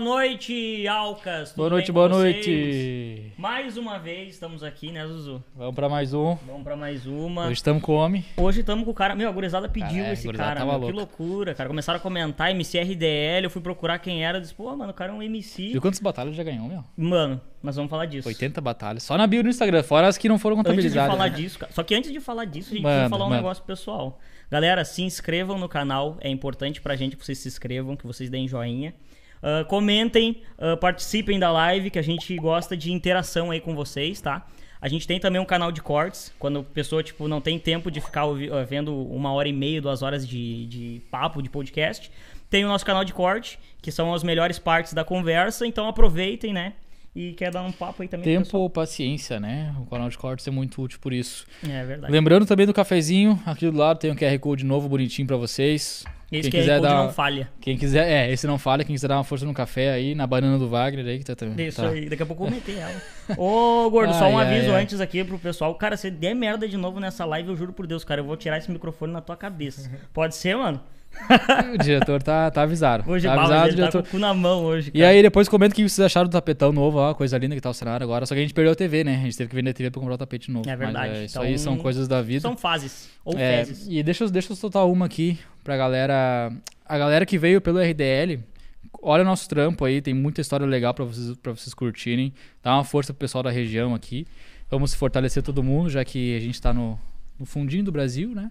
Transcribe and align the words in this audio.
Boa 0.00 0.16
noite, 0.16 0.88
Alcas. 0.88 1.52
Boa 1.54 1.68
noite, 1.68 1.92
boa 1.92 2.08
noite. 2.08 3.34
Mais 3.36 3.76
uma 3.76 3.98
vez 3.98 4.32
estamos 4.32 4.62
aqui, 4.62 4.90
né, 4.90 5.06
Zuzu? 5.06 5.44
Vamos 5.54 5.74
pra 5.74 5.90
mais 5.90 6.14
um. 6.14 6.36
Vamos 6.46 6.62
pra 6.62 6.74
mais 6.74 7.04
uma. 7.06 7.42
Hoje 7.44 7.52
estamos 7.52 7.82
com 7.82 7.92
o 7.92 7.96
homem. 7.96 8.24
Hoje 8.34 8.60
estamos 8.60 8.86
com 8.86 8.92
o 8.92 8.94
cara. 8.94 9.14
Meu, 9.14 9.28
a 9.28 9.30
gurizada 9.32 9.68
pediu 9.68 10.02
a 10.06 10.12
esse 10.14 10.24
gurizada 10.24 10.48
cara, 10.54 10.60
tava 10.60 10.78
meu, 10.78 10.88
que 10.88 10.94
louca. 10.94 11.22
loucura, 11.22 11.54
cara. 11.54 11.68
Começaram 11.68 11.98
a 11.98 12.02
comentar 12.02 12.50
MCRDL, 12.54 13.44
eu 13.44 13.50
fui 13.50 13.60
procurar 13.60 13.98
quem 13.98 14.24
era, 14.24 14.40
disse, 14.40 14.54
pô, 14.54 14.74
mano, 14.74 14.90
o 14.90 14.94
cara 14.94 15.12
é 15.12 15.14
um 15.14 15.22
MC. 15.22 15.72
Viu 15.72 15.82
quantas 15.82 16.00
batalhas 16.00 16.34
já 16.34 16.42
ganhou, 16.42 16.66
meu? 16.66 16.82
Mano, 16.96 17.38
nós 17.62 17.76
vamos 17.76 17.90
falar 17.90 18.06
disso. 18.06 18.26
80 18.26 18.58
batalhas. 18.62 19.02
Só 19.02 19.18
na 19.18 19.26
bio 19.26 19.42
no 19.42 19.50
Instagram, 19.50 19.82
fora 19.82 20.08
as 20.08 20.16
que 20.16 20.30
não 20.30 20.38
foram 20.38 20.56
Antes 20.56 20.64
de 20.64 20.70
contabilizadas. 20.70 21.12
falar 21.14 21.28
né? 21.28 21.36
disso, 21.36 21.58
cara. 21.58 21.72
Só 21.74 21.82
que 21.82 21.94
antes 21.94 22.10
de 22.10 22.20
falar 22.20 22.46
disso, 22.46 22.70
a 22.70 22.72
gente 22.74 22.84
Manda, 22.84 22.94
precisa 22.94 23.10
falar 23.10 23.26
um 23.26 23.28
manda. 23.28 23.42
negócio 23.42 23.62
pessoal. 23.64 24.18
Galera, 24.50 24.82
se 24.82 25.02
inscrevam 25.02 25.58
no 25.58 25.68
canal. 25.68 26.16
É 26.22 26.30
importante 26.30 26.80
pra 26.80 26.96
gente 26.96 27.16
que 27.18 27.24
vocês 27.24 27.36
se 27.36 27.48
inscrevam, 27.48 27.94
que 27.96 28.06
vocês 28.06 28.30
deem 28.30 28.48
joinha. 28.48 28.94
Ah, 29.42 29.64
comentem, 29.64 30.42
ah, 30.58 30.76
participem 30.76 31.38
da 31.38 31.50
live, 31.50 31.90
que 31.90 31.98
a 31.98 32.02
gente 32.02 32.34
gosta 32.36 32.76
de 32.76 32.92
interação 32.92 33.50
aí 33.50 33.60
com 33.60 33.74
vocês, 33.74 34.20
tá? 34.20 34.46
A 34.80 34.88
gente 34.88 35.06
tem 35.06 35.20
também 35.20 35.40
um 35.40 35.44
canal 35.44 35.70
de 35.70 35.82
cortes, 35.82 36.32
quando 36.38 36.60
a 36.60 36.62
pessoa, 36.62 37.02
tipo, 37.02 37.28
não 37.28 37.40
tem 37.40 37.58
tempo 37.58 37.90
de 37.90 38.00
ficar 38.00 38.22
ah, 38.22 38.64
vendo 38.68 38.94
uma 38.94 39.32
hora 39.32 39.48
e 39.48 39.52
meia, 39.52 39.80
duas 39.80 40.02
horas 40.02 40.26
de, 40.26 40.66
de 40.66 41.02
papo, 41.10 41.42
de 41.42 41.50
podcast. 41.50 42.10
Tem 42.48 42.64
o 42.64 42.68
nosso 42.68 42.84
canal 42.84 43.04
de 43.04 43.12
corte, 43.12 43.58
que 43.80 43.92
são 43.92 44.12
as 44.12 44.22
melhores 44.22 44.58
partes 44.58 44.92
da 44.92 45.04
conversa, 45.04 45.66
então 45.66 45.88
aproveitem, 45.88 46.52
né? 46.52 46.74
E 47.14 47.32
quer 47.32 47.50
dar 47.50 47.62
um 47.62 47.72
papo 47.72 48.02
aí 48.02 48.08
também 48.08 48.24
Tempo 48.24 48.56
ou 48.56 48.70
paciência, 48.70 49.40
né? 49.40 49.74
O 49.80 49.86
canal 49.86 50.08
de 50.08 50.16
cortes 50.16 50.46
é 50.46 50.50
muito 50.50 50.80
útil 50.80 51.00
por 51.00 51.12
isso. 51.12 51.44
É 51.68 51.84
verdade. 51.84 52.12
Lembrando 52.12 52.46
também 52.46 52.66
do 52.66 52.72
cafezinho, 52.72 53.40
aqui 53.44 53.68
do 53.68 53.76
lado 53.76 53.98
tem 53.98 54.12
um 54.12 54.14
QR 54.14 54.38
Code 54.38 54.64
novo, 54.64 54.88
bonitinho 54.88 55.26
pra 55.26 55.36
vocês. 55.36 56.04
Esse 56.30 56.48
quem 56.48 56.60
QR 56.60 56.62
quiser 56.62 56.78
Code 56.80 56.92
dar- 56.92 57.02
não 57.02 57.12
falha. 57.12 57.50
Quem 57.60 57.76
quiser, 57.76 58.08
é, 58.08 58.30
esse 58.32 58.46
não 58.46 58.56
falha, 58.56 58.84
quem 58.84 58.94
quiser 58.94 59.08
dar 59.08 59.16
uma 59.16 59.24
força 59.24 59.44
no 59.44 59.52
café 59.52 59.90
aí, 59.90 60.14
na 60.14 60.24
banana 60.24 60.56
do 60.56 60.68
Wagner 60.68 61.04
aí, 61.04 61.18
que 61.18 61.24
tá 61.24 61.34
também. 61.34 61.66
Isso 61.66 61.82
tá. 61.82 61.88
aí, 61.88 62.08
daqui 62.08 62.22
a 62.22 62.26
pouco 62.26 62.44
eu 62.46 62.50
meter 62.52 62.78
ela. 62.78 63.02
Ô, 63.36 63.90
gordo, 63.90 64.14
só 64.14 64.26
Ai, 64.26 64.32
um 64.32 64.38
ai, 64.38 64.46
aviso 64.56 64.72
ai. 64.72 64.82
antes 64.84 65.00
aqui 65.00 65.24
pro 65.24 65.36
pessoal. 65.36 65.74
Cara, 65.74 65.96
se 65.96 66.08
der 66.12 66.32
merda 66.34 66.68
de 66.68 66.76
novo 66.76 67.00
nessa 67.00 67.24
live, 67.24 67.48
eu 67.48 67.56
juro 67.56 67.72
por 67.72 67.88
Deus, 67.88 68.04
cara, 68.04 68.20
eu 68.20 68.24
vou 68.24 68.36
tirar 68.36 68.58
esse 68.58 68.70
microfone 68.70 69.12
na 69.12 69.20
tua 69.20 69.36
cabeça. 69.36 69.90
Pode 70.14 70.36
ser, 70.36 70.56
mano? 70.56 70.80
O 71.74 71.78
diretor 71.78 72.22
tá, 72.22 72.50
tá 72.50 72.62
avisado. 72.62 73.10
Hoje, 73.10 73.26
tá 73.26 73.34
avisado, 73.34 73.68
ele 73.68 73.70
tá 73.70 73.76
diretor. 73.76 74.02
com 74.02 74.08
o 74.08 74.10
cu 74.12 74.18
na 74.18 74.32
mão 74.34 74.64
hoje, 74.64 74.90
E 74.94 74.98
cara. 75.00 75.08
aí, 75.12 75.22
depois 75.22 75.48
comenta 75.48 75.72
o 75.72 75.76
que 75.76 75.82
vocês 75.88 76.04
acharam 76.04 76.28
do 76.28 76.32
tapetão 76.32 76.72
novo, 76.72 76.98
ó, 76.98 77.12
coisa 77.14 77.36
linda 77.38 77.54
que 77.54 77.60
tá 77.60 77.70
o 77.70 77.74
cenário 77.74 78.04
agora. 78.04 78.24
Só 78.26 78.34
que 78.34 78.38
a 78.40 78.42
gente 78.42 78.54
perdeu 78.54 78.72
a 78.72 78.76
TV, 78.76 79.04
né? 79.04 79.16
A 79.16 79.20
gente 79.24 79.36
teve 79.36 79.50
que 79.50 79.56
vender 79.56 79.70
a 79.70 79.74
TV 79.74 79.90
pra 79.90 80.00
comprar 80.00 80.14
o 80.14 80.18
tapete 80.18 80.50
novo. 80.50 80.68
É 80.68 80.76
verdade. 80.76 81.08
Mas, 81.10 81.18
é, 81.18 81.24
isso 81.24 81.38
Então, 81.38 81.42
aí 81.42 81.58
são 81.58 81.76
coisas 81.76 82.06
da 82.08 82.22
vida. 82.22 82.40
São 82.42 82.56
fases. 82.56 83.08
Ou 83.24 83.36
É, 83.38 83.64
fezes. 83.64 83.86
e 83.88 84.02
deixa, 84.02 84.24
eu- 84.24 84.30
deixa 84.30 84.52
eu 84.52 84.56
soltar 84.56 84.86
uma 84.86 85.06
aqui 85.06 85.38
pra 85.64 85.76
galera. 85.76 86.52
A 86.86 86.98
galera 86.98 87.24
que 87.26 87.38
veio 87.38 87.60
pelo 87.60 87.78
RDL, 87.78 88.40
olha 89.02 89.22
o 89.22 89.26
nosso 89.26 89.48
trampo 89.48 89.84
aí, 89.84 90.00
tem 90.00 90.14
muita 90.14 90.40
história 90.40 90.66
legal 90.66 90.92
pra 90.94 91.04
vocês, 91.04 91.36
pra 91.42 91.52
vocês 91.52 91.74
curtirem. 91.74 92.32
Dá 92.62 92.74
uma 92.74 92.84
força 92.84 93.12
pro 93.12 93.20
pessoal 93.20 93.42
da 93.44 93.50
região 93.50 93.94
aqui. 93.94 94.26
Vamos 94.70 94.94
fortalecer 94.94 95.42
todo 95.42 95.62
mundo, 95.62 95.90
já 95.90 96.04
que 96.04 96.36
a 96.36 96.40
gente 96.40 96.60
tá 96.60 96.72
no, 96.72 96.98
no 97.38 97.44
fundinho 97.44 97.84
do 97.84 97.90
Brasil, 97.92 98.30
né? 98.34 98.50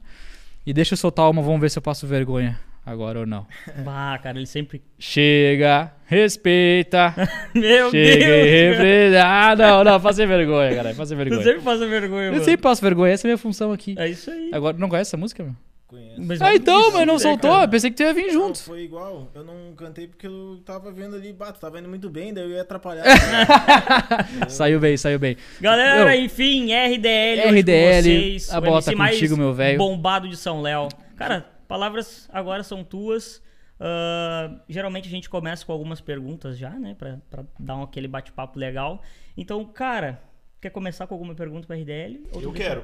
E 0.69 0.73
deixa 0.73 0.93
eu 0.93 0.97
soltar 0.97 1.27
uma, 1.27 1.41
vamos 1.41 1.59
ver 1.59 1.71
se 1.71 1.79
eu 1.79 1.81
passo 1.81 2.05
vergonha 2.05 2.59
agora 2.85 3.21
ou 3.21 3.25
não. 3.25 3.47
Bah, 3.83 4.19
cara, 4.21 4.37
ele 4.37 4.45
sempre. 4.45 4.83
Chega, 4.99 5.91
respeita. 6.05 7.11
Meu 7.55 7.89
Chega 7.89 8.77
Deus! 8.77 9.15
Ah, 9.25 9.55
não, 9.55 9.83
não, 9.83 9.99
fazer 9.99 10.27
vergonha, 10.27 10.75
cara. 10.75 10.93
Fazer 10.93 11.15
vergonha. 11.15 11.41
sempre 11.41 11.61
faz 11.61 11.81
a 11.81 11.87
vergonha, 11.87 12.27
Eu 12.27 12.31
mano. 12.33 12.43
sempre 12.43 12.61
passo 12.61 12.83
vergonha, 12.83 13.11
essa 13.13 13.25
é 13.25 13.27
a 13.27 13.29
minha 13.29 13.37
função 13.39 13.71
aqui. 13.71 13.95
É 13.97 14.09
isso 14.09 14.29
aí. 14.29 14.51
Agora, 14.53 14.77
não 14.77 14.87
conhece 14.89 15.09
essa 15.09 15.17
música, 15.17 15.43
meu? 15.43 15.55
Conheço. 15.89 16.21
Mas 16.21 16.39
Ah, 16.39 16.53
então, 16.53 16.91
mas 16.93 17.07
não 17.07 17.15
né, 17.15 17.19
soltou. 17.19 17.49
cara? 17.51 17.63
Eu 17.63 17.69
pensei 17.69 17.89
que 17.89 17.97
tu 17.97 18.03
ia 18.03 18.13
vir 18.13 18.27
Não, 18.27 18.33
junto. 18.33 18.59
foi 18.61 18.83
igual. 18.83 19.27
Eu 19.33 19.43
não 19.43 19.73
cantei 19.75 20.07
porque 20.07 20.27
eu 20.27 20.61
tava 20.63 20.91
vendo 20.91 21.15
ali, 21.15 21.33
bato, 21.33 21.59
tava 21.59 21.79
indo 21.79 21.89
muito 21.89 22.07
bem, 22.11 22.31
daí 22.31 22.43
eu 22.43 22.51
ia 22.51 22.61
atrapalhar. 22.61 23.03
Saiu 24.49 24.79
bem, 24.79 24.95
saiu 24.97 25.17
bem. 25.19 25.35
Galera, 25.59 26.15
Eu- 26.15 26.23
enfim, 26.23 26.71
RDL, 26.71 27.41
RDL, 27.49 27.95
com 27.95 28.01
vocês, 28.03 28.53
a 28.53 28.61
bola 28.61 28.81
tá 28.83 28.91
mais 28.95 29.15
contigo, 29.15 29.35
meu 29.35 29.51
velho. 29.53 29.77
bombado 29.77 30.27
de 30.29 30.37
São 30.37 30.61
Léo. 30.61 30.87
Cara, 31.15 31.45
palavras 31.67 32.29
agora 32.31 32.63
são 32.63 32.83
tuas. 32.83 33.41
Ah, 33.79 34.59
geralmente 34.67 35.07
a 35.07 35.11
gente 35.11 35.29
começa 35.29 35.65
com 35.65 35.71
algumas 35.71 36.01
perguntas 36.01 36.57
já, 36.57 36.69
né? 36.71 36.95
Pra, 36.97 37.17
pra 37.29 37.43
dar 37.59 37.77
um, 37.77 37.83
aquele 37.83 38.07
bate-papo 38.07 38.59
legal. 38.59 39.01
Então, 39.37 39.63
cara, 39.65 40.21
quer 40.61 40.69
começar 40.69 41.07
com 41.07 41.15
alguma 41.15 41.33
pergunta 41.33 41.65
pra 41.65 41.75
RDL? 41.77 42.21
Eu 42.33 42.51
deixa- 42.51 42.83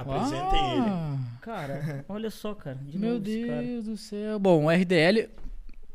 Apresentem 0.00 0.72
ele. 0.72 0.86
Ah, 0.88 1.18
Cara, 1.40 2.04
olha 2.08 2.30
só, 2.30 2.54
cara. 2.54 2.76
De 2.82 2.98
Meu 2.98 3.14
novo 3.14 3.28
esse 3.28 3.46
cara. 3.46 3.62
Deus 3.62 3.84
do 3.86 3.96
céu. 3.96 4.38
Bom, 4.38 4.68
RDL, 4.70 5.28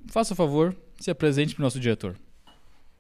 faça 0.08 0.34
o 0.34 0.36
favor, 0.36 0.76
se 1.00 1.10
apresente 1.12 1.54
pro 1.56 1.64
nosso 1.64 1.80
diretor. 1.80 2.16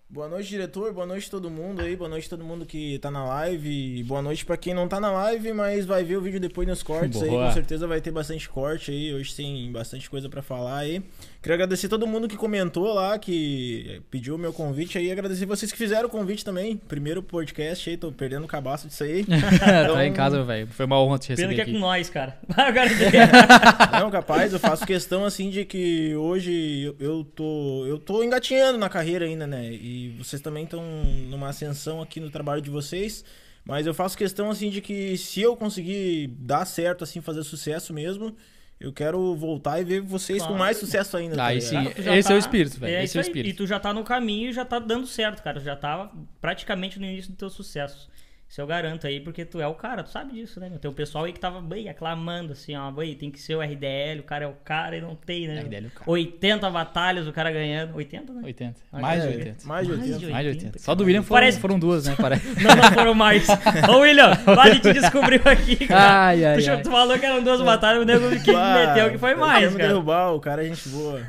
Boa 0.08 0.30
noite, 0.30 0.48
diretor. 0.48 0.94
Boa 0.94 1.06
noite 1.06 1.30
todo 1.32 1.50
mundo 1.50 1.82
aí. 1.82 1.96
Boa 1.96 2.08
noite 2.08 2.30
todo 2.30 2.44
mundo 2.44 2.64
que 2.66 3.00
tá 3.00 3.10
na 3.10 3.26
live. 3.26 3.98
E 3.98 4.04
boa 4.04 4.22
noite 4.22 4.46
pra 4.46 4.56
quem 4.56 4.74
não 4.74 4.88
tá 4.88 5.00
na 5.00 5.12
live, 5.12 5.52
mas 5.52 5.84
vai 5.84 6.04
ver 6.04 6.16
o 6.16 6.22
vídeo 6.22 6.40
depois 6.40 6.68
nos 6.68 6.84
cortes 6.84 7.22
aí. 7.24 7.30
Boa. 7.30 7.48
Com 7.48 7.52
certeza 7.54 7.88
vai 7.88 8.00
ter 8.00 8.12
bastante 8.12 8.48
corte 8.48 8.92
aí. 8.92 9.14
Hoje 9.14 9.36
tem 9.36 9.70
bastante 9.72 10.08
coisa 10.10 10.30
pra 10.30 10.44
falar 10.44 10.78
aí. 10.78 11.02
Queria 11.42 11.56
agradecer 11.56 11.90
todo 11.90 12.08
mundo 12.08 12.28
que 12.28 12.38
comentou 12.38 12.94
lá, 12.94 13.18
que 13.20 14.02
pediu 14.10 14.36
o 14.36 14.38
meu 14.38 14.54
convite 14.54 14.98
aí. 14.98 15.12
Agradecer 15.12 15.46
vocês 15.46 15.72
que 15.72 15.78
fizeram 15.78 16.08
o 16.08 16.10
convite 16.10 16.46
também. 16.46 16.78
Primeiro 16.78 17.22
podcast 17.22 17.90
aí, 17.90 17.98
tô 17.98 18.12
perdendo 18.12 18.46
o 18.46 18.48
cabaço 18.48 18.88
disso 18.88 19.04
aí. 19.04 19.26
tá 19.60 20.06
em 20.06 20.14
casa, 20.14 20.38
meu 20.38 20.46
velho. 20.46 20.68
Foi 20.68 20.86
uma 20.86 21.02
honra 21.02 21.18
te 21.18 21.36
Pena 21.36 21.50
receber 21.50 21.56
que 21.56 21.62
é 21.62 21.64
aqui. 21.64 21.74
com 21.74 21.80
nós, 21.80 22.10
cara. 22.10 22.38
Agora 22.56 22.90
Não, 24.00 24.12
capaz, 24.12 24.54
eu 24.54 24.60
faço 24.60 24.86
questão 24.86 25.26
assim 25.26 25.50
de 25.50 25.66
que 25.66 26.16
hoje 26.16 26.84
eu, 26.84 26.96
eu 27.00 27.24
tô 27.24 27.86
eu 27.88 28.00
tô 28.00 28.24
engatinhando 28.24 28.78
na 28.78 28.88
carreira 28.88 29.26
ainda, 29.26 29.46
né? 29.46 29.72
E 29.72 29.95
vocês 30.18 30.42
também 30.42 30.64
estão 30.64 30.84
numa 31.30 31.50
ascensão 31.50 32.02
aqui 32.02 32.20
no 32.20 32.30
trabalho 32.30 32.62
de 32.62 32.70
vocês, 32.70 33.24
mas 33.64 33.86
eu 33.88 33.94
faço 33.94 34.18
questão 34.18 34.50
assim 34.50 34.70
de 34.70 34.82
que 34.82 35.18
se 35.18 35.42
eu 35.42 35.56
conseguir 35.58 36.28
dar 36.40 36.66
certo 36.66 37.04
assim, 37.04 37.22
fazer 37.22 37.44
sucesso 37.44 37.94
mesmo, 37.94 38.36
eu 38.80 38.92
quero 38.92 39.34
voltar 39.36 39.80
e 39.80 39.84
ver 39.84 40.02
vocês 40.02 40.40
Claro. 40.40 40.54
com 40.54 40.60
mais 40.60 40.78
sucesso 40.78 41.16
ainda. 41.18 41.36
tá 41.38 41.46
Aí 41.46 41.62
sim. 41.62 41.78
Já 41.98 42.16
esse 42.18 42.32
é 42.32 42.36
o 42.36 42.38
espírito, 42.38 42.80
velho, 42.80 42.96
É 42.96 43.04
esse 43.04 43.18
é 43.18 43.22
o 43.22 43.24
espírito. 43.24 43.50
E 43.50 43.54
tu 43.56 43.66
já 43.66 43.80
tá 43.80 43.94
no 43.94 44.04
caminho 44.04 44.50
e 44.50 44.54
já 44.54 44.66
tá 44.66 44.80
dando 44.80 45.08
certo, 45.08 45.42
cara. 45.42 45.60
Já 45.60 45.76
tá 45.76 46.12
praticamente 46.42 47.00
no 47.00 47.06
início 47.06 47.32
do 47.32 47.38
teu 47.38 47.50
sucesso. 47.50 48.10
Isso 48.48 48.62
eu 48.62 48.68
garanto 48.68 49.06
aí, 49.08 49.20
porque 49.20 49.44
tu 49.44 49.60
é 49.60 49.68
o 49.68 49.74
cara, 49.74 50.04
tu 50.04 50.12
sabe 50.12 50.34
disso, 50.34 50.60
né? 50.60 50.70
meu? 50.70 50.78
Tem 50.80 50.90
o 50.90 50.94
pessoal 50.94 51.26
aí 51.26 51.34
que 51.34 51.40
tava 51.40 51.60
bem 51.60 51.90
aclamando, 51.90 52.54
assim, 52.54 52.76
ó, 52.76 52.90
bem, 52.92 53.14
tem 53.16 53.30
que 53.32 53.40
ser 53.42 53.56
o 53.56 53.60
RDL, 53.62 54.20
o 54.20 54.24
cara 54.24 54.46
é 54.46 54.48
o 54.48 54.54
cara 54.64 54.96
e 54.96 55.02
não 55.02 55.16
tem, 55.16 55.48
né? 55.48 55.60
RDL 55.62 55.86
é 55.86 55.88
o 55.88 55.92
cara. 55.92 56.12
80 56.12 56.70
batalhas, 56.70 57.28
o 57.28 57.34
cara 57.34 57.52
ganhando. 57.52 57.96
80, 57.96 58.32
né? 58.34 58.42
80. 58.46 58.76
Ah, 58.94 59.00
Mais 59.00 59.22
de 59.24 59.28
é. 59.28 59.32
80. 59.32 59.68
Mais 59.68 59.88
de 59.88 59.94
Mais 59.94 60.06
de 60.06 60.14
80. 60.14 60.32
Mais 60.32 60.44
de 60.44 60.50
80, 60.50 60.66
80. 60.68 60.80
Só 60.80 60.96
do 60.96 61.04
William 61.04 61.24
foram, 61.24 61.42
Parece- 61.42 61.60
foram 61.60 61.80
duas, 61.80 62.06
né? 62.06 62.16
Parece. 62.18 62.46
Não, 62.64 62.76
não 62.76 62.92
foram 62.94 63.14
mais. 63.16 63.48
Ô, 63.90 63.98
William, 64.00 64.32
a 64.32 64.70
gente 64.70 64.94
descobriu 64.94 65.42
aqui, 65.44 65.88
cara. 65.88 66.28
Ai, 66.28 66.46
ai, 66.46 66.62
tu, 66.62 66.70
ai. 66.72 66.82
tu 66.84 66.92
falou 66.92 67.18
que 67.20 67.26
eram 67.26 67.44
duas 67.44 67.62
batalhas, 67.62 68.04
o 68.04 68.06
nego 68.06 68.30
que 68.42 68.54
Bah, 68.54 68.86
meteu 68.88 69.12
que 69.12 69.18
foi 69.18 69.34
mais, 69.36 69.74
cara. 69.76 69.88
derrubar, 69.90 70.32
o 70.34 70.40
cara 70.40 70.64
é 70.64 70.70
gente 70.70 70.88
boa. 70.90 71.20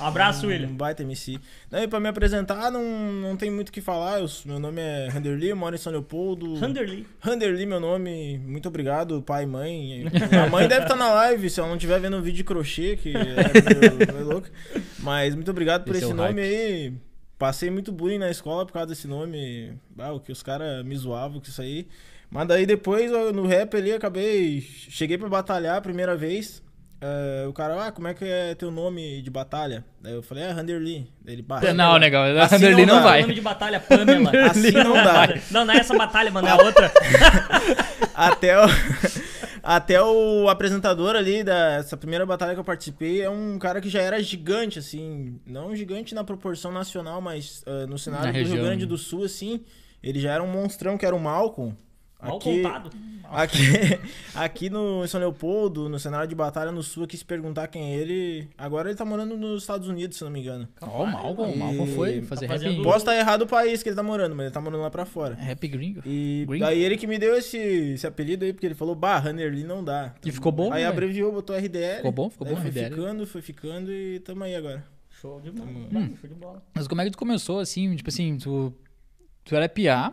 Um 0.00 0.02
abraço, 0.04 0.46
Um 0.46 0.48
William. 0.48 0.68
baita 0.72 1.02
MC. 1.02 1.38
Daí, 1.70 1.86
pra 1.86 2.00
me 2.00 2.08
apresentar, 2.08 2.70
não, 2.70 2.82
não 2.82 3.36
tem 3.36 3.50
muito 3.50 3.68
o 3.68 3.72
que 3.72 3.82
falar. 3.82 4.20
Eu- 4.20 4.26
meu 4.46 4.58
nome 4.58 4.80
é 4.80 5.08
Randerly, 5.12 5.50
eu 5.50 5.56
moro 5.56 5.74
em 5.74 5.78
São 5.78 5.92
Leopoldo. 5.92 6.13
Vanderlei. 6.56 7.06
Randerly, 7.20 7.66
meu 7.66 7.80
nome. 7.80 8.38
Muito 8.38 8.68
obrigado, 8.68 9.20
pai 9.22 9.44
e 9.44 9.46
mãe. 9.46 10.04
A 10.44 10.48
mãe 10.48 10.68
deve 10.68 10.82
estar 10.82 10.96
na 10.96 11.12
live, 11.12 11.50
se 11.50 11.58
ela 11.60 11.68
não 11.68 11.76
estiver 11.76 12.00
vendo 12.00 12.16
o 12.16 12.22
vídeo 12.22 12.36
de 12.38 12.44
crochê, 12.44 12.96
que 12.96 13.12
é 13.14 14.22
louco. 14.22 14.48
Mas 15.00 15.34
muito 15.34 15.50
obrigado 15.50 15.84
por 15.84 15.94
Esse 15.94 16.04
é 16.04 16.08
esse 16.08 16.16
nome 16.16 16.40
hype. 16.40 16.54
aí. 16.54 16.92
Passei 17.38 17.70
muito 17.70 17.92
bullying 17.92 18.18
na 18.18 18.30
escola 18.30 18.64
por 18.64 18.72
causa 18.72 18.88
desse 18.88 19.06
nome. 19.08 19.72
Ah, 19.98 20.12
o 20.12 20.20
que 20.20 20.30
os 20.32 20.42
caras 20.42 20.84
me 20.84 20.96
zoavam 20.96 21.40
com 21.40 21.46
isso 21.48 21.60
aí. 21.60 21.86
Mas 22.30 22.48
daí 22.48 22.64
depois, 22.64 23.10
no 23.32 23.46
rap 23.46 23.76
ali, 23.76 23.92
acabei. 23.92 24.60
Cheguei 24.60 25.18
pra 25.18 25.28
batalhar 25.28 25.76
a 25.76 25.80
primeira 25.80 26.16
vez. 26.16 26.62
Eh, 27.06 27.46
o 27.46 27.52
cara, 27.52 27.86
ah, 27.86 27.92
como 27.92 28.08
é 28.08 28.14
que 28.14 28.24
é 28.24 28.54
teu 28.54 28.70
nome 28.70 29.20
de 29.20 29.28
batalha? 29.28 29.84
Daí 30.00 30.14
eu 30.14 30.22
falei, 30.22 30.44
é 30.44 30.50
Randerly. 30.50 31.06
Daí 31.22 31.34
ele, 31.34 31.42
bah, 31.42 31.60
Não, 31.74 31.98
negão. 31.98 32.22
Assim 32.40 32.54
Vanderlei 32.54 32.86
não 32.86 32.94
não 32.94 33.02
dá. 33.02 33.08
vai. 33.10 33.20
Nome 33.20 33.34
de 33.34 33.40
batalha, 33.42 33.78
Pamela. 33.78 34.30
Assim 34.50 34.70
não 34.70 34.94
dá. 34.94 35.28
Não, 35.50 35.64
não 35.66 35.74
é 35.74 35.76
essa 35.76 35.94
batalha, 35.94 36.30
mano, 36.30 36.48
é 36.48 36.52
a 36.52 36.56
outra. 36.56 36.90
Até 38.14 38.56
o, 38.58 38.64
até 39.60 40.00
o 40.00 40.48
apresentador 40.48 41.16
ali 41.16 41.42
dessa 41.42 41.96
primeira 41.96 42.24
batalha 42.24 42.54
que 42.54 42.60
eu 42.60 42.64
participei 42.64 43.22
é 43.22 43.28
um 43.28 43.58
cara 43.58 43.80
que 43.80 43.88
já 43.90 44.00
era 44.00 44.22
gigante, 44.22 44.78
assim. 44.78 45.40
Não 45.44 45.74
gigante 45.74 46.14
na 46.14 46.22
proporção 46.22 46.70
nacional, 46.72 47.20
mas 47.20 47.62
ah, 47.66 47.86
no 47.86 47.98
cenário 47.98 48.26
Na 48.26 48.32
do 48.32 48.38
região, 48.38 48.54
Rio 48.56 48.64
Grande 48.64 48.84
né? 48.84 48.88
do 48.88 48.96
Sul, 48.96 49.24
assim. 49.24 49.60
Ele 50.02 50.20
já 50.20 50.32
era 50.32 50.42
um 50.42 50.46
monstrão 50.46 50.96
que 50.96 51.04
era 51.04 51.14
o 51.14 51.20
Malcolm. 51.20 51.76
Mal 52.24 52.36
Aqui, 52.36 52.62
contado. 52.62 52.90
aqui, 53.30 53.58
aqui 54.34 54.70
no 54.70 55.04
em 55.04 55.06
São 55.08 55.20
Leopoldo, 55.20 55.88
no 55.88 55.98
cenário 55.98 56.26
de 56.28 56.34
batalha 56.34 56.70
no 56.72 56.82
Sul, 56.82 57.04
aqui 57.04 57.16
se 57.16 57.24
perguntar 57.24 57.68
quem 57.68 57.82
é 57.92 57.96
ele. 57.96 58.48
Agora 58.56 58.88
ele 58.88 58.96
tá 58.96 59.04
morando 59.04 59.36
nos 59.36 59.62
Estados 59.62 59.88
Unidos, 59.88 60.16
se 60.16 60.24
não 60.24 60.30
me 60.30 60.40
engano. 60.40 60.68
Ó, 60.80 61.02
o 61.04 61.06
Malcolm. 61.06 61.52
O 61.52 61.56
Malcolm 61.58 61.94
foi 61.94 62.22
fazer 62.22 62.46
Tá 62.46 62.52
rap, 62.54 62.62
fazendo- 62.62 62.82
Posso 62.82 62.98
estar 62.98 63.16
errado 63.16 63.42
o 63.42 63.46
país 63.46 63.82
que 63.82 63.88
ele 63.88 63.96
tá 63.96 64.02
morando, 64.02 64.34
mas 64.34 64.46
ele 64.46 64.54
tá 64.54 64.60
morando 64.60 64.82
lá 64.82 64.90
pra 64.90 65.04
fora. 65.04 65.34
rap 65.34 65.66
gringo. 65.68 66.00
E 66.06 66.44
Gringo? 66.48 66.64
daí 66.64 66.82
ele 66.82 66.96
que 66.96 67.06
me 67.06 67.18
deu 67.18 67.36
esse, 67.36 67.56
esse 67.58 68.06
apelido 68.06 68.44
aí, 68.44 68.52
porque 68.52 68.66
ele 68.66 68.74
falou, 68.74 68.94
bah, 68.94 69.18
Runnerly 69.18 69.64
não 69.64 69.82
dá. 69.84 70.14
E 70.24 70.30
ficou 70.32 70.50
bom, 70.52 70.72
Aí 70.72 70.82
né, 70.82 70.88
abreviou, 70.88 71.32
botou 71.32 71.56
RDL. 71.56 71.96
Ficou 71.96 72.12
bom? 72.12 72.30
Ficou 72.30 72.46
bom, 72.46 72.56
foi 72.56 72.70
RDL. 72.70 72.90
ficando, 72.94 73.26
foi 73.26 73.42
ficando 73.42 73.92
e 73.92 74.18
tamo 74.20 74.44
aí 74.44 74.54
agora. 74.54 74.84
Show 75.20 75.40
de 75.40 75.50
bola. 75.50 75.68
Hum. 75.70 76.14
Show 76.20 76.28
de 76.28 76.34
bola. 76.34 76.62
Mas 76.74 76.86
como 76.88 77.00
é 77.00 77.04
que 77.04 77.10
tu 77.12 77.18
começou, 77.18 77.58
assim, 77.58 77.94
tipo 77.96 78.08
assim, 78.10 78.36
tu, 78.36 78.74
tu 79.44 79.54
era 79.56 79.68
PA 79.68 80.12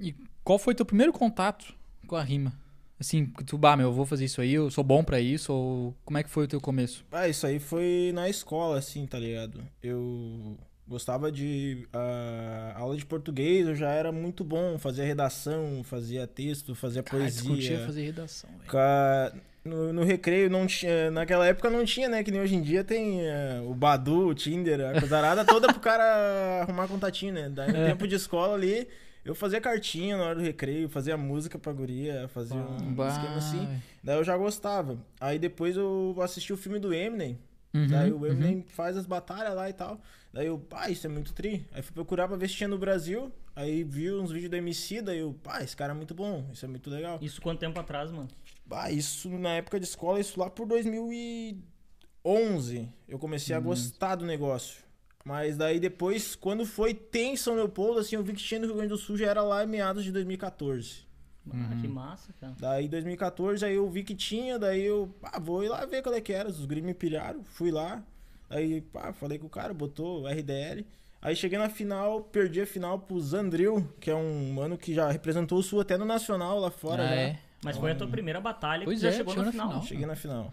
e 0.00 0.14
qual 0.44 0.58
foi 0.58 0.74
teu 0.74 0.84
primeiro 0.86 1.12
contato 1.12 1.74
com 2.06 2.16
a 2.16 2.22
rima? 2.22 2.52
Assim, 3.00 3.26
tu, 3.46 3.58
bah, 3.58 3.76
meu, 3.76 3.88
eu 3.88 3.92
vou 3.92 4.06
fazer 4.06 4.24
isso 4.26 4.40
aí, 4.40 4.54
eu 4.54 4.70
sou 4.70 4.84
bom 4.84 5.02
pra 5.02 5.18
isso, 5.20 5.52
ou 5.52 5.94
como 6.04 6.18
é 6.18 6.22
que 6.22 6.30
foi 6.30 6.44
o 6.44 6.48
teu 6.48 6.60
começo? 6.60 7.04
Ah, 7.10 7.26
isso 7.28 7.44
aí 7.46 7.58
foi 7.58 8.12
na 8.14 8.28
escola, 8.28 8.78
assim, 8.78 9.04
tá 9.06 9.18
ligado? 9.18 9.60
Eu 9.82 10.56
gostava 10.86 11.32
de 11.32 11.88
ah, 11.92 12.74
aula 12.76 12.96
de 12.96 13.04
português, 13.04 13.66
eu 13.66 13.74
já 13.74 13.90
era 13.90 14.12
muito 14.12 14.44
bom, 14.44 14.78
fazia 14.78 15.04
redação, 15.04 15.82
fazia 15.82 16.28
texto, 16.28 16.76
fazia 16.76 17.02
Cara, 17.02 17.18
poesia. 17.18 17.80
fazer 17.84 18.02
redação, 18.04 18.50
velho. 18.58 19.42
No, 19.64 19.92
no 19.92 20.02
recreio 20.04 20.50
não 20.50 20.66
tinha. 20.66 21.08
Naquela 21.10 21.46
época 21.46 21.70
não 21.70 21.84
tinha, 21.84 22.08
né? 22.08 22.24
Que 22.24 22.32
nem 22.32 22.40
hoje 22.40 22.56
em 22.56 22.62
dia 22.62 22.82
tem 22.82 23.20
eh, 23.24 23.62
o 23.64 23.72
Badu, 23.74 24.26
o 24.26 24.34
Tinder, 24.34 24.80
a 24.80 24.98
coisarada 24.98 25.44
toda 25.44 25.68
pro 25.72 25.78
cara 25.80 26.62
arrumar 26.62 26.88
contatinho, 26.88 27.32
né? 27.32 27.48
Daí 27.48 27.70
no 27.70 27.78
É. 27.78 27.84
tempo 27.90 28.08
de 28.08 28.16
escola 28.16 28.54
ali, 28.54 28.88
eu 29.24 29.34
fazia 29.34 29.60
cartinha 29.60 30.16
na 30.16 30.24
hora 30.24 30.34
do 30.36 30.42
recreio, 30.42 30.88
fazia 30.88 31.16
música 31.16 31.58
pra 31.58 31.72
guria, 31.72 32.28
fazia 32.28 32.56
um 32.56 32.94
Bah, 32.94 33.08
esquema 33.08 33.36
assim. 33.36 33.68
Daí 34.02 34.16
eu 34.16 34.24
já 34.24 34.36
gostava. 34.36 34.98
Aí 35.20 35.38
depois 35.38 35.76
eu 35.76 36.16
assisti 36.20 36.52
o 36.52 36.56
filme 36.56 36.78
do 36.78 36.92
Eminem. 36.92 37.38
uhum, 37.74 37.86
Daí 37.86 38.10
o 38.12 38.16
uhum. 38.18 38.26
Eminem 38.26 38.64
faz 38.68 38.96
as 38.96 39.06
batalhas 39.06 39.54
lá 39.54 39.68
e 39.70 39.72
tal. 39.72 40.00
Daí 40.32 40.46
eu, 40.46 40.58
pá, 40.58 40.88
isso 40.90 41.06
é 41.06 41.10
muito 41.10 41.32
tri. 41.34 41.66
Aí 41.72 41.82
fui 41.82 41.92
procurar 41.92 42.26
pra 42.26 42.36
ver 42.36 42.48
se 42.48 42.54
tinha 42.56 42.68
no 42.68 42.78
Brasil. 42.78 43.30
Aí 43.54 43.84
vi 43.84 44.10
uns 44.10 44.32
vídeos 44.32 44.50
do 44.50 44.56
MC, 44.56 45.02
daí 45.02 45.18
eu, 45.18 45.34
pá, 45.42 45.62
esse 45.62 45.76
cara 45.76 45.92
é 45.92 45.96
muito 45.96 46.14
bom, 46.14 46.48
isso 46.52 46.64
é 46.64 46.68
muito 46.68 46.88
legal. 46.88 47.18
Isso 47.20 47.40
quanto 47.42 47.60
tempo 47.60 47.78
atrás, 47.78 48.10
mano? 48.10 48.28
Bah, 48.64 48.90
isso 48.90 49.28
na 49.28 49.50
época 49.56 49.78
de 49.78 49.84
escola, 49.84 50.18
isso 50.18 50.40
lá 50.40 50.48
por 50.48 50.66
2011, 50.66 52.88
eu 53.08 53.18
comecei 53.18 53.54
a 53.54 53.58
Uhum. 53.58 53.64
gostar 53.64 54.14
do 54.16 54.24
negócio. 54.24 54.82
Mas 55.24 55.56
daí 55.56 55.78
depois, 55.78 56.34
quando 56.34 56.66
foi 56.66 56.92
ter 56.94 57.24
em 57.26 57.36
São 57.36 57.54
Leopoldo, 57.54 58.00
assim, 58.00 58.16
eu 58.16 58.22
vi 58.24 58.32
que 58.32 58.42
tinha 58.42 58.58
no 58.60 58.66
Rio 58.66 58.74
Grande 58.76 58.88
do 58.90 58.98
Sul, 58.98 59.16
já 59.16 59.28
era 59.28 59.42
lá 59.42 59.62
em 59.64 59.66
meados 59.68 60.02
de 60.04 60.10
2014. 60.12 61.06
Ah, 61.50 61.54
Uhum. 61.72 61.80
que 61.80 61.88
massa, 61.88 62.32
cara. 62.40 62.54
Daí 62.60 62.88
2014, 62.88 63.64
aí 63.64 63.74
eu 63.74 63.88
vi 63.90 64.04
que 64.04 64.14
tinha, 64.14 64.58
daí 64.58 64.82
eu, 64.84 65.12
ah, 65.22 65.40
vou 65.40 65.64
ir 65.64 65.68
lá 65.68 65.84
ver 65.86 66.02
qual 66.02 66.14
é 66.14 66.20
que 66.20 66.32
era. 66.32 66.48
Os 66.48 66.64
gringos 66.64 66.86
me 66.86 66.94
pilharam, 66.94 67.42
fui 67.44 67.70
lá. 67.70 68.02
Aí, 68.48 68.80
pá, 68.80 69.12
falei 69.12 69.38
com 69.38 69.46
o 69.46 69.50
cara, 69.50 69.72
botou 69.74 70.26
RDL. 70.26 70.86
Aí 71.20 71.34
cheguei 71.36 71.58
na 71.58 71.68
final, 71.68 72.20
perdi 72.20 72.60
a 72.60 72.66
final 72.66 72.98
pro 72.98 73.20
Zandril, 73.20 73.88
que 74.00 74.10
é 74.10 74.14
um 74.14 74.52
mano 74.52 74.76
que 74.76 74.92
já 74.92 75.08
representou 75.10 75.58
o 75.58 75.62
Sul 75.62 75.80
até 75.80 75.96
no 75.96 76.04
Nacional 76.04 76.58
lá 76.58 76.70
fora. 76.70 77.02
Ah, 77.04 77.06
já. 77.08 77.14
é? 77.14 77.38
Mas 77.64 77.76
foi 77.76 77.92
a 77.92 77.94
tua 77.94 78.08
primeira 78.08 78.40
batalha 78.40 78.84
Pois 78.84 78.98
que 78.98 79.06
tu 79.06 79.08
já 79.08 79.14
é, 79.14 79.16
chegou 79.18 79.36
na 79.36 79.50
final. 79.52 79.68
final. 79.68 79.82
Cheguei 79.84 80.06
na 80.06 80.16
final. 80.16 80.52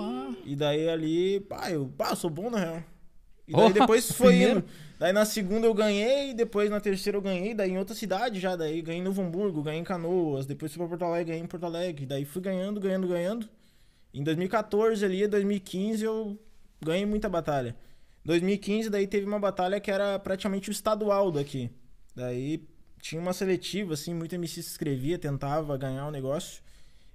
Ah. 0.00 0.34
E 0.44 0.56
daí 0.56 0.88
ali, 0.88 1.40
pá, 1.40 1.70
eu, 1.70 1.86
pá, 1.96 2.10
eu 2.10 2.16
sou 2.16 2.30
bom 2.30 2.48
na 2.50 2.58
real. 2.58 2.82
E 3.46 3.52
Oh, 3.54 3.70
daí 3.70 3.72
depois 3.72 4.10
foi 4.12 4.28
primeiro. 4.28 4.60
indo. 4.60 4.68
Daí 4.98 5.12
na 5.12 5.24
segunda 5.24 5.66
eu 5.66 5.74
ganhei, 5.74 6.32
depois 6.32 6.70
na 6.70 6.80
terceira 6.80 7.18
eu 7.18 7.22
ganhei, 7.22 7.54
daí 7.54 7.70
em 7.70 7.78
outra 7.78 7.94
cidade 7.94 8.40
já, 8.40 8.56
daí 8.56 8.80
ganhei 8.80 9.00
em 9.00 9.04
Novo 9.04 9.20
Hamburgo, 9.22 9.62
ganhei 9.62 9.80
em 9.80 9.84
Canoas, 9.84 10.46
depois 10.46 10.72
fui 10.72 10.78
pra 10.78 10.88
Porto 10.88 11.04
Alegre, 11.04 11.26
ganhei 11.26 11.42
em 11.42 11.46
Porto 11.46 11.66
Alegre, 11.66 12.06
daí 12.06 12.24
fui 12.24 12.40
ganhando, 12.40 12.80
ganhando, 12.80 13.06
ganhando. 13.06 13.48
Em 14.14 14.22
2014 14.22 15.04
ali, 15.04 15.26
2015 15.28 16.02
eu 16.04 16.38
ganhei 16.82 17.04
muita 17.04 17.28
batalha. 17.28 17.76
2015 18.24 18.88
daí 18.90 19.06
teve 19.06 19.26
uma 19.26 19.38
batalha 19.38 19.78
que 19.78 19.90
era 19.90 20.18
praticamente 20.18 20.70
o 20.70 20.72
estadual 20.72 21.30
daqui. 21.30 21.70
Daí 22.14 22.66
tinha 23.00 23.20
uma 23.20 23.32
seletiva 23.34 23.94
assim, 23.94 24.14
muito 24.14 24.34
MC 24.34 24.62
se 24.62 24.70
inscrevia, 24.70 25.18
tentava 25.18 25.76
ganhar 25.76 26.06
o 26.06 26.10
negócio. 26.10 26.62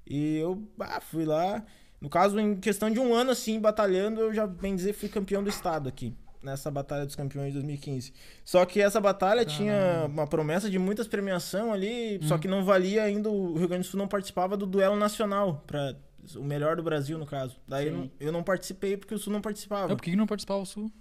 E 0.05 0.37
eu 0.37 0.61
ah, 0.79 1.01
fui 1.01 1.25
lá. 1.25 1.65
No 2.01 2.09
caso, 2.09 2.39
em 2.39 2.55
questão 2.55 2.89
de 2.89 2.99
um 2.99 3.13
ano, 3.13 3.29
assim, 3.29 3.59
batalhando, 3.59 4.19
eu 4.19 4.33
já, 4.33 4.47
bem 4.47 4.75
dizer, 4.75 4.93
fui 4.93 5.07
campeão 5.07 5.43
do 5.43 5.49
estado 5.49 5.87
aqui. 5.87 6.15
Nessa 6.41 6.71
Batalha 6.71 7.05
dos 7.05 7.15
Campeões 7.15 7.49
de 7.49 7.59
2015. 7.59 8.11
Só 8.43 8.65
que 8.65 8.81
essa 8.81 8.99
batalha 8.99 9.45
tinha 9.45 10.07
uma 10.09 10.25
promessa 10.25 10.71
de 10.71 10.79
muitas 10.79 11.07
premiação 11.07 11.71
ali, 11.71 12.19
só 12.23 12.39
que 12.39 12.47
não 12.47 12.65
valia 12.65 13.03
ainda, 13.03 13.29
o 13.29 13.55
Rio 13.55 13.67
Grande 13.67 13.87
do 13.87 13.91
Sul 13.91 13.99
não 13.99 14.07
participava 14.07 14.57
do 14.57 14.65
duelo 14.65 14.95
nacional, 14.95 15.63
para 15.67 15.95
o 16.35 16.43
melhor 16.43 16.75
do 16.75 16.81
Brasil, 16.81 17.19
no 17.19 17.27
caso. 17.27 17.57
Daí 17.67 17.89
eu 17.89 17.93
não, 17.93 18.11
eu 18.19 18.31
não 18.31 18.41
participei 18.41 18.97
porque 18.97 19.13
o 19.13 19.19
Sul 19.19 19.31
não 19.31 19.39
participava. 19.39 19.89
Não, 19.89 19.95
por 19.95 20.01
que 20.01 20.15
não 20.15 20.25
participava 20.25 20.61
o 20.61 20.65
Sul? 20.65 20.91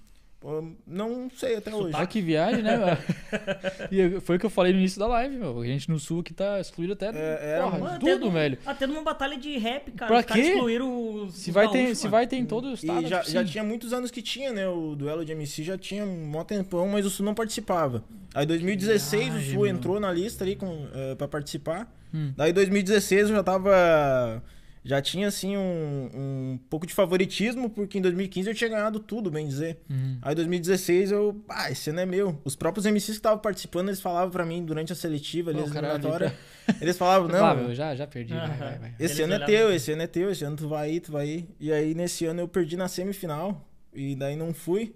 Não 0.87 1.31
sei 1.37 1.57
até 1.57 1.75
hoje. 1.75 1.93
Ah, 1.95 2.07
que 2.07 2.23
viagem, 2.23 2.63
né, 2.63 2.77
mano? 2.77 2.97
E 3.93 4.21
foi 4.21 4.37
o 4.37 4.39
que 4.39 4.47
eu 4.47 4.51
falei 4.51 4.73
no 4.73 4.79
início 4.79 4.99
da 4.99 5.07
live, 5.07 5.37
meu. 5.37 5.61
A 5.61 5.67
gente 5.67 5.89
no 5.91 5.99
Sul 5.99 6.21
aqui 6.21 6.33
tá 6.33 6.59
excluído 6.59 6.95
até, 6.95 7.09
É, 7.09 7.55
era 7.57 7.65
porra, 7.65 7.79
Mano, 7.79 7.99
tudo, 7.99 8.27
até 8.27 8.31
velho. 8.31 8.59
Até 8.65 8.87
numa 8.87 9.03
batalha 9.03 9.37
de 9.37 9.59
rap, 9.59 9.91
cara. 9.93 10.09
Pra 10.09 10.21
os 10.21 10.41
quê? 10.41 10.53
excluíram 10.53 11.15
os. 11.15 11.35
Se 11.35 11.51
os 11.51 11.55
vai, 11.55 11.69
ter, 11.69 11.95
se 11.95 12.09
vai 12.09 12.27
ter 12.27 12.37
em 12.37 12.47
todo 12.47 12.69
o 12.69 12.73
estado. 12.73 13.03
E 13.05 13.09
já, 13.09 13.21
tipo 13.21 13.33
já 13.33 13.41
assim. 13.43 13.51
tinha 13.51 13.65
muitos 13.65 13.93
anos 13.93 14.11
que 14.11 14.23
tinha, 14.23 14.53
né? 14.53 14.67
O 14.67 14.95
duelo 14.95 15.25
de 15.25 15.33
MC 15.33 15.63
já 15.63 15.77
tinha 15.77 16.05
um 16.05 16.27
mó 16.27 16.43
tempão, 16.43 16.89
mas 16.89 17.05
o 17.05 17.11
Sul 17.11 17.27
não 17.27 17.35
participava. 17.35 18.03
Aí 18.35 18.47
2016 18.47 19.25
viagem, 19.25 19.41
o 19.41 19.53
Sul 19.53 19.63
meu. 19.65 19.67
entrou 19.67 20.01
na 20.01 20.11
lista 20.13 20.45
ali 20.45 20.57
com, 20.57 20.87
eh, 20.95 21.15
pra 21.17 21.29
participar. 21.29 21.93
Hum. 22.15 22.33
Daí 22.37 22.53
2016 22.53 23.29
eu 23.29 23.37
já 23.37 23.43
tava. 23.43 24.43
Já 24.83 25.03
tinha 25.03 25.29
assim 25.29 25.57
um, 25.57 26.09
um 26.15 26.59
pouco 26.71 26.87
de 26.87 26.95
favoritismo, 26.95 27.69
porque 27.69 27.99
em 27.99 28.01
2015 28.01 28.49
eu 28.49 28.55
tinha 28.55 28.71
ganhado 28.71 28.99
tudo, 28.99 29.31
bem 29.31 29.47
dizer. 29.47 29.79
Uhum. 29.91 30.19
Aí 30.23 30.35
2016 30.35 31.13
eu. 31.13 31.39
Ah, 31.49 31.71
esse 31.71 31.91
ano 31.91 32.01
é 32.01 32.07
meu. 32.07 32.41
Os 32.45 32.57
próprios 32.57 32.87
MCs 32.87 33.05
que 33.07 33.13
estavam 33.13 33.39
participando, 33.39 33.89
eles 33.89 34.01
falavam 34.01 34.31
pra 34.31 34.45
mim 34.47 34.65
durante 34.65 34.91
a 34.93 34.97
seletiva, 34.97 35.51
ali, 35.51 35.61
Ó, 35.61 35.65
as 35.65 35.71
o 35.71 35.75
cara 35.75 35.87
ali 35.89 35.97
eliminatórias. 35.97 36.33
Eles 36.81 36.97
falavam, 36.97 37.27
não. 37.27 37.45
Ah, 37.45 37.55
meu, 37.55 37.75
já, 37.75 37.97
já 37.97 38.07
perdi. 38.07 38.33
Vai, 38.33 38.45
Aham. 38.45 38.57
vai, 38.57 38.79
vai. 38.79 38.95
Esse 38.99 39.21
Eles 39.23 39.35
ano 39.35 39.43
é 39.43 39.47
teu, 39.47 39.67
assim. 39.67 39.77
esse 39.77 39.93
ano 39.93 40.03
é 40.03 40.07
teu, 40.07 40.31
esse 40.31 40.45
ano 40.45 40.57
tu 40.57 40.69
vai 40.69 40.91
ir, 40.93 41.01
tu 41.01 41.11
vai 41.11 41.27
ir. 41.27 41.49
E 41.59 41.73
aí 41.73 41.95
nesse 41.95 42.25
ano 42.27 42.41
eu 42.41 42.49
perdi 42.49 42.77
na 42.77 42.87
semifinal. 42.87 43.69
E 43.93 44.15
daí 44.15 44.37
não 44.37 44.55
fui. 44.55 44.95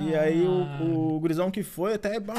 E 0.00 0.14
aí 0.14 0.40
o, 0.42 1.14
o 1.14 1.20
gurizão 1.20 1.50
que 1.50 1.62
foi, 1.62 1.94
até 1.94 2.18
bom, 2.18 2.32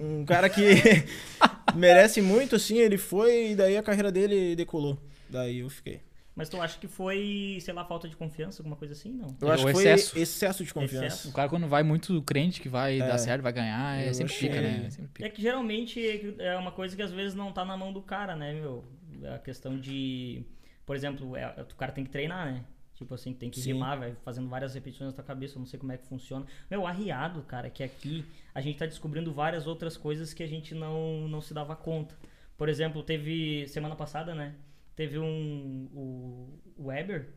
um, 0.00 0.20
um 0.20 0.24
cara 0.24 0.48
que 0.48 0.60
merece 1.74 2.20
muito, 2.20 2.56
assim, 2.56 2.78
ele 2.78 2.98
foi 2.98 3.52
e 3.52 3.54
daí 3.56 3.76
a 3.76 3.82
carreira 3.82 4.10
dele 4.10 4.56
decolou. 4.56 4.98
Daí 5.28 5.58
eu 5.60 5.70
fiquei. 5.70 6.00
Mas 6.36 6.48
tu 6.48 6.60
acha 6.60 6.76
que 6.80 6.88
foi, 6.88 7.58
sei 7.60 7.72
lá, 7.72 7.84
falta 7.84 8.08
de 8.08 8.16
confiança, 8.16 8.60
alguma 8.60 8.74
coisa 8.74 8.92
assim? 8.92 9.12
Não. 9.12 9.36
Eu 9.40 9.52
acho 9.52 9.62
O 9.62 9.66
que 9.68 9.72
foi 9.72 9.82
excesso. 9.84 10.18
excesso, 10.18 10.64
de 10.64 10.74
confiança. 10.74 11.06
Excesso. 11.06 11.28
O 11.28 11.32
cara, 11.32 11.48
quando 11.48 11.68
vai 11.68 11.84
muito 11.84 12.20
crente 12.22 12.60
que 12.60 12.68
vai 12.68 13.00
É. 13.00 13.06
dar 13.06 13.18
certo, 13.18 13.42
vai 13.42 13.52
ganhar, 13.52 14.00
é 14.02 14.12
sempre 14.12 14.32
achei- 14.34 14.48
pica, 14.48 14.60
né? 14.60 14.90
Sempre 14.90 15.04
É 15.04 15.08
pica. 15.26 15.30
que 15.30 15.40
geralmente 15.42 16.34
é 16.40 16.56
uma 16.56 16.72
coisa 16.72 16.96
que 16.96 17.02
às 17.02 17.12
vezes 17.12 17.34
não 17.36 17.52
tá 17.52 17.64
na 17.64 17.76
mão 17.76 17.92
do 17.92 18.02
cara, 18.02 18.34
né, 18.34 18.52
meu? 18.52 18.84
A 19.32 19.38
questão 19.38 19.78
de. 19.78 20.42
Por 20.84 20.96
exemplo, 20.96 21.36
é, 21.36 21.46
o 21.62 21.74
cara 21.76 21.92
tem 21.92 22.02
que 22.04 22.10
treinar, 22.10 22.46
né? 22.52 22.64
Tipo 22.96 23.14
assim, 23.14 23.32
tem 23.32 23.48
que 23.48 23.60
Sim. 23.60 23.72
rimar, 23.72 23.98
vai 23.98 24.14
fazendo 24.24 24.48
várias 24.48 24.74
repetições 24.74 25.10
na 25.10 25.14
tua 25.14 25.24
cabeça, 25.24 25.54
eu 25.54 25.60
não 25.60 25.66
sei 25.66 25.78
como 25.78 25.92
é 25.92 25.96
que 25.96 26.06
funciona. 26.06 26.44
Meu, 26.70 26.84
arriado, 26.86 27.42
cara, 27.42 27.70
que 27.70 27.82
aqui 27.82 28.24
a 28.52 28.60
gente 28.60 28.76
tá 28.78 28.86
descobrindo 28.86 29.32
várias 29.32 29.66
outras 29.68 29.96
coisas 29.96 30.32
que 30.34 30.42
a 30.42 30.46
gente 30.48 30.74
não, 30.74 31.28
não 31.28 31.40
se 31.40 31.54
dava 31.54 31.74
conta. 31.76 32.16
Por 32.58 32.68
exemplo, 32.68 33.02
teve. 33.04 33.66
Semana 33.68 33.94
passada, 33.96 34.34
né? 34.34 34.54
Teve 34.96 35.18
um. 35.18 35.88
O 35.94 36.58
Weber, 36.86 37.28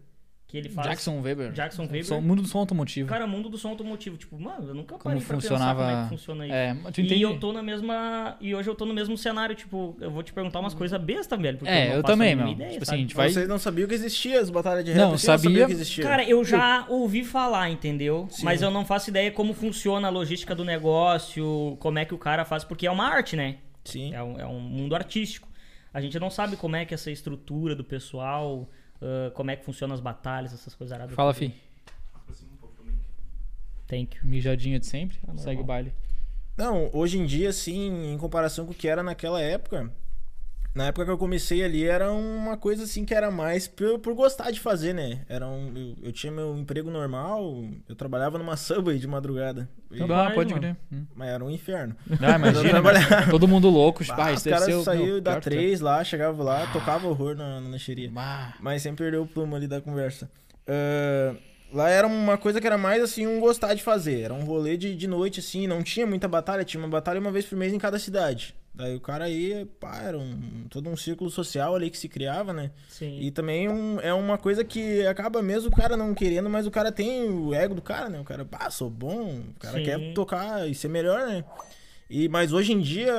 que 0.48 0.58
ele 0.58 0.70
faz. 0.70 0.88
Jackson 0.88 1.20
Weber. 1.22 1.52
Jackson 1.52 1.84
Weber. 1.84 2.06
Som- 2.06 2.22
mundo 2.22 2.42
do 2.42 2.48
som 2.48 2.60
automotivo. 2.60 3.10
Cara, 3.10 3.26
mundo 3.26 3.50
do 3.50 3.58
som 3.58 3.70
automotivo. 3.70 4.16
Tipo, 4.16 4.40
mano, 4.40 4.68
eu 4.70 4.74
nunca 4.76 4.90
como 4.98 5.04
parei 5.04 5.20
pra 5.22 5.36
funcionava. 5.36 5.80
pensar 5.82 5.90
como 5.92 6.00
é 6.00 6.04
que 6.04 6.10
funciona 6.10 6.46
isso. 6.46 7.02
É, 7.02 7.02
E 7.16 7.22
eu 7.22 7.40
tô 7.40 7.52
na 7.52 7.64
mesma. 7.64 8.38
E 8.40 8.54
hoje 8.54 8.70
eu 8.70 8.76
tô 8.76 8.86
no 8.86 8.94
mesmo 8.94 9.18
cenário, 9.18 9.56
tipo, 9.56 9.98
eu 10.00 10.12
vou 10.12 10.22
te 10.24 10.32
perguntar 10.34 10.60
umas 10.60 10.74
coisas 10.76 11.02
bestas, 11.02 11.40
velho. 11.40 11.58
Porque 11.58 11.72
É, 11.72 11.88
não 11.90 11.94
eu 11.96 12.00
a 12.00 12.04
também, 12.04 12.36
meu. 12.36 12.48
Ideia, 12.50 12.72
Tipo 12.72 12.84
assim, 12.84 13.08
vai. 13.08 13.30
Vocês 13.32 13.48
não 13.50 13.58
sabiam 13.58 13.88
que 13.88 13.94
existia 13.96 14.40
as 14.40 14.50
batalhas 14.52 14.86
de 14.86 14.92
rap? 14.92 15.00
Não, 15.02 15.12
eu 15.14 15.18
sabia. 15.18 15.66
que 15.66 15.72
existia. 15.72 16.04
Cara, 16.04 16.24
eu 16.24 16.44
já 16.46 16.86
ouvi 16.88 17.24
falar, 17.24 17.70
entendeu? 17.70 18.28
Sim. 18.30 18.46
Mas 18.46 18.62
eu 18.62 18.70
não 18.70 18.86
faço 18.86 19.10
ideia 19.10 19.32
como 19.32 19.54
funciona 19.54 20.08
a 20.08 20.12
logística 20.12 20.54
do 20.54 20.64
negócio, 20.64 21.76
como 21.80 21.98
é 22.00 22.06
que 22.06 22.14
o 22.14 22.18
cara 22.20 22.46
faz, 22.46 22.64
porque 22.64 22.86
é 22.86 22.92
uma 22.92 23.06
arte, 23.08 23.36
né? 23.36 23.58
Sim. 23.84 24.14
É 24.14 24.22
um, 24.22 24.40
é 24.40 24.46
um 24.46 24.60
mundo 24.60 24.96
artístico. 24.96 25.47
A 25.98 26.00
gente 26.00 26.20
não 26.20 26.30
sabe 26.30 26.56
como 26.56 26.76
é 26.76 26.86
que 26.86 26.94
essa 26.94 27.10
estrutura 27.10 27.76
do 27.76 27.84
pessoal, 27.84 28.70
ah, 29.02 29.32
como 29.34 29.50
é 29.50 29.56
que 29.56 29.66
funcionam 29.66 29.96
as 29.96 30.00
batalhas, 30.00 30.54
essas 30.54 30.76
coisas 30.76 30.94
aradas. 30.96 31.16
Fala, 31.16 31.34
tudo. 31.34 31.40
fi. 31.40 31.56
Thank 33.88 34.18
you. 34.18 34.22
Mijadinha 34.24 34.80
de 34.80 34.86
sempre. 34.86 35.18
Ah, 35.28 35.36
Segue 35.38 35.60
o 35.60 35.64
baile. 35.64 35.92
Não, 36.56 36.92
hoje 36.94 37.18
em 37.18 37.26
dia, 37.26 37.50
assim, 37.50 38.14
em 38.14 38.18
comparação 38.20 38.68
com 38.68 38.74
o 38.74 38.76
que 38.76 38.88
era 38.88 39.02
naquela 39.02 39.42
época, 39.42 39.92
na 40.78 40.86
época 40.88 41.06
que 41.06 41.12
eu 41.12 41.18
comecei 41.18 41.64
ali, 41.64 41.84
era 41.86 42.12
uma 42.12 42.56
coisa 42.56 42.84
assim 42.84 43.04
que 43.04 43.14
era 43.14 43.32
mais 43.32 43.68
por, 43.68 44.00
por 44.00 44.14
gostar 44.14 44.52
de 44.52 44.60
fazer, 44.60 44.94
né? 44.94 45.22
Era 45.28 45.48
um, 45.48 45.72
eu, 45.76 45.96
eu 46.08 46.12
tinha 46.12 46.32
meu 46.32 46.56
emprego 46.58 46.90
normal, 46.92 47.66
eu 47.90 47.96
trabalhava 47.96 48.38
numa 48.38 48.56
Subway 48.58 49.00
de 49.00 49.08
madrugada. 49.08 49.68
E- 49.92 50.02
Ah, 50.04 50.32
pode 50.34 50.54
crer. 50.54 50.76
Hum. 50.92 51.06
mas 51.16 51.30
era 51.30 51.44
um 51.44 51.50
inferno. 51.50 51.96
Ah, 52.22 52.32
Eu 52.32 52.36
imagina. 52.36 52.70
trabalhava- 52.70 53.32
Todo 53.32 53.48
mundo 53.48 53.70
louco. 53.70 54.04
Tipo, 54.04 54.22
ah, 54.22 54.28
Ah, 54.28 54.34
os 54.34 54.44
deve 54.44 54.58
ser 54.60 54.70
caras 54.72 54.84
saíam 54.86 55.20
da. 55.22 55.42
3 55.42 55.80
lá, 55.82 56.04
chegava 56.04 56.44
lá, 56.44 56.68
tocava 56.72 57.08
horror 57.08 57.36
na, 57.36 57.60
na 57.60 57.70
lancheria. 57.70 58.12
Mas 58.62 58.82
sem 58.84 58.94
perder 58.94 59.18
o 59.18 59.26
plumo 59.26 59.56
ali 59.56 59.68
da 59.68 59.82
conversa. 59.82 60.30
Ah, 60.68 61.36
lá 61.74 61.90
era 61.90 62.06
uma 62.06 62.38
coisa 62.38 62.62
que 62.62 62.68
era 62.68 62.78
mais 62.78 63.02
assim, 63.02 63.26
um 63.26 63.40
gostar 63.40 63.74
de 63.74 63.82
fazer. 63.84 64.22
Era 64.22 64.34
um 64.34 64.44
rolê 64.44 64.78
de, 64.78 64.96
de 64.96 65.08
noite, 65.08 65.40
assim, 65.40 65.66
não 65.68 65.82
tinha 65.82 66.06
muita 66.06 66.28
batalha, 66.28 66.64
tinha 66.64 66.82
uma 66.82 66.90
batalha 66.90 67.20
uma 67.20 67.32
vez 67.32 67.46
por 67.46 67.58
mês 67.58 67.74
em 67.74 67.80
cada 67.80 67.98
cidade. 67.98 68.54
Daí 68.78 68.96
o 68.96 69.00
cara 69.02 69.26
aí, 69.26 69.66
pá, 69.80 70.02
era 70.04 70.18
um, 70.18 70.66
todo 70.70 70.88
um 70.88 70.96
círculo 70.96 71.32
social 71.32 71.74
ali 71.76 71.90
que 71.90 71.98
se 71.98 72.08
criava, 72.08 72.54
né? 72.54 72.70
Sim. 72.88 73.20
E 73.20 73.32
também 73.32 73.68
um- 73.68 74.00
é 74.00 74.14
uma 74.14 74.38
coisa 74.38 74.64
que 74.64 75.04
acaba 75.08 75.42
mesmo 75.42 75.70
o 75.70 75.76
cara 75.76 75.98
não 75.98 76.14
querendo, 76.14 76.48
mas 76.48 76.68
o 76.68 76.72
cara 76.72 76.92
tem 76.92 77.24
o 77.28 77.56
ego 77.56 77.74
do 77.74 77.82
cara, 77.82 78.08
né? 78.08 78.20
O 78.20 78.24
cara, 78.24 78.46
pá, 78.46 78.70
sou 78.70 78.88
bom, 78.88 79.40
o 79.56 79.60
cara 79.60 79.80
Sim. 79.80 79.84
quer 79.84 80.14
tocar 80.14 80.70
e 80.70 80.76
ser 80.76 80.90
melhor, 80.90 81.26
né? 81.28 81.44
E, 82.08 82.30
mas 82.30 82.54
hoje 82.54 82.72
em 82.72 82.80
dia 82.80 83.12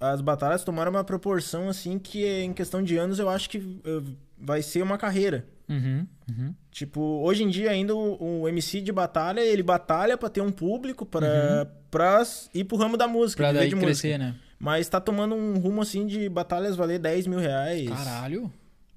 as 0.00 0.20
batalhas 0.22 0.64
tomaram 0.64 0.90
uma 0.90 1.04
proporção 1.04 1.68
assim 1.68 1.98
que 1.98 2.26
em 2.26 2.52
questão 2.54 2.82
de 2.82 2.96
anos 2.96 3.18
eu 3.18 3.28
acho 3.28 3.50
que 3.50 3.58
eh, 3.84 4.00
vai 4.38 4.62
ser 4.62 4.82
uma 4.82 4.96
carreira. 4.96 5.46
Uhum, 5.68 6.06
uhum. 6.28 6.54
Tipo, 6.70 7.00
hoje 7.22 7.44
em 7.44 7.48
dia 7.48 7.70
ainda 7.70 7.94
o, 7.94 8.40
o 8.42 8.48
MC 8.48 8.80
de 8.80 8.90
batalha, 8.90 9.40
ele 9.40 9.62
batalha 9.62 10.16
pra 10.18 10.28
ter 10.28 10.40
um 10.40 10.50
público, 10.50 11.06
pra, 11.06 11.66
pra 11.90 12.22
ir 12.52 12.64
pro 12.64 12.76
ramo 12.76 12.96
da 12.96 13.06
música, 13.06 13.42
Uhum. 13.44 13.50
Pra 13.50 13.60
daí 13.60 13.68
de 13.68 13.76
crescer, 13.76 14.18
música. 14.18 14.18
né? 14.18 14.34
Mas 14.62 14.88
tá 14.88 15.00
tomando 15.00 15.34
um 15.34 15.58
rumo 15.58 15.82
assim 15.82 16.06
de 16.06 16.28
batalhas 16.28 16.76
valer 16.76 17.00
10 17.00 17.26
mil 17.26 17.40
reais. 17.40 17.88
Caralho. 17.88 18.52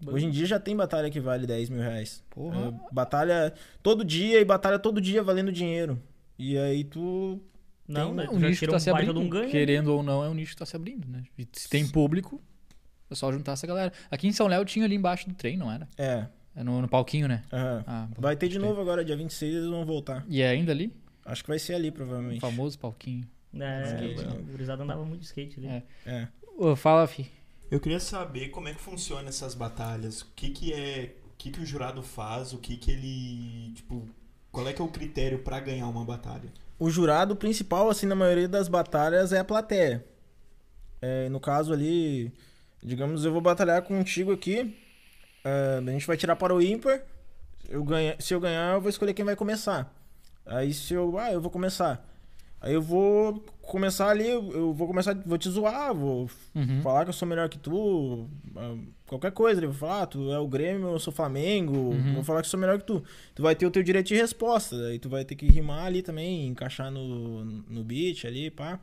Hoje 0.05 0.27
em 0.27 0.29
dia 0.29 0.45
já 0.45 0.59
tem 0.59 0.75
batalha 0.75 1.09
que 1.09 1.19
vale 1.19 1.47
10 1.47 1.69
mil 1.71 1.81
reais. 1.81 2.23
Porra. 2.29 2.67
É, 2.67 2.93
batalha 2.93 3.51
todo 3.81 4.05
dia 4.05 4.39
e 4.39 4.45
batalha 4.45 4.77
todo 4.77 5.01
dia 5.01 5.23
valendo 5.23 5.51
dinheiro. 5.51 5.99
E 6.37 6.55
aí 6.55 6.83
tu. 6.83 7.41
Não, 7.87 8.19
É 8.21 8.27
tu 8.27 8.35
um 8.35 8.39
já 8.39 8.47
nicho 8.49 8.67
tá 8.67 8.75
um 8.75 8.79
se 8.79 8.89
abrindo. 8.91 9.19
um 9.19 9.27
ganho. 9.27 9.49
Querendo 9.49 9.87
ou 9.87 10.03
não, 10.03 10.23
é 10.23 10.29
um 10.29 10.35
nicho 10.35 10.51
que 10.51 10.59
tá 10.59 10.65
se 10.67 10.75
abrindo, 10.75 11.07
né? 11.07 11.23
E 11.35 11.47
se 11.53 11.67
tem 11.67 11.87
público, 11.87 12.39
é 13.09 13.15
só 13.15 13.31
juntar 13.31 13.53
essa 13.53 13.65
galera. 13.65 13.91
Aqui 14.11 14.27
em 14.27 14.31
São 14.31 14.45
Léo 14.47 14.63
tinha 14.65 14.85
ali 14.85 14.93
embaixo 14.95 15.27
do 15.27 15.33
trem, 15.33 15.57
não 15.57 15.71
era? 15.71 15.87
É. 15.97 16.25
É 16.55 16.63
no, 16.63 16.79
no 16.81 16.87
palquinho, 16.87 17.27
né? 17.27 17.41
aham. 17.51 17.83
Ah, 17.87 18.07
Vai 18.17 18.35
ter 18.35 18.47
de 18.49 18.59
novo 18.59 18.79
agora, 18.79 19.03
dia 19.03 19.17
26, 19.17 19.55
eles 19.55 19.69
vão 19.69 19.83
voltar. 19.83 20.23
E 20.29 20.41
é 20.43 20.49
ainda 20.49 20.71
ali? 20.71 20.93
Acho 21.25 21.43
que 21.43 21.49
vai 21.49 21.57
ser 21.59 21.73
ali, 21.73 21.89
O 21.89 21.93
provavelmente. 21.93 22.39
famoso 22.39 22.77
palquinho. 22.77 23.27
É, 23.59 23.83
Skate, 23.83 24.27
o 24.27 24.43
gurizada 24.43 24.83
andava 24.83 25.05
muito 25.05 25.21
de 25.21 25.25
skate 25.27 25.59
ali. 25.59 25.67
É. 25.67 25.83
É. 26.05 26.27
Ô, 26.57 26.75
fala, 26.75 27.07
fi. 27.07 27.29
Eu 27.71 27.79
queria 27.79 27.99
saber 27.99 28.49
como 28.49 28.67
é 28.67 28.73
que 28.73 28.79
funciona 28.81 29.29
essas 29.29 29.55
batalhas. 29.55 30.21
O 30.21 30.27
que 30.35 30.49
que 30.49 30.73
é, 30.73 31.15
o 31.25 31.37
que 31.37 31.51
que 31.51 31.59
o 31.61 31.65
jurado 31.65 32.01
faz, 32.03 32.53
o 32.53 32.57
que 32.57 32.77
que 32.77 32.91
ele, 32.91 33.73
tipo, 33.75 34.07
qual 34.51 34.67
é 34.67 34.73
que 34.73 34.81
é 34.81 34.85
o 34.85 34.87
critério 34.89 35.39
pra 35.39 35.59
ganhar 35.59 35.87
uma 35.87 36.05
batalha? 36.05 36.49
O 36.77 36.89
jurado 36.89 37.35
principal, 37.35 37.89
assim, 37.89 38.05
na 38.05 38.15
maioria 38.15 38.47
das 38.47 38.67
batalhas 38.67 39.31
é 39.33 39.39
a 39.39 39.43
plateia. 39.43 40.05
É, 41.01 41.29
no 41.29 41.39
caso 41.39 41.71
ali, 41.73 42.31
digamos, 42.83 43.25
eu 43.25 43.31
vou 43.31 43.41
batalhar 43.41 43.81
contigo 43.81 44.31
aqui. 44.31 44.75
é, 45.43 45.79
a 45.79 45.91
gente 45.91 46.07
vai 46.07 46.17
tirar 46.17 46.35
para 46.35 46.53
o 46.53 46.61
ímpar. 46.61 47.01
Eu 47.67 47.83
ganha, 47.83 48.15
se 48.19 48.33
eu 48.33 48.39
ganhar, 48.39 48.75
eu 48.75 48.81
vou 48.81 48.89
escolher 48.89 49.13
quem 49.13 49.25
vai 49.25 49.35
começar. 49.35 49.93
Aí 50.45 50.73
se 50.73 50.93
eu. 50.93 51.17
Ah, 51.17 51.31
eu 51.33 51.41
vou 51.41 51.49
começar. 51.49 52.05
Aí 52.65 52.73
eu 52.73 52.81
vou 52.81 53.45
começar 53.61 54.09
ali, 54.09 54.27
eu 54.27 54.73
vou 54.73 54.87
começar, 54.87 55.13
vou 55.23 55.37
te 55.37 55.47
zoar, 55.49 55.93
vou 55.93 56.27
Uhum. 56.55 56.81
falar 56.81 57.03
que 57.03 57.09
eu 57.09 57.13
sou 57.13 57.27
melhor 57.27 57.47
que 57.47 57.59
tu, 57.59 58.27
ah, 58.55 58.75
qualquer 59.05 59.31
coisa, 59.31 59.59
ele 59.59 59.67
vai 59.67 59.75
falar, 59.75 60.01
ah, 60.01 60.05
tu 60.07 60.31
é 60.31 60.39
o 60.39 60.47
Grêmio, 60.47 60.87
eu 60.89 60.97
sou 60.99 61.13
Flamengo, 61.13 61.77
Uhum. 61.77 62.15
vou 62.15 62.23
falar 62.23 62.41
que 62.41 62.47
eu 62.47 62.49
sou 62.49 62.59
melhor 62.59 62.79
que 62.79 62.85
tu. 62.85 63.03
Tu 63.35 63.43
vai 63.43 63.55
ter 63.55 63.67
o 63.67 63.71
teu 63.71 63.83
direito 63.83 64.07
de 64.07 64.15
resposta, 64.15 64.75
aí 64.87 64.97
tu 64.97 65.07
vai 65.09 65.23
ter 65.23 65.35
que 65.35 65.45
rimar 65.45 65.85
ali 65.85 66.01
também, 66.01 66.47
encaixar 66.47 66.89
no, 66.89 67.45
no 67.45 67.83
beat 67.83 68.25
ali, 68.25 68.49
pá. 68.49 68.79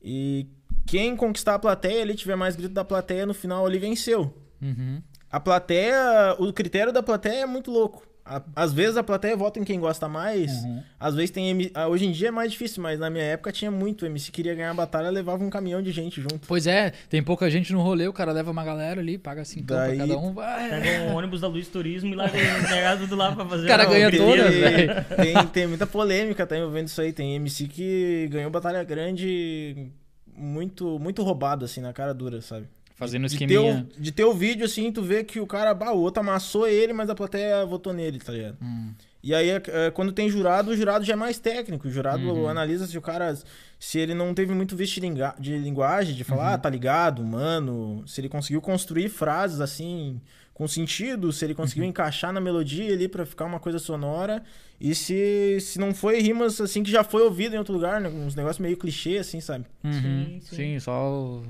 E 0.00 0.46
quem 0.86 1.16
conquistar 1.16 1.56
a 1.56 1.58
plateia, 1.58 2.02
ali 2.02 2.14
tiver 2.14 2.36
mais 2.36 2.54
grito 2.54 2.72
da 2.72 2.84
plateia, 2.84 3.26
no 3.26 3.34
final 3.34 3.66
ali 3.66 3.78
venceu. 3.80 4.32
Uhum. 4.62 5.02
A 5.30 5.38
plateia, 5.40 6.34
o 6.38 6.52
critério 6.52 6.92
da 6.92 7.02
plateia 7.02 7.42
é 7.42 7.46
muito 7.46 7.70
louco. 7.70 8.06
A- 8.28 8.42
Às 8.54 8.72
vezes 8.72 8.96
a 8.96 9.02
plateia 9.02 9.36
vota 9.36 9.58
em 9.58 9.64
quem 9.64 9.80
gosta 9.80 10.06
mais. 10.08 10.52
Uhum. 10.64 10.82
Às 11.00 11.14
vezes 11.14 11.30
tem. 11.30 11.50
M- 11.50 11.70
ah, 11.74 11.88
Hoje 11.88 12.04
em 12.06 12.12
dia 12.12 12.28
é 12.28 12.30
mais 12.30 12.52
difícil, 12.52 12.82
mas 12.82 12.98
na 13.00 13.08
minha 13.08 13.24
época 13.24 13.50
tinha 13.50 13.70
muito. 13.70 14.02
O 14.02 14.06
MC 14.06 14.30
queria 14.30 14.54
ganhar 14.54 14.70
a 14.70 14.74
batalha, 14.74 15.08
levava 15.10 15.42
um 15.42 15.50
caminhão 15.50 15.80
de 15.82 15.90
gente 15.90 16.20
junto. 16.20 16.46
Pois 16.46 16.66
é, 16.66 16.92
tem 17.08 17.22
pouca 17.22 17.50
gente 17.50 17.72
no 17.72 17.80
rolê, 17.80 18.06
o 18.06 18.12
cara 18.12 18.30
leva 18.32 18.50
uma 18.50 18.64
galera 18.64 19.00
ali, 19.00 19.16
paga 19.18 19.44
5 19.44 19.66
Daí- 19.66 19.96
pra 19.96 20.06
cada 20.06 20.18
um, 20.18 20.32
vai. 20.34 20.68
Pega 20.68 21.02
um 21.10 21.16
ônibus 21.16 21.40
da 21.40 21.48
Luiz 21.48 21.68
Turismo 21.68 22.12
e 22.12 22.14
larga 22.14 22.36
negado 22.36 23.06
do 23.06 23.16
lá 23.16 23.32
pra 23.34 23.46
fazer. 23.46 23.64
O 23.64 23.68
cara 23.68 23.84
ganha 23.86 24.10
Tem- 24.10 24.20
todas, 24.20 24.54
velho. 24.54 24.92
Tem, 25.16 25.46
tem 25.48 25.66
muita 25.66 25.86
polêmica, 25.86 26.46
tá 26.46 26.56
envolvendo 26.56 26.88
isso 26.88 27.00
aí. 27.00 27.12
Tem 27.12 27.34
MC 27.36 27.66
que 27.66 28.28
ganhou 28.30 28.50
batalha 28.50 28.84
grande 28.84 29.90
muito, 30.36 30.98
muito 30.98 31.22
roubado, 31.22 31.64
assim, 31.64 31.80
na 31.80 31.92
cara 31.92 32.12
dura, 32.14 32.40
sabe? 32.40 32.66
Fazendo 32.98 33.28
De 33.28 33.38
ter, 33.38 33.44
esqueminha. 33.44 33.86
o, 33.96 34.00
de 34.02 34.10
ter 34.12 34.24
o 34.24 34.34
vídeo, 34.34 34.64
assim, 34.66 34.90
tu 34.90 35.02
vê 35.02 35.22
que 35.22 35.38
o 35.38 35.46
cara, 35.46 35.72
bah, 35.72 35.92
o 35.92 36.00
outro 36.00 36.20
amassou 36.20 36.66
ele, 36.66 36.92
mas 36.92 37.08
a 37.08 37.14
plateia 37.14 37.64
votou 37.64 37.92
nele, 37.92 38.18
tá 38.18 38.32
ligado? 38.32 38.56
Hum. 38.60 38.92
E 39.22 39.32
aí, 39.34 39.50
é, 39.50 39.62
é, 39.68 39.90
quando 39.90 40.10
tem 40.12 40.28
jurado, 40.28 40.70
o 40.72 40.76
jurado 40.76 41.04
já 41.04 41.12
é 41.12 41.16
mais 41.16 41.38
técnico. 41.38 41.86
O 41.86 41.90
jurado 41.90 42.22
Uhum. 42.28 42.48
analisa 42.48 42.86
se 42.86 42.96
o 42.98 43.00
cara. 43.02 43.36
Se 43.78 43.98
ele 43.98 44.14
não 44.14 44.34
teve 44.34 44.52
muito 44.52 44.74
vício 44.76 45.00
de, 45.00 45.08
de 45.38 45.58
linguagem, 45.58 46.14
de 46.16 46.24
falar, 46.24 46.48
Uhum. 46.48 46.54
ah, 46.54 46.58
tá 46.58 46.68
ligado, 46.70 47.22
mano. 47.24 48.02
Se 48.06 48.20
ele 48.20 48.28
conseguiu 48.28 48.60
construir 48.60 49.08
frases 49.08 49.60
assim, 49.60 50.20
com 50.54 50.66
sentido, 50.66 51.32
se 51.32 51.44
ele 51.44 51.54
conseguiu 51.54 51.84
Uhum. 51.84 51.90
encaixar 51.90 52.32
na 52.32 52.40
melodia 52.40 52.92
ali 52.92 53.06
pra 53.08 53.24
ficar 53.26 53.44
uma 53.44 53.60
coisa 53.60 53.78
sonora. 53.78 54.42
E 54.80 54.94
se, 54.94 55.58
se 55.60 55.78
não 55.78 55.92
foi 55.94 56.20
rimas 56.20 56.60
assim 56.60 56.82
que 56.84 56.90
já 56.90 57.02
foi 57.04 57.22
ouvido 57.22 57.54
em 57.54 57.58
outro 57.58 57.74
lugar, 57.74 58.00
né? 58.00 58.08
Uns 58.08 58.34
negócios 58.34 58.58
meio 58.60 58.76
clichê, 58.76 59.18
assim, 59.18 59.40
sabe? 59.40 59.64
Uhum. 59.84 59.92
Sim, 59.92 60.40
Sim, 60.42 60.56
sim. 60.56 60.78
só 60.80 61.12
o- 61.12 61.42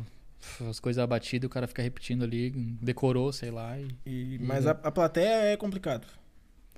as 0.68 0.78
coisas 0.80 1.02
abatidas, 1.02 1.46
o 1.46 1.50
cara 1.50 1.66
fica 1.66 1.82
repetindo 1.82 2.22
ali, 2.24 2.50
decorou, 2.80 3.32
sei 3.32 3.50
lá. 3.50 3.78
E, 3.78 3.88
E- 4.06 4.38
mas 4.40 4.66
a, 4.66 4.72
a 4.72 4.90
plateia 4.90 5.52
é 5.52 5.56
complicado. 5.56 6.06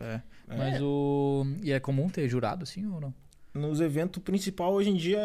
é. 0.00 0.20
É. 0.48 0.56
Mas 0.56 0.80
o. 0.82 1.46
E 1.62 1.70
é 1.70 1.78
comum 1.78 2.08
ter 2.08 2.28
jurado, 2.28 2.64
assim, 2.64 2.84
ou 2.86 3.00
não? 3.00 3.14
Nos 3.54 3.80
eventos 3.80 4.20
principal 4.22 4.72
hoje 4.72 4.90
em 4.90 4.96
dia 4.96 5.20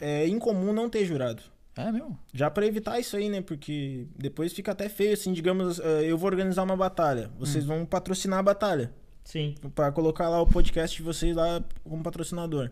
é 0.00 0.26
incomum 0.26 0.72
não 0.72 0.88
ter 0.88 1.04
jurado. 1.04 1.42
É 1.76 1.90
mesmo? 1.92 2.18
Já 2.32 2.48
pra 2.50 2.64
evitar 2.64 2.98
isso 2.98 3.16
aí, 3.16 3.28
né? 3.28 3.42
Porque 3.42 4.06
depois 4.16 4.52
fica 4.54 4.72
até 4.72 4.88
feio, 4.88 5.12
assim, 5.12 5.32
digamos, 5.34 5.80
eh, 5.80 6.04
eu 6.04 6.16
vou 6.16 6.30
organizar 6.30 6.62
uma 6.62 6.76
batalha. 6.76 7.30
Vocês 7.38 7.64
vão 7.66 7.84
patrocinar 7.84 8.38
a 8.38 8.42
batalha. 8.42 8.90
Sim. 9.24 9.54
Pra 9.74 9.90
colocar 9.92 10.28
lá 10.28 10.40
o 10.40 10.46
podcast 10.46 10.96
de 10.96 11.02
vocês 11.02 11.34
lá 11.36 11.62
como 11.82 12.02
patrocinador. 12.02 12.70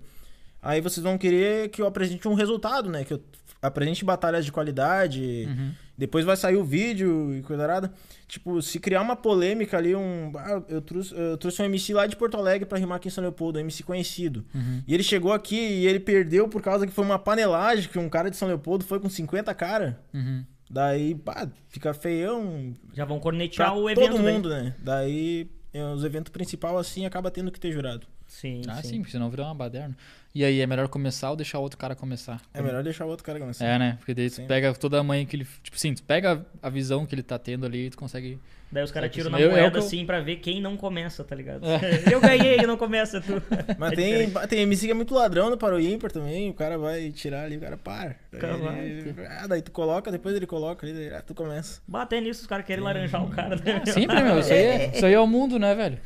Aí 0.63 0.81
vocês 0.81 1.03
vão 1.03 1.19
querer 1.19 1.69
que 1.71 1.83
eu 1.83 1.87
apresente 1.87 2.27
um 2.29 2.35
resultado, 2.35 2.89
né? 2.89 3.05
Que 3.05 3.15
eu 3.15 3.23
apresente 3.61 4.05
batalhas 4.05 4.45
de 4.45 4.53
qualidade. 4.53 5.47
Uhum. 5.49 5.73
Depois 5.99 6.25
vai 6.25 6.37
sair 6.37 6.57
o 6.57 6.65
vídeo 6.65 7.35
e 7.35 7.43
coisa. 7.43 7.93
Tipo, 8.27 8.63
se 8.63 8.81
criar 8.81 9.03
uma 9.03 9.15
polêmica 9.15 9.77
ali, 9.77 9.95
um. 9.95 10.33
ah, 10.37 10.63
eu, 10.69 10.81
trouxe, 10.81 11.15
eu 11.15 11.37
trouxe 11.37 11.61
um 11.63 11.67
MC 11.67 11.93
lá 11.93 12.07
de 12.07 12.17
Porto 12.17 12.37
Alegre 12.37 12.65
pra 12.67 12.79
rimar 12.79 12.97
aqui 12.97 13.09
em 13.09 13.11
São 13.11 13.23
Leopoldo, 13.23 13.59
um 13.59 13.61
MC 13.63 13.83
conhecido. 13.83 14.45
E 14.87 14.95
ele 14.95 15.03
chegou 15.03 15.33
aqui 15.33 15.57
e 15.57 15.87
ele 15.87 16.01
perdeu 16.01 16.49
por 16.49 16.63
causa 16.63 16.87
que 16.87 16.93
foi 16.93 17.05
uma 17.05 17.19
panelagem 17.19 17.89
que 17.91 17.99
um 17.99 18.09
cara 18.09 18.31
de 18.31 18.37
São 18.37 18.49
Leopoldo 18.49 18.85
foi 18.85 18.99
com 19.01 19.09
50 19.11 19.53
cara. 19.55 20.01
Uhum. 20.15 20.45
Daí, 20.71 21.15
pá, 21.15 21.47
fica 21.69 21.93
feião 21.93 22.73
Já 22.95 23.05
vão 23.05 23.21
cornetear 23.21 23.77
o 23.77 23.91
evento 23.91 24.13
todo 24.13 24.23
daí. 24.23 24.33
mundo, 24.33 24.49
né? 24.49 24.75
Daí, 24.79 25.51
é, 25.75 25.85
os 25.85 26.03
eventos 26.03 26.33
principais 26.33 26.75
assim 26.77 27.05
acaba 27.05 27.31
tendo 27.31 27.53
que 27.53 27.61
ter 27.61 27.71
jurado. 27.71 28.07
Sim, 28.27 28.63
Ah, 28.67 28.83
sim. 28.83 28.89
sim, 28.89 28.97
porque 29.01 29.13
senão 29.13 29.29
vira 29.29 29.43
uma 29.43 29.55
baderna. 29.55 29.95
E 30.35 30.45
aí, 30.45 30.61
é 30.61 30.67
melhor 30.67 30.89
começar 30.89 31.31
ou 31.31 31.37
deixar 31.37 31.59
o 31.59 31.63
outro 31.63 31.79
cara 31.79 31.95
começar? 31.95 32.41
É 32.55 32.63
melhor 32.63 32.83
deixar 32.83 33.05
o 33.05 33.09
outro 33.09 33.23
cara 33.25 33.39
começar. 33.39 33.67
É, 33.67 33.79
né? 33.79 33.97
Porque 33.99 34.15
daí 34.15 34.31
tu 34.31 34.37
Sim. 34.37 34.47
pega 34.47 34.73
toda 34.73 34.99
a 34.99 35.03
manha 35.03 35.27
que 35.27 35.37
ele. 35.37 35.47
Tipo 35.63 35.77
assim, 35.77 35.93
tu 35.95 36.03
pega 36.03 36.45
a 36.63 36.71
visão 36.71 37.05
que 37.05 37.15
ele 37.15 37.23
tá 37.23 37.39
tendo 37.39 37.67
ali 37.67 37.87
e 37.87 37.91
tu 37.91 37.99
consegue. 37.99 38.39
Daí 38.71 38.83
os 38.83 38.91
caras 38.91 39.09
Sabe 39.11 39.23
tiram 39.23 39.35
assim, 39.37 39.45
na 39.45 39.47
eu- 39.47 39.51
eu 39.51 39.57
moeda 39.59 39.71
que 39.73 39.77
eu- 39.77 39.83
assim 39.87 40.07
pra 40.07 40.21
ver 40.23 40.37
quem 40.37 40.59
não 40.63 40.75
começa, 40.79 41.23
tá 41.23 41.37
ligado? 41.37 41.67
É. 41.67 41.79
Eu 42.15 42.23
ganhei 42.23 42.57
e 42.61 42.67
não 42.67 42.79
começa 42.79 43.21
tu. 43.21 43.43
Mas 43.79 43.93
É 43.93 43.95
tem, 43.97 44.31
tem 44.49 44.61
MC 44.61 44.87
que 44.87 44.93
é 44.93 44.95
muito 44.95 45.13
ladrão 45.13 45.51
no 45.51 45.59
Paro 45.59 45.79
Ímpar 45.79 46.11
também, 46.11 46.49
o 46.49 46.55
cara 46.55 46.79
vai 46.79 47.11
tirar 47.11 47.45
ali, 47.45 47.59
o 47.59 47.61
cara 47.61 47.77
para. 47.77 48.17
Daí, 48.33 48.91
ele- 48.91 49.15
ah, 49.29 49.47
daí 49.47 49.61
tu 49.61 49.71
coloca, 49.71 50.11
depois 50.11 50.35
ele 50.35 50.47
coloca 50.47 50.87
ali, 50.87 50.95
daí 50.95 51.13
ah, 51.15 51.21
tu 51.21 51.35
começa. 51.35 51.83
Bater 51.87 52.23
nisso, 52.23 52.41
os 52.41 52.47
caras 52.47 52.65
querem 52.65 52.83
laranjar 52.83 53.23
o 53.23 53.29
cara. 53.29 53.57
Né? 53.57 53.83
Sempre, 53.85 54.23
meu. 54.23 54.39
Isso 54.41 54.51
aí, 54.51 54.59
é, 54.65 54.91
isso 54.97 55.05
aí 55.05 55.13
é 55.13 55.21
o 55.21 55.27
mundo, 55.27 55.59
né, 55.59 55.75
velho? 55.75 55.99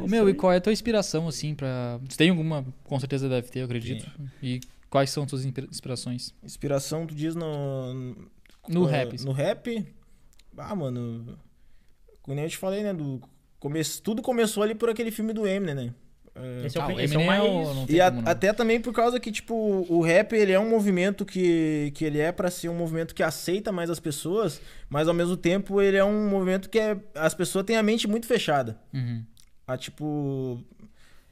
Ô, 0.00 0.06
meu, 0.06 0.28
e 0.28 0.34
qual 0.34 0.52
é 0.52 0.56
a 0.56 0.60
tua 0.60 0.72
inspiração, 0.72 1.26
assim, 1.28 1.54
pra. 1.54 1.98
Tem 2.16 2.30
alguma, 2.30 2.64
com 2.84 2.98
certeza 3.00 3.28
deve 3.28 3.48
ter, 3.48 3.60
eu 3.60 3.64
acredito. 3.64 4.10
E 4.42 4.60
quais 4.88 5.10
são 5.10 5.26
tuas 5.26 5.44
inspira- 5.44 5.66
inspirações? 5.70 6.34
Inspiração, 6.42 7.06
tu 7.06 7.14
diz 7.14 7.34
no. 7.34 8.16
No 8.68 8.84
rap. 8.84 9.14
assim. 9.14 9.24
No 9.24 9.32
rap. 9.32 9.86
Ah, 10.56 10.74
mano. 10.74 11.38
Como 12.22 12.34
nem 12.34 12.44
eu 12.44 12.50
te 12.50 12.56
falei, 12.58 12.82
né? 12.82 12.92
Do 12.92 13.20
come... 13.58 13.80
Tudo 14.02 14.20
começou 14.22 14.62
ali 14.62 14.74
por 14.74 14.90
aquele 14.90 15.10
filme 15.10 15.32
do 15.32 15.46
Eminem, 15.46 15.74
né? 15.74 15.94
É, 16.34 16.66
Esse 16.66 16.76
é 16.76 16.80
o, 16.80 16.84
Ah, 16.84 16.86
pri- 16.86 16.94
o 16.96 17.00
esse 17.00 17.14
é 17.14 17.18
o 17.18 17.20
Eminem 17.22 17.36
é 17.36 17.64
mais. 17.64 17.78
o- 17.78 17.92
E 17.92 18.00
a- 18.00 18.06
até 18.26 18.52
também 18.52 18.80
por 18.80 18.92
causa 18.92 19.18
que, 19.18 19.32
tipo, 19.32 19.54
o 19.88 20.00
rap, 20.02 20.32
ele 20.34 20.52
é 20.52 20.60
um 20.60 20.68
movimento 20.68 21.24
que, 21.24 21.90
que 21.94 22.04
ele 22.04 22.18
é 22.18 22.30
pra 22.30 22.50
ser 22.50 22.68
um 22.68 22.76
movimento 22.76 23.14
que 23.14 23.22
aceita 23.22 23.72
mais 23.72 23.90
as 23.90 23.98
pessoas, 23.98 24.60
mas 24.88 25.08
ao 25.08 25.14
mesmo 25.14 25.36
tempo 25.36 25.80
ele 25.80 25.96
é 25.96 26.04
um 26.04 26.28
movimento 26.28 26.68
que 26.68 26.78
é, 26.78 26.96
as 27.14 27.34
pessoas 27.34 27.64
têm 27.64 27.76
a 27.76 27.82
mente 27.82 28.06
muito 28.06 28.26
fechada. 28.26 28.78
Uhum. 28.94 29.24
A, 29.72 29.76
tipo. 29.76 30.62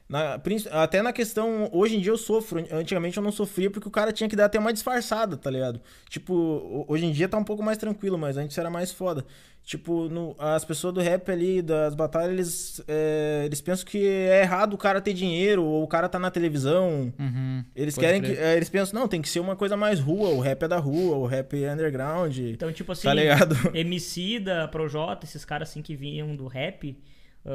na- 0.07 0.39
até 0.71 1.01
na 1.01 1.13
questão. 1.13 1.69
Hoje 1.71 1.97
em 1.97 1.99
dia 1.99 2.11
eu 2.11 2.17
sofro. 2.17 2.65
Antigamente 2.71 3.17
eu 3.17 3.23
não 3.23 3.31
sofria 3.31 3.69
porque 3.69 3.87
o 3.87 3.91
cara 3.91 4.11
tinha 4.11 4.27
que 4.29 4.35
dar 4.35 4.45
até 4.45 4.57
uma 4.59 4.73
disfarçada, 4.73 5.37
tá 5.37 5.49
ligado? 5.51 5.79
Tipo, 6.09 6.33
ho- 6.33 6.85
hoje 6.87 7.05
em 7.05 7.11
dia 7.11 7.27
tá 7.29 7.37
um 7.37 7.43
pouco 7.43 7.61
mais 7.63 7.77
tranquilo, 7.77 8.17
mas 8.17 8.37
antes 8.37 8.57
era 8.57 8.69
mais 8.69 8.91
foda. 8.91 9.25
Tipo, 9.63 10.09
no- 10.09 10.35
as 10.39 10.65
pessoas 10.65 10.93
do 10.95 10.99
rap 10.99 11.29
ali, 11.29 11.61
das 11.61 11.93
batalhas, 11.93 12.31
eles, 12.31 12.81
é, 12.87 13.43
eles 13.45 13.61
pensam 13.61 13.85
que 13.85 14.03
é 14.07 14.41
errado 14.41 14.73
o 14.73 14.77
cara 14.79 14.99
ter 14.99 15.13
dinheiro, 15.13 15.63
ou 15.63 15.83
o 15.83 15.87
cara 15.87 16.09
tá 16.09 16.17
na 16.17 16.31
televisão. 16.31 17.13
Uhum. 17.19 17.63
Eles 17.75 17.95
querem 17.95 18.19
que. 18.19 18.31
é, 18.31 18.55
eles 18.55 18.67
pensam, 18.69 18.99
não, 18.99 19.07
tem 19.07 19.21
que 19.21 19.29
ser 19.29 19.39
uma 19.41 19.55
coisa 19.55 19.77
mais 19.77 19.99
rua, 19.99 20.29
o 20.29 20.39
rap 20.39 20.63
é 20.63 20.67
da 20.67 20.77
rua, 20.79 21.17
o 21.17 21.25
rap 21.27 21.61
é 21.63 21.71
underground. 21.71 22.35
Então, 22.39 22.71
tipo 22.73 22.91
assim, 22.93 23.03
tá 23.03 23.13
ligado? 23.13 23.55
Emicida, 23.75 24.67
Projota, 24.69 25.25
esses 25.25 25.45
caras 25.45 25.69
assim 25.69 25.83
que 25.83 25.95
vinham 25.95 26.35
do 26.35 26.47
rap, 26.47 26.97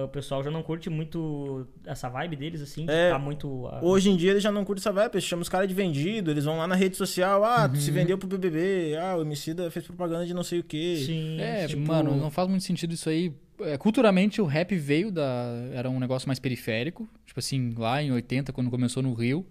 o 0.02 0.08
pessoal 0.08 0.42
já 0.42 0.50
não 0.50 0.62
curte 0.62 0.90
muito 0.90 1.66
essa 1.86 2.08
vibe 2.08 2.34
deles, 2.36 2.60
assim, 2.60 2.84
É, 2.88 3.10
tá 3.10 3.18
muito. 3.18 3.66
ah, 3.68 3.78
Hoje 3.82 4.10
em 4.10 4.16
dia 4.16 4.32
eles 4.32 4.42
já 4.42 4.50
não 4.50 4.64
curtem 4.64 4.80
essa 4.80 4.90
vibe, 4.92 5.12
eles 5.14 5.24
chamam 5.24 5.42
os 5.42 5.48
caras 5.48 5.68
de 5.68 5.74
vendido, 5.74 6.30
eles 6.30 6.44
vão 6.44 6.56
lá 6.58 6.66
na 6.66 6.74
rede 6.74 6.96
social, 6.96 7.44
ah, 7.44 7.68
tu 7.68 7.76
se 7.76 7.90
Uhum. 7.90 7.94
vendeu 7.94 8.18
pro 8.18 8.26
BBB, 8.26 8.96
ah, 8.96 9.16
o 9.16 9.22
Emicida 9.22 9.70
fez 9.70 9.86
propaganda 9.86 10.26
de 10.26 10.34
não 10.34 10.42
sei 10.42 10.58
o 10.58 10.64
quê. 10.64 11.02
Sim. 11.06 11.40
É, 11.40 11.66
tipo- 11.68 11.86
mano, 11.86 12.16
não 12.16 12.30
faz 12.30 12.48
muito 12.48 12.64
sentido 12.64 12.92
isso 12.94 13.08
aí. 13.08 13.32
É, 13.60 13.78
culturalmente, 13.78 14.40
o 14.40 14.46
rap 14.46 14.74
veio 14.76 15.12
da. 15.12 15.22
Era 15.72 15.88
um 15.88 16.00
negócio 16.00 16.28
mais 16.28 16.40
periférico. 16.40 17.08
Tipo 17.24 17.38
assim, 17.38 17.72
lá 17.78 18.02
em 18.02 18.10
80, 18.10 18.52
quando 18.52 18.68
começou 18.68 19.00
no 19.00 19.14
Rio. 19.14 19.46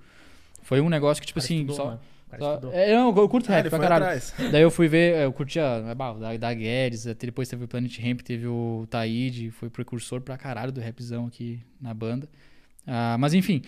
Foi 0.61 0.81
um 0.81 0.89
negócio 0.89 1.21
que, 1.21 1.27
tipo 1.27 1.39
assim. 1.39 1.55
estudou, 1.61 1.75
só, 1.75 1.85
mano. 1.85 1.99
Só- 2.39 2.59
é, 2.71 2.95
não, 2.95 3.15
eu 3.15 3.29
curto 3.29 3.51
Ah, 3.51 3.55
rap 3.55 3.69
pra 3.69 3.79
caralho. 3.79 4.03
atrás. 4.05 4.33
Daí 4.51 4.61
eu 4.61 4.71
fui 4.71 4.87
ver, 4.87 5.15
eu 5.23 5.31
curtia 5.33 5.61
é, 5.61 5.95
da, 5.95 6.37
da 6.37 6.53
Guedes, 6.53 7.05
depois 7.05 7.47
teve 7.49 7.63
o 7.65 7.67
Planet 7.67 7.97
Ramp, 7.99 8.21
teve 8.21 8.47
o 8.47 8.85
Taíde, 8.89 9.51
foi 9.51 9.69
precursor 9.69 10.21
pra 10.21 10.37
caralho 10.37 10.71
do 10.71 10.81
rapzão 10.81 11.25
aqui 11.27 11.59
na 11.81 11.93
banda. 11.93 12.27
Ah, 12.87 13.15
mas 13.19 13.33
enfim. 13.33 13.61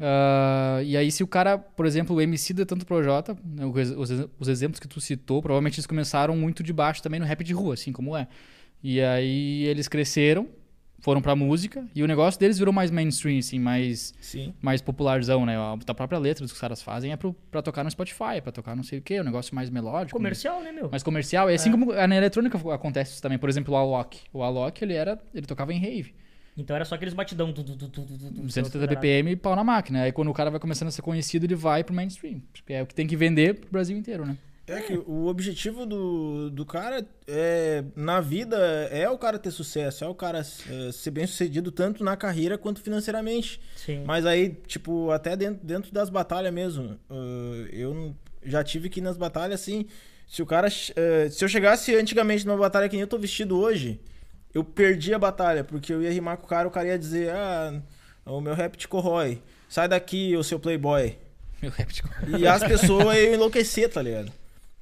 ah, 0.00 0.80
e 0.84 0.96
aí, 0.96 1.10
se 1.10 1.22
o 1.22 1.26
cara, 1.26 1.58
por 1.58 1.86
exemplo, 1.86 2.14
o 2.16 2.20
MC 2.20 2.52
da 2.54 2.64
tanto 2.64 2.86
Projota, 2.86 3.36
né, 3.44 3.64
os- 3.66 4.10
os 4.38 4.48
exemplos 4.48 4.78
que 4.80 4.88
tu 4.88 5.00
citou, 5.00 5.42
provavelmente 5.42 5.74
eles 5.78 5.86
começaram 5.86 6.36
muito 6.36 6.62
de 6.62 6.72
baixo 6.72 7.02
também 7.02 7.18
no 7.20 7.26
rap 7.26 7.42
de 7.42 7.52
rua, 7.52 7.74
assim 7.74 7.92
como 7.92 8.16
é. 8.16 8.26
E 8.82 9.00
aí 9.00 9.64
eles 9.64 9.88
cresceram, 9.88 10.46
foram 11.00 11.20
pra 11.22 11.34
música, 11.36 11.86
e 11.94 12.02
o 12.02 12.06
negócio 12.06 12.38
deles 12.38 12.58
virou 12.58 12.72
mais 12.72 12.90
mainstream, 12.90 13.38
assim, 13.38 13.58
mais 13.58 14.14
Sim. 14.20 14.52
mais 14.60 14.82
popularzão, 14.82 15.46
né? 15.46 15.54
A 15.56 15.94
própria 15.94 16.18
letra 16.18 16.44
dos 16.44 16.52
que 16.52 16.56
os 16.56 16.60
caras 16.60 16.82
fazem 16.82 17.12
é 17.12 17.16
pro, 17.16 17.34
pra 17.50 17.62
tocar 17.62 17.84
no 17.84 17.90
Spotify, 17.90 18.36
é 18.36 18.40
pra 18.40 18.52
tocar 18.52 18.74
não 18.74 18.82
sei 18.82 18.98
o 18.98 19.02
quê, 19.02 19.20
um 19.20 19.24
negócio 19.24 19.54
mais 19.54 19.70
melódico. 19.70 20.16
Comercial, 20.16 20.62
né, 20.62 20.72
meu? 20.72 20.90
Mais 20.90 21.02
comercial. 21.02 21.50
E 21.50 21.54
assim 21.54 21.70
como 21.70 21.92
na 21.92 22.16
eletrônica 22.16 22.58
acontece 22.72 23.12
isso 23.12 23.22
também. 23.22 23.38
Por 23.38 23.48
exemplo, 23.48 23.74
o 23.74 23.76
Alok. 23.76 24.18
O 24.32 24.42
Alok, 24.42 24.82
ele 24.82 24.94
era. 24.94 25.18
Ele 25.34 25.46
tocava 25.46 25.72
em 25.72 25.78
rave. 25.78 26.14
Então 26.56 26.74
era 26.74 26.84
só 26.84 26.96
aqueles 26.96 27.14
batidão. 27.14 27.52
Tu, 27.52 27.62
tu, 27.62 27.76
tu, 27.76 27.88
tu, 27.88 28.02
tu, 28.02 28.18
tu, 28.18 28.32
tu, 28.32 28.50
180 28.50 28.70
tu, 28.70 28.78
tu, 28.80 28.88
BPM 28.88 29.30
e 29.30 29.36
pau 29.36 29.54
na 29.54 29.62
máquina. 29.62 30.02
Aí 30.02 30.12
quando 30.12 30.28
o 30.28 30.34
cara 30.34 30.50
vai 30.50 30.58
começando 30.58 30.88
a 30.88 30.90
ser 30.90 31.02
conhecido, 31.02 31.46
ele 31.46 31.54
vai 31.54 31.84
pro 31.84 31.94
mainstream. 31.94 32.42
Porque 32.52 32.72
é 32.72 32.82
o 32.82 32.86
que 32.86 32.94
tem 32.94 33.06
que 33.06 33.16
vender 33.16 33.54
pro 33.54 33.70
Brasil 33.70 33.96
inteiro, 33.96 34.26
né? 34.26 34.36
É 34.68 34.80
que 34.80 34.94
o 35.06 35.26
objetivo 35.26 35.86
do, 35.86 36.50
do 36.50 36.66
cara 36.66 37.06
é, 37.26 37.82
na 37.96 38.20
vida 38.20 38.56
é 38.90 39.08
o 39.08 39.16
cara 39.16 39.38
ter 39.38 39.50
sucesso, 39.50 40.04
é 40.04 40.08
o 40.08 40.14
cara 40.14 40.40
é, 40.40 40.92
ser 40.92 41.10
bem 41.10 41.26
sucedido 41.26 41.72
tanto 41.72 42.04
na 42.04 42.16
carreira 42.16 42.58
quanto 42.58 42.82
financeiramente. 42.82 43.60
Sim. 43.74 44.04
Mas 44.04 44.26
aí, 44.26 44.50
tipo, 44.66 45.10
até 45.10 45.34
dentro, 45.36 45.66
dentro 45.66 45.92
das 45.92 46.10
batalhas 46.10 46.52
mesmo, 46.52 46.98
ah, 47.08 47.68
eu 47.72 48.14
já 48.44 48.62
tive 48.62 48.88
que 48.88 49.00
ir 49.00 49.02
nas 49.02 49.16
batalhas 49.16 49.60
assim. 49.60 49.86
Se 50.26 50.42
o 50.42 50.46
cara. 50.46 50.68
eh, 50.68 51.28
se 51.30 51.42
eu 51.42 51.48
chegasse 51.48 51.94
antigamente 51.94 52.46
numa 52.46 52.58
batalha 52.58 52.88
que 52.88 52.96
nem 52.96 53.00
eu 53.00 53.06
tô 53.06 53.18
vestido 53.18 53.58
hoje, 53.58 53.98
eu 54.52 54.62
perdi 54.62 55.14
a 55.14 55.18
batalha, 55.18 55.64
porque 55.64 55.92
eu 55.92 56.02
ia 56.02 56.10
rimar 56.10 56.36
com 56.36 56.44
o 56.44 56.48
cara, 56.48 56.68
o 56.68 56.70
cara 56.70 56.88
ia 56.88 56.98
dizer, 56.98 57.30
ah, 57.30 57.80
o 58.26 58.40
meu 58.40 58.54
rap 58.54 58.76
te 58.76 58.86
corrói. 58.86 59.40
Sai 59.68 59.88
daqui, 59.88 60.36
ô 60.36 60.44
seu 60.44 60.58
playboy. 60.58 61.16
Meu 61.62 61.70
rap 61.70 61.92
de... 61.92 62.02
E 62.38 62.46
as 62.46 62.62
pessoas 62.62 63.16
iam 63.16 63.34
enlouquecer, 63.34 63.88
tá 63.90 64.02
ligado? 64.02 64.30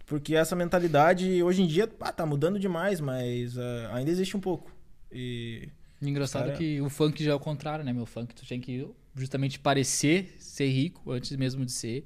Porque 0.07 0.37
essa 0.37 0.55
mentalidade, 0.55 1.43
hoje 1.43 1.63
em 1.63 1.67
dia, 1.67 1.91
ah, 2.01 2.13
tá 2.13 2.25
mudando 2.25 2.59
demais, 2.59 3.01
mas 3.01 3.59
ah, 3.59 3.91
ainda 3.93 4.11
existe 4.11 4.37
um 4.37 4.41
pouco. 4.41 4.71
E. 5.13 5.69
Engraçado 6.01 6.47
Cara- 6.47 6.57
que 6.57 6.81
o 6.81 6.89
funk 6.89 7.23
já 7.25 7.33
é 7.33 7.35
o 7.35 7.41
contrário, 7.41 7.85
né? 7.85 7.93
Meu 7.93 8.07
funk, 8.07 8.35
tu 8.35 8.47
tem 8.47 8.61
que 8.61 8.87
justamente 9.15 9.59
parecer 9.59 10.37
ser 10.39 10.69
rico 10.69 11.11
antes 11.11 11.35
mesmo 11.37 11.65
de 11.65 11.73
ser. 11.73 12.05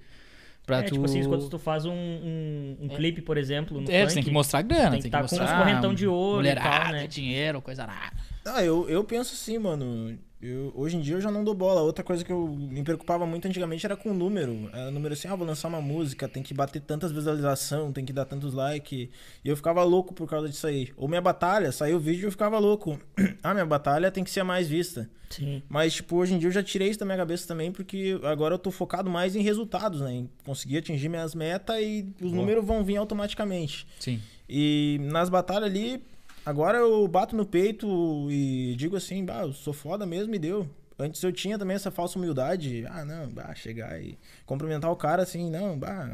Pra 0.64 0.78
É, 0.78 0.82
tu... 0.82 0.94
tipo 0.94 1.04
assim, 1.04 1.26
quando 1.28 1.48
tu 1.48 1.58
faz 1.58 1.84
um, 1.84 1.92
um, 1.92 2.76
um 2.82 2.88
clipe, 2.88 3.20
por 3.20 3.36
exemplo, 3.36 3.80
no 3.80 3.90
É, 3.90 4.02
funk, 4.02 4.12
tu 4.12 4.14
tem 4.14 4.22
que 4.24 4.30
mostrar 4.30 4.62
grana, 4.62 4.82
tem 4.82 4.90
tem 4.92 4.98
que 5.00 5.08
que, 5.08 5.10
tá 5.10 5.18
com 5.18 5.24
uns 5.24 5.32
mostrar 5.32 5.58
correntão 5.58 5.92
de 5.94 6.06
ouro 6.06 6.34
e 6.34 6.36
mulherada, 6.36 6.84
tal, 6.84 6.92
né? 6.92 7.06
dinheiro, 7.06 7.60
coisa 7.60 7.82
arada. 7.82 8.16
Ah, 8.44 8.64
eu, 8.64 8.88
eu 8.88 9.02
penso 9.04 9.34
assim, 9.34 9.58
mano. 9.58 10.16
Eu, 10.42 10.72
hoje 10.74 10.96
em 10.96 11.00
dia 11.00 11.16
eu 11.16 11.20
já 11.20 11.30
não 11.30 11.44
dou 11.44 11.54
bola. 11.54 11.82
Outra 11.82 12.02
coisa 12.02 12.24
que 12.24 12.32
eu 12.32 12.48
me 12.48 12.82
preocupava 12.82 13.26
muito 13.26 13.46
antigamente 13.46 13.84
era 13.84 13.96
com 13.96 14.10
o 14.10 14.14
número. 14.14 14.70
Era 14.72 14.88
o 14.88 14.90
número 14.90 15.12
assim, 15.12 15.28
ah, 15.28 15.36
vou 15.36 15.46
lançar 15.46 15.68
uma 15.68 15.82
música, 15.82 16.28
tem 16.28 16.42
que 16.42 16.54
bater 16.54 16.80
tantas 16.80 17.12
visualizações, 17.12 17.92
tem 17.92 18.04
que 18.04 18.12
dar 18.12 18.24
tantos 18.24 18.54
likes. 18.54 19.08
E 19.44 19.48
eu 19.48 19.56
ficava 19.56 19.82
louco 19.84 20.14
por 20.14 20.28
causa 20.28 20.48
disso 20.48 20.66
aí. 20.66 20.90
Ou 20.96 21.08
minha 21.08 21.20
batalha, 21.20 21.70
saiu 21.72 21.98
o 21.98 22.00
vídeo 22.00 22.22
e 22.22 22.26
eu 22.26 22.30
ficava 22.30 22.58
louco. 22.58 22.98
ah, 23.42 23.52
minha 23.52 23.66
batalha 23.66 24.10
tem 24.10 24.24
que 24.24 24.30
ser 24.30 24.40
a 24.40 24.44
mais 24.44 24.66
vista. 24.66 25.10
Sim. 25.28 25.62
Mas, 25.68 25.94
tipo, 25.94 26.16
hoje 26.16 26.34
em 26.34 26.38
dia 26.38 26.48
eu 26.48 26.52
já 26.52 26.62
tirei 26.62 26.88
isso 26.88 26.98
da 26.98 27.04
minha 27.04 27.18
cabeça 27.18 27.46
também, 27.46 27.70
porque 27.70 28.18
agora 28.24 28.54
eu 28.54 28.58
tô 28.58 28.70
focado 28.70 29.08
mais 29.08 29.36
em 29.36 29.42
resultados, 29.42 30.00
né? 30.00 30.12
Em 30.12 30.30
conseguir 30.44 30.78
atingir 30.78 31.08
minhas 31.08 31.34
metas 31.34 31.76
e 31.80 32.06
os 32.16 32.30
Boa. 32.30 32.34
números 32.34 32.64
vão 32.64 32.82
vir 32.82 32.96
automaticamente. 32.96 33.86
Sim. 34.00 34.20
E 34.48 34.98
nas 35.02 35.28
batalhas 35.28 35.70
ali, 35.70 36.02
agora 36.44 36.78
eu 36.78 37.06
bato 37.08 37.36
no 37.36 37.44
peito 37.46 37.86
e 38.30 38.74
digo 38.76 38.96
assim, 38.96 39.24
bah, 39.24 39.42
eu 39.42 39.52
sou 39.52 39.72
foda 39.72 40.06
mesmo 40.06 40.34
e 40.34 40.38
deu. 40.38 40.68
Antes 40.98 41.22
eu 41.22 41.32
tinha 41.32 41.58
também 41.58 41.74
essa 41.76 41.90
falsa 41.90 42.18
humildade, 42.18 42.84
ah, 42.88 43.04
não, 43.04 43.28
bah, 43.28 43.54
chegar 43.54 44.00
e 44.02 44.18
cumprimentar 44.44 44.90
o 44.90 44.96
cara 44.96 45.22
assim, 45.22 45.48
não, 45.50 45.78
bah, 45.78 46.06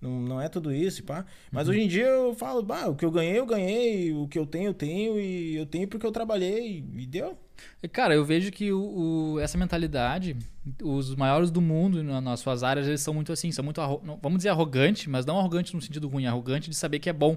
não, 0.00 0.10
não 0.20 0.40
é 0.40 0.48
tudo 0.48 0.72
isso, 0.74 1.04
pá. 1.04 1.24
Mas 1.52 1.68
hoje 1.68 1.80
em 1.80 1.86
dia 1.86 2.06
eu 2.06 2.34
falo, 2.34 2.60
bah, 2.62 2.88
o 2.88 2.96
que 2.96 3.04
eu 3.04 3.10
ganhei, 3.10 3.38
eu 3.38 3.46
ganhei, 3.46 4.12
o 4.12 4.26
que 4.26 4.38
eu 4.38 4.46
tenho, 4.46 4.70
eu 4.70 4.74
tenho, 4.74 5.20
e 5.20 5.54
eu 5.56 5.64
tenho 5.66 5.86
porque 5.86 6.04
eu 6.04 6.10
trabalhei, 6.10 6.84
e 6.96 7.06
deu. 7.06 7.38
Cara, 7.92 8.14
eu 8.14 8.24
vejo 8.24 8.50
que 8.50 8.72
o, 8.72 9.34
o- 9.34 9.38
essa 9.40 9.56
mentalidade, 9.58 10.34
os 10.82 11.14
maiores 11.14 11.50
do 11.50 11.60
mundo 11.60 12.02
na- 12.02 12.20
nas 12.20 12.40
suas 12.40 12.62
áreas, 12.64 12.88
eles 12.88 13.02
são 13.02 13.12
muito 13.14 13.30
assim, 13.32 13.52
são 13.52 13.62
muito, 13.64 13.80
vamos 14.22 14.38
dizer 14.38 14.48
arrogante, 14.48 15.08
mas 15.08 15.24
não 15.26 15.38
arrogante 15.38 15.76
no 15.76 15.82
sentido 15.82 16.08
ruim, 16.08 16.26
arrogante 16.26 16.68
de 16.70 16.74
saber 16.74 16.98
que 16.98 17.08
é 17.10 17.12
bom. 17.12 17.36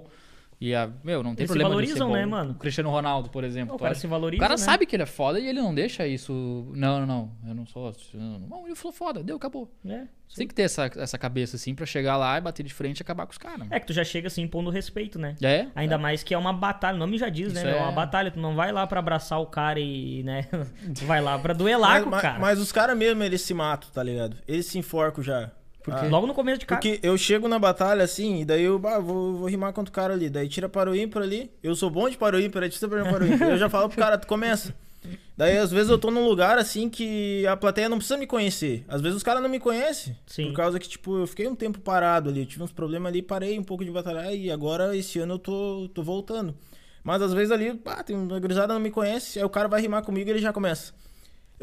E, 0.62 0.74
a, 0.74 0.90
meu, 1.04 1.22
não 1.24 1.36
tem 1.36 1.44
Eles 1.44 1.52
se 1.52 1.58
problema 1.60 1.70
de 1.70 1.74
valorizam, 1.76 2.08
ser 2.08 2.14
bom. 2.14 2.20
né, 2.20 2.26
mano? 2.26 2.52
O 2.52 2.56
Cristiano 2.56 2.90
Ronaldo, 2.90 3.30
por 3.30 3.44
exemplo. 3.44 3.76
O 3.76 3.80
cara 3.80 3.96
se 3.96 4.08
valoriza, 4.08 4.40
o 4.40 4.42
cara 4.42 4.54
né? 4.54 4.58
sabe 4.58 4.86
que 4.86 4.96
ele 4.96 5.04
é 5.04 5.06
foda 5.08 5.40
e 5.40 5.48
ele 5.48 5.62
não 5.62 5.74
deixa 5.76 6.08
isso... 6.08 6.72
Não, 6.76 7.00
não, 7.00 7.06
não. 7.06 7.32
Eu 7.48 7.54
não 7.56 7.66
sou... 7.66 7.94
Não, 8.14 8.68
eu 8.68 8.76
sou 8.76 8.92
foda. 8.92 9.24
Deu, 9.24 9.36
acabou. 9.36 9.70
É, 9.86 10.04
Você 10.28 10.38
tem 10.38 10.48
que 10.48 10.54
ter 10.54 10.64
essa, 10.64 10.90
essa 10.96 11.18
cabeça, 11.18 11.56
assim, 11.58 11.76
pra 11.76 11.86
chegar 11.86 12.16
lá 12.18 12.38
e 12.38 12.42
bater 12.42 12.64
de 12.64 12.74
frente 12.74 13.00
e 13.00 13.04
acabar 13.04 13.26
com 13.26 13.32
os 13.32 13.38
caras. 13.38 13.68
É 13.70 13.80
que 13.80 13.88
tu 13.88 13.94
já 13.94 14.04
chega 14.04 14.28
assim 14.28 14.42
impondo 14.44 14.70
respeito, 14.70 15.20
né? 15.20 15.36
É? 15.42 15.68
Ainda 15.76 15.98
mais 15.98 16.24
que 16.24 16.34
é 16.34 16.38
uma 16.38 16.54
batalha, 16.54 16.96
o 16.96 17.00
nome 17.00 17.18
já 17.18 17.30
diz, 17.30 17.48
Isso 17.48 17.56
né? 17.56 17.64
meu? 17.72 17.80
É 17.80 17.82
uma 17.82 17.92
é- 17.92 17.96
batalha, 17.96 18.32
tu 18.32 18.40
não 18.40 18.56
vai 18.56 18.72
lá 18.72 18.88
pra 18.88 19.00
abraçar 19.00 19.40
o 19.42 19.46
cara 19.46 19.80
e, 19.80 20.24
né? 20.24 20.44
Tu 20.96 21.04
vai 21.06 21.22
lá 21.22 21.38
pra 21.38 21.54
duelar 21.56 21.92
Mas, 21.92 22.04
com 22.04 22.08
o 22.10 22.12
mas- 22.12 22.22
cara. 22.22 22.40
mas 22.40 22.60
os 22.60 22.72
caras 22.72 22.98
mesmo, 22.98 23.22
eles 23.24 23.42
se 23.42 23.54
matam, 23.54 23.90
tá 23.92 24.02
ligado? 24.02 24.38
Eles 24.48 24.66
se 24.66 24.78
enforcam 24.78 25.24
já. 25.24 25.52
Ah, 25.92 26.08
Logo 26.08 26.28
no 26.28 26.34
começo 26.34 26.60
de 26.60 26.66
cara. 26.66 26.80
Porque 26.80 27.00
eu 27.06 27.18
chego 27.18 27.48
na 27.48 27.60
batalha 27.60 28.04
assim, 28.04 28.42
e 28.42 28.46
daí 28.46 28.64
eu 28.64 28.82
ah, 28.86 29.00
vou, 29.00 29.38
vou 29.38 29.48
rimar 29.50 29.74
contra 29.74 29.92
o 29.92 29.94
cara 29.94 30.14
ali. 30.14 30.30
Daí 30.30 30.48
tira 30.48 30.70
para 30.70 30.90
o 30.90 30.96
ímpar 30.96 31.24
ali. 31.24 31.52
Eu 31.62 31.76
sou 31.76 31.90
bom 31.90 32.10
de 32.10 32.18
para 32.18 32.38
o 32.38 32.40
ímpar, 32.40 32.64
é 32.64 32.70
super 32.72 33.04
para 33.04 33.24
o 33.24 33.28
ímpar. 33.28 33.50
Eu 33.50 33.58
já 33.58 33.70
falo 33.70 33.90
pro 33.90 33.98
cara, 33.98 34.18
tu 34.18 34.28
começa. 34.28 34.74
Daí 35.36 35.58
às 35.58 35.72
vezes 35.72 35.90
eu 35.90 35.98
tô 35.98 36.10
num 36.12 36.26
lugar 36.26 36.58
assim 36.58 36.90
que 36.90 37.46
a 37.48 37.58
plateia 37.58 37.90
não 37.90 37.98
precisa 37.98 38.18
me 38.18 38.28
conhecer. 38.28 38.86
Às 38.88 39.02
vezes 39.02 39.18
os 39.18 39.24
caras 39.24 39.42
não 39.42 39.50
me 39.50 39.60
conhecem. 39.60 40.16
Sim. 40.26 40.48
Por 40.48 40.54
causa 40.54 40.80
que, 40.80 40.88
tipo, 40.88 41.18
eu 41.18 41.28
fiquei 41.28 41.48
um 41.48 41.56
tempo 41.56 41.80
parado 41.80 42.30
ali. 42.30 42.46
Tive 42.46 42.64
uns 42.64 42.72
problemas 42.72 43.12
ali, 43.12 43.22
parei 43.22 43.58
um 43.58 43.64
pouco 43.64 43.84
de 43.84 43.92
batalhar 43.92 44.34
e 44.34 44.52
agora 44.52 44.96
esse 44.96 45.20
ano 45.20 45.36
eu 45.36 45.40
tô, 45.40 45.90
tô 45.94 46.04
voltando. 46.04 46.56
Mas 47.04 47.22
às 47.22 47.34
vezes 47.34 47.52
ali, 47.52 47.74
pá, 47.74 48.02
tem 48.02 48.16
uma 48.16 48.40
gurizada 48.40 48.74
não 48.74 48.80
me 48.80 48.90
conhece, 48.90 49.38
aí 49.38 49.44
o 49.44 49.50
cara 49.50 49.68
vai 49.68 49.82
rimar 49.82 50.04
comigo 50.04 50.30
e 50.30 50.32
ele 50.32 50.40
já 50.40 50.54
começa. 50.54 50.94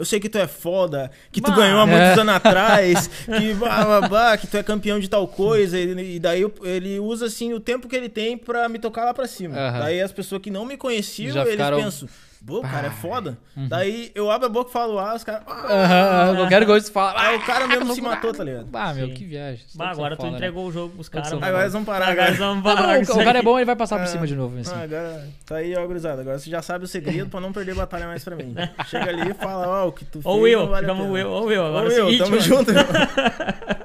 Eu 0.01 0.05
sei 0.07 0.19
que 0.19 0.31
tu 0.31 0.39
é 0.39 0.47
foda, 0.47 1.11
que 1.31 1.43
tu 1.43 1.51
Bah. 1.51 1.57
ganhou 1.59 1.79
há 1.79 1.87
muitos 1.87 2.17
É. 2.17 2.21
anos 2.23 2.35
atrás, 2.35 3.11
que, 3.27 3.53
blá, 3.55 3.85
blá, 3.85 4.09
blá, 4.09 4.37
que 4.39 4.47
tu 4.47 4.57
é 4.57 4.63
campeão 4.63 4.99
de 4.99 5.09
tal 5.11 5.29
coisa. 5.29 5.79
E, 5.79 6.17
e 6.17 6.19
daí 6.19 6.41
eu- 6.41 6.55
ele 6.63 6.99
usa 6.99 7.27
assim 7.27 7.53
o 7.53 7.61
tempo 7.61 7.87
que 7.87 7.95
ele 7.95 8.09
tem 8.09 8.39
pra 8.39 8.67
me 8.67 8.79
tocar 8.79 9.05
lá 9.05 9.13
pra 9.13 9.27
cima. 9.29 9.55
Aham. 9.59 9.79
Daí 9.81 10.01
as 10.01 10.11
pessoas 10.11 10.41
que 10.41 10.51
não 10.51 10.65
me 10.65 10.79
conheciam, 10.79 11.33
Já 11.35 11.43
eles 11.43 11.53
ficaram- 11.53 11.83
pensam, 11.83 12.09
pô, 12.47 12.59
o 12.59 12.63
cara 12.63 12.89
é 12.89 12.91
foda. 12.91 13.39
Daí 13.57 14.11
eu 14.15 14.31
abro 14.31 14.47
a 14.47 14.49
boca 14.51 14.71
e 14.71 14.73
falo, 14.73 14.99
ah, 14.99 15.15
os 15.15 15.25
caras. 15.25 15.43
Ah, 15.47 16.25
Aham, 16.25 16.37
qualquer 16.37 16.67
coisa 16.67 16.91
fala. 16.91 17.21
Aí 17.21 17.37
o 17.37 17.41
cara 17.45 17.67
mesmo 17.67 17.95
se 17.95 18.01
matou, 18.01 18.33
tá 18.33 18.43
ligado? 18.45 18.69
Ah, 18.73 18.93
meu, 18.95 19.07
Sim. 19.09 19.15
que 19.15 19.25
viagem. 19.25 19.65
Bah, 19.75 19.87
são 19.87 19.93
agora 19.95 20.17
tu 20.17 20.21
foda, 20.21 20.31
né? 20.33 20.37
entregou 20.39 20.67
o 20.67 20.73
jogo 20.73 20.95
pros 20.95 21.09
caras. 21.09 21.33
Agora 21.33 21.61
eles 21.61 21.73
vão 21.73 21.85
parar, 21.85 22.09
Agora 22.09 22.27
eles 22.29 22.39
vão 22.39 22.63
parar. 22.63 22.83
não, 23.01 23.03
o, 23.17 23.25
cara 23.25 23.39
é 23.39 23.43
bom, 23.43 23.59
ele 23.59 23.67
vai 23.67 23.77
passar 23.77 23.97
por 23.97 24.05
Ah. 24.05 24.07
cima 24.07 24.27
de 24.27 24.35
novo. 24.35 24.59
Assim. 24.59 24.73
Ah, 24.75 24.83
agora 24.83 25.29
tá 25.47 25.57
aí, 25.57 25.77
ó, 25.77 25.87
gurizada. 25.87 26.23
Agora 26.23 26.39
você 26.39 26.51
já 26.51 26.63
sabe 26.63 26.85
o 26.85 26.89
segredo 26.89 27.29
pra 27.31 27.41
não 27.41 27.53
perder 27.53 27.75
batalha 27.75 28.07
mais 28.07 28.25
pra 28.25 28.37
mim. 28.37 28.55
Chega 28.87 29.11
ali 29.11 29.31
e 29.31 29.35
fala, 29.35 29.69
ó, 29.85 29.89
o 29.89 29.93
que 29.93 30.05
tu 30.05 30.21
fez 30.23 30.35
Will, 30.35 30.61
não 30.61 30.69
vale. 30.69 30.91
Will, 30.91 31.31
Will, 31.45 31.67
agora 31.67 31.87
é 31.87 31.89
o 32.03 32.07
seguinte, 32.07 32.19
tamo 32.25 32.41
junto. 32.41 32.71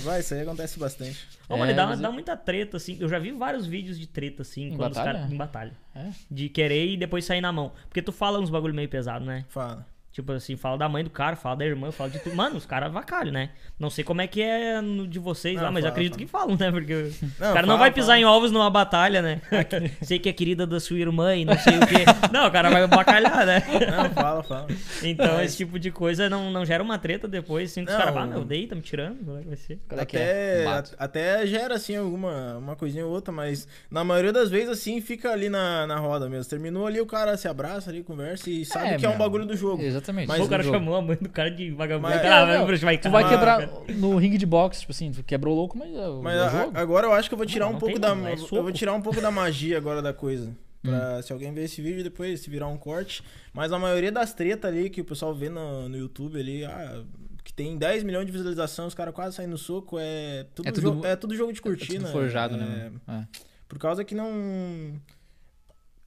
Mas 0.00 0.04
vai, 0.04 0.20
isso 0.20 0.34
aí 0.34 0.40
acontece 0.40 0.78
bastante. 0.78 1.26
Ô, 1.48 1.56
mano, 1.56 1.70
É, 1.72 1.74
dá, 1.74 1.86
mas 1.86 2.00
dá 2.00 2.08
eu- 2.08 2.12
muita 2.12 2.36
treta, 2.36 2.76
assim. 2.76 2.96
Eu 3.00 3.08
já 3.08 3.18
vi 3.18 3.32
vários 3.32 3.66
vídeos 3.66 3.98
de 3.98 4.06
treta, 4.06 4.42
assim, 4.42 4.68
Em 4.68 4.76
quando 4.76 4.92
os 4.92 4.96
batalha? 4.98 5.18
caras. 5.18 5.32
Em 5.32 5.36
batalha. 5.36 5.72
É? 5.94 6.10
De 6.30 6.48
querer 6.48 6.86
e 6.92 6.96
depois 6.96 7.24
sair 7.24 7.40
na 7.40 7.52
mão. 7.52 7.72
Porque 7.88 8.00
tu 8.02 8.12
fala 8.12 8.38
uns 8.40 8.50
bagulho 8.50 8.74
meio 8.74 8.88
pesado, 8.88 9.24
né? 9.24 9.44
Fala. 9.48 9.86
Tipo 10.12 10.32
assim, 10.32 10.56
fala 10.56 10.76
da 10.76 10.88
mãe 10.88 11.04
do 11.04 11.10
cara, 11.10 11.36
fala 11.36 11.54
da 11.56 11.64
irmã, 11.64 11.92
fala 11.92 12.10
de 12.10 12.18
tudo. 12.18 12.34
Mano, 12.34 12.56
os 12.56 12.66
caras 12.66 12.88
avacalham, 12.88 13.32
né? 13.32 13.50
Não 13.78 13.88
sei 13.88 14.02
como 14.02 14.20
é 14.20 14.26
que 14.26 14.42
é 14.42 14.80
no 14.80 15.06
de 15.06 15.20
vocês 15.20 15.54
Não, 15.54 15.62
lá, 15.62 15.70
mas 15.70 15.82
fala, 15.82 15.92
acredito 15.92 16.14
fala. 16.14 16.24
que 16.26 16.30
falam, 16.30 16.56
né? 16.58 16.72
Porque 16.72 16.92
o 16.94 17.04
Não, 17.38 17.52
cara 17.54 17.60
não 17.62 17.66
fala, 17.68 17.78
vai 17.78 17.90
pisar 17.92 18.18
em 18.18 18.24
ovos 18.24 18.50
numa 18.50 18.68
batalha, 18.68 19.22
né? 19.22 19.40
sei 20.02 20.18
que 20.18 20.28
é 20.28 20.32
querida 20.32 20.66
da 20.66 20.80
sua 20.80 20.98
irmã 20.98 21.36
e 21.36 21.44
não 21.44 21.56
sei 21.56 21.78
o 21.78 21.86
quê. 21.86 22.04
Não, 22.32 22.48
o 22.48 22.50
cara 22.50 22.68
vai 22.70 22.84
bacalhar, 22.88 23.46
né? 23.46 23.62
Não, 23.88 24.10
fala, 24.10 24.42
fala. 24.42 24.66
Então, 25.04 25.40
esse 25.40 25.56
tipo 25.58 25.78
de 25.78 25.92
coisa 25.92 26.28
não, 26.28 26.50
não 26.50 26.66
gera 26.66 26.82
uma 26.82 26.98
treta 26.98 27.28
depois, 27.28 27.70
assim, 27.70 27.84
que 27.84 27.92
os 27.92 27.96
Não. 27.96 28.04
caras, 28.04 28.16
ah, 28.20 28.26
meu, 28.26 28.44
dei, 28.44 28.66
tá 28.66 28.74
me 28.74 28.82
tirando, 28.82 29.24
como 29.24 29.38
é 29.38 29.42
que 29.42 29.46
vai 29.48 29.56
ser? 29.56 29.78
Qual 29.88 30.00
é 30.00 30.04
que 30.04 30.16
até, 30.16 30.62
é? 30.64 30.66
A- 30.66 30.84
até 30.98 31.46
gera, 31.46 31.76
assim, 31.76 31.94
alguma 31.94 32.56
uma 32.58 32.74
coisinha 32.74 33.06
ou 33.06 33.12
outra, 33.12 33.32
mas 33.32 33.68
na 33.88 34.02
maioria 34.02 34.32
das 34.32 34.50
vezes, 34.50 34.70
assim, 34.70 35.00
fica 35.00 35.30
ali 35.30 35.48
na, 35.48 35.86
na 35.86 35.98
roda 36.00 36.28
mesmo. 36.28 36.50
Terminou 36.50 36.84
ali, 36.84 37.00
o 37.00 37.06
cara 37.06 37.36
se 37.36 37.46
abraça 37.46 37.90
ali, 37.90 38.02
conversa 38.02 38.50
e 38.50 38.64
sabe 38.64 38.96
que 38.96 39.06
é 39.06 39.08
um 39.08 39.12
meu. 39.12 39.18
bagulho 39.20 39.46
do 39.46 39.56
jogo. 39.56 39.80
Exatamente. 39.80 39.99
Mas 40.26 40.38
Pô, 40.40 40.44
o 40.46 40.48
cara 40.48 40.62
jogo. 40.62 40.76
chamou 40.76 40.94
a 40.96 41.02
mãe 41.02 41.16
do 41.20 41.28
cara 41.28 41.50
de 41.50 41.70
vagabundo. 41.70 42.08
Mas- 42.08 42.20
Ah, 42.20 42.24
É, 42.26 42.64
vai, 42.64 42.76
vai, 42.78 42.98
Tu 42.98 43.10
vai 43.10 43.28
quebrar 43.28 43.58
cara. 43.68 43.72
no 43.94 44.16
ringue 44.16 44.38
de 44.38 44.46
boxe, 44.46 44.80
tipo 44.80 44.92
assim, 44.92 45.12
tu 45.12 45.22
quebrou 45.22 45.54
o 45.54 45.56
louco, 45.56 45.76
mas 45.78 45.88
é 45.88 46.08
Mas 46.22 46.34
é 46.36 46.40
a- 46.44 46.48
jogo. 46.64 46.72
agora 46.78 47.06
eu 47.06 47.12
acho 47.12 47.28
que 47.28 47.34
eu 47.34 47.38
vou 47.38 47.46
tirar 47.46 47.64
Não, 47.66 47.70
um 47.70 47.72
não 47.74 47.80
pouco 47.80 47.98
da. 47.98 48.08
é 48.08 48.32
eu 48.34 48.62
vou 48.62 48.72
tirar 48.72 48.94
um 48.94 49.00
pouco 49.02 49.20
da 49.20 49.30
magia 49.30 49.76
agora 49.78 50.00
da 50.02 50.12
coisa. 50.12 50.50
Pra, 50.82 51.20
Se 51.22 51.30
alguém 51.32 51.52
ver 51.52 51.64
esse 51.64 51.82
vídeo 51.82 52.02
depois, 52.02 52.40
se 52.40 52.48
virar 52.48 52.66
um 52.66 52.78
corte. 52.78 53.22
Mas 53.52 53.70
a 53.72 53.78
maioria 53.78 54.10
das 54.10 54.32
tretas 54.32 54.70
ali 54.72 54.88
que 54.88 55.02
o 55.02 55.04
pessoal 55.04 55.34
vê 55.34 55.50
no, 55.50 55.88
no 55.90 55.96
YouTube 55.98 56.40
ali, 56.40 56.64
ah, 56.64 57.02
que 57.44 57.52
tem 57.52 57.76
10 57.76 58.02
milhões 58.02 58.24
de 58.24 58.32
visualizações, 58.32 58.88
os 58.88 58.94
caras 58.94 59.12
quase 59.14 59.36
saem 59.36 59.48
no 59.48 59.58
soco, 59.58 59.98
é 59.98 60.46
tudo, 60.54 60.68
É 60.68 60.72
tudo- 60.72 60.82
jogo, 60.82 61.06
é 61.06 61.16
tudo 61.16 61.34
jogo 61.36 61.52
de 61.52 61.58
É 61.58 61.62
cortina. 61.62 62.00
tudo 62.04 62.12
forjado, 62.12 62.54
é, 62.54 62.58
né? 62.58 62.92
É. 63.08 63.22
Por 63.68 63.78
causa 63.78 64.02
que 64.04 64.14
não. 64.14 64.94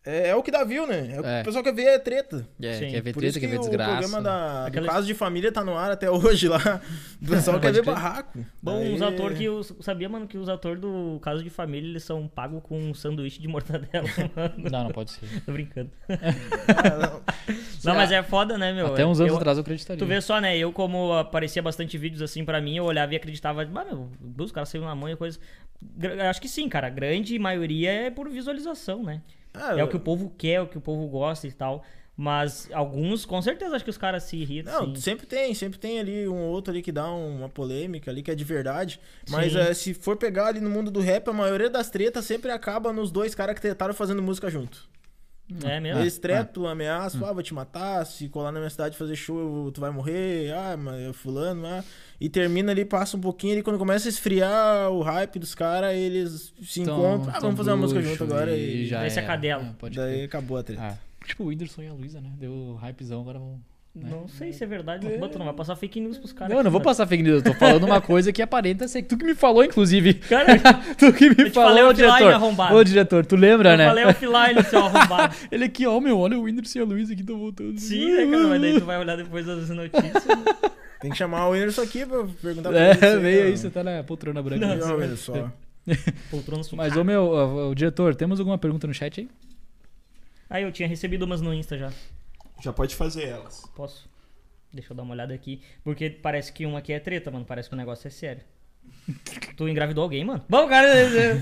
É, 0.05 0.29
é 0.29 0.35
o 0.35 0.43
que 0.43 0.51
dá 0.51 0.65
view, 0.65 0.85
né? 0.85 1.13
É 1.15 1.21
o 1.21 1.25
É. 1.25 1.41
o 1.41 1.45
pessoal 1.45 1.63
quer 1.63 1.73
ver 1.73 1.83
é 1.83 1.97
treta. 1.99 2.45
É, 2.61 2.73
Sim. 2.73 2.89
quer 2.89 3.01
ver 3.01 3.13
Por 3.13 3.21
treta, 3.21 3.39
quer 3.39 3.45
que 3.45 3.51
ver 3.53 3.57
o 3.57 3.61
desgraça. 3.61 3.91
programa 4.01 4.21
da, 4.21 4.65
Aquela- 4.65 4.85
do 4.87 4.91
caso 4.91 5.07
de 5.07 5.13
família 5.13 5.49
tá 5.49 5.63
no 5.63 5.77
ar 5.77 5.91
até 5.91 6.09
hoje 6.11 6.49
lá. 6.49 6.81
O 7.21 7.25
pessoal 7.27 7.57
quer 7.59 7.67
Pode 7.67 7.79
ver 7.81 7.85
barraco. 7.85 8.45
Bom, 8.61 8.93
os 8.93 9.01
atores 9.01 9.37
que. 9.37 9.47
Os, 9.47 9.73
sabia, 9.79 10.09
mano, 10.09 10.27
que 10.27 10.37
os 10.37 10.49
atores 10.49 10.81
do 10.81 11.19
Caso 11.21 11.41
de 11.41 11.49
Família 11.49 11.89
eles 11.89 12.03
são 12.03 12.27
pagos 12.27 12.61
com 12.63 12.77
um 12.77 12.93
sanduíche 12.93 13.41
de 13.41 13.47
mortadela, 13.47 14.03
mano. 14.35 14.69
Não, 14.69 14.83
não 14.85 14.91
pode 14.91 15.11
ser. 15.11 15.21
Tô 15.45 15.53
brincando. 15.53 15.89
Ah, 16.09 16.97
não. 16.97 17.21
Não, 17.85 17.95
mas 17.95 18.11
é 18.11 18.21
foda, 18.23 18.57
né, 18.57 18.73
meu? 18.73 18.87
Até 18.87 19.05
uns 19.05 19.19
anos 19.21 19.31
eu, 19.31 19.37
atrás 19.37 19.57
eu 19.57 19.61
acreditaria. 19.61 19.99
Tu 19.99 20.05
vê 20.05 20.19
só, 20.19 20.41
né? 20.41 20.57
Eu, 20.57 20.73
como 20.73 21.13
aparecia 21.13 21.61
bastante 21.61 21.97
vídeos 21.97 22.21
assim 22.21 22.43
pra 22.43 22.59
mim, 22.59 22.75
eu 22.75 22.83
olhava 22.83 23.13
e 23.13 23.15
acreditava, 23.15 23.61
ah, 23.63 23.85
meu, 23.85 24.09
os 24.37 24.51
caras 24.51 24.67
saíram 24.69 24.87
na 24.87 24.95
mão 24.95 25.09
e 25.09 25.15
coisa. 25.15 25.39
Acho 26.29 26.41
que 26.41 26.47
sim, 26.49 26.67
cara. 26.67 26.87
A 26.87 26.89
grande 26.89 27.37
maioria 27.39 27.89
é 27.91 28.09
por 28.09 28.29
visualização, 28.29 29.01
né? 29.03 29.21
Ah, 29.53 29.77
É 29.77 29.83
o 29.83 29.87
que 29.87 29.95
o 29.95 29.99
povo 29.99 30.33
quer, 30.37 30.53
é 30.53 30.61
o 30.61 30.67
que 30.67 30.77
o 30.77 30.81
povo 30.81 31.07
gosta 31.07 31.47
e 31.47 31.51
tal. 31.51 31.83
Mas 32.15 32.69
alguns, 32.71 33.25
com 33.25 33.41
certeza, 33.41 33.75
acho 33.75 33.83
que 33.83 33.89
os 33.89 33.97
caras 33.97 34.23
se 34.23 34.37
irritam. 34.37 34.87
Não, 34.87 34.95
sim. 34.95 35.01
sempre 35.01 35.25
tem, 35.25 35.53
sempre 35.55 35.79
tem 35.79 35.99
ali 35.99 36.27
um 36.27 36.41
outro 36.47 36.71
ali 36.71 36.83
que 36.83 36.91
dá 36.91 37.11
uma 37.11 37.49
polêmica 37.49 38.11
ali 38.11 38.21
que 38.21 38.29
é 38.29 38.35
de 38.35 38.43
verdade. 38.43 38.99
Mas 39.29 39.55
eh, 39.55 39.73
se 39.73 39.95
for 39.95 40.15
pegar 40.15 40.47
ali 40.47 40.59
no 40.59 40.69
mundo 40.69 40.91
do 40.91 40.99
rap, 40.99 41.27
a 41.27 41.33
maioria 41.33 41.71
das 41.71 41.89
tretas 41.89 42.25
sempre 42.25 42.51
acaba 42.51 42.93
nos 42.93 43.11
dois 43.11 43.33
caras 43.33 43.55
que 43.55 43.61
tentaram 43.61 43.95
fazendo 43.95 44.21
música 44.21 44.47
junto. 44.49 44.87
É 45.65 45.79
mesmo? 45.79 46.01
Eles 46.01 46.17
tretam, 46.17 46.65
ameaçam, 46.67 47.25
ah, 47.25 47.33
vou 47.33 47.43
te 47.43 47.53
matar, 47.53 48.05
se 48.05 48.29
colar 48.29 48.51
na 48.51 48.59
minha 48.59 48.69
cidade 48.69 48.97
fazer 48.97 49.15
show, 49.15 49.71
tu 49.71 49.81
vai 49.81 49.91
morrer, 49.91 50.51
ah, 50.53 50.77
mas 50.77 51.01
é 51.01 51.13
fulano, 51.13 51.65
ah. 51.67 51.83
E 52.23 52.29
termina 52.29 52.71
ali, 52.71 52.85
passa 52.85 53.17
um 53.17 53.19
pouquinho 53.19 53.51
ali, 53.51 53.61
quando 53.61 53.77
começa 53.77 54.07
a 54.07 54.09
esfriar 54.09 54.89
o 54.89 55.01
hype 55.01 55.37
dos 55.39 55.53
caras, 55.53 55.93
eles 55.93 56.53
se 56.61 56.79
encontram, 56.79 57.29
ah, 57.35 57.39
vamos 57.41 57.57
fazer 57.57 57.71
uma 57.71 57.75
música 57.75 58.01
junto 58.01 58.23
agora 58.23 58.55
e, 58.55 58.85
já 58.85 59.01
Daí 59.01 59.11
se 59.11 59.19
acadela. 59.19 59.61
É, 59.61 59.89
daí 59.89 60.13
crer. 60.13 60.23
acabou 60.23 60.55
a 60.57 60.63
treta. 60.63 60.81
Ah, 60.81 60.97
tipo 61.27 61.43
o 61.43 61.47
Whindersson 61.47 61.81
e 61.81 61.87
a 61.89 61.91
Luísa, 61.91 62.21
né? 62.21 62.29
Deu 62.39 62.79
hypezão, 62.81 63.19
agora 63.19 63.39
vão... 63.39 63.59
né? 63.93 64.07
Não 64.09 64.25
sei 64.29 64.53
se 64.53 64.63
é 64.63 64.65
verdade. 64.67 65.05
Mas 65.19 65.31
tu 65.31 65.37
não 65.37 65.45
vai 65.47 65.53
passar 65.53 65.75
fake 65.75 65.99
news 65.99 66.17
pros 66.17 66.31
caras. 66.31 66.51
Não, 66.53 66.61
eu 66.61 66.63
não 66.63 66.71
vou 66.71 66.79
aqui, 66.79 66.85
passar 66.85 67.05
fake 67.05 67.23
news, 67.23 67.43
eu 67.43 67.51
tô 67.51 67.59
falando 67.59 67.83
uma 67.83 67.99
coisa 67.99 68.31
que 68.31 68.41
aparenta 68.41 68.87
ser. 68.87 69.03
Tu 69.03 69.17
que 69.17 69.25
me 69.25 69.35
falou, 69.35 69.61
inclusive. 69.65 70.13
Cara, 70.13 70.57
tu 70.97 71.11
que 71.11 71.27
me 71.27 71.35
te 71.35 71.49
falei 71.49 71.83
falou, 71.83 71.91
offline, 71.91 72.07
diretor. 72.09 72.33
arrombado. 72.35 72.75
Ô, 72.77 72.83
diretor, 72.85 73.25
tu 73.25 73.35
lembra, 73.35 73.73
eu 73.73 73.77
né? 73.77 73.85
falei 73.87 74.05
offline, 74.05 74.63
seu 74.69 74.79
arrombado. 74.85 75.35
Ele 75.51 75.65
aqui, 75.65 75.85
ó, 75.85 75.99
meu, 75.99 76.17
olha 76.17 76.39
o 76.39 76.43
Whindersson 76.43 76.79
e 76.79 76.81
a 76.83 76.85
Luísa 76.85 77.13
que 77.15 77.19
estão 77.19 77.37
voltando. 77.37 77.77
Sim, 77.77 78.13
né, 78.13 78.31
cara? 78.31 78.47
Mas 78.47 78.61
daí 78.61 78.79
tu 78.79 78.85
vai 78.85 78.97
olhar 78.97 79.17
depois 79.17 79.45
das 79.45 79.67
notícias. 79.67 80.25
né? 80.25 80.71
Tem 81.03 81.11
que 81.11 81.17
chamar 81.17 81.47
o 81.47 81.51
Whindersson 81.51 81.81
aqui 81.81 82.05
pra 82.05 82.25
perguntar 82.41 82.69
pra 82.69 82.79
É, 82.79 82.91
ele. 82.91 83.19
veio 83.19 83.43
aí, 83.43 83.49
não. 83.51 83.57
você 83.57 83.69
tá 83.69 83.83
na 83.83 84.03
poltrona 84.03 84.41
branca. 84.41 84.65
E, 84.65 84.81
ó, 84.81 84.95
Whindersson, 84.95 85.49
ó. 85.49 85.93
Poltrona 86.31 86.63
Mas, 86.77 86.95
ô, 86.95 87.03
meu, 87.03 87.25
ó, 87.25 87.69
ô, 87.69 87.75
diretor, 87.75 88.15
temos 88.15 88.39
alguma 88.39 88.57
pergunta 88.57 88.87
no 88.87 88.93
chat 88.93 89.19
aí? 89.19 89.29
Aí 90.49 90.63
eu 90.63 90.71
tinha 90.71 90.87
recebido 90.87 91.23
umas 91.23 91.41
no 91.41 91.53
Insta 91.53 91.77
já. 91.77 91.91
Já 92.63 92.71
pode 92.71 92.95
fazer 92.95 93.25
elas. 93.25 93.69
Posso? 93.75 94.09
Deixa 94.71 94.93
eu 94.93 94.95
dar 94.95 95.03
uma 95.03 95.13
olhada 95.13 95.33
aqui. 95.33 95.61
Porque 95.83 96.09
parece 96.09 96.53
que 96.53 96.65
uma 96.65 96.79
aqui 96.79 96.93
é 96.93 96.99
treta, 96.99 97.29
mano. 97.29 97.43
Parece 97.45 97.67
que 97.67 97.75
o 97.75 97.77
negócio 97.77 98.07
é 98.07 98.11
sério. 98.11 98.41
Tu 99.57 99.67
engravidou 99.67 100.03
alguém, 100.03 100.23
mano? 100.23 100.43
Bom, 100.47 100.67
cara. 100.67 100.87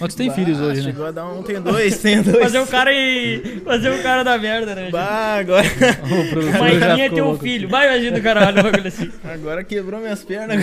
Mas 0.00 0.14
tu 0.14 0.16
tem 0.16 0.30
filhos 0.30 0.58
Bah, 0.58 0.64
hoje, 0.64 0.80
né? 0.80 0.86
Chegou 0.86 1.06
a 1.06 1.10
dar 1.10 1.26
um, 1.26 1.42
tem 1.42 1.60
dois, 1.60 1.98
tem 2.02 2.22
dois. 2.22 2.38
fazer 2.38 2.58
o 2.58 2.66
cara 2.66 2.92
e. 2.92 3.60
Fazer 3.64 3.90
o 3.90 4.02
cara 4.02 4.22
da 4.22 4.38
merda, 4.38 4.74
né? 4.74 4.90
Bah, 4.90 5.36
agora, 5.36 5.66
O 6.02 6.30
produtor 6.30 6.60
Mas 6.60 6.78
minha 6.94 7.06
é 7.06 7.10
teu 7.10 7.26
louco. 7.26 7.42
filho. 7.42 7.68
Vai, 7.68 7.86
imagina 7.88 8.18
o 8.18 8.22
cara 8.22 8.46
olha 8.46 8.60
um 8.60 8.62
bagulho 8.64 8.88
assim. 8.88 9.12
agora 9.24 9.62
quebrou 9.64 10.00
minhas 10.00 10.24
pernas. 10.24 10.58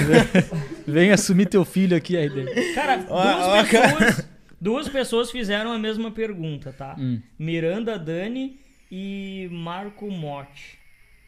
Vem 0.87 1.11
assumir 1.11 1.45
teu 1.47 1.63
filho 1.63 1.95
aqui, 1.95 2.17
aí. 2.17 2.29
Cara, 2.73 3.05
Ó, 3.07 3.21
duas 3.23 3.45
ó, 3.45 3.63
pessoas. 3.63 4.27
Duas 4.59 4.89
pessoas 4.89 5.31
fizeram 5.31 5.71
a 5.71 5.79
mesma 5.79 6.11
pergunta, 6.11 6.71
tá? 6.71 6.95
Hum. 6.99 7.19
Miranda 7.37 7.97
Dani 7.97 8.59
e 8.91 9.47
Marco 9.51 10.09
Motti. 10.11 10.77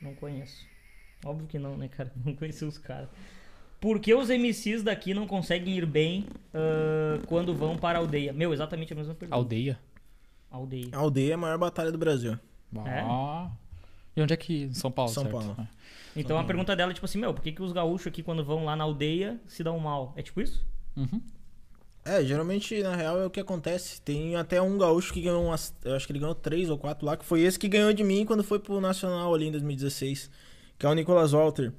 Não 0.02 0.14
conheço. 0.14 0.66
Óbvio 1.26 1.48
que 1.48 1.58
não, 1.58 1.76
né, 1.78 1.90
cara? 1.96 2.12
Não 2.24 2.36
conheci 2.36 2.64
os 2.66 2.78
caras. 2.78 3.08
Por 3.84 4.00
que 4.00 4.16
os 4.16 4.30
MCs 4.30 4.82
daqui 4.82 5.14
não 5.14 5.28
conseguem 5.28 5.78
ir 5.78 5.86
bem 5.86 6.26
ah, 6.54 7.20
quando 7.28 7.54
vão 7.54 7.76
para 7.76 8.00
a 8.00 8.02
aldeia? 8.02 8.32
Meu, 8.32 8.54
exatamente 8.54 8.94
a 8.94 8.96
mesma 8.96 9.14
pergunta. 9.14 9.36
Aldeia. 9.36 9.78
Aldeia. 10.50 10.88
A 10.94 11.00
aldeia 11.00 11.32
é 11.32 11.34
a 11.34 11.38
maior 11.38 11.58
batalha 11.58 11.92
do 11.92 11.98
Brasil. 11.98 12.40
É? 12.86 13.04
E 14.16 14.22
onde 14.22 14.34
é 14.34 14.38
que. 14.38 14.74
São 14.74 14.90
Paulo, 14.90 15.12
São 15.12 15.24
certo? 15.24 15.38
Paulo. 15.38 15.56
Ah. 15.60 15.68
Então 16.16 16.40
a 16.40 16.46
pergunta 16.46 16.74
dela 16.78 16.92
é 16.92 16.94
tipo 16.94 17.04
assim, 17.04 17.20
meu, 17.20 17.34
por 17.34 17.44
que, 17.44 17.52
que 17.52 17.62
os 17.62 17.74
gaúchos 17.74 18.08
aqui 18.08 18.24
quando 18.24 18.42
vão 18.42 18.64
lá 18.64 18.74
na 18.74 18.86
aldeia 18.86 19.38
se 19.48 19.62
dão 19.66 19.78
mal? 19.80 20.14
É 20.16 20.22
tipo 20.22 20.40
isso? 20.40 20.66
Uhum. 20.96 21.22
É, 22.06 22.24
geralmente, 22.24 22.82
na 22.82 22.96
real, 22.96 23.20
é 23.20 23.26
o 23.26 23.30
que 23.30 23.42
acontece. 23.42 24.02
Tem 24.02 24.38
até 24.38 24.62
um 24.62 24.78
gaúcho 24.78 25.12
que 25.12 25.20
ganhou 25.20 25.44
umas. 25.44 25.76
Eu 25.84 25.94
acho 25.94 26.08
que 26.08 26.14
ele 26.14 26.20
ganhou 26.20 26.36
três 26.36 26.70
ou 26.70 26.78
quatro 26.78 27.06
lá, 27.06 27.18
que 27.18 27.26
foi 27.26 27.42
esse 27.42 27.60
que 27.60 27.68
ganhou 27.68 27.92
de 27.92 28.06
mim 28.06 28.26
quando 28.26 28.46
foi 28.46 28.60
pro 28.60 28.80
Nacional 28.80 29.36
ali 29.36 29.48
em 29.48 29.52
2016. 29.52 30.32
Que 30.80 30.86
é 30.86 30.90
o 30.90 30.94
Nicolas 30.94 31.34
Walter. 31.34 31.74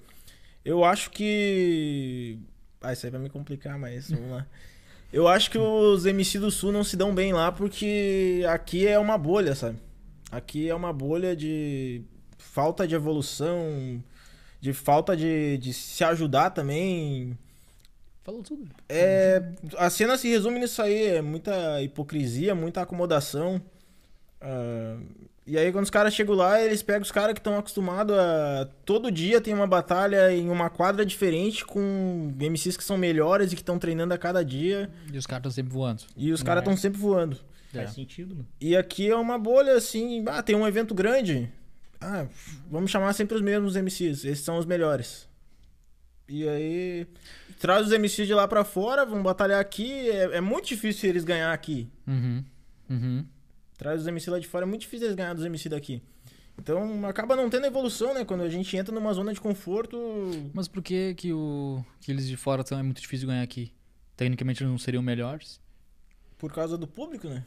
Eu 0.65 0.85
acho 0.85 1.11
que. 1.11 2.39
Ah, 2.81 2.93
isso 2.93 3.07
aí 3.07 3.13
vai 3.13 3.21
me 3.21 3.31
complicar, 3.31 3.79
mas 3.79 4.11
vamos 4.11 4.31
lá. 4.31 4.47
Eu 5.13 5.29
acho 5.29 5.51
que 5.51 5.59
os 5.59 6.07
MC 6.07 6.39
do 6.39 6.51
Sul 6.51 6.73
não 6.73 6.83
se 6.83 6.97
dão 6.97 7.15
bem 7.15 7.33
lá 7.33 7.53
porque 7.53 8.45
aqui 8.49 8.87
é 8.87 8.99
uma 8.99 9.17
bolha, 9.17 9.55
sabe? 9.55 9.79
Aqui 10.31 10.69
é 10.69 10.75
uma 10.75 10.93
bolha 10.93 11.37
de 11.37 12.03
falta 12.37 12.87
de 12.87 12.97
evolução, 12.97 14.03
de 14.61 14.73
falta 14.73 15.17
de, 15.17 15.57
de 15.59 15.73
se 15.73 16.03
ajudar 16.03 16.51
também. 16.51 17.39
Falou 18.25 18.43
tudo. 18.43 18.69
É, 18.89 19.41
a 19.77 19.89
cena 19.89 20.19
se 20.19 20.29
resume 20.29 20.59
nisso 20.59 20.83
aí, 20.83 21.07
é 21.07 21.23
muita 21.23 21.81
hipocrisia, 21.81 22.55
muita 22.55 22.83
acomodação. 22.83 23.63
Ah, 24.41 24.99
e 25.47 25.59
aí 25.59 25.71
quando 25.71 25.85
os 25.85 25.91
caras 25.91 26.15
chegam 26.15 26.35
lá, 26.35 26.61
eles 26.63 26.83
pegam 26.83 27.03
os 27.03 27.11
caras 27.11 27.35
que 27.35 27.41
estão 27.41 27.59
acostumados 27.59 28.17
a 28.17 28.69
todo 28.85 29.11
dia 29.11 29.41
tem 29.41 29.53
uma 29.53 29.67
batalha 29.67 30.33
em 30.33 30.49
uma 30.49 30.71
quadra 30.71 31.05
diferente 31.05 31.65
com 31.65 32.33
MCs 32.39 32.77
que 32.77 32.85
são 32.85 32.97
melhores 32.97 33.53
e 33.53 33.55
que 33.57 33.63
estão 33.63 33.79
treinando 33.79 34.15
a 34.15 34.19
cada 34.19 34.43
dia. 34.45 34.91
E 35.13 35.17
os 35.19 35.27
caras 35.27 35.41
estão 35.41 35.51
sempre 35.51 35.73
voando. 35.73 36.03
E 36.17 36.33
os 36.33 36.43
caras 36.43 36.61
é. 36.61 36.65
estão 36.65 36.77
sempre 36.77 36.99
voando. 36.99 37.39
Faz 37.73 37.91
É. 37.91 37.93
sentido, 37.93 38.35
mano. 38.37 38.49
E 38.61 38.77
aqui 38.77 39.09
é 39.11 39.17
uma 39.17 39.39
bolha 39.39 39.75
assim, 39.75 40.25
ah, 40.29 40.43
tem 40.43 40.55
um 40.57 40.67
evento 40.67 40.95
grande. 40.95 41.51
Ah, 42.01 42.27
vamos 42.71 42.91
chamar 42.91 43.13
sempre 43.13 43.35
os 43.37 43.43
mesmos 43.43 43.77
MCs, 43.77 44.25
esses 44.25 44.45
são 44.45 44.59
os 44.59 44.65
melhores. 44.67 45.29
E 46.29 46.49
aí 46.49 47.07
traz 47.59 47.87
os 47.87 47.93
MCs 47.93 48.27
de 48.27 48.33
lá 48.35 48.49
pra 48.49 48.65
fora, 48.65 49.05
vão 49.05 49.23
batalhar 49.23 49.61
aqui, 49.61 50.09
é, 50.09 50.37
é 50.37 50.41
muito 50.41 50.67
difícil 50.69 51.11
eles 51.11 51.25
ganhar 51.25 51.53
aqui. 51.53 51.89
Uhum. 52.07 52.45
Uhum. 52.89 53.27
Traz 53.77 54.03
os 54.03 54.07
MC 54.07 54.31
lá 54.31 54.39
de 54.39 54.47
fora, 54.47 54.65
é 54.65 54.69
muito 54.69 54.83
difícil 54.83 55.07
eles 55.07 55.17
ganhar 55.17 55.35
dos 55.35 55.45
MC 55.45 55.69
daqui. 55.69 56.03
Então 56.59 57.05
acaba 57.07 57.35
não 57.35 57.51
tendo 57.51 57.67
evolução, 57.67 58.15
né? 58.15 58.25
Quando 58.25 58.43
a 58.43 58.49
gente 58.49 58.77
entra 58.77 58.95
numa 58.95 59.13
zona 59.13 59.35
de 59.35 59.41
conforto. 59.41 59.99
Mas 60.53 60.69
por 60.69 60.83
que, 60.83 61.15
que, 61.15 61.33
o, 61.33 61.85
que 62.01 62.13
eles 62.13 62.29
de 62.29 62.37
fora 62.37 62.65
são, 62.65 62.79
é 62.79 62.83
muito 62.83 63.01
difícil 63.01 63.27
ganhar 63.27 63.43
aqui? 63.43 63.73
Tecnicamente 64.17 64.63
eles 64.63 64.71
não 64.71 64.79
seriam 64.79 65.03
melhores? 65.03 65.61
Por 66.39 66.53
causa 66.53 66.79
do 66.79 66.87
público, 66.87 67.29
né? 67.29 67.45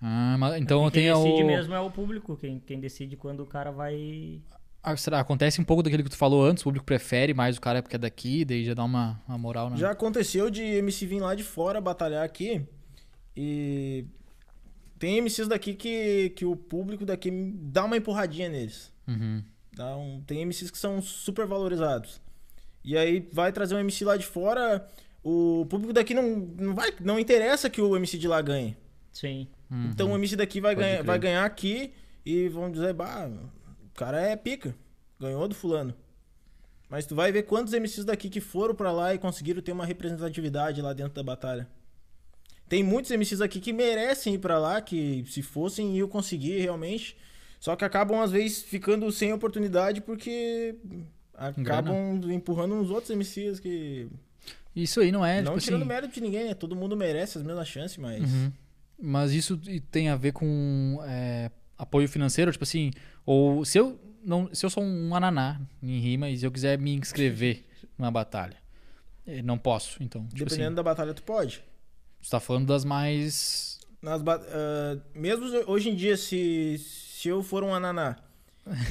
Ah, 0.00 0.36
mas 0.38 0.60
então 0.60 0.82
quem 0.90 1.04
tem 1.04 1.12
decide 1.12 1.42
o. 1.42 1.46
mesmo 1.46 1.74
é 1.74 1.80
o 1.80 1.90
público, 1.90 2.36
quem, 2.36 2.60
quem 2.60 2.78
decide 2.78 3.16
quando 3.16 3.40
o 3.40 3.46
cara 3.46 3.70
vai. 3.70 4.40
Ah, 4.82 4.96
será? 4.96 5.18
Acontece 5.18 5.60
um 5.60 5.64
pouco 5.64 5.82
daquilo 5.82 6.04
que 6.04 6.10
tu 6.10 6.16
falou 6.16 6.44
antes, 6.44 6.62
o 6.62 6.64
público 6.64 6.84
prefere 6.84 7.32
mais 7.32 7.56
o 7.56 7.60
cara 7.60 7.82
porque 7.82 7.96
é 7.96 7.98
daqui, 7.98 8.44
daí 8.44 8.64
já 8.64 8.74
dá 8.74 8.84
uma, 8.84 9.20
uma 9.26 9.38
moral 9.38 9.70
na. 9.70 9.76
Já 9.76 9.90
aconteceu 9.90 10.50
de 10.50 10.62
MC 10.62 11.06
vir 11.06 11.20
lá 11.20 11.34
de 11.34 11.42
fora 11.42 11.80
batalhar 11.80 12.22
aqui. 12.22 12.62
E 13.36 14.04
tem 14.98 15.20
MCs 15.20 15.48
daqui 15.48 15.74
que, 15.74 16.30
que 16.30 16.44
o 16.44 16.56
público 16.56 17.04
daqui 17.04 17.30
dá 17.30 17.84
uma 17.84 17.96
empurradinha 17.96 18.48
neles. 18.48 18.92
Uhum. 19.06 19.42
Dá 19.72 19.96
um, 19.96 20.20
tem 20.22 20.44
MCs 20.44 20.70
que 20.70 20.78
são 20.78 21.02
super 21.02 21.46
valorizados. 21.46 22.20
E 22.84 22.96
aí 22.96 23.28
vai 23.32 23.52
trazer 23.52 23.74
um 23.74 23.78
MC 23.80 24.04
lá 24.04 24.16
de 24.16 24.26
fora, 24.26 24.86
o 25.22 25.66
público 25.70 25.92
daqui 25.92 26.12
não, 26.12 26.36
não 26.58 26.74
vai. 26.74 26.92
Não 27.00 27.18
interessa 27.18 27.70
que 27.70 27.80
o 27.80 27.96
MC 27.96 28.18
de 28.18 28.28
lá 28.28 28.40
ganhe. 28.42 28.76
Sim. 29.12 29.48
Uhum. 29.70 29.86
Então 29.86 30.12
o 30.12 30.14
MC 30.16 30.36
daqui 30.36 30.60
vai 30.60 30.74
Pode 30.74 30.86
crer. 30.86 31.02
vai 31.02 31.18
ganhar 31.18 31.44
aqui 31.44 31.92
e 32.24 32.48
vão 32.48 32.70
dizer, 32.70 32.92
bah, 32.92 33.26
o 33.26 33.90
cara 33.94 34.20
é 34.20 34.36
pica. 34.36 34.74
Ganhou 35.18 35.48
do 35.48 35.54
fulano. 35.54 35.94
Mas 36.88 37.06
tu 37.06 37.14
vai 37.14 37.32
ver 37.32 37.44
quantos 37.44 37.72
MCs 37.72 38.04
daqui 38.04 38.28
que 38.28 38.40
foram 38.40 38.74
pra 38.74 38.92
lá 38.92 39.14
e 39.14 39.18
conseguiram 39.18 39.62
ter 39.62 39.72
uma 39.72 39.86
representatividade 39.86 40.82
lá 40.82 40.92
dentro 40.92 41.14
da 41.14 41.22
batalha. 41.22 41.66
Tem 42.74 42.82
muitos 42.82 43.12
MCs 43.12 43.40
aqui 43.40 43.60
que 43.60 43.72
merecem 43.72 44.34
ir 44.34 44.38
pra 44.38 44.58
lá, 44.58 44.82
que 44.82 45.24
se 45.28 45.42
fossem 45.42 45.96
iam 45.96 46.08
conseguir 46.08 46.58
realmente. 46.58 47.16
Só 47.60 47.76
que 47.76 47.84
acabam 47.84 48.20
às 48.20 48.32
vezes 48.32 48.64
ficando 48.64 49.12
sem 49.12 49.32
oportunidade 49.32 50.00
porque 50.00 50.74
acabam 51.36 52.20
empurrando 52.32 52.74
uns 52.74 52.90
outros 52.90 53.16
MCs 53.16 53.60
que 53.60 54.08
Isso 54.74 54.98
aí 54.98 55.12
não 55.12 55.24
é, 55.24 55.40
não 55.40 55.52
tipo 55.52 55.66
tirando 55.66 55.82
assim. 55.82 55.88
mérito 55.88 56.14
de 56.14 56.20
ninguém, 56.20 56.46
né? 56.46 56.54
Todo 56.54 56.74
mundo 56.74 56.96
merece 56.96 57.38
as 57.38 57.44
mesmas 57.44 57.68
chances, 57.68 57.96
mas 57.96 58.20
Uhum. 58.24 58.52
Mas 59.00 59.30
isso 59.30 59.56
tem 59.92 60.08
a 60.08 60.16
ver 60.16 60.32
com 60.32 60.98
é, 61.06 61.52
apoio 61.78 62.08
financeiro, 62.08 62.50
tipo 62.50 62.64
assim, 62.64 62.90
ou 63.24 63.64
se 63.64 63.78
eu 63.78 64.00
não, 64.24 64.52
se 64.52 64.66
eu 64.66 64.70
sou 64.70 64.82
um 64.82 65.14
ananá 65.14 65.60
em 65.80 66.00
rima 66.00 66.28
e 66.28 66.42
eu 66.42 66.50
quiser 66.50 66.76
me 66.76 66.92
inscrever 66.92 67.62
numa 67.96 68.10
batalha, 68.10 68.56
eh, 69.24 69.42
não 69.42 69.56
posso, 69.56 70.02
então, 70.02 70.26
tipo 70.26 70.38
dependendo 70.38 70.66
assim, 70.66 70.74
da 70.74 70.82
batalha 70.82 71.14
tu 71.14 71.22
pode. 71.22 71.62
Você 72.24 72.30
tá 72.30 72.40
falando 72.40 72.66
das 72.66 72.84
mais 72.84 73.78
Nas 74.02 74.22
ah, 74.26 74.98
mesmo 75.14 75.46
hoje 75.66 75.90
em 75.90 75.94
dia, 75.94 76.16
se, 76.16 76.78
se 76.78 77.28
eu 77.28 77.42
for 77.42 77.62
um 77.62 77.74
ananá 77.74 78.16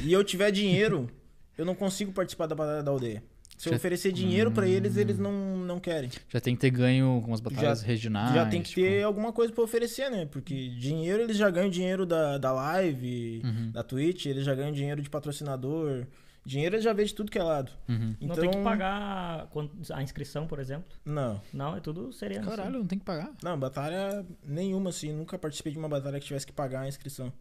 e 0.03 0.13
eu 0.13 0.23
tiver 0.23 0.51
dinheiro, 0.51 1.09
eu 1.57 1.65
não 1.65 1.75
consigo 1.75 2.11
participar 2.11 2.47
da 2.47 2.55
batalha 2.55 2.83
da 2.83 2.91
aldeia. 2.91 3.23
Se 3.57 3.69
eu 3.69 3.73
Já- 3.73 3.77
oferecer 3.77 4.11
dinheiro 4.11 4.51
pra 4.51 4.67
eles, 4.67 4.97
eles 4.97 5.17
não, 5.17 5.31
não 5.57 5.79
querem. 5.79 6.09
já 6.27 6.41
tem 6.41 6.53
que 6.55 6.61
ter 6.61 6.69
ganho 6.71 7.05
algumas 7.07 7.39
batalhas 7.39 7.81
regionais. 7.81 8.33
já 8.33 8.45
tem 8.47 8.61
que 8.61 8.69
tipo, 8.69 8.81
ter 8.81 9.03
alguma 9.03 9.31
coisa 9.31 9.53
pra 9.53 9.63
oferecer, 9.63 10.09
né? 10.09 10.25
Porque 10.25 10.69
dinheiro, 10.69 11.21
eles 11.23 11.37
já 11.37 11.49
ganham 11.49 11.69
dinheiro 11.69 12.05
da, 12.05 12.37
da 12.37 12.51
live, 12.51 13.41
Uhum. 13.43 13.71
da 13.71 13.81
Twitch, 13.83 14.25
eles 14.25 14.43
já 14.43 14.53
ganham 14.55 14.71
dinheiro 14.73 15.01
de 15.01 15.09
patrocinador. 15.09 16.05
Dinheiro 16.45 16.79
já 16.81 16.91
vê 16.93 17.05
de 17.05 17.13
tudo 17.13 17.31
que 17.31 17.39
é 17.39 17.43
lado. 17.43 17.71
uhum. 17.87 17.97
Não 17.97 18.15
Então, 18.19 18.35
tem 18.35 18.51
que 18.51 18.63
pagar 18.63 19.47
a 19.93 20.03
inscrição, 20.03 20.45
por 20.45 20.59
exemplo. 20.59 20.97
Não. 21.05 21.41
Não, 21.53 21.75
é 21.75 21.79
tudo 21.79 22.11
sereno. 22.11 22.41
assim. 22.47 22.49
Caralho, 22.57 22.79
não 22.79 22.87
tem 22.87 22.99
que 22.99 23.05
pagar. 23.05 23.31
Não, 23.41 23.57
batalha 23.57 24.25
nenhuma, 24.43 24.89
assim. 24.89 25.13
Nunca 25.13 25.37
participei 25.39 25.71
de 25.71 25.79
uma 25.79 25.87
batalha 25.89 26.19
que 26.19 26.25
tivesse 26.25 26.45
que 26.45 26.51
pagar 26.53 26.81
a 26.81 26.87
inscrição. 26.87 27.31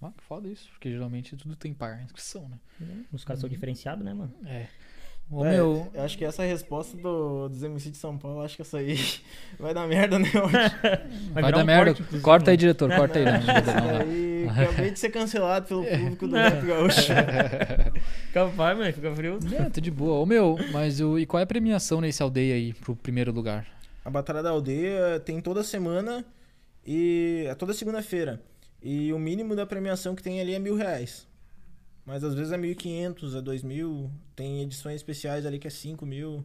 Ah, 0.00 0.12
que 0.16 0.22
foda 0.22 0.48
isso, 0.48 0.68
porque 0.70 0.90
geralmente 0.90 1.34
tudo 1.36 1.56
tem 1.56 1.72
que 1.72 1.78
pagar 1.78 1.96
a 1.96 2.02
inscrição, 2.02 2.46
né? 2.48 2.58
Assim. 2.80 3.06
Os 3.12 3.24
caras 3.24 3.40
são 3.40 3.48
diferenciados, 3.48 4.04
né, 4.04 4.12
mano? 4.12 4.34
É. 4.44 4.68
Ô, 5.30 5.44
É, 5.44 5.52
meu, 5.52 5.90
eu 5.92 6.02
acho 6.02 6.16
que 6.18 6.24
essa 6.24 6.44
resposta 6.44 6.96
do, 6.96 7.48
dos 7.48 7.62
MC 7.62 7.90
de 7.90 7.96
São 7.96 8.16
Paulo, 8.16 8.42
acho 8.42 8.56
que 8.56 8.62
essa 8.62 8.78
aí 8.78 8.96
vai 9.58 9.72
dar 9.74 9.86
merda, 9.86 10.18
né? 10.18 10.28
hoje? 10.28 10.52
vai, 11.32 11.42
virar 11.44 11.50
dar 11.50 11.62
um 11.62 11.66
merda. 11.66 11.94
corte, 11.94 12.20
corta 12.20 12.50
aí, 12.50 12.56
né? 12.56 12.60
diretor, 12.60 12.90
corta 12.94 13.18
aí. 13.18 13.24
Não, 13.24 13.32
não, 13.32 13.54
Essa 13.54 13.80
não, 13.80 13.86
não. 13.86 13.98
daí, 13.98 14.48
acabei 14.48 14.90
de 14.90 14.98
ser 14.98 15.10
cancelado 15.10 15.66
pelo 15.66 15.84
público 15.84 16.28
do 16.28 16.36
Rap 16.36 16.64
Gaúcho. 16.66 17.12
Capaz, 18.32 18.78
mano, 18.78 18.92
fica 18.92 19.14
frio. 19.14 19.38
Não, 19.42 19.70
tô 19.70 19.80
de 19.80 19.90
boa. 19.90 20.20
Ô 20.20 20.26
meu, 20.26 20.56
mas 20.72 21.00
o, 21.00 21.18
e 21.18 21.26
qual 21.26 21.40
é 21.40 21.44
a 21.44 21.46
premiação 21.46 22.00
nesse 22.00 22.22
aldeia 22.22 22.54
aí 22.54 22.72
pro 22.74 22.94
primeiro 22.94 23.32
lugar? 23.32 23.66
A 24.04 24.10
Batalha 24.10 24.42
da 24.42 24.50
Aldeia 24.50 25.18
tem 25.24 25.40
toda 25.40 25.64
semana 25.64 26.24
e 26.86 27.46
é 27.48 27.54
toda 27.54 27.72
segunda-feira. 27.72 28.40
E 28.82 29.12
o 29.14 29.18
mínimo 29.18 29.56
da 29.56 29.64
premiação 29.64 30.14
que 30.14 30.22
tem 30.22 30.40
ali 30.40 30.54
é 30.54 30.58
mil 30.58 30.76
reais. 30.76 31.26
Mas 32.06 32.22
às 32.22 32.34
vezes 32.34 32.52
é 32.52 32.58
1.500, 32.58 33.34
é 33.36 33.40
2.000. 33.42 34.10
Tem 34.36 34.60
edições 34.62 34.96
especiais 34.96 35.46
ali 35.46 35.58
que 35.58 35.66
é 35.66 35.70
5 35.70 36.04
mil. 36.04 36.44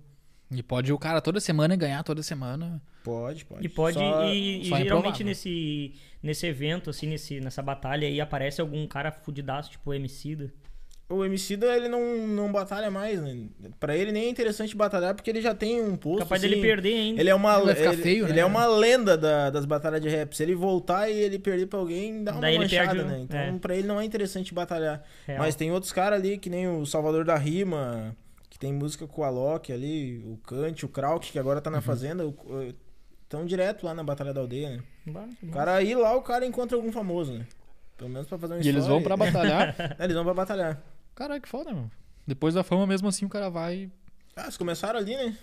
E 0.52 0.63
pode 0.63 0.91
o 0.91 0.98
cara 0.98 1.22
toda 1.22 1.39
semana 1.39 1.76
ganhar 1.76 2.04
toda 2.04 2.24
semana. 2.24 2.82
Pode, 3.04 3.45
pode. 3.45 3.65
E 3.65 3.69
pode, 3.69 3.95
Só- 3.98 4.26
e, 4.26 4.62
e 4.62 4.65
só 4.69 4.78
é 4.78 4.84
geralmente 4.84 5.24
nesse, 5.24 5.93
nesse 6.24 6.48
evento, 6.48 6.89
assim, 6.89 7.08
nesse, 7.08 7.39
nessa 7.39 7.62
batalha 7.62 8.08
aí, 8.08 8.19
aparece 8.19 8.60
algum 8.60 8.86
cara 8.88 9.12
fudidaço, 9.12 9.72
tipo 9.72 9.89
o 9.89 9.93
Emicida. 9.93 10.52
O 11.10 11.26
Emicida, 11.26 11.76
ele 11.76 11.89
não, 11.89 12.28
não 12.28 12.52
batalha 12.52 12.91
mais, 12.91 13.19
né? 13.19 13.48
Pra 13.80 13.98
ele 13.98 14.12
nem 14.12 14.26
é 14.26 14.30
interessante 14.30 14.76
batalhar 14.78 15.15
porque 15.15 15.30
ele 15.32 15.41
já 15.41 15.56
tem 15.56 15.82
um 15.82 15.95
posto. 15.95 16.19
Capaz 16.19 16.39
assim, 16.43 16.50
dele 16.52 16.62
perder 16.62 16.93
ainda. 16.93 17.19
Ele 17.19 17.30
é 17.32 17.34
uma, 17.34 17.56
Ele 17.58 17.65
vai 17.65 17.76
ficar 17.76 17.93
ele, 17.93 18.02
feio, 18.04 18.26
ele 18.26 18.34
né? 18.34 18.39
é 18.41 18.45
uma 18.45 18.67
lenda 18.67 19.17
da- 19.17 19.50
das 19.50 19.65
batalhas 19.65 20.00
de 20.02 20.08
rap. 20.08 20.36
Se 20.38 20.43
ele 20.43 20.54
voltar 20.54 21.10
e 21.10 21.13
ele 21.19 21.39
perder 21.39 21.65
pra 21.65 21.80
alguém, 21.80 22.24
dá 22.24 22.34
uma 22.34 22.41
Daí 22.41 22.60
manchada, 22.60 22.93
perde 22.93 23.10
né? 23.10 23.19
Então, 23.22 23.39
é. 23.39 23.52
pra 23.60 23.76
ele 23.76 23.88
não 23.88 24.00
é 24.00 24.06
interessante 24.06 24.54
batalhar. 24.54 25.04
Real. 25.26 25.39
Mas 25.39 25.56
tem 25.56 25.72
outros 25.72 25.91
caras 25.91 26.19
ali, 26.19 26.38
que 26.38 26.48
nem 26.50 26.67
o 26.67 26.86
Salvador 26.86 27.26
da 27.26 27.36
Rima, 27.36 28.15
que 28.48 28.60
tem 28.60 28.72
música 28.72 29.08
com 29.08 29.22
o 29.22 29.24
Alok 29.26 29.74
ali, 29.74 30.19
o 30.19 30.38
Kant, 30.45 30.86
o 30.86 30.89
Krauk, 30.89 31.32
que 31.32 31.39
agora 31.39 31.58
Uhum. 31.58 31.63
tá 31.63 31.72
na 31.72 31.82
fazenda. 31.82 32.24
Estão 33.24 33.45
direto 33.48 33.84
lá 33.86 33.95
na 33.95 34.04
Batalha 34.04 34.32
da 34.34 34.41
Aldeia, 34.41 34.69
né? 34.78 34.80
Bah, 35.08 35.28
O 35.41 35.48
cara 35.52 35.82
ir 35.82 35.95
lá, 35.95 36.15
o 36.15 36.22
cara 36.22 36.45
encontra 36.45 36.78
algum 36.78 36.91
famoso, 36.91 37.34
né? 37.34 37.48
Pelo 37.98 38.10
menos 38.12 38.28
pra 38.28 38.38
fazer 38.38 38.54
uma 38.54 38.63
E 38.63 38.67
eles 38.67 38.86
vão 38.86 39.02
pra 39.02 39.17
batalhar. 39.17 39.76
É, 40.00 40.04
eles 40.04 40.15
vão 40.15 40.24
pra 40.24 40.34
batalhar. 40.36 40.80
Caralho, 41.19 41.41
que 41.41 41.49
foda, 41.49 41.73
mano. 41.73 41.91
Depois 42.25 42.53
da 42.53 42.63
fama, 42.63 42.88
mesmo 42.88 43.10
assim, 43.10 43.25
o 43.25 43.29
cara 43.29 43.49
vai. 43.49 43.91
Ah, 44.38 44.43
eles 44.43 44.55
começaram 44.55 44.97
ali, 44.97 45.17
né? 45.17 45.38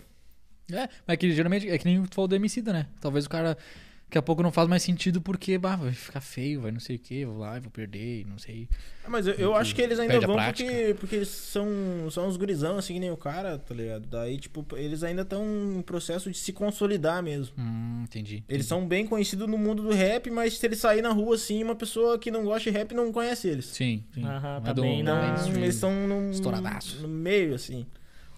É, 0.73 0.89
mas 1.07 1.15
é 1.15 1.17
que 1.19 1.31
geralmente 1.33 1.69
é 1.69 1.77
que 1.77 1.85
nem 1.85 2.03
tu 2.03 2.15
falou 2.15 2.27
do 2.27 2.35
Emicida, 2.35 2.73
né? 2.73 2.87
Talvez 2.99 3.27
o 3.27 3.29
cara 3.29 3.59
daqui 4.07 4.19
a 4.19 4.23
pouco 4.23 4.43
não 4.43 4.53
faz 4.53 4.69
mais 4.69 4.83
sentido 4.83 5.21
porque, 5.21 5.59
bah, 5.59 5.77
vai 5.77 5.93
ficar 5.93 6.21
feio, 6.21 6.61
vai 6.63 6.71
não 6.71 6.79
sei 6.81 6.97
o 6.97 6.99
que, 6.99 7.25
vou 7.25 7.39
lá, 7.39 7.59
vou 7.59 7.71
perder, 7.71 8.25
não 8.27 8.39
sei. 8.39 8.69
Ah, 9.05 9.11
Mas 9.11 9.27
eu, 9.27 9.35
eu 9.35 9.55
acho 9.55 9.75
que 9.75 9.83
eles 9.83 9.99
ainda 9.99 10.21
vão 10.21 10.37
porque, 10.37 10.97
porque 10.99 11.17
eles 11.17 11.29
são, 11.29 11.67
são 12.11 12.29
uns 12.29 12.37
gurizão, 12.37 12.79
assim, 12.79 12.95
que 12.95 13.01
nem 13.01 13.11
o 13.11 13.17
cara, 13.17 13.59
tá 13.59 13.75
ligado? 13.75 14.07
Daí, 14.07 14.39
tipo, 14.39 14.65
eles 14.77 15.03
ainda 15.03 15.23
estão 15.23 15.45
em 15.77 15.83
processo 15.83 16.31
de 16.31 16.39
se 16.39 16.53
consolidar 16.53 17.23
mesmo. 17.23 17.55
Hum, 17.59 18.03
entendi. 18.05 18.37
Eles 18.37 18.45
entendi. 18.49 18.65
são 18.65 18.87
bem 18.87 19.07
conhecidos 19.07 19.49
no 19.49 19.59
mundo 19.59 19.83
do 19.83 19.93
rap, 19.93 20.31
mas 20.31 20.57
se 20.57 20.65
eles 20.67 20.79
saírem 20.79 21.03
na 21.03 21.13
rua, 21.13 21.35
assim, 21.35 21.63
uma 21.63 21.75
pessoa 21.77 22.17
que 22.19 22.31
não 22.31 22.45
gosta 22.45 22.71
de 22.71 22.77
rap 22.77 22.95
não 22.95 23.13
conhece 23.13 23.49
eles. 23.49 23.67
Sim, 23.67 24.05
sim. 24.15 24.25
Aham, 24.25 24.55
Não 24.55 24.63
tá 24.63 24.71
é 24.71 24.75
do- 24.75 24.83
bem 24.83 24.99
do 25.05 25.05
na- 25.11 25.49
eles 25.57 25.75
estão 25.75 25.93
no 26.07 27.09
meio, 27.09 27.55
assim. 27.55 27.87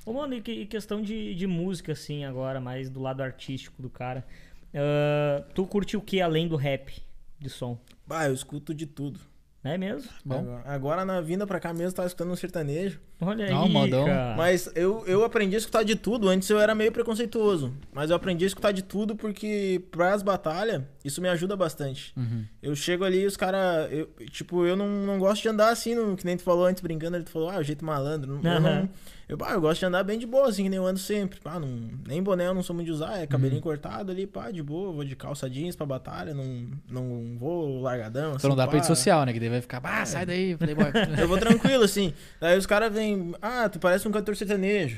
Ô, 0.07 0.13
mano, 0.15 0.33
e, 0.35 0.41
que- 0.41 0.53
e 0.53 0.67
questão 0.67 1.03
de, 1.03 1.35
de 1.35 1.47
música, 1.47 1.93
assim, 1.93 2.25
agora, 2.25 2.59
mais 2.61 2.89
do 2.89 2.99
lado 2.99 3.23
artístico 3.23 3.83
do 3.83 3.91
cara. 3.91 4.27
Ah, 4.75 5.45
tu 5.55 5.67
curte 5.67 5.97
o 5.97 6.01
que 6.01 6.21
além 6.21 6.49
do 6.49 6.57
rap 6.57 7.03
de 7.39 7.49
som? 7.49 7.79
Bah, 8.07 8.27
eu 8.27 8.35
escuto 8.35 8.75
de 8.75 8.87
tudo. 8.87 9.21
É 9.63 9.77
mesmo? 9.77 10.11
Bom. 10.25 10.39
Agora, 10.39 10.63
agora 10.67 11.05
na 11.05 11.21
vinda 11.21 11.47
pra 11.47 11.61
cá 11.61 11.75
mesmo, 11.75 11.93
tava 11.93 12.07
escutando 12.07 12.33
um 12.33 12.37
sertanejo. 12.37 13.01
Olha 13.21 13.51
Não, 13.51 13.65
aí, 13.65 13.73
modão. 13.73 14.05
cara. 14.07 14.37
Mas 14.37 14.71
eu, 14.77 15.05
eu 15.07 15.25
aprendi 15.25 15.57
a 15.57 15.59
escutar 15.59 15.83
de 15.83 15.97
tudo. 15.97 16.29
Antes 16.29 16.49
eu 16.51 16.59
era 16.61 16.75
meio 16.75 16.93
preconceituoso. 16.93 17.73
Mas 17.93 18.11
eu 18.11 18.17
aprendi 18.17 18.45
a 18.45 18.47
escutar 18.47 18.71
de 18.71 18.83
tudo 18.83 19.17
porque 19.17 19.83
pras 19.91 20.23
batalhas, 20.23 20.83
isso 21.05 21.21
me 21.21 21.29
ajuda 21.29 21.57
bastante. 21.57 22.13
Uhum. 22.17 22.45
Eu 22.63 22.77
chego 22.77 23.05
ali 23.05 23.23
e 23.23 23.27
os 23.27 23.37
caras. 23.37 23.91
Tipo, 24.31 24.65
eu 24.65 24.77
não, 24.77 24.89
não 24.89 25.19
gosto 25.19 25.43
de 25.43 25.49
andar 25.49 25.71
assim, 25.71 25.95
no, 25.95 26.17
que 26.17 26.25
nem 26.25 26.37
tu 26.37 26.43
falou 26.45 26.65
antes 26.67 26.81
brincando, 26.83 27.17
ele 27.17 27.27
falou, 27.27 27.51
ah, 27.51 27.57
o 27.59 27.63
jeito 27.63 27.85
malandro. 27.85 28.41
Não- 28.43 28.53
Eu, 28.53 28.61
não, 28.61 28.89
eu, 29.29 29.37
ah, 29.45 29.53
eu 29.53 29.61
gosto 29.61 29.81
de 29.81 29.87
andar 29.87 30.03
bem 30.05 30.19
de 30.19 30.27
boa, 30.27 30.49
assim, 30.49 30.63
que 30.63 30.69
nem 30.71 30.79
eu 30.79 30.87
ando 30.87 30.99
sempre. 30.99 31.39
Pá, 31.41 31.59
não, 31.61 31.69
nem 32.07 32.23
boné 32.23 32.47
eu 32.47 32.55
não 32.55 32.63
sou 32.63 32.75
muito 32.75 32.87
de 32.87 32.93
usar, 32.93 33.19
é 33.19 33.27
cabelinho 33.27 33.61
cortado 33.61 34.11
ali, 34.11 34.27
pá, 34.27 34.51
de 34.51 34.63
boa, 34.63 34.91
vou 34.93 35.05
de 35.05 35.15
calça 35.15 35.51
jeans 35.51 35.77
pra 35.77 35.85
batalha, 35.85 36.33
não, 36.33 36.67
não 36.91 37.37
vou 37.39 37.83
largadão. 37.83 38.29
Então 38.29 38.37
assim, 38.37 38.49
não 38.49 38.57
dá 38.57 38.63
pá. 38.65 38.69
pra 38.71 38.77
rede 38.79 38.87
social, 38.87 39.27
né? 39.27 39.33
Que 39.33 39.41
daí 39.41 39.49
vai 39.51 39.61
ficar, 39.61 39.81
ah, 39.85 40.07
sai 40.07 40.25
daí, 40.25 40.57
playboy. 40.57 40.87
Eu 41.19 41.29
vou 41.29 41.37
tranquilo, 41.39 41.85
assim. 41.85 42.15
Daí 42.41 42.57
os 42.57 42.65
caras 42.67 42.91
vêm, 42.93 43.08
ah, 43.41 43.69
tu 43.69 43.79
parece 43.79 44.07
um 44.09 44.13
cantor 44.13 44.37
sertanejo. 44.37 44.97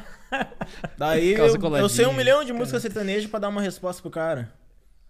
Daí 0.98 1.34
eu, 1.34 1.46
eu 1.78 1.88
sei 1.88 2.06
um 2.06 2.12
milhão 2.12 2.44
de 2.44 2.52
músicas 2.52 2.82
sertanejas 2.82 3.30
pra 3.30 3.38
dar 3.38 3.48
uma 3.48 3.62
resposta 3.62 4.02
pro 4.02 4.10
cara. 4.10 4.52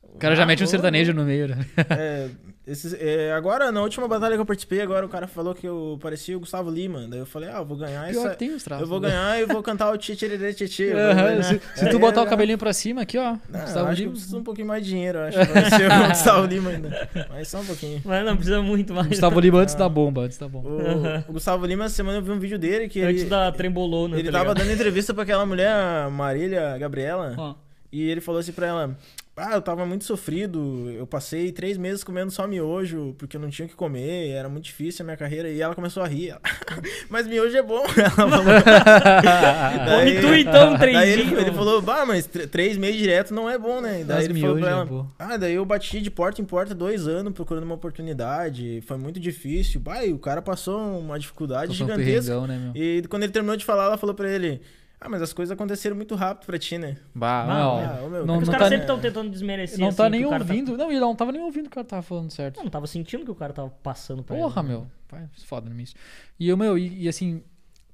O 0.03 0.19
cara 0.19 0.35
já 0.37 0.47
mete 0.47 0.63
um 0.63 0.65
Ah, 0.65 0.69
sertanejo 0.69 1.13
no 1.13 1.25
meio, 1.25 1.49
né? 1.49 1.59
É, 1.91 2.29
esses- 2.67 2.95
é, 2.99 3.33
agora, 3.33 3.71
na 3.71 3.81
última 3.81 4.09
batalha 4.09 4.35
que 4.35 4.41
eu 4.41 4.47
participei, 4.47 4.81
agora 4.83 5.07
o 5.07 5.09
cara 5.09 5.27
falou 5.27 5.55
que 5.55 5.67
eu 5.67 5.99
parecia 6.03 6.37
o 6.37 6.41
Gustavo 6.41 6.71
Lima. 6.71 7.07
Daí 7.09 7.21
eu 7.21 7.27
falei, 7.27 7.49
ah, 7.49 7.59
eu 7.59 7.65
vou 7.65 7.77
ganhar 7.77 8.09
Pior 8.09 8.21
essa. 8.27 8.31
que 8.31 8.37
tem 8.39 8.55
os 8.55 8.63
traços. 8.65 8.83
Eu 8.83 8.89
vou 8.89 8.99
ganhar 9.01 9.41
e 9.41 9.47
vou 9.47 9.63
cantar 9.63 9.93
o 9.93 9.97
Tchê 9.99 10.17
Tchê 10.17 10.93
Aham, 10.93 11.43
Se, 11.43 11.61
se 11.77 11.89
tu 11.91 11.99
botar 11.99 12.23
o 12.23 12.27
cabelinho 12.27 12.59
pra 12.59 12.73
cima 12.73 13.03
aqui, 13.03 13.17
ó. 13.19 13.37
Não, 13.49 13.61
Gustavo 13.61 13.87
acho 13.89 13.97
que 13.97 14.03
eu 14.03 14.05
Lima. 14.07 14.13
preciso 14.13 14.39
um 14.39 14.43
pouquinho 14.45 14.67
mais 14.67 14.83
de 14.85 14.91
dinheiro, 14.91 15.19
acho. 15.21 15.39
Pra 15.39 15.71
ser 15.71 15.87
o 15.91 16.07
Gustavo 16.09 16.47
Lima 16.47 16.71
ainda. 16.71 17.09
Mas 17.31 17.49
só 17.49 17.61
um 17.61 17.65
pouquinho. 17.67 18.03
Mas 18.05 18.25
não 18.27 18.37
precisa 18.37 18.61
muito 18.63 18.93
mais. 18.95 19.07
Gustavo 19.09 19.39
Lima 19.41 19.59
antes 19.61 19.75
da 19.75 19.89
bomba, 19.89 20.23
antes 20.23 20.39
da 20.39 20.49
bomba. 20.49 20.69
O, 20.69 21.31
o 21.31 21.33
Gustavo 21.35 21.65
Lima, 21.67 21.85
essa 21.85 21.95
semana 21.95 22.19
eu 22.19 22.23
vi 22.23 22.31
um 22.33 22.39
vídeo 22.39 22.59
dele 22.59 22.89
que 22.89 23.01
Antes 23.01 23.23
ele, 23.23 23.31
da 23.31 23.53
trembolona. 23.53 24.19
ele 24.19 24.27
tá 24.31 24.39
tava 24.39 24.51
ligado? 24.53 24.65
dando 24.67 24.75
entrevista 24.75 25.15
pra 25.15 25.23
aquela 25.23 25.47
mulher, 25.47 26.11
Marília 26.11 26.77
Gabriela. 26.79 27.35
Ó. 27.39 27.55
E 27.93 28.11
ele 28.11 28.21
falou 28.21 28.41
assim 28.41 28.53
pra 28.53 28.67
ela: 28.67 28.97
Ah, 29.39 29.53
eu 29.55 29.61
tava 29.61 29.85
muito 29.85 30.03
sofrido. 30.05 30.91
Eu 30.97 31.07
passei 31.07 31.53
três 31.53 31.77
meses 31.77 32.03
comendo 32.03 32.31
só 32.31 32.47
miojo, 32.47 33.15
porque 33.19 33.37
eu 33.37 33.41
não 33.41 33.51
tinha 33.51 33.67
o 33.67 33.69
que 33.69 33.75
comer. 33.77 34.31
Era 34.31 34.49
muito 34.49 34.65
difícil 34.65 35.03
a 35.03 35.05
minha 35.05 35.17
carreira. 35.17 35.51
E 35.51 35.61
ela 35.61 35.75
começou 35.75 36.03
a 36.03 36.07
rir. 36.09 36.31
Ela, 36.31 36.41
mas 37.11 37.27
miojo 37.27 37.55
é 37.55 37.63
bom. 37.63 37.85
Ela 37.99 38.11
falou. 38.11 38.31
Come 39.91 40.21
tu 40.23 40.35
então, 40.35 40.79
três 40.79 40.97
Daí 40.97 41.11
ele, 41.11 41.25
dias. 41.25 41.41
ele 41.43 41.53
falou: 41.53 41.83
Bah, 41.83 42.07
mas 42.07 42.27
tr- 42.27 42.47
três 42.47 42.79
meses 42.79 42.97
direto 42.97 43.35
não 43.35 43.49
é 43.49 43.59
bom, 43.59 43.81
né? 43.83 44.05
Daí 44.05 44.17
Mas 44.17 44.25
ele 44.25 44.41
falou 44.41 44.57
pra 44.59 44.69
é 44.69 44.73
ela: 44.73 44.85
bom. 44.87 45.07
Ah, 45.19 45.37
daí 45.37 45.55
eu 45.55 45.65
bati 45.67 46.01
de 46.01 46.11
porta 46.11 46.41
em 46.41 46.45
porta 46.47 46.75
dois 46.75 47.07
anos 47.07 47.35
procurando 47.35 47.65
uma 47.65 47.75
oportunidade. 47.75 48.81
Foi 48.87 48.97
muito 48.97 49.21
difícil. 49.21 49.81
Bah, 49.81 50.03
e 50.03 50.15
o 50.15 50.19
cara 50.19 50.41
passou 50.41 50.99
uma 50.99 51.19
dificuldade 51.19 51.73
um 51.73 51.75
gigantesca. 51.75 52.33
perrengão, 52.33 52.47
né, 52.47 52.59
meu? 52.59 52.73
E 52.83 53.03
quando 53.09 53.25
ele 53.25 53.33
terminou 53.33 53.57
de 53.57 53.67
falar, 53.67 53.85
ela 53.85 53.99
falou 53.99 54.15
pra 54.15 54.31
ele: 54.31 54.63
Ah, 55.01 55.09
mas 55.11 55.21
as 55.21 55.33
coisas 55.33 55.53
aconteceram 55.53 55.95
muito 55.95 56.15
rápido 56.15 56.47
pra 56.47 56.59
ti, 56.59 56.79
né? 56.79 56.97
Bah, 57.15 57.43
Ah, 57.43 57.47
não, 57.47 57.79
ah, 57.79 58.01
ô, 58.05 58.09
meu, 58.09 58.27
não, 58.27 58.35
É 58.37 58.39
os 58.39 58.49
não 58.49 58.53
caras 58.53 58.67
tá, 58.67 58.71
sempre 58.71 58.85
estão 58.85 58.99
tentando 58.99 59.31
desmerecer. 59.31 59.79
não 59.79 59.89
assim, 59.89 59.97
tá 59.97 60.09
nem 60.09 60.25
o 60.25 60.31
cara 60.31 60.45
tá- 60.45 60.51
ouvindo. 60.53 60.77
Não, 60.77 60.91
ele 60.91 61.01
não 61.01 61.15
tava 61.15 61.33
nem 61.33 61.43
ouvindo 61.43 61.67
o 61.67 61.71
cara 61.71 61.87
tava 61.87 62.03
falando 62.03 62.31
certo. 62.31 62.57
Não, 62.57 62.65
não 62.65 62.71
tava 62.71 62.87
sentindo 62.87 63.25
que 63.25 63.31
o 63.31 63.35
cara 63.35 63.53
tava 63.53 63.69
passando 63.83 64.23
pra 64.23 64.35
Porra, 64.37 64.63
ele. 64.63 64.69
né? 64.69 64.75
meu. 64.75 64.87
Pai, 65.07 65.29
foda 65.45 65.69
no 65.69 65.75
início. 65.75 65.97
E 66.41 66.49
eu, 66.49 66.57
meu, 66.57 66.79
e, 66.79 67.05
e 67.05 67.09
assim, 67.09 67.43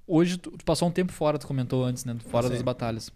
hoje 0.06 0.38
tu, 0.38 0.52
tu 0.52 0.64
passou 0.64 0.88
um 0.88 0.92
tempo 0.92 1.12
fora, 1.12 1.38
tu 1.38 1.46
comentou 1.46 1.84
antes, 1.84 2.04
né? 2.04 2.16
Fora 2.28 2.48
das 2.48 2.62
batalhas. 2.62 3.10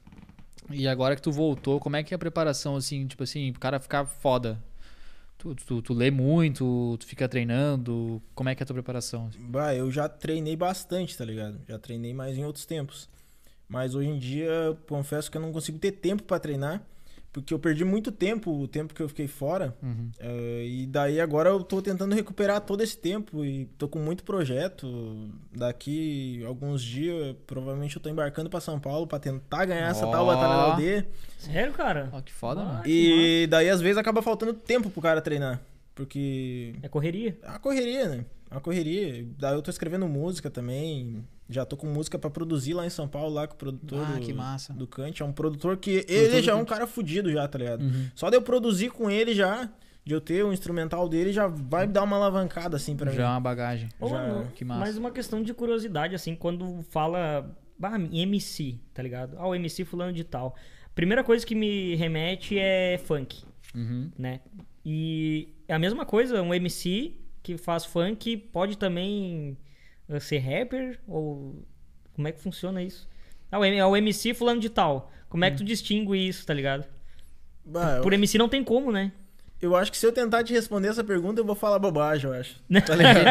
E 0.70 0.88
agora 0.88 1.14
que 1.14 1.22
tu 1.22 1.30
voltou, 1.30 1.78
como 1.78 1.94
é 1.94 2.02
que 2.02 2.12
é 2.12 2.16
a 2.16 2.18
preparação, 2.18 2.74
assim, 2.74 3.06
tipo 3.06 3.22
assim, 3.22 3.52
pro 3.52 3.60
cara 3.60 3.78
ficar 3.78 4.04
foda? 4.04 4.58
Tu, 5.38 5.54
tu, 5.54 5.80
tu 5.82 5.94
lê 5.94 6.10
muito, 6.10 6.96
tu 6.98 7.06
fica 7.06 7.28
treinando, 7.28 8.20
como 8.34 8.48
é 8.48 8.54
que 8.54 8.62
é 8.62 8.64
a 8.64 8.66
tua 8.66 8.74
preparação? 8.74 9.30
Bah, 9.38 9.74
eu 9.74 9.90
já 9.92 10.08
treinei 10.08 10.56
bastante, 10.56 11.16
tá 11.16 11.24
ligado? 11.24 11.60
Já 11.68 11.78
treinei 11.78 12.12
mais 12.12 12.36
em 12.36 12.44
outros 12.44 12.66
tempos. 12.66 13.08
Mas 13.68 13.94
hoje 13.94 14.08
em 14.08 14.18
dia, 14.18 14.46
eu 14.48 14.76
confesso 14.88 15.30
que 15.30 15.36
eu 15.36 15.42
não 15.42 15.52
consigo 15.52 15.78
ter 15.78 15.92
tempo 15.92 16.22
pra 16.22 16.38
treinar, 16.38 16.82
porque 17.32 17.52
eu 17.52 17.58
perdi 17.58 17.84
muito 17.84 18.10
tempo, 18.10 18.50
o 18.50 18.66
tempo 18.66 18.94
que 18.94 19.02
eu 19.02 19.08
fiquei 19.08 19.26
fora. 19.26 19.76
Uhum. 19.82 20.10
eh, 20.18 20.64
e 20.66 20.86
daí 20.86 21.20
agora 21.20 21.50
eu 21.50 21.62
tô 21.62 21.82
tentando 21.82 22.14
recuperar 22.14 22.60
todo 22.62 22.80
esse 22.82 22.96
tempo 22.96 23.44
e 23.44 23.66
tô 23.76 23.86
com 23.88 23.98
muito 23.98 24.24
projeto. 24.24 25.28
Daqui 25.54 26.42
alguns 26.46 26.82
dias, 26.82 27.36
provavelmente 27.46 27.96
eu 27.96 28.00
tô 28.02 28.08
embarcando 28.08 28.48
pra 28.48 28.60
São 28.60 28.78
Paulo 28.80 29.06
pra 29.06 29.18
tentar 29.18 29.64
ganhar 29.66 29.90
essa 29.90 30.06
tal 30.06 30.24
batalha 30.26 30.48
da 30.56 30.62
aldeia. 30.72 31.08
Sério, 31.38 31.72
cara? 31.74 32.08
Ó, 32.12 32.20
que 32.22 32.32
foda, 32.32 32.60
Ah, 32.62 32.64
mano. 32.64 32.82
E 32.86 33.46
daí 33.50 33.68
às 33.68 33.80
vezes 33.82 33.98
acaba 33.98 34.22
faltando 34.22 34.54
tempo 34.54 34.88
pro 34.88 35.02
cara 35.02 35.20
treinar, 35.20 35.60
porque 35.94 36.74
É 36.82 36.88
correria. 36.88 37.36
É 37.42 37.48
uma 37.50 37.58
correria, 37.58 38.08
né? 38.08 38.24
É 38.50 38.54
uma 38.54 38.60
correria. 38.60 39.26
Daí 39.38 39.54
eu 39.54 39.62
tô 39.62 39.70
escrevendo 39.70 40.06
música 40.08 40.50
também. 40.50 41.24
Já 41.48 41.64
tô 41.64 41.76
com 41.76 41.86
música 41.86 42.18
pra 42.18 42.28
produzir 42.30 42.74
lá 42.74 42.84
em 42.86 42.90
São 42.90 43.06
Paulo, 43.06 43.32
lá 43.34 43.46
com 43.46 43.54
o 43.54 43.56
produtor 43.56 44.04
Ah, 44.06 44.14
do, 44.14 44.20
que 44.20 44.32
massa. 44.32 44.72
do 44.72 44.86
Kant. 44.86 45.20
É 45.22 45.24
um 45.24 45.32
produtor 45.32 45.76
que 45.76 46.04
ele 46.08 46.40
do 46.40 46.42
já 46.42 46.52
é 46.52 46.54
um 46.54 46.58
Kant. 46.60 46.68
cara 46.70 46.86
fudido 46.86 47.30
já, 47.30 47.46
tá 47.46 47.58
ligado? 47.58 47.82
Uhum. 47.82 48.08
Só 48.14 48.28
de 48.30 48.36
eu 48.36 48.42
produzir 48.42 48.90
com 48.90 49.08
ele 49.10 49.32
já, 49.34 49.70
de 50.04 50.12
eu 50.14 50.20
ter 50.20 50.44
o 50.44 50.52
instrumental 50.52 51.08
dele, 51.08 51.32
já 51.32 51.46
vai 51.46 51.86
dar 51.86 52.02
uma 52.02 52.16
alavancada 52.16 52.76
assim 52.76 52.96
pra 52.96 53.10
Já 53.12 53.22
é 53.22 53.26
mim. 53.26 53.30
uma 53.32 53.40
bagagem. 53.40 53.88
Ô, 54.00 54.08
Já, 54.08 54.18
mano, 54.26 54.50
que 54.54 54.64
massa. 54.64 54.80
Mas 54.80 54.96
uma 54.96 55.10
questão 55.12 55.40
de 55.42 55.52
curiosidade, 55.54 56.14
assim, 56.16 56.34
quando 56.34 56.82
fala 56.90 57.48
bah, 57.78 57.96
MC, 57.98 58.78
tá 58.94 59.02
ligado? 59.02 59.36
Ah, 59.38 59.46
o 59.46 59.54
MC 59.54 59.84
fulano 59.84 60.12
de 60.12 60.24
tal. 60.24 60.54
Primeira 60.96 61.22
coisa 61.22 61.44
que 61.46 61.54
me 61.54 61.94
remete 61.94 62.58
é 62.58 62.98
funk, 63.04 63.44
Uhum. 63.74 64.10
né? 64.18 64.40
E 64.84 65.48
é 65.68 65.74
a 65.74 65.78
mesma 65.78 66.04
coisa, 66.06 66.40
um 66.42 66.54
MC 66.54 67.14
que 67.46 67.56
faz 67.56 67.84
funk 67.84 68.36
pode 68.36 68.76
também 68.76 69.56
eh, 70.08 70.18
ser 70.20 70.38
rapper? 70.38 70.98
Ou 71.06 71.62
como 72.14 72.26
é 72.26 72.32
que 72.32 72.40
funciona 72.40 72.82
isso? 72.82 73.08
Ah, 73.52 73.64
é 73.66 73.84
o 73.86 73.96
MC 73.96 74.34
fulano 74.34 74.60
de 74.60 74.68
tal. 74.68 75.12
Como 75.28 75.44
é 75.44 75.50
que 75.50 75.58
tu 75.58 75.64
distingue 75.64 76.16
isso, 76.16 76.44
tá 76.44 76.52
ligado? 76.52 76.84
Bah, 77.64 77.96
eu, 77.98 78.02
Por 78.02 78.12
MC 78.12 78.36
não 78.38 78.48
tem 78.48 78.64
como, 78.64 78.90
né? 78.90 79.12
eu 79.62 79.74
acho 79.74 79.90
que 79.90 79.96
se 79.96 80.06
eu 80.06 80.12
tentar 80.12 80.44
te 80.44 80.52
responder 80.52 80.88
essa 80.88 81.02
pergunta, 81.02 81.40
eu 81.40 81.44
vou 81.44 81.54
falar 81.54 81.78
bobagem, 81.78 82.28
eu 82.30 82.36
acho. 82.36 82.60
Tá 82.86 82.94
ligado? 82.94 83.26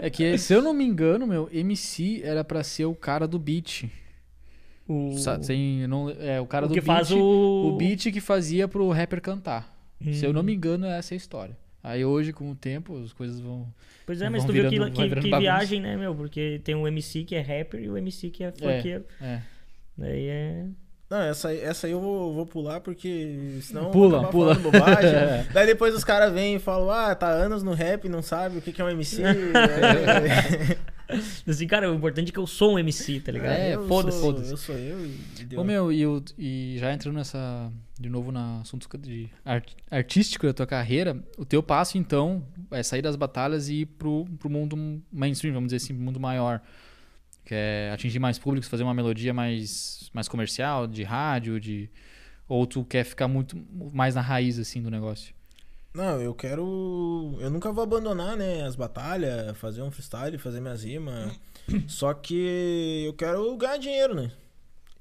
É 0.00 0.10
que, 0.10 0.36
se 0.38 0.52
eu 0.52 0.60
não 0.62 0.72
me 0.74 0.84
engano, 0.84 1.26
meu, 1.26 1.48
MC 1.52 2.22
era 2.24 2.42
pra 2.42 2.62
ser 2.64 2.86
o 2.86 2.94
cara 2.94 3.26
do 3.28 3.38
beat. 3.38 3.84
O, 4.88 5.14
sem- 5.42 5.86
não- 5.86 6.10
é, 6.10 6.40
o 6.40 6.46
cara 6.46 6.64
o 6.66 6.68
do 6.68 6.74
que 6.74 6.80
beat. 6.80 6.86
faz 6.86 7.10
o... 7.12 7.18
O 7.20 7.76
beat 7.76 8.10
que 8.10 8.20
fazia 8.20 8.66
pro 8.66 8.88
rapper 8.90 9.20
cantar. 9.20 9.76
Se 10.12 10.24
eu 10.24 10.32
não 10.32 10.40
Hum. 10.40 10.44
me 10.44 10.54
engano, 10.54 10.86
essa 10.86 11.14
é 11.14 11.16
a 11.16 11.18
história. 11.18 11.56
Aí 11.82 12.04
hoje, 12.04 12.32
com 12.32 12.50
o 12.50 12.54
tempo, 12.54 13.02
as 13.02 13.12
coisas 13.12 13.40
vão. 13.40 13.66
Pois 14.04 14.20
é, 14.20 14.28
mas 14.28 14.44
tu 14.44 14.52
viu 14.52 14.64
que, 14.64 14.70
virando- 14.70 14.92
que, 14.92 15.08
que 15.20 15.38
viagem, 15.38 15.80
né, 15.80 15.96
meu? 15.96 16.14
Porque 16.14 16.60
tem 16.62 16.74
um 16.74 16.86
MC 16.86 17.24
que 17.24 17.34
é 17.34 17.40
rapper 17.40 17.80
e 17.80 17.88
o 17.88 17.96
MC 17.96 18.28
que 18.30 18.44
é 18.44 18.50
funkeiro. 18.52 19.04
É. 19.20 19.40
Daí 19.96 20.26
é. 20.28 20.64
Não, 21.08 21.20
essa, 21.22 21.48
aí- 21.48 21.60
essa 21.60 21.86
aí 21.88 21.92
eu 21.92 22.00
vou, 22.00 22.32
vou 22.34 22.46
pular 22.46 22.80
porque 22.80 23.58
senão 23.62 23.90
Pula, 23.90 24.28
pula. 24.28 24.54
bobagem. 24.54 25.10
É. 25.10 25.46
Daí 25.52 25.66
depois 25.66 25.94
os 25.94 26.04
caras 26.04 26.32
vêm 26.32 26.56
e 26.56 26.58
falam, 26.58 26.90
ah, 26.90 27.14
tá 27.14 27.28
anos 27.28 27.62
no 27.62 27.72
rap, 27.72 28.08
não 28.08 28.22
sabe 28.22 28.58
o 28.58 28.62
que, 28.62 28.72
que 28.72 28.80
é 28.80 28.84
um 28.84 28.90
MC. 28.90 29.22
Assim, 31.46 31.66
cara, 31.66 31.90
o 31.90 31.94
importante 31.94 32.28
é 32.30 32.32
que 32.32 32.38
eu 32.38 32.46
sou 32.46 32.74
um 32.74 32.78
MC, 32.78 33.20
tá 33.20 33.32
ligado? 33.32 33.52
É, 33.58 33.76
foda-se, 33.88 34.20
foda-se. 34.20 34.50
Eu 34.50 34.56
sou 34.56 34.74
eu 34.76 35.04
e 35.40 35.44
deu. 35.44 35.60
Ô, 35.60 35.64
meu, 35.64 35.92
e, 35.92 36.00
eu- 36.00 36.22
e 36.38 36.76
já 36.78 36.92
entrando 36.92 37.16
nessa. 37.16 37.72
De 37.98 38.08
novo 38.08 38.32
no 38.32 38.60
assunto 38.62 38.88
de 38.96 39.28
art- 39.44 39.74
artístico 39.90 40.46
da 40.46 40.54
tua 40.54 40.66
carreira, 40.66 41.22
o 41.36 41.44
teu 41.44 41.62
passo, 41.62 41.98
então, 41.98 42.42
é 42.70 42.82
sair 42.82 43.02
das 43.02 43.14
batalhas 43.14 43.68
e 43.68 43.82
ir 43.82 43.86
pro, 43.86 44.24
pro 44.38 44.48
mundo 44.48 45.02
mainstream, 45.12 45.52
vamos 45.52 45.68
dizer 45.68 45.76
assim, 45.84 45.94
pro 45.94 46.02
mundo 46.02 46.18
maior. 46.18 46.62
Que 47.44 47.54
é 47.54 47.90
atingir 47.92 48.18
mais 48.18 48.38
públicos, 48.38 48.68
fazer 48.68 48.84
uma 48.84 48.94
melodia 48.94 49.34
mais, 49.34 50.08
mais 50.14 50.28
comercial, 50.28 50.86
de 50.86 51.02
rádio, 51.02 51.60
de. 51.60 51.90
Ou 52.48 52.66
tu 52.66 52.84
quer 52.84 53.04
ficar 53.04 53.28
muito 53.28 53.56
mais 53.92 54.14
na 54.14 54.20
raiz, 54.20 54.58
assim, 54.58 54.80
do 54.82 54.90
negócio? 54.90 55.34
Não, 55.92 56.20
eu 56.20 56.32
quero. 56.34 57.36
Eu 57.40 57.50
nunca 57.50 57.72
vou 57.72 57.82
abandonar, 57.82 58.36
né? 58.36 58.62
As 58.64 58.76
batalhas, 58.76 59.56
fazer 59.58 59.82
um 59.82 59.90
freestyle, 59.90 60.38
fazer 60.38 60.60
minhas 60.60 60.84
rimas. 60.84 61.32
Só 61.88 62.14
que 62.14 63.04
eu 63.06 63.12
quero 63.14 63.56
ganhar 63.56 63.76
dinheiro, 63.76 64.14
né? 64.14 64.30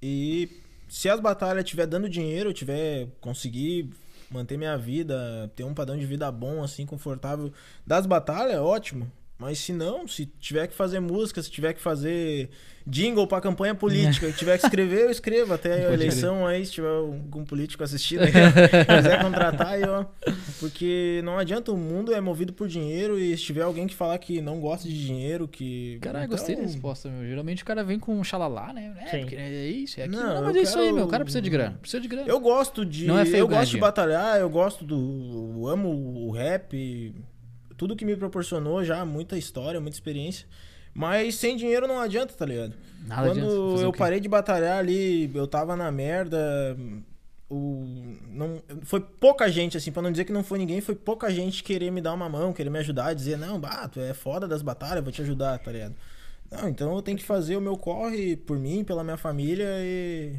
E 0.01 0.49
se 0.87 1.07
as 1.07 1.19
batalhas 1.19 1.63
estiver 1.63 1.85
dando 1.85 2.09
dinheiro, 2.09 2.49
eu 2.49 2.53
tiver 2.53 3.07
conseguir 3.21 3.89
manter 4.31 4.57
minha 4.57 4.77
vida, 4.77 5.51
ter 5.55 5.63
um 5.63 5.73
padrão 5.73 5.97
de 5.97 6.05
vida 6.05 6.31
bom, 6.31 6.63
assim, 6.63 6.85
confortável 6.85 7.51
das 7.85 8.05
batalhas, 8.05 8.59
ótimo. 8.59 9.11
Mas 9.39 9.57
se 9.59 9.71
não, 9.71 10.05
se 10.05 10.25
tiver 10.25 10.67
que 10.67 10.75
fazer 10.75 10.99
música, 10.99 11.41
se 11.41 11.49
tiver 11.49 11.73
que 11.73 11.79
fazer 11.79 12.49
jingle 12.85 13.25
pra 13.25 13.39
campanha 13.39 13.73
política, 13.73 14.27
se 14.27 14.37
tiver 14.37 14.57
que 14.57 14.65
escrever, 14.65 15.03
eu 15.03 15.09
escrevo 15.09 15.53
até 15.53 15.87
a 15.87 15.93
eleição 15.93 16.45
aí, 16.45 16.65
se 16.65 16.73
tiver 16.73 16.89
algum 16.89 17.45
político 17.45 17.81
assistindo 17.81 18.23
aí, 18.23 18.31
quiser 18.85 19.21
contratar 19.21 19.67
aí, 19.67 19.83
ó. 19.83 20.03
Porque 20.59 21.21
não 21.23 21.37
adianta, 21.37 21.71
o 21.71 21.77
mundo 21.77 22.13
é 22.13 22.19
movido 22.19 22.51
por 22.51 22.67
dinheiro 22.67 23.17
e 23.17 23.37
se 23.37 23.43
tiver 23.45 23.61
alguém 23.61 23.87
que 23.87 23.95
falar 23.95 24.17
que 24.17 24.41
não 24.41 24.59
gosta 24.59 24.89
de 24.89 25.05
dinheiro, 25.05 25.47
que. 25.47 25.99
Caralho, 26.01 26.25
então, 26.25 26.37
gostei 26.37 26.57
da 26.57 26.63
resposta, 26.63 27.09
meu. 27.09 27.25
Geralmente 27.25 27.63
o 27.63 27.65
cara 27.65 27.81
vem 27.81 27.97
com 27.97 28.19
um 28.19 28.23
xalalá, 28.25 28.73
né? 28.73 28.93
É, 28.99 29.07
Sim. 29.07 29.19
porque 29.21 29.35
é 29.37 29.67
isso, 29.67 30.01
é 30.01 30.03
aquilo. 30.03 30.21
Não, 30.21 30.35
Não, 30.35 30.43
mas 30.43 30.55
é 30.57 30.61
isso 30.63 30.79
aí, 30.79 30.91
meu. 30.91 31.05
O 31.05 31.07
cara 31.07 31.23
precisa 31.23 31.41
de 31.41 31.49
grana. 31.49 31.77
Precisa 31.79 32.01
de 32.01 32.09
grana. 32.09 32.27
Eu 32.27 32.41
gosto 32.41 32.85
de. 32.85 33.07
Não 33.07 33.17
é 33.17 33.25
feio 33.25 33.37
eu 33.37 33.47
gosto 33.47 33.71
de 33.71 33.77
batalhar, 33.77 34.37
eu 34.37 34.49
gosto 34.49 34.83
do. 34.83 35.55
eu 35.55 35.67
amo 35.67 35.89
o 36.27 36.31
rap. 36.31 37.15
Tudo 37.79 37.95
que 37.95 38.03
me 38.03 38.13
proporcionou 38.17 38.83
já, 38.83 39.05
muita 39.05 39.37
história, 39.37 39.79
muita 39.79 39.95
experiência. 39.95 40.45
Mas 40.93 41.35
sem 41.35 41.55
dinheiro 41.55 41.87
não 41.87 41.97
adianta, 41.99 42.33
tá 42.33 42.45
ligado? 42.45 42.73
Nada 43.07 43.31
adianta. 43.31 43.47
Quando 43.49 43.81
eu 43.83 43.91
parei 43.93 44.19
de 44.19 44.27
batalhar 44.27 44.77
ali, 44.77 45.31
eu 45.33 45.47
tava 45.47 45.77
na 45.77 45.89
merda. 45.89 46.37
O, 47.49 47.85
não, 48.27 48.61
foi 48.83 48.99
pouca 48.99 49.49
gente, 49.49 49.77
assim, 49.77 49.91
pra 49.93 50.01
não 50.01 50.11
dizer 50.11 50.25
que 50.25 50.33
não 50.33 50.43
foi 50.43 50.59
ninguém, 50.59 50.81
foi 50.81 50.93
pouca 50.93 51.31
gente 51.31 51.63
querer 51.63 51.89
me 51.89 52.01
dar 52.01 52.13
uma 52.13 52.27
mão, 52.27 52.51
querer 52.51 52.69
me 52.69 52.79
ajudar, 52.79 53.13
dizer, 53.15 53.37
não, 53.37 53.57
bah, 53.59 53.87
tu 53.87 53.99
é 54.01 54.13
foda 54.13 54.45
das 54.47 54.61
batalhas, 54.61 55.01
vou 55.03 55.11
te 55.11 55.21
ajudar, 55.21 55.57
tá 55.57 55.71
ligado? 55.71 55.95
Não, 56.51 56.67
então 56.67 56.93
eu 56.93 57.01
tenho 57.01 57.17
que 57.17 57.23
fazer 57.23 57.55
o 57.55 57.61
meu 57.61 57.77
corre 57.77 58.35
por 58.35 58.59
mim, 58.59 58.83
pela 58.83 59.03
minha 59.05 59.17
família 59.17 59.65
e. 59.79 60.35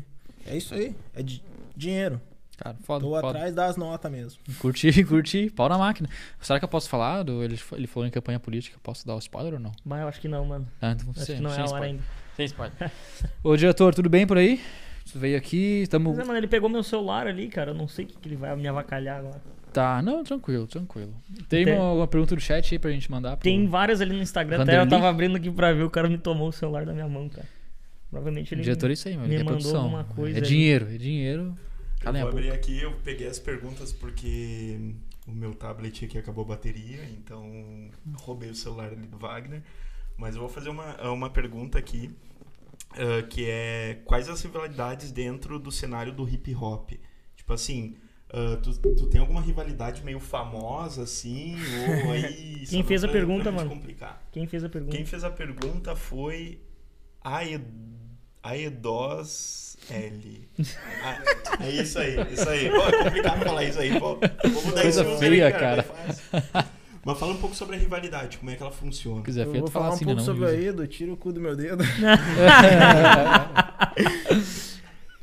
É 0.47 0.57
isso 0.57 0.75
aí. 0.75 0.95
É 1.15 1.23
di- 1.23 1.43
dinheiro. 1.75 2.21
Cara, 2.63 2.77
foda, 2.83 3.05
Tô 3.05 3.11
foda. 3.11 3.29
atrás 3.29 3.55
das 3.55 3.77
notas 3.79 4.13
mesmo. 4.13 4.39
Curti, 4.59 5.03
curti. 5.05 5.49
Pau 5.51 5.67
na 5.69 5.79
máquina. 5.79 6.09
Será 6.41 6.59
que 6.59 6.65
eu 6.65 6.69
posso 6.69 6.89
falar? 6.91 7.23
Do, 7.23 7.43
ele, 7.43 7.59
ele 7.73 7.87
falou 7.87 8.07
em 8.07 8.11
campanha 8.11 8.39
política. 8.39 8.77
Posso 8.83 9.07
dar 9.07 9.15
o 9.15 9.19
spoiler 9.19 9.55
ou 9.55 9.61
não? 9.61 9.73
Mas 9.85 10.03
eu 10.03 10.09
acho 10.09 10.21
que 10.21 10.29
não, 10.29 10.45
mano. 10.45 10.69
Ah, 10.81 10.93
então 10.93 11.09
Acho 11.17 11.25
sem- 11.25 11.37
que 11.37 11.43
não 11.43 11.51
é 11.55 11.59
a 11.61 11.65
hora 11.65 11.85
ainda. 11.87 12.03
Sem 12.37 12.45
spoiler. 12.45 12.75
Ô, 13.43 13.57
diretor, 13.57 13.95
tudo 13.95 14.11
bem 14.11 14.27
por 14.27 14.37
aí? 14.37 14.61
Você 15.07 15.19
veio 15.19 15.39
aqui, 15.39 15.87
tamo... 15.89 16.11
Mas 16.11 16.19
é, 16.19 16.25
mano, 16.25 16.39
ele 16.39 16.47
pegou 16.47 16.69
meu 16.69 16.83
celular 16.83 17.27
ali, 17.27 17.49
cara. 17.49 17.71
Eu 17.71 17.75
não 17.75 17.89
sei 17.89 18.05
o 18.05 18.09
que, 18.09 18.17
que 18.19 18.29
ele 18.29 18.37
vai 18.37 18.55
me 18.55 18.69
avacalhar 18.69 19.19
agora. 19.21 19.41
Tá, 19.73 20.03
não, 20.03 20.23
tranquilo, 20.23 20.67
tranquilo. 20.67 21.15
Tem, 21.49 21.65
Tem- 21.65 21.75
uma, 21.79 21.93
uma 21.93 22.07
pergunta 22.07 22.35
do 22.35 22.41
chat 22.43 22.75
aí 22.75 22.79
pra 22.79 22.91
gente 22.91 23.11
mandar? 23.11 23.37
pro- 23.39 23.45
Tem 23.45 23.67
várias 23.67 24.01
ali 24.03 24.15
no 24.15 24.21
Instagram. 24.23 24.63
Até 24.63 24.79
eu 24.79 24.87
tava 24.87 25.09
abrindo 25.09 25.37
aqui 25.37 25.51
pra 25.51 25.73
ver, 25.73 25.85
o 25.85 25.91
cara 25.91 26.09
me 26.11 26.19
tomou 26.19 26.49
o 26.49 26.53
celular 26.53 26.85
da 26.85 26.93
minha 26.93 27.09
mão, 27.09 27.27
cara. 27.29 27.49
Provavelmente 28.11 28.53
ele. 28.55 28.63
Diretor 28.63 28.91
é 28.91 28.93
isso 28.93 29.09
aí, 29.09 29.17
mano. 29.17 29.29
me 29.29 29.35
é 29.37 29.39
mandou 29.39 29.53
produção. 29.55 29.83
alguma 29.85 30.05
coisa 30.05 30.37
é 30.37 30.41
ali. 30.41 30.47
dinheiro, 30.49 30.89
é 30.93 30.99
dinheiro. 30.99 31.57
Eu 32.03 32.09
a 32.09 32.13
vou 32.13 32.29
abrir 32.29 32.51
aqui, 32.51 32.81
eu 32.81 32.93
peguei 33.05 33.27
as 33.27 33.39
perguntas 33.39 33.93
porque 33.93 34.95
o 35.27 35.33
meu 35.33 35.55
tablet 35.55 36.05
aqui 36.05 36.19
acabou 36.19 36.45
a 36.45 36.49
bateria, 36.49 37.05
então 37.11 37.91
roubei 38.21 38.51
o 38.51 38.55
celular 38.55 38.93
ali 38.93 39.07
do 39.07 39.19
Wagner. 39.19 39.63
Mas 40.17 40.35
eu 40.35 40.41
vou 40.41 40.49
fazer 40.49 40.71
uma, 40.71 41.01
uma 41.11 41.31
pergunta 41.31 41.79
aqui, 41.79 42.11
ah, 42.93 43.23
que 43.29 43.49
é 43.49 44.01
quais 44.05 44.29
as 44.29 44.43
rivalidades 44.43 45.13
dentro 45.13 45.59
do 45.59 45.71
cenário 45.71 46.13
do 46.13 46.29
hip 46.29 46.55
hop? 46.55 46.91
Tipo 47.37 47.53
assim, 47.53 47.97
ah, 48.31 48.59
tu, 48.63 48.73
tu 48.79 49.07
tem 49.07 49.21
alguma 49.21 49.41
rivalidade 49.41 50.03
meio 50.03 50.21
famosa, 50.21 51.03
assim? 51.03 51.57
Ou 52.05 52.13
aí. 52.13 52.65
Quem 52.67 52.83
fez 52.83 53.05
a 53.05 53.09
pergunta, 53.09 53.53
mano? 53.53 53.69
Complicar. 53.69 54.23
Quem 54.33 54.47
fez 54.47 54.65
a 54.65 54.69
pergunta? 54.69 54.97
Quem 54.97 55.05
fez 55.05 55.23
a 55.23 55.31
pergunta 55.31 55.95
foi 55.95 56.61
Aed... 57.23 57.63
Aedos 58.43 59.70
L. 59.91 60.49
Ah, 61.03 61.19
é 61.65 61.71
isso 61.71 61.99
aí, 61.99 62.17
isso 62.33 62.49
aí. 62.49 62.71
Pô, 62.71 62.77
é 62.77 63.05
complicado 63.05 63.45
falar 63.45 63.65
isso 63.65 63.79
aí. 63.79 63.99
Pô. 63.99 64.19
Vou 64.49 64.63
mudar 64.65 64.83
Coisa 64.83 65.05
feia, 65.19 65.47
aí, 65.47 65.53
cara. 65.53 65.83
fácil. 65.83 66.23
Mas 67.05 67.19
fala 67.19 67.33
um 67.33 67.39
pouco 67.39 67.57
sobre 67.57 67.77
a 67.77 67.79
rivalidade, 67.79 68.37
como 68.39 68.51
é 68.51 68.57
que 68.57 68.63
ela 68.63 68.71
funciona. 68.71 69.21
Se 69.21 69.25
quiser, 69.25 69.47
Eu 69.47 69.53
vou 69.53 69.69
falar 69.69 69.91
um 69.91 69.93
assim, 69.95 70.05
né? 70.05 70.15
pouco 70.15 70.27
Não, 70.27 70.35
sobre 70.35 70.47
a? 70.47 70.53
Edo, 70.53 70.87
tira 70.87 71.13
o 71.13 71.17
cu 71.17 71.33
do 71.33 71.41
meu 71.41 71.57
dedo. 71.57 71.83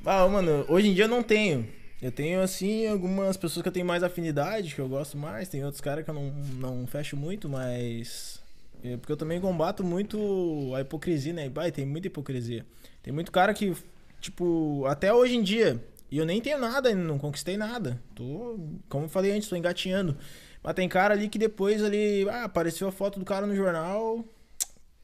ah, 0.06 0.28
mano, 0.28 0.66
hoje 0.68 0.88
em 0.88 0.94
dia 0.94 1.04
eu 1.06 1.10
não 1.10 1.22
tenho. 1.22 1.68
Eu 2.02 2.12
tenho, 2.12 2.42
assim, 2.42 2.88
algumas 2.88 3.38
pessoas 3.38 3.62
que 3.62 3.68
eu 3.70 3.74
tenho 3.74 3.86
mais 3.86 4.04
afinidade, 4.04 4.74
que 4.74 4.82
eu 4.82 4.88
gosto 4.88 5.18
mais. 5.18 5.50
Tem 5.50 5.64
outros 5.64 5.82
caras 5.82 6.04
que 6.04 6.10
eu 6.10 6.16
não, 6.16 6.32
não 6.60 6.88
fecho 6.88 7.16
muito, 7.16 7.48
mas... 7.50 8.40
é 8.84 8.98
porque 8.98 9.12
eu 9.12 9.18
também 9.18 9.40
combato 9.42 9.84
muito 9.84 10.74
a 10.76 10.82
hipocrisia, 10.82 11.34
né? 11.34 11.46
E, 11.46 11.50
bah, 11.50 11.70
tem 11.72 11.86
muita 11.86 12.08
hipocrisia. 12.08 12.66
Tem 13.02 13.14
muito 13.14 13.32
cara 13.32 13.54
que, 13.54 13.74
tipo, 14.20 14.86
até 14.86 15.14
hoje 15.14 15.36
em 15.36 15.44
dia... 15.44 15.84
E 16.10 16.18
eu 16.18 16.26
nem 16.26 16.40
tenho 16.40 16.58
nada, 16.58 16.88
ainda 16.88 17.04
não 17.04 17.20
conquistei 17.20 17.58
nada. 17.58 18.02
Tô, 18.16 18.58
como 18.88 19.06
eu 19.06 19.10
falei 19.10 19.34
antes, 19.34 19.50
tô 19.50 19.58
engatinhando. 19.58 20.18
Mas 20.64 20.74
tem 20.74 20.88
cara 20.88 21.14
ali 21.14 21.28
que 21.28 21.38
depois 21.38 21.84
ali... 21.84 22.26
Ah, 22.30 22.46
apareceu 22.46 22.88
a 22.88 22.92
foto 22.94 23.20
do 23.20 23.26
cara 23.26 23.46
no 23.46 23.54
jornal... 23.54 24.24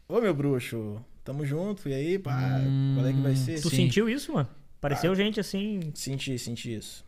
Ô, 0.07 0.21
meu 0.21 0.33
bruxo, 0.33 1.03
tamo 1.23 1.45
junto, 1.45 1.89
e 1.89 1.93
aí, 1.93 2.19
pá, 2.19 2.59
Hum, 2.61 2.93
qual 2.95 3.07
é 3.07 3.13
que 3.13 3.19
vai 3.19 3.35
ser? 3.35 3.59
Tu 3.61 3.69
Sim. 3.69 3.75
sentiu 3.75 4.07
isso, 4.07 4.31
mano? 4.31 4.47
Pareceu 4.79 5.11
Ah. 5.11 5.15
gente 5.15 5.39
assim. 5.39 5.91
Senti, 5.93 6.37
senti 6.37 6.75
isso. 6.75 7.03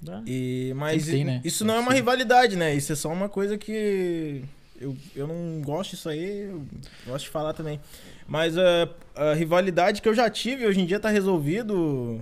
né? 0.00 0.22
E, 0.26 0.72
mas 0.76 1.06
tem, 1.06 1.24
né? 1.24 1.40
isso 1.44 1.64
não 1.64 1.74
é 1.74 1.80
uma 1.80 1.92
rivalidade, 1.92 2.56
né? 2.56 2.74
Isso 2.74 2.92
é 2.92 2.96
só 2.96 3.10
uma 3.12 3.28
coisa 3.28 3.58
que 3.58 4.42
eu, 4.80 4.96
eu 5.14 5.26
não 5.26 5.62
gosto 5.62 5.90
disso 5.90 6.08
aí, 6.08 6.42
eu 6.42 6.64
gosto 7.06 7.24
de 7.24 7.30
falar 7.30 7.52
também. 7.52 7.80
Mas 8.26 8.56
a, 8.56 8.88
a 9.14 9.34
rivalidade 9.34 10.02
que 10.02 10.08
eu 10.08 10.14
já 10.14 10.28
tive, 10.28 10.66
hoje 10.66 10.80
em 10.80 10.86
dia 10.86 11.00
tá 11.00 11.08
resolvido. 11.08 12.20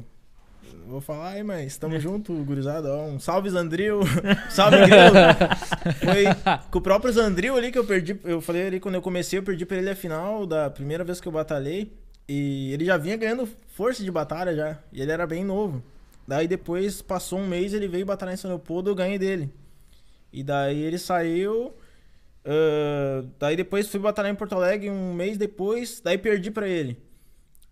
Vou 0.87 1.01
falar 1.01 1.31
aí, 1.31 1.43
mas 1.43 1.77
tamo 1.77 1.99
junto, 2.01 2.33
gurizada. 2.45 2.93
Ó, 2.95 3.07
um 3.07 3.19
salve, 3.19 3.49
Zandril. 3.51 4.01
salve, 4.51 4.77
Grilo. 4.79 5.15
Foi 6.01 6.25
com 6.71 6.79
o 6.79 6.83
próprio 6.83 7.13
Zandril 7.13 7.57
ali 7.57 7.73
que 7.73 7.79
eu 7.79 7.85
perdi. 7.85 8.19
Eu 8.25 8.41
falei 8.41 8.67
ali 8.67 8.81
quando 8.81 8.97
eu 8.97 9.03
comecei, 9.03 9.39
eu 9.39 9.43
perdi 9.43 9.65
pra 9.65 9.79
ele 9.79 9.91
a 9.91 9.97
final 9.97 10.47
da 10.47 10.69
primeira 10.71 11.03
vez 11.05 11.21
que 11.21 11.29
eu 11.29 11.33
batalhei. 11.33 11.93
E 12.29 12.73
ele 12.73 12.85
já 12.85 12.97
vinha 12.97 13.17
ganhando 13.17 13.49
força 13.69 14.03
de 14.03 14.11
batalha 14.11 14.55
já. 14.55 14.79
E 14.93 15.01
ele 15.01 15.13
era 15.13 15.27
bem 15.27 15.45
novo. 15.45 15.83
Daí 16.27 16.49
depois, 16.49 17.03
passou 17.03 17.39
um 17.39 17.47
mês, 17.47 17.75
ele 17.75 17.87
veio 17.87 18.07
batalhar 18.07 18.35
em 18.35 18.39
São 18.39 18.51
Leopoldo, 18.51 18.91
eu 18.91 18.95
ganhei 18.95 19.19
dele. 19.19 19.51
E 20.33 20.43
daí 20.43 20.81
ele 20.83 20.99
saiu. 20.99 21.75
Ah, 22.45 23.25
daí 23.39 23.57
depois 23.57 23.89
fui 23.89 24.01
batalhar 24.01 24.33
em 24.33 24.37
Porto 24.37 24.55
Alegre 24.55 24.91
um 24.91 25.15
mês 25.15 25.39
depois, 25.39 26.01
daí 26.01 26.19
perdi 26.19 26.51
pra 26.51 26.69
ele. 26.69 27.03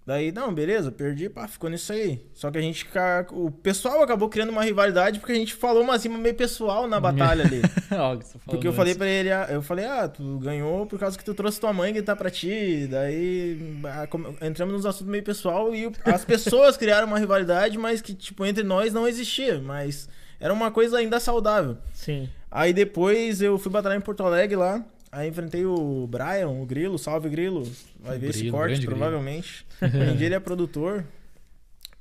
Daí, 0.05 0.33
não, 0.33 0.53
beleza, 0.53 0.91
perdi, 0.91 1.29
pá, 1.29 1.47
ficou 1.47 1.71
nisso 1.71 1.93
aí. 1.93 2.27
Só 2.35 2.51
que 2.51 2.59
a 2.59 2.61
gente. 2.61 2.85
O 3.31 3.53
pessoal 3.53 4.03
acabou 4.03 4.29
criando 4.29 4.51
uma 4.51 4.65
rivalidade 4.65 5.21
porque 5.21 5.31
a 5.31 5.37
gente 5.37 5.55
falou 5.55 5.81
uma 5.85 5.97
cima 5.97 6.19
meio 6.19 6.35
pessoal 6.35 6.89
na 6.89 6.99
batalha 6.99 7.45
ali. 7.45 7.63
Que 7.93 7.97
falou 7.97 8.19
Porque 8.47 8.67
eu 8.67 8.73
falei 8.73 8.95
pra 8.95 9.07
ele, 9.07 9.31
ah, 9.31 9.47
eu 9.51 9.63
falei, 9.63 9.85
ah, 9.85 10.09
tu 10.09 10.39
ganhou 10.39 10.87
por 10.87 10.99
causa 10.99 11.17
que 11.17 11.25
tu 11.25 11.35
trouxe 11.35 11.61
tua 11.61 11.73
mãe 11.73 11.93
gritar 11.93 12.17
pra 12.17 12.31
ti. 12.31 12.89
Daí 12.91 13.81
ah, 13.85 14.09
entramos 14.45 14.75
nos 14.75 14.87
assuntos 14.87 15.09
meio 15.09 15.23
pessoal 15.23 15.73
e 15.73 15.93
as 16.05 16.25
pessoas 16.25 16.77
criaram 16.77 17.07
uma 17.07 17.19
rivalidade, 17.19 17.79
mas 17.79 18.01
que, 18.01 18.13
tipo, 18.13 18.45
entre 18.45 18.65
nós 18.65 18.93
não 18.93 19.07
existia. 19.07 19.61
Mas 19.61 20.09
era 20.41 20.53
uma 20.53 20.73
coisa 20.73 20.99
ainda 20.99 21.21
saudável. 21.21 21.79
Sim. 21.93 22.29
Aí 22.55 22.73
depois 22.73 23.41
eu 23.41 23.59
fui 23.59 23.73
batalhar 23.73 23.97
em 23.99 24.03
Porto 24.03 24.23
Alegre 24.23 24.57
lá. 24.57 24.85
Aí 25.11 25.29
enfrentei 25.29 25.65
o 25.67 26.07
Brian, 26.07 26.49
o 26.49 26.65
Grilo, 26.67 26.99
salve 26.99 27.29
Grilo. 27.29 27.63
Vai 27.99 28.19
ver 28.19 28.29
esse 28.31 28.41
Grilo, 28.41 28.53
corte, 28.57 28.69
grande 28.73 28.87
Grilo. 28.87 28.99
provavelmente. 28.99 29.67
Hoje 29.83 30.11
em 30.13 30.17
dia 30.17 30.27
ele 30.27 30.35
é 30.35 30.41
produtor. 30.41 31.05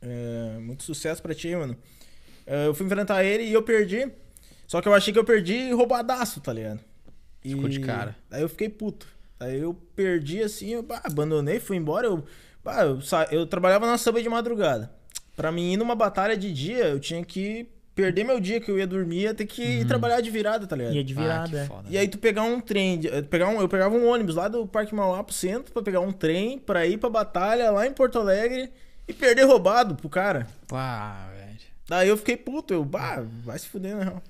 É, 0.02 0.58
muito 0.60 0.84
sucesso 0.84 1.22
pra 1.22 1.34
ti, 1.34 1.56
mano. 1.56 1.76
É, 2.45 2.68
eu 2.68 2.74
fui 2.74 2.86
enfrentar 2.86 3.24
ele 3.24 3.43
e 3.43 3.54
eu 3.54 3.62
perdi. 3.64 4.10
Só 4.68 4.82
que 4.82 4.88
eu 4.88 4.93
achei 4.93 5.12
que 5.14 5.20
eu 5.20 5.24
perdi 5.26 5.72
roubadaço, 5.72 6.39
tá 6.41 6.54
ligado? 6.54 6.80
E 7.43 7.49
Ficou 7.49 7.70
de 7.70 7.80
cara. 7.80 8.16
Aí 8.30 8.41
eu 8.41 8.49
fiquei 8.49 8.70
puto. 8.70 9.08
Aí 9.39 9.60
eu 9.60 9.74
perdi 9.95 10.41
assim, 10.41 10.70
eu 10.70 10.84
bah, 10.84 11.02
abandonei, 11.04 11.60
fui 11.60 11.76
embora. 11.78 12.08
Eu, 12.08 12.24
bah, 12.64 12.84
eu, 12.84 13.02
sa- 13.02 13.28
eu 13.32 13.45
trabalhava 13.45 13.86
na 13.88 13.97
samba 13.97 14.22
de 14.22 14.30
madrugada. 14.30 14.91
Pra 15.36 15.52
mim 15.52 15.74
ir 15.74 15.78
numa 15.78 15.95
batalha 15.95 16.38
de 16.38 16.54
dia, 16.54 16.86
eu 16.88 16.99
tinha 16.99 17.24
que 17.26 17.68
perder 17.96 18.24
meu 18.24 18.39
dia 18.39 18.60
que 18.62 18.72
eu 18.72 18.78
ia 18.80 18.88
dormir, 18.88 19.22
ia 19.24 19.34
ter 19.34 19.46
que 19.46 19.62
ir 19.62 19.86
trabalhar 19.88 20.22
de 20.22 20.30
virada, 20.30 20.66
tá 20.66 20.76
ligado? 20.76 20.94
Ia 20.96 21.04
de 21.04 21.14
Ah, 21.14 21.16
que 21.16 21.22
virada. 21.22 21.60
é. 21.60 21.66
foda. 21.66 21.84
E 21.89 21.98
aí 21.98 22.08
tu 22.08 22.18
pegar 22.18 22.44
um 22.44 22.60
trem, 22.60 23.00
de- 23.00 23.08
eh, 23.10 23.22
pegar 23.22 23.48
um, 23.50 23.60
eu 23.62 23.68
pegava 23.68 23.96
um 23.96 24.08
ônibus 24.08 24.36
lá 24.36 24.48
do 24.48 24.66
Parque 24.66 24.96
Mauá 24.96 25.24
pro 25.24 25.34
centro 25.34 25.72
pra 25.74 25.82
pegar 25.82 26.00
um 26.00 26.12
trem 26.12 26.58
pra 26.58 26.86
ir 26.86 26.98
pra 26.98 27.10
batalha 27.10 27.70
lá 27.72 27.86
em 27.86 27.92
Porto 27.92 28.18
Alegre 28.20 28.70
e 29.08 29.14
perder 29.14 29.44
roubado 29.44 29.96
pro 29.96 30.08
cara. 30.10 30.48
Pá, 30.68 31.28
velho. 31.36 31.42
Daí 31.89 32.08
eu 32.08 32.16
fiquei 32.16 32.38
puto, 32.38 32.74
eu, 32.74 32.86
bah, 32.86 33.22
vai 33.44 33.60
se 33.60 33.68
fuder, 33.68 33.94
na 33.98 34.04
real. 34.06 34.24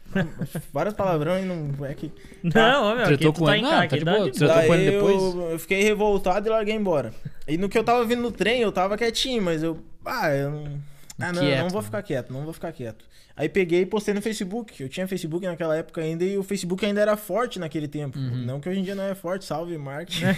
Vários 0.73 0.95
palavrão 0.95 1.37
e 1.37 1.43
não 1.43 1.85
é 1.85 1.93
que. 1.93 2.11
Não, 2.41 2.91
ô, 2.91 2.95
meu, 2.95 3.05
aqui 3.05 3.17
Tretou 3.17 3.33
tu 3.33 3.39
com 3.41 3.45
tá 3.45 3.51
ele? 3.55 3.59
em 3.59 3.63
Não, 3.63 3.69
casa, 3.69 3.81
tá 3.81 3.85
aqui 3.85 3.99
de 3.99 4.05
tá 4.05 4.11
boa. 4.17 4.31
de 4.31 4.39
boa. 4.39 4.47
tratou 4.49 4.63
com 4.63 4.71
Daí 4.73 4.81
ele 4.81 4.91
depois? 4.91 5.15
eu, 5.35 5.51
eu 5.51 5.59
fiquei 5.59 5.83
revoltado 5.83 6.47
e 6.47 6.49
larguei 6.49 6.73
embora. 6.73 7.13
E 7.47 7.57
no 7.57 7.69
que 7.69 7.77
eu 7.77 7.83
tava 7.83 8.03
vindo 8.03 8.21
no 8.23 8.31
trem, 8.31 8.61
eu 8.61 8.71
tava 8.71 8.97
quietinho, 8.97 9.43
mas 9.43 9.61
eu. 9.61 9.77
Ah, 10.03 10.31
eu 10.33 10.49
não. 10.49 10.90
Ah, 11.21 11.31
não, 11.33 11.41
Quieto, 11.41 11.61
não 11.61 11.69
vou 11.69 11.81
né? 11.81 11.85
ficar 11.85 12.03
quieto, 12.03 12.33
não 12.33 12.43
vou 12.43 12.53
ficar 12.53 12.71
quieto. 12.71 13.05
Aí 13.35 13.47
peguei 13.49 13.81
e 13.81 13.85
postei 13.85 14.13
no 14.13 14.21
Facebook. 14.21 14.81
Eu 14.81 14.89
tinha 14.89 15.07
Facebook 15.07 15.45
naquela 15.45 15.75
época 15.75 16.01
ainda 16.01 16.23
e 16.23 16.37
o 16.37 16.43
Facebook 16.43 16.85
ainda 16.85 17.01
era 17.01 17.15
forte 17.15 17.59
naquele 17.59 17.87
tempo. 17.87 18.19
Uhum. 18.19 18.45
Não 18.45 18.59
que 18.59 18.69
hoje 18.69 18.79
em 18.79 18.83
dia 18.83 18.95
não 18.95 19.03
é 19.03 19.15
forte, 19.15 19.45
salve 19.45 19.77
marketing. 19.77 20.25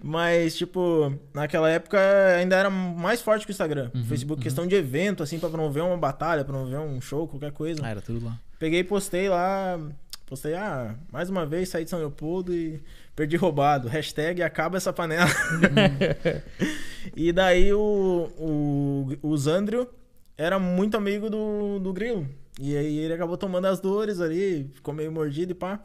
Mas, 0.02 0.56
tipo, 0.56 1.12
naquela 1.32 1.70
época 1.70 1.98
ainda 2.36 2.56
era 2.56 2.70
mais 2.70 3.20
forte 3.20 3.46
que 3.46 3.50
o 3.50 3.54
Instagram. 3.54 3.90
Uhum, 3.94 4.04
Facebook, 4.04 4.42
questão 4.42 4.66
de 4.66 4.74
evento, 4.74 5.22
assim, 5.22 5.38
pra 5.38 5.48
promover 5.48 5.82
uma 5.82 5.96
batalha, 5.96 6.44
promover 6.44 6.80
um 6.80 7.00
show, 7.00 7.26
qualquer 7.26 7.52
coisa. 7.52 7.80
Ah, 7.84 7.90
era 7.90 8.00
tudo 8.00 8.24
lá. 8.24 8.38
Peguei 8.58 8.80
e 8.80 8.84
postei 8.84 9.28
lá. 9.28 9.78
Postei, 10.26 10.54
ah, 10.54 10.96
mais 11.12 11.30
uma 11.30 11.46
vez 11.46 11.68
saí 11.68 11.84
de 11.84 11.90
São 11.90 12.00
Leopoldo 12.00 12.52
e 12.52 12.82
perdi 13.14 13.36
roubado. 13.36 13.86
Hashtag 13.86 14.42
acaba 14.42 14.76
essa 14.76 14.92
panela. 14.92 15.30
e 17.14 17.32
daí 17.32 17.72
o, 17.72 18.30
o, 18.38 19.08
o 19.22 19.36
Zandrio 19.36 19.88
era 20.36 20.58
muito 20.58 20.96
amigo 20.96 21.28
do, 21.30 21.78
do 21.78 21.92
Grilo. 21.92 22.26
E 22.60 22.76
aí 22.76 22.98
ele 22.98 23.12
acabou 23.14 23.36
tomando 23.36 23.66
as 23.66 23.78
dores 23.80 24.20
ali, 24.20 24.70
ficou 24.74 24.94
meio 24.94 25.12
mordido 25.12 25.52
e 25.52 25.54
pá. 25.54 25.80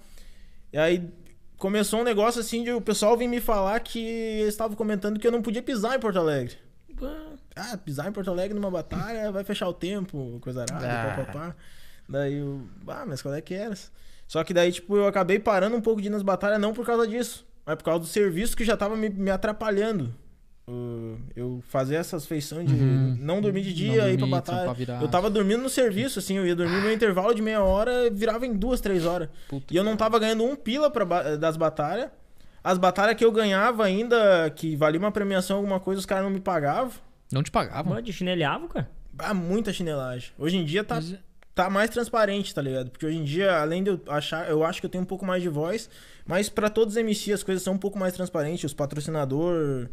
E 0.72 0.78
aí 0.78 1.10
começou 1.58 2.00
um 2.00 2.04
negócio 2.04 2.40
assim 2.42 2.64
de 2.64 2.72
o 2.72 2.80
pessoal 2.82 3.18
vir 3.18 3.28
me 3.28 3.42
falar 3.42 3.80
que 3.82 4.00
eles 4.00 4.54
estavam 4.54 4.76
comentando 4.76 5.20
que 5.20 5.28
eu 5.28 5.32
não 5.32 5.42
podia 5.42 5.62
pisar 5.62 5.96
em 5.96 6.00
Porto 6.00 6.18
Alegre. 6.20 6.56
Ah, 7.56 7.78
pisar 7.78 8.08
em 8.08 8.12
Porto 8.14 8.30
Alegre 8.32 8.54
numa 8.58 8.72
batalha 8.72 9.32
vai 9.32 9.44
fechar 9.44 9.68
o 9.68 9.74
tempo, 9.74 10.38
coisa 10.42 10.62
arada, 10.64 10.86
Ah. 10.88 11.16
pá, 11.16 11.24
pá, 11.26 11.32
pá. 11.32 11.56
Daí 12.08 12.36
eu, 12.38 12.62
ah, 12.88 13.06
mas 13.08 13.22
qual 13.22 13.34
é 13.34 13.42
que 13.42 13.54
era? 13.54 13.74
Só 14.28 14.44
que 14.44 14.54
daí, 14.54 14.72
tipo, 14.72 14.96
eu 14.96 15.08
acabei 15.08 15.40
parando 15.40 15.76
um 15.76 15.82
pouco 15.82 16.02
de 16.02 16.08
ir 16.08 16.10
nas 16.12 16.22
batalhas, 16.24 16.60
não 16.60 16.74
por 16.74 16.86
causa 16.86 17.06
disso, 17.08 17.46
mas 17.66 17.76
por 17.76 17.84
causa 17.84 18.00
do 18.00 18.06
serviço 18.06 18.56
que 18.56 18.64
já 18.64 18.78
tava 18.78 18.96
me, 18.96 19.10
me 19.10 19.30
atrapalhando. 19.30 20.16
Uh, 20.72 21.18
eu 21.36 21.62
fazer 21.68 21.96
essas 21.96 22.26
feições 22.26 22.66
de 22.68 22.74
Uhum. 22.74 23.18
não 23.20 23.42
dormir 23.42 23.62
de 23.62 23.74
dia, 23.74 24.10
ir 24.10 24.18
pra 24.18 24.28
batalha. 24.28 24.74
virado. 24.74 25.04
Eu 25.04 25.10
tava 25.10 25.30
dormindo 25.30 25.62
no 25.62 25.70
serviço, 25.70 26.20
assim, 26.20 26.38
eu 26.38 26.48
ia 26.48 26.56
dormir 26.56 26.82
no 26.82 26.92
intervalo 26.92 27.34
de 27.36 27.42
meia 27.42 27.62
hora, 27.62 28.10
virava 28.10 28.46
em 28.46 28.54
duas, 28.54 28.80
três 28.80 29.06
horas. 29.06 29.28
Puta 29.50 29.74
E 29.74 29.76
eu 29.76 29.84
não 29.84 29.98
tava 29.98 30.18
ganhando 30.18 30.44
um 30.46 30.56
pila 30.56 30.90
pra, 30.90 31.04
ba- 31.04 31.36
das 31.36 31.58
batalhas. 31.58 32.10
As 32.64 32.78
batalhas 32.78 33.16
que 33.18 33.26
eu 33.26 33.32
ganhava 33.32 33.84
ainda, 33.84 34.50
que 34.52 34.76
valia 34.76 35.00
uma 35.00 35.12
premiação, 35.12 35.58
alguma 35.58 35.80
coisa, 35.80 36.00
os 36.00 36.06
caras 36.06 36.24
não 36.24 36.32
me 36.32 36.40
pagavam. 36.40 36.94
Não 37.32 37.44
te 37.44 37.52
pagavam? 37.52 37.90
Mano, 37.94 38.02
de 38.02 38.14
chinelhava, 38.14 38.68
cara. 38.68 38.90
Ah, 39.18 39.34
muita 39.34 39.74
chinelagem. 39.74 40.32
Hoje 40.38 40.58
em 40.58 40.64
dia 40.64 40.84
tá, 40.84 40.96
Mas- 40.96 41.16
tá 41.54 41.70
mais 41.70 41.90
transparente, 41.90 42.54
tá 42.56 42.62
ligado? 42.62 42.92
Porque 42.92 43.06
hoje 43.06 43.18
em 43.18 43.24
dia, 43.24 43.60
além 43.60 43.84
de 43.84 43.90
eu 43.90 44.00
achar, 44.08 44.50
eu 44.50 44.64
acho 44.64 44.80
que 44.80 44.86
eu 44.86 44.90
tenho 44.90 45.04
um 45.04 45.08
pouco 45.08 45.26
mais 45.26 45.42
de 45.44 45.50
voz, 45.50 45.90
mas 46.26 46.50
pra 46.50 46.70
todos 46.70 46.94
os 46.94 46.98
MC 46.98 47.34
as 47.34 47.44
coisas 47.44 47.64
são 47.64 47.74
um 47.74 47.78
pouco 47.78 47.98
mais 48.00 48.14
transparentes, 48.14 48.64
os 48.64 48.74
patrocinador 48.74 49.90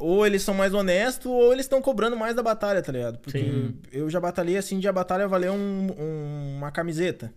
ou 0.00 0.26
eles 0.26 0.42
são 0.42 0.54
mais 0.54 0.74
honestos 0.74 1.26
ou 1.30 1.52
eles 1.52 1.66
estão 1.66 1.80
cobrando 1.80 2.16
mais 2.16 2.34
da 2.34 2.42
batalha, 2.42 2.82
tá 2.82 2.90
ligado? 2.90 3.18
Porque 3.18 3.38
Sim. 3.38 3.74
eu 3.92 4.08
já 4.10 4.18
batalhei 4.18 4.56
assim 4.56 4.78
de 4.80 4.88
a 4.88 4.92
batalha 4.92 5.28
valer 5.28 5.50
um- 5.50 5.90
um- 5.98 6.56
uma 6.56 6.70
camiseta. 6.72 7.32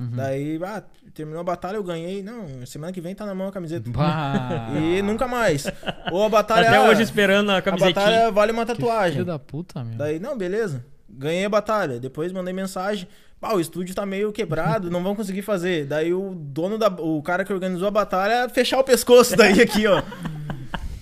Uhum. 0.00 0.10
Daí, 0.12 0.58
ah, 0.64 0.82
terminou 1.12 1.40
a 1.40 1.44
batalha, 1.44 1.76
eu 1.76 1.82
ganhei. 1.84 2.22
Não, 2.22 2.64
semana 2.66 2.92
que 2.92 3.00
vem 3.00 3.14
tá 3.14 3.26
na 3.26 3.34
mão 3.34 3.48
a 3.48 3.52
camiseta. 3.52 3.90
Bah. 3.90 4.68
E 4.80 5.02
nunca 5.02 5.26
mais. 5.28 5.66
Ou 6.10 6.24
a 6.24 6.28
batalha. 6.28 6.68
Até 6.68 6.76
ah, 6.78 6.82
hoje 6.88 7.02
esperando 7.02 7.50
a 7.50 7.58
a 7.58 7.62
camisetinha. 7.62 7.94
batalha 7.94 8.30
vale 8.30 8.52
uma 8.52 8.64
Que 8.64 8.72
tatuagem. 8.72 9.12
Filho 9.12 9.24
da 9.26 9.38
puta, 9.38 9.84
meu. 9.84 9.98
Daí, 9.98 10.18
não, 10.18 10.36
beleza. 10.36 10.84
Ganhei 11.08 11.44
a 11.44 11.48
batalha. 11.48 12.00
Depois 12.00 12.32
mandei 12.32 12.54
mensagem. 12.54 13.06
Pá, 13.38 13.52
o 13.54 13.60
estúdio 13.60 13.94
tá 13.94 14.06
meio 14.06 14.32
quebrado, 14.32 14.90
não 14.90 15.02
vão 15.02 15.14
conseguir 15.14 15.42
fazer. 15.42 15.84
Daí 15.84 16.14
o 16.14 16.32
dono 16.34 16.78
da. 16.78 16.88
O 16.88 17.20
cara 17.22 17.44
que 17.44 17.52
organizou 17.52 17.86
a 17.88 17.90
batalha 17.90 18.48
fechar 18.48 18.78
o 18.78 18.84
pescoço 18.84 19.36
daí 19.36 19.60
aqui, 19.60 19.86
ó. 19.86 20.02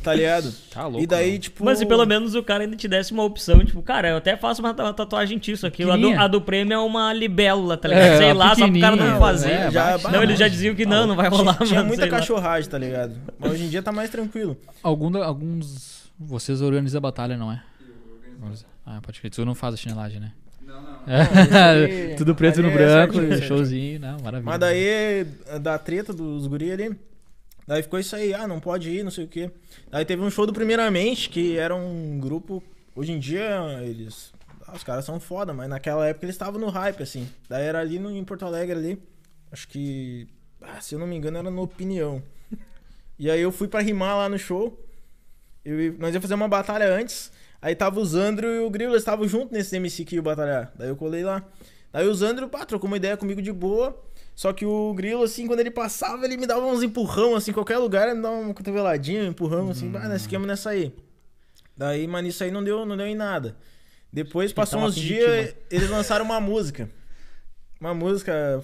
Tá 0.02 0.14
ligado? 0.14 0.50
Tá 0.70 0.86
louco. 0.86 1.02
e 1.02 1.06
daí, 1.06 1.28
mano. 1.32 1.38
tipo. 1.40 1.64
Mas 1.64 1.78
se 1.78 1.84
pelo 1.84 2.06
menos 2.06 2.34
o 2.34 2.42
cara 2.42 2.64
ainda 2.64 2.74
te 2.74 2.88
desse 2.88 3.12
uma 3.12 3.22
opção, 3.22 3.62
tipo, 3.64 3.82
cara, 3.82 4.08
eu 4.08 4.16
até 4.16 4.36
faço 4.36 4.62
uma 4.62 4.72
ta- 4.72 4.92
tatuagem 4.94 5.38
disso 5.38 5.66
aqui. 5.66 5.82
A 5.82 5.96
do, 5.96 6.08
a 6.18 6.26
do 6.26 6.40
prêmio 6.40 6.72
é 6.74 6.78
uma 6.78 7.12
libélula, 7.12 7.76
tá 7.76 7.86
ligado? 7.88 8.04
É, 8.04 8.16
Sei 8.16 8.32
lá, 8.32 8.54
só 8.54 8.66
pro 8.66 8.80
cara 8.80 8.96
não 8.96 9.18
fazer. 9.18 9.50
é, 9.50 9.70
já- 9.70 9.98
não, 10.10 10.22
eles 10.22 10.38
já 10.38 10.48
diziam 10.48 10.74
que 10.74 10.86
não, 10.86 11.06
não 11.06 11.14
vai 11.16 11.28
rolar, 11.28 11.54
Tinha, 11.56 11.66
tinha 11.66 11.76
mano, 11.80 11.88
muita 11.88 12.02
sei 12.04 12.10
lá. 12.10 12.18
cachorragem, 12.18 12.70
tá 12.70 12.78
ligado? 12.78 13.14
Mas 13.38 13.52
hoje 13.52 13.64
em 13.64 13.68
dia 13.68 13.82
tá 13.82 13.92
mais 13.92 14.08
tranquilo. 14.08 14.56
Algum 14.82 15.14
alguns. 15.22 16.10
Vocês 16.18 16.60
organizam 16.62 16.98
a 16.98 17.02
batalha, 17.02 17.36
não 17.36 17.52
é? 17.52 17.62
Ah, 18.86 19.00
pode 19.02 19.20
crer. 19.20 19.30
Tu 19.30 19.44
não 19.44 19.54
faz 19.54 19.74
a 19.74 19.76
chinelagem, 19.76 20.18
né? 20.20 20.32
Não, 20.66 20.80
não. 20.82 20.98
aí- 21.06 22.14
Tudo 22.16 22.34
preto 22.34 22.62
no 22.62 22.68
é 22.70 22.72
branco, 22.72 23.14
certinho, 23.14 23.28
certinho. 23.36 23.48
showzinho, 23.48 24.00
não, 24.00 24.18
maravilha. 24.20 24.42
Mas 24.50 24.58
daí, 24.60 25.26
da 25.60 25.78
treta 25.78 26.12
dos 26.12 26.46
guri 26.46 26.72
ali, 26.72 26.96
daí 27.70 27.84
ficou 27.84 28.00
isso 28.00 28.16
aí, 28.16 28.34
ah, 28.34 28.48
não 28.48 28.58
pode 28.58 28.90
ir, 28.90 29.04
não 29.04 29.12
sei 29.12 29.24
o 29.24 29.28
quê. 29.28 29.48
Daí 29.88 30.04
teve 30.04 30.20
um 30.22 30.30
show 30.30 30.44
do 30.44 30.52
Primeiramente, 30.52 31.30
que 31.30 31.56
era 31.56 31.72
um 31.72 32.18
grupo, 32.18 32.60
hoje 32.96 33.12
em 33.12 33.18
dia 33.20 33.80
eles, 33.84 34.32
ah, 34.66 34.74
os 34.74 34.82
caras 34.82 35.04
são 35.04 35.20
foda, 35.20 35.54
mas 35.54 35.68
naquela 35.68 36.04
época 36.04 36.26
eles 36.26 36.34
estavam 36.34 36.60
no 36.60 36.68
hype, 36.68 37.00
assim. 37.00 37.28
Daí 37.48 37.64
era 37.64 37.78
ali 37.78 38.00
no, 38.00 38.10
em 38.10 38.24
Porto 38.24 38.44
Alegre 38.44 38.76
ali, 38.76 39.02
acho 39.52 39.68
que, 39.68 40.26
ah, 40.60 40.80
se 40.80 40.96
eu 40.96 40.98
não 40.98 41.06
me 41.06 41.14
engano, 41.14 41.38
era 41.38 41.48
no 41.48 41.62
Opinião. 41.62 42.20
E 43.16 43.30
aí 43.30 43.40
eu 43.40 43.52
fui 43.52 43.68
pra 43.68 43.80
rimar 43.80 44.16
lá 44.16 44.28
no 44.28 44.38
show, 44.38 44.84
eu, 45.64 45.92
nós 45.96 46.12
ia 46.12 46.20
fazer 46.20 46.34
uma 46.34 46.48
batalha 46.48 46.92
antes, 46.92 47.30
aí 47.62 47.76
tava 47.76 48.00
o 48.00 48.04
Zandro 48.04 48.48
e 48.48 48.58
o 48.58 48.68
Grilo, 48.70 48.94
eles 48.94 49.02
estavam 49.02 49.28
juntos 49.28 49.52
nesse 49.52 49.76
MC 49.76 50.04
que 50.04 50.16
ia 50.16 50.22
batalhar. 50.22 50.72
Daí 50.74 50.88
eu 50.88 50.96
colei 50.96 51.22
lá. 51.22 51.46
Daí 51.92 52.08
o 52.08 52.14
Zandro, 52.14 52.48
pá, 52.48 52.66
trocou 52.66 52.88
uma 52.88 52.96
ideia 52.96 53.16
comigo 53.16 53.40
de 53.40 53.52
boa. 53.52 53.96
Só 54.40 54.54
que 54.54 54.64
o 54.64 54.94
Grilo, 54.94 55.22
assim, 55.22 55.46
quando 55.46 55.60
ele 55.60 55.70
passava, 55.70 56.24
ele 56.24 56.38
me 56.38 56.46
dava 56.46 56.64
uns 56.64 56.82
empurrão, 56.82 57.36
assim, 57.36 57.52
qualquer 57.52 57.76
lugar, 57.76 58.06
ele 58.06 58.16
me 58.16 58.22
dava 58.22 58.36
uma 58.36 58.54
cotoveladinha, 58.54 59.24
um 59.24 59.26
empurrão, 59.26 59.68
assim, 59.68 59.92
ah, 59.94 60.08
nesse 60.08 60.24
esquema 60.24 60.46
nessa 60.46 60.70
aí. 60.70 60.94
Daí, 61.76 62.06
mas 62.06 62.24
nisso 62.24 62.42
aí 62.42 62.50
não 62.50 62.64
deu, 62.64 62.86
não 62.86 62.96
deu 62.96 63.06
em 63.06 63.14
nada. 63.14 63.54
Depois, 64.10 64.50
passou 64.50 64.80
uns 64.80 64.94
dias, 64.94 65.54
eles 65.70 65.90
lançaram 65.90 66.24
uma 66.24 66.40
música. 66.40 66.88
Uma 67.80 67.94
música 67.94 68.62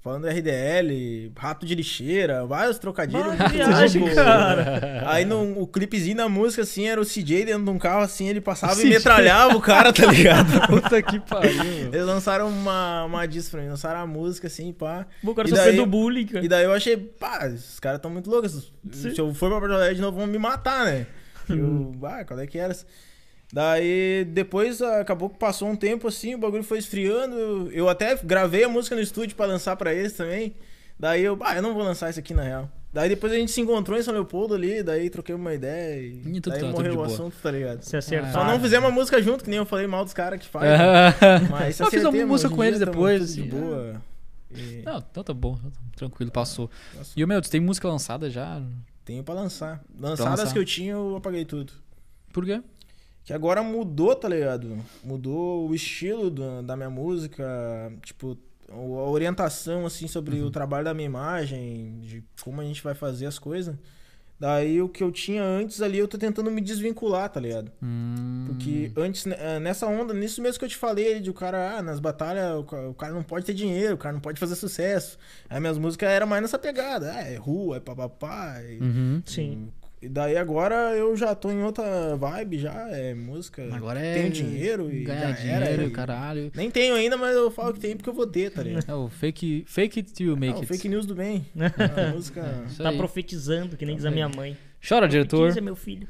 falando 0.00 0.26
RDL, 0.26 1.30
rato 1.36 1.66
de 1.66 1.74
lixeira, 1.74 2.46
vários 2.46 2.78
trocadilhos. 2.78 3.34
Viagem, 3.52 4.14
cara. 4.14 5.02
Aí 5.10 5.26
no, 5.26 5.60
o 5.60 5.66
clipezinho 5.66 6.16
da 6.16 6.26
música, 6.26 6.62
assim, 6.62 6.86
era 6.86 6.98
o 6.98 7.04
CJ 7.04 7.44
dentro 7.44 7.64
de 7.64 7.70
um 7.70 7.78
carro, 7.78 8.00
assim, 8.00 8.28
ele 8.28 8.40
passava 8.40 8.80
e 8.80 8.86
metralhava 8.86 9.54
o 9.54 9.60
cara, 9.60 9.92
tá 9.92 10.06
ligado? 10.06 10.48
Puta 10.68 11.02
que 11.02 11.20
pariu. 11.20 11.92
Eles 11.92 12.06
lançaram 12.06 12.48
uma, 12.48 13.04
uma 13.04 13.26
disso 13.26 13.50
pra 13.50 13.60
mim, 13.60 13.68
lançaram 13.68 14.00
a 14.00 14.06
música, 14.06 14.46
assim, 14.46 14.72
pá. 14.72 15.06
O 15.22 15.34
cara 15.34 15.48
E 15.48 15.50
sofrendo 15.50 15.84
bullying, 15.84 16.26
cara. 16.26 16.42
E 16.42 16.48
daí 16.48 16.64
eu 16.64 16.72
achei, 16.72 16.96
pá, 16.96 17.46
esses 17.48 17.78
caras 17.78 18.00
tão 18.00 18.10
muito 18.10 18.30
loucos. 18.30 18.72
Sim. 18.90 19.14
Se 19.14 19.20
eu 19.20 19.34
for 19.34 19.50
pra 19.50 19.60
Porto 19.60 19.74
Alegre 19.74 19.96
de 19.96 20.00
novo, 20.00 20.16
vão 20.16 20.26
me 20.26 20.38
matar, 20.38 20.86
né? 20.86 21.06
Uhum. 21.50 21.92
Eu, 22.00 22.06
ah, 22.06 22.24
qual 22.24 22.40
é 22.40 22.46
que 22.46 22.58
era? 22.58 22.74
Daí, 23.52 24.24
depois, 24.24 24.82
ah, 24.82 25.00
acabou 25.00 25.30
que 25.30 25.38
passou 25.38 25.68
um 25.68 25.76
tempo 25.76 26.08
assim, 26.08 26.34
o 26.34 26.38
bagulho 26.38 26.64
foi 26.64 26.78
esfriando. 26.78 27.70
Eu 27.72 27.88
até 27.88 28.16
gravei 28.22 28.64
a 28.64 28.68
música 28.68 28.94
no 28.96 29.02
estúdio 29.02 29.36
pra 29.36 29.46
lançar 29.46 29.76
pra 29.76 29.94
eles 29.94 30.12
também. 30.14 30.54
Daí 30.98 31.22
eu, 31.22 31.38
ah, 31.42 31.54
eu 31.56 31.62
não 31.62 31.74
vou 31.74 31.82
lançar 31.82 32.10
isso 32.10 32.18
aqui 32.18 32.34
na 32.34 32.42
real. 32.42 32.70
Daí 32.92 33.08
depois 33.10 33.30
a 33.32 33.36
gente 33.36 33.52
se 33.52 33.60
encontrou 33.60 33.98
em 33.98 34.02
São 34.02 34.14
Leopoldo 34.14 34.54
ali, 34.54 34.82
daí 34.82 35.10
troquei 35.10 35.34
uma 35.34 35.52
ideia 35.52 36.00
e, 36.00 36.22
E 36.36 36.40
tudo 36.40 36.52
daí 36.54 36.60
tá- 36.62 36.68
morreu 36.68 36.92
o 36.94 36.96
boa. 36.96 37.06
assunto, 37.06 37.36
tá 37.42 37.50
ligado? 37.50 37.82
Se 37.82 37.94
acertar. 37.96 38.32
Só 38.32 38.44
não 38.44 38.58
fizemos 38.58 38.88
uma 38.88 38.94
música 38.94 39.20
junto, 39.20 39.44
que 39.44 39.50
nem 39.50 39.58
eu 39.58 39.66
falei 39.66 39.86
mal 39.86 40.02
dos 40.02 40.14
caras 40.14 40.40
que 40.40 40.48
fazem. 40.48 40.70
Mas 41.50 41.76
se 41.76 41.82
Eu 41.82 41.90
fiz 41.90 42.02
uma 42.02 42.26
música 42.26 42.48
com 42.54 42.64
eles 42.64 42.78
depois, 42.80 43.20
tudo 43.20 43.34
de 43.34 43.40
assim, 43.42 43.50
boa. 43.50 44.02
E 44.50 44.82
Não, 44.84 44.98
então 44.98 45.22
tá 45.22 45.34
bom, 45.34 45.58
tranquilo, 45.94 46.30
passou. 46.30 46.70
Passou. 46.96 47.12
E 47.14 47.22
o 47.22 47.28
meu, 47.28 47.42
tu 47.42 47.50
tem 47.50 47.60
música 47.60 47.86
lançada 47.86 48.30
já? 48.30 48.62
Tenho 49.04 49.22
pra 49.22 49.34
lançar. 49.34 49.82
Lançadas 50.00 50.38
lançar. 50.40 50.52
que 50.54 50.58
eu 50.58 50.64
tinha, 50.64 50.92
eu 50.92 51.16
apaguei 51.16 51.44
tudo. 51.44 51.72
Por 52.32 52.44
quê? 52.46 52.62
Que 53.26 53.32
agora 53.32 53.60
mudou, 53.62 54.14
tá 54.14 54.28
ligado? 54.28 54.78
Mudou 55.02 55.68
o 55.68 55.74
estilo 55.74 56.30
do- 56.30 56.62
da 56.62 56.76
minha 56.76 56.88
música, 56.88 57.44
tipo, 58.04 58.38
a 58.70 58.76
orientação, 59.10 59.84
assim, 59.84 60.06
sobre 60.06 60.40
Uhum. 60.40 60.46
o 60.46 60.50
trabalho 60.50 60.84
da 60.84 60.94
minha 60.94 61.06
imagem, 61.06 61.98
de 62.00 62.22
como 62.42 62.60
a 62.60 62.64
gente 62.64 62.82
vai 62.84 62.94
fazer 62.94 63.26
as 63.26 63.36
coisas. 63.38 63.74
Daí 64.38 64.80
o 64.82 64.88
que 64.88 65.02
eu 65.02 65.10
tinha 65.10 65.42
antes 65.42 65.80
ali, 65.82 65.98
eu 65.98 66.06
tô 66.06 66.16
tentando 66.18 66.50
me 66.52 66.60
desvincular, 66.60 67.28
tá 67.28 67.40
ligado? 67.40 67.72
Hum, 67.82 68.44
Porque 68.46 68.92
antes, 68.96 69.24
né, 69.24 69.34
eh, 69.38 69.58
nessa 69.58 69.86
onda, 69.88 70.12
nisso 70.14 70.40
mesmo 70.42 70.58
que 70.58 70.64
eu 70.66 70.68
te 70.68 70.76
falei, 70.76 71.18
de 71.20 71.30
o 71.30 71.34
cara, 71.34 71.78
ah, 71.78 71.82
nas 71.82 71.98
batalhas, 71.98 72.54
o 72.60 72.62
ca- 72.64 72.88
o 72.88 72.94
cara 72.94 73.12
não 73.14 73.22
pode 73.24 73.44
ter 73.46 73.54
dinheiro, 73.54 73.94
o 73.94 73.98
cara 73.98 74.12
não 74.12 74.20
pode 74.20 74.38
fazer 74.38 74.54
sucesso. 74.54 75.18
Aí 75.50 75.58
minhas 75.58 75.78
músicas 75.78 76.10
eram 76.10 76.26
mais 76.28 76.42
nessa 76.42 76.58
pegada, 76.58 77.12
ah, 77.12 77.22
é 77.22 77.34
rua, 77.36 77.78
é 77.78 77.80
papapá. 77.80 78.62
E, 78.62 78.78
Uhum. 78.78 79.22
Sim. 79.26 79.68
E 80.06 80.08
daí 80.08 80.36
agora 80.36 80.94
eu 80.96 81.16
já 81.16 81.34
tô 81.34 81.50
em 81.50 81.62
outra 81.62 82.16
vibe, 82.16 82.58
já, 82.58 82.72
é 82.90 83.12
música. 83.14 83.68
Agora 83.74 84.00
é. 84.00 84.14
Tenho 84.14 84.30
dinheiro 84.30 84.90
e 84.92 85.04
ganhar 85.04 85.30
era, 85.30 85.32
dinheiro, 85.66 85.82
e- 85.82 85.90
caralho. 85.90 86.50
Nem 86.54 86.70
tenho 86.70 86.94
ainda, 86.94 87.16
mas 87.16 87.34
eu 87.34 87.50
falo 87.50 87.74
que 87.74 87.80
tem 87.80 87.96
porque 87.96 88.08
eu 88.08 88.14
vou 88.14 88.26
ter, 88.26 88.50
tá 88.50 88.62
ligado? 88.62 88.84
É 88.88 88.94
o 88.94 89.08
fake, 89.08 89.64
fake 89.66 89.98
it 90.00 90.12
till 90.12 90.28
you 90.28 90.36
make 90.36 90.52
Não, 90.54 90.60
it. 90.60 90.66
fake 90.66 90.88
news 90.88 91.04
do 91.06 91.14
bem. 91.14 91.46
A 91.56 92.12
música. 92.14 92.64
Isso 92.68 92.82
Tá 92.82 92.92
profetizando, 92.92 93.76
que 93.76 93.84
nem 93.84 93.96
diz 93.96 94.04
a 94.04 94.10
minha 94.10 94.28
mãe. 94.28 94.56
Chora, 94.86 95.08
diretor. 95.08 95.38
Profetiza, 95.38 95.60
meu 95.60 95.74
filho. 95.76 96.08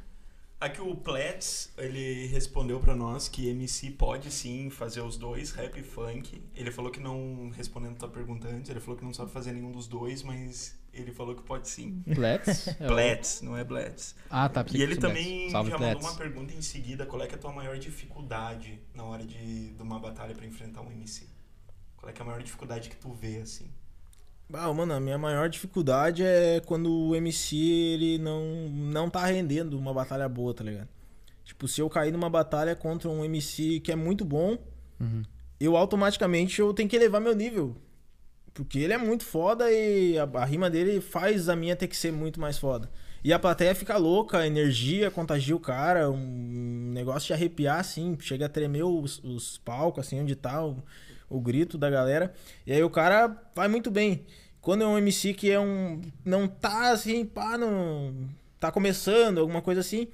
Aqui 0.59 0.81
o 0.81 0.95
Plets, 0.95 1.71
ele 1.77 2.27
respondeu 2.29 2.81
pra 2.81 2.97
nós 2.97 3.29
que 3.29 3.47
MC 3.49 3.91
pode 3.91 4.31
sim 4.31 4.71
fazer 4.71 5.03
os 5.03 5.19
dois, 5.19 5.51
rap 5.53 5.79
e 5.79 5.83
funk. 5.83 6.41
Ele 6.57 6.71
falou 6.71 6.91
que 6.91 6.99
não, 6.99 7.51
respondendo 7.55 7.93
a 7.93 7.97
tua 7.97 8.09
pergunta 8.09 8.49
antes, 8.49 8.71
ele 8.71 8.81
falou 8.81 8.97
que 8.99 9.05
não 9.05 9.13
sabe 9.13 9.31
fazer 9.31 9.53
nenhum 9.53 9.71
dos 9.71 9.87
dois, 9.87 10.23
mas 10.23 10.75
ele 11.01 11.13
falou 11.13 11.35
que 11.35 11.43
pode 11.43 11.69
sim. 11.69 12.03
Plets? 12.15 12.69
É 12.81 12.87
Plets, 12.87 13.43
não 13.43 13.57
é 13.57 13.65
Blets. 13.65 14.15
Ah, 14.31 14.49
tá. 14.49 14.65
E 14.73 14.83
ele 14.83 14.97
também 14.97 15.25
também 15.25 15.45
já 15.47 15.51
Salve, 15.53 15.71
mandou 15.73 16.01
uma 16.01 16.15
pergunta 16.15 16.55
em 16.55 16.63
seguida, 16.63 17.07
qual 17.07 17.23
é, 17.23 17.27
que 17.27 17.35
é 17.35 17.39
a 17.39 17.41
tua 17.41 17.53
maior 17.53 17.79
dificuldade 17.79 18.81
na 18.95 19.05
hora 19.05 19.25
de, 19.25 19.73
de 19.73 19.83
uma 19.83 19.99
batalha 19.99 20.35
pra 20.35 20.47
enfrentar 20.47 20.81
um 20.83 20.91
MC? 20.91 21.27
Qual 21.97 22.11
é, 22.11 22.13
que 22.13 22.21
é 22.21 22.25
a 22.25 22.27
maior 22.27 22.43
dificuldade 22.43 22.89
que 22.89 22.97
tu 22.97 23.13
vê, 23.13 23.39
assim? 23.39 23.71
Ah, 24.53 24.73
mano, 24.73 24.93
a 24.95 25.01
minha 25.01 25.19
maior 25.19 25.49
dificuldade 25.49 26.23
é 26.23 26.61
quando 26.65 26.93
o 26.93 27.17
MC 27.17 27.57
ele 27.57 28.19
não, 28.19 28.69
não 28.71 29.11
tá 29.11 29.25
rendendo 29.27 29.77
uma 29.79 29.93
batalha 29.93 30.29
boa, 30.29 30.55
tá 30.55 30.63
ligado? 30.63 30.89
Tipo, 31.45 31.67
se 31.67 31.81
eu 31.81 31.89
cair 31.91 32.13
numa 32.13 32.31
batalha 32.31 32.75
contra 32.77 33.09
um 33.09 33.25
MC 33.25 33.81
que 33.81 33.91
é 33.91 33.97
muito 33.97 34.25
bom, 34.25 34.57
Uhum. 35.01 35.23
eu 35.61 35.77
automaticamente 35.77 36.61
eu 36.61 36.73
tenho 36.73 36.89
que 36.89 36.97
elevar 36.97 37.21
meu 37.21 37.35
nível. 37.35 37.77
Porque 38.57 38.79
ele 38.79 38.95
é 38.95 38.99
muito 38.99 39.23
foda 39.23 39.71
e 39.71 40.19
a, 40.19 40.25
a 40.25 40.45
rima 40.47 40.71
dele 40.71 41.01
faz 41.01 41.49
a 41.51 41.55
minha 41.55 41.77
ter 41.77 41.87
que 41.87 41.97
ser 41.97 42.11
muito 42.11 42.41
mais 42.41 42.57
foda. 42.57 42.91
E 43.23 43.33
a 43.33 43.39
plateia 43.39 43.75
fica 43.75 43.99
louca, 43.99 44.39
a 44.39 44.47
energia 44.47 45.11
contagia 45.11 45.55
o 45.55 45.61
cara, 45.61 46.11
um 46.11 46.91
negócio 46.93 47.27
de 47.27 47.33
arrepiar, 47.35 47.81
assim, 47.81 48.17
chega 48.19 48.47
a 48.47 48.49
tremer 48.49 48.85
os, 48.85 49.23
os 49.23 49.59
palcos, 49.59 50.07
assim, 50.07 50.21
onde 50.21 50.35
tá 50.35 50.65
o, 50.65 50.83
o 51.29 51.39
grito 51.39 51.77
da 51.77 51.91
galera. 51.91 52.33
E 52.67 52.73
aí 52.73 52.83
o 52.83 52.89
cara 52.89 53.37
vai 53.55 53.69
muito 53.69 53.91
bem. 53.91 54.25
Quando 54.61 54.85
é 54.85 54.87
um 54.87 54.97
MC 54.97 55.35
que 55.35 55.51
é 55.51 55.61
um. 55.61 56.01
não 56.25 56.49
tá 56.49 56.93
assim, 56.93 57.25
pá, 57.27 57.59
não. 57.59 58.15
tá 58.59 58.73
começando, 58.73 59.39
alguma 59.39 59.61
coisa 59.61 59.81
assim. 59.81 60.09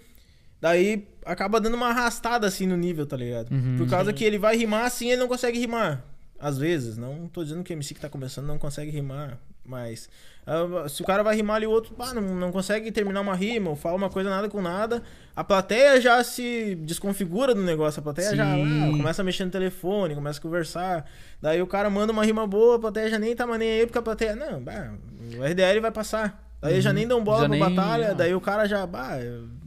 Daí 0.61 1.07
acaba 1.25 1.61
dando 1.61 1.75
uma 1.75 1.89
arrastada 1.89 2.47
assim 2.47 2.67
no 2.67 2.77
nível, 2.77 3.07
tá 3.07 3.17
ligado? 3.17 3.53
Uhum. 3.53 3.77
Por 3.79 3.89
causa 3.89 4.13
que 4.13 4.25
ele 4.25 4.39
vai 4.39 4.57
rimar 4.57 4.85
assim 4.85 5.11
ele 5.11 5.21
não 5.21 5.29
consegue 5.29 5.59
rimar. 5.59 6.05
Às 6.43 6.59
vezes, 6.59 6.97
não 6.97 7.29
tô 7.29 7.45
dizendo 7.45 7.63
que 7.63 7.73
o 7.73 7.77
MC 7.77 7.95
que 7.95 8.01
tá 8.01 8.09
começando 8.09 8.47
não 8.47 8.59
consegue 8.59 8.91
rimar, 8.91 9.39
mas 9.65 10.09
ah, 10.45 10.89
se 10.89 11.01
o 11.01 11.05
cara 11.05 11.23
vai 11.23 11.37
rimar 11.37 11.55
ali 11.57 11.69
o 11.69 11.71
outro, 11.71 11.95
pá, 11.95 12.13
não, 12.13 12.21
não 12.21 12.51
consegue 12.51 12.91
terminar 12.91 13.21
uma 13.21 13.37
rima, 13.37 13.71
ou 13.71 13.77
fala 13.77 13.97
uma 13.97 14.11
coisa 14.11 14.29
nada 14.29 14.49
com 14.49 14.61
nada, 14.61 15.05
a 15.37 15.45
plateia 15.45 16.01
já 16.01 16.23
se 16.25 16.75
desconfigura 16.75 17.55
do 17.55 17.63
negócio, 17.63 18.01
a 18.01 18.03
plateia 18.03 18.35
já 18.35 18.45
Sim. 18.57 18.83
ah, 18.83 18.97
começa 18.97 19.23
a 19.23 19.25
mexer 19.25 19.45
no 19.45 19.53
telefone, 19.53 20.17
começa 20.17 20.41
a 20.41 20.43
conversar, 20.43 21.09
daí 21.41 21.63
o 21.63 21.67
cara 21.69 21.89
manda 21.89 22.13
uma 22.13 22.25
rima 22.25 22.45
boa, 22.45 22.75
a 22.75 22.81
plateia 22.81 23.09
já 23.09 23.21
nem 23.21 23.37
tá 23.37 23.47
nem 23.57 23.71
aí, 23.71 23.87
porque 23.87 23.99
a 23.99 24.03
plateia, 24.03 24.35
não, 24.35 24.61
bah, 24.61 24.95
o 25.39 25.45
RDL 25.45 25.81
vai 25.81 25.93
passar. 25.93 26.43
Daí 26.61 26.81
já 26.81 26.93
nem 26.93 27.09
dão 27.09 27.25
bola 27.25 27.41
Já 27.43 27.49
pra 27.49 27.59
nem- 27.59 27.75
batalha, 27.75 28.11
ah. 28.13 28.15
daí 28.15 28.35
o 28.37 28.41
cara 28.41 28.67
já, 28.67 28.87
bah, 28.87 29.17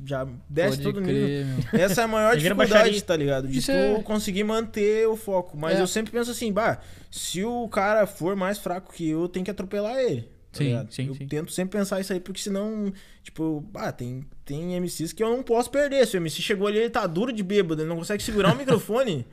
já 0.06 0.28
desce 0.50 0.78
Pode 0.78 0.84
todo 0.84 0.98
o 0.98 1.02
nível. 1.02 1.24
crer, 1.26 1.46
meu. 1.46 1.58
Essa 1.86 2.02
é 2.02 2.04
a 2.04 2.08
maior 2.08 2.36
dificuldade, 2.38 3.04
tá 3.04 3.16
ligado? 3.16 3.48
De 3.48 3.58
Isso 3.58 3.72
tu 3.72 3.78
é- 3.78 4.04
conseguir 4.04 4.44
manter 4.44 5.08
o 5.08 5.16
foco. 5.16 5.58
Mas 5.58 5.78
É. 5.78 5.82
eu 5.82 5.88
sempre 5.88 6.12
penso 6.12 6.32
assim, 6.32 6.52
bah, 6.52 6.80
se 7.12 7.44
o 7.44 7.68
cara 7.70 8.06
for 8.08 8.36
mais 8.36 8.58
fraco 8.58 8.94
que 8.94 9.10
eu, 9.10 9.28
tem 9.28 9.44
que 9.44 9.52
atropelar 9.52 9.98
ele. 9.98 10.22
tá 10.52 10.58
Sim, 10.60 10.88
sim, 10.90 11.08
eu 11.08 11.16
sim. 11.16 11.28
tento 11.28 11.52
sempre 11.52 11.78
pensar 11.78 12.00
isso 12.00 12.14
aí, 12.14 12.20
porque 12.20 12.40
senão, 12.40 12.94
tipo, 13.22 13.60
bah, 13.72 13.92
tem, 13.92 14.26
tem 14.46 14.74
MCs 14.80 15.12
que 15.12 15.22
eu 15.22 15.30
não 15.30 15.44
posso 15.44 15.70
perder. 15.70 16.08
Se 16.08 16.16
o 16.16 16.20
MC 16.20 16.42
chegou 16.42 16.68
ali, 16.68 16.78
ele 16.78 16.90
tá 16.90 17.06
duro 17.06 17.34
de 17.34 17.44
bêbado, 17.44 17.82
ele 17.82 17.90
não 17.90 17.98
consegue 17.98 18.24
segurar 18.24 18.54
o 18.54 18.56
microfone, 18.58 19.26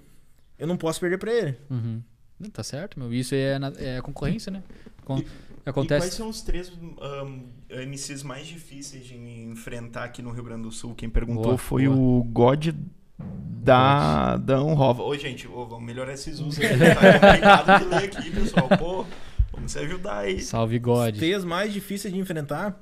eu 0.58 0.66
não 0.66 0.76
posso 0.76 0.98
perder 0.98 1.18
pra 1.18 1.32
ele. 1.32 1.56
Uhum. 1.70 2.02
Tá 2.52 2.64
certo, 2.64 2.98
meu. 2.98 3.12
Isso 3.14 3.36
é, 3.36 3.56
na- 3.56 3.72
é 3.76 4.00
concorrência, 4.00 4.50
né? 4.50 4.64
Con- 5.04 5.22
E- 5.64 5.68
E 5.68 5.70
Acontece. 5.70 6.00
quais 6.06 6.14
são 6.14 6.28
os 6.28 6.42
três 6.42 6.70
um, 6.70 7.46
MCs 7.70 8.22
mais 8.22 8.46
difíceis 8.46 9.04
de 9.04 9.16
enfrentar 9.16 10.04
aqui 10.04 10.20
no 10.22 10.30
Rio 10.30 10.42
Grande 10.44 10.62
do 10.62 10.72
Sul? 10.72 10.94
Quem 10.94 11.08
perguntou 11.08 11.42
Boa, 11.44 11.58
foi 11.58 11.86
boa. 11.86 11.96
o 11.96 12.24
God 12.24 12.68
da, 13.18 14.36
da 14.38 14.62
Unrova. 14.62 15.02
Ô, 15.02 15.16
gente, 15.16 15.46
ô, 15.46 15.64
vamos 15.66 15.84
melhorar 15.86 16.12
esses 16.14 16.40
usos 16.40 16.58
aí. 16.58 16.76
Tá 16.78 17.20
complicado 17.20 17.78
de 17.78 17.84
ler 17.94 18.04
aqui, 18.04 18.30
pessoal. 18.30 18.68
Pô, 18.78 19.04
vamos 19.52 19.70
se 19.72 19.78
ajudar 19.78 20.18
aí. 20.18 20.40
Salve 20.40 20.76
Os 20.76 20.82
God. 20.82 21.16
três 21.16 21.44
mais 21.44 21.72
difíceis 21.72 22.12
de 22.12 22.18
enfrentar. 22.18 22.80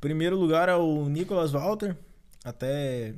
Primeiro 0.00 0.36
lugar 0.36 0.68
é 0.68 0.74
o 0.74 1.08
Nicolas 1.08 1.52
Walter. 1.52 1.96
Até 2.44 3.14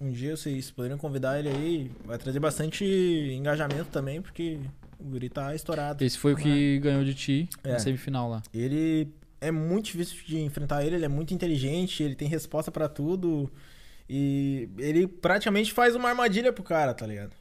um 0.00 0.12
dia 0.12 0.36
vocês 0.36 0.70
poderiam 0.70 0.96
convidar 0.98 1.40
ele 1.40 1.48
aí. 1.48 1.90
Vai 2.04 2.16
trazer 2.18 2.38
bastante 2.38 2.84
engajamento 2.84 3.86
também, 3.90 4.22
porque 4.22 4.60
o 5.00 5.04
guri 5.04 5.28
tá 5.28 5.54
estourado. 5.54 6.04
Esse 6.04 6.18
foi 6.18 6.34
o 6.34 6.36
que 6.36 6.78
ganhou 6.80 7.04
de 7.04 7.14
ti 7.14 7.48
É. 7.64 7.72
na 7.72 7.78
semifinal 7.78 8.28
lá. 8.28 8.42
Ele 8.52 9.08
é 9.40 9.50
muito 9.50 9.86
difícil 9.86 10.16
de 10.26 10.38
enfrentar 10.40 10.84
ele, 10.84 10.96
ele 10.96 11.04
é 11.04 11.08
muito 11.08 11.32
inteligente, 11.32 12.02
ele 12.02 12.14
tem 12.14 12.28
resposta 12.28 12.70
pra 12.70 12.88
tudo. 12.88 13.50
E 14.08 14.68
ele 14.78 15.06
praticamente 15.06 15.72
faz 15.72 15.94
uma 15.94 16.08
armadilha 16.08 16.52
pro 16.52 16.62
cara, 16.64 16.92
tá 16.92 17.06
ligado? 17.06 17.32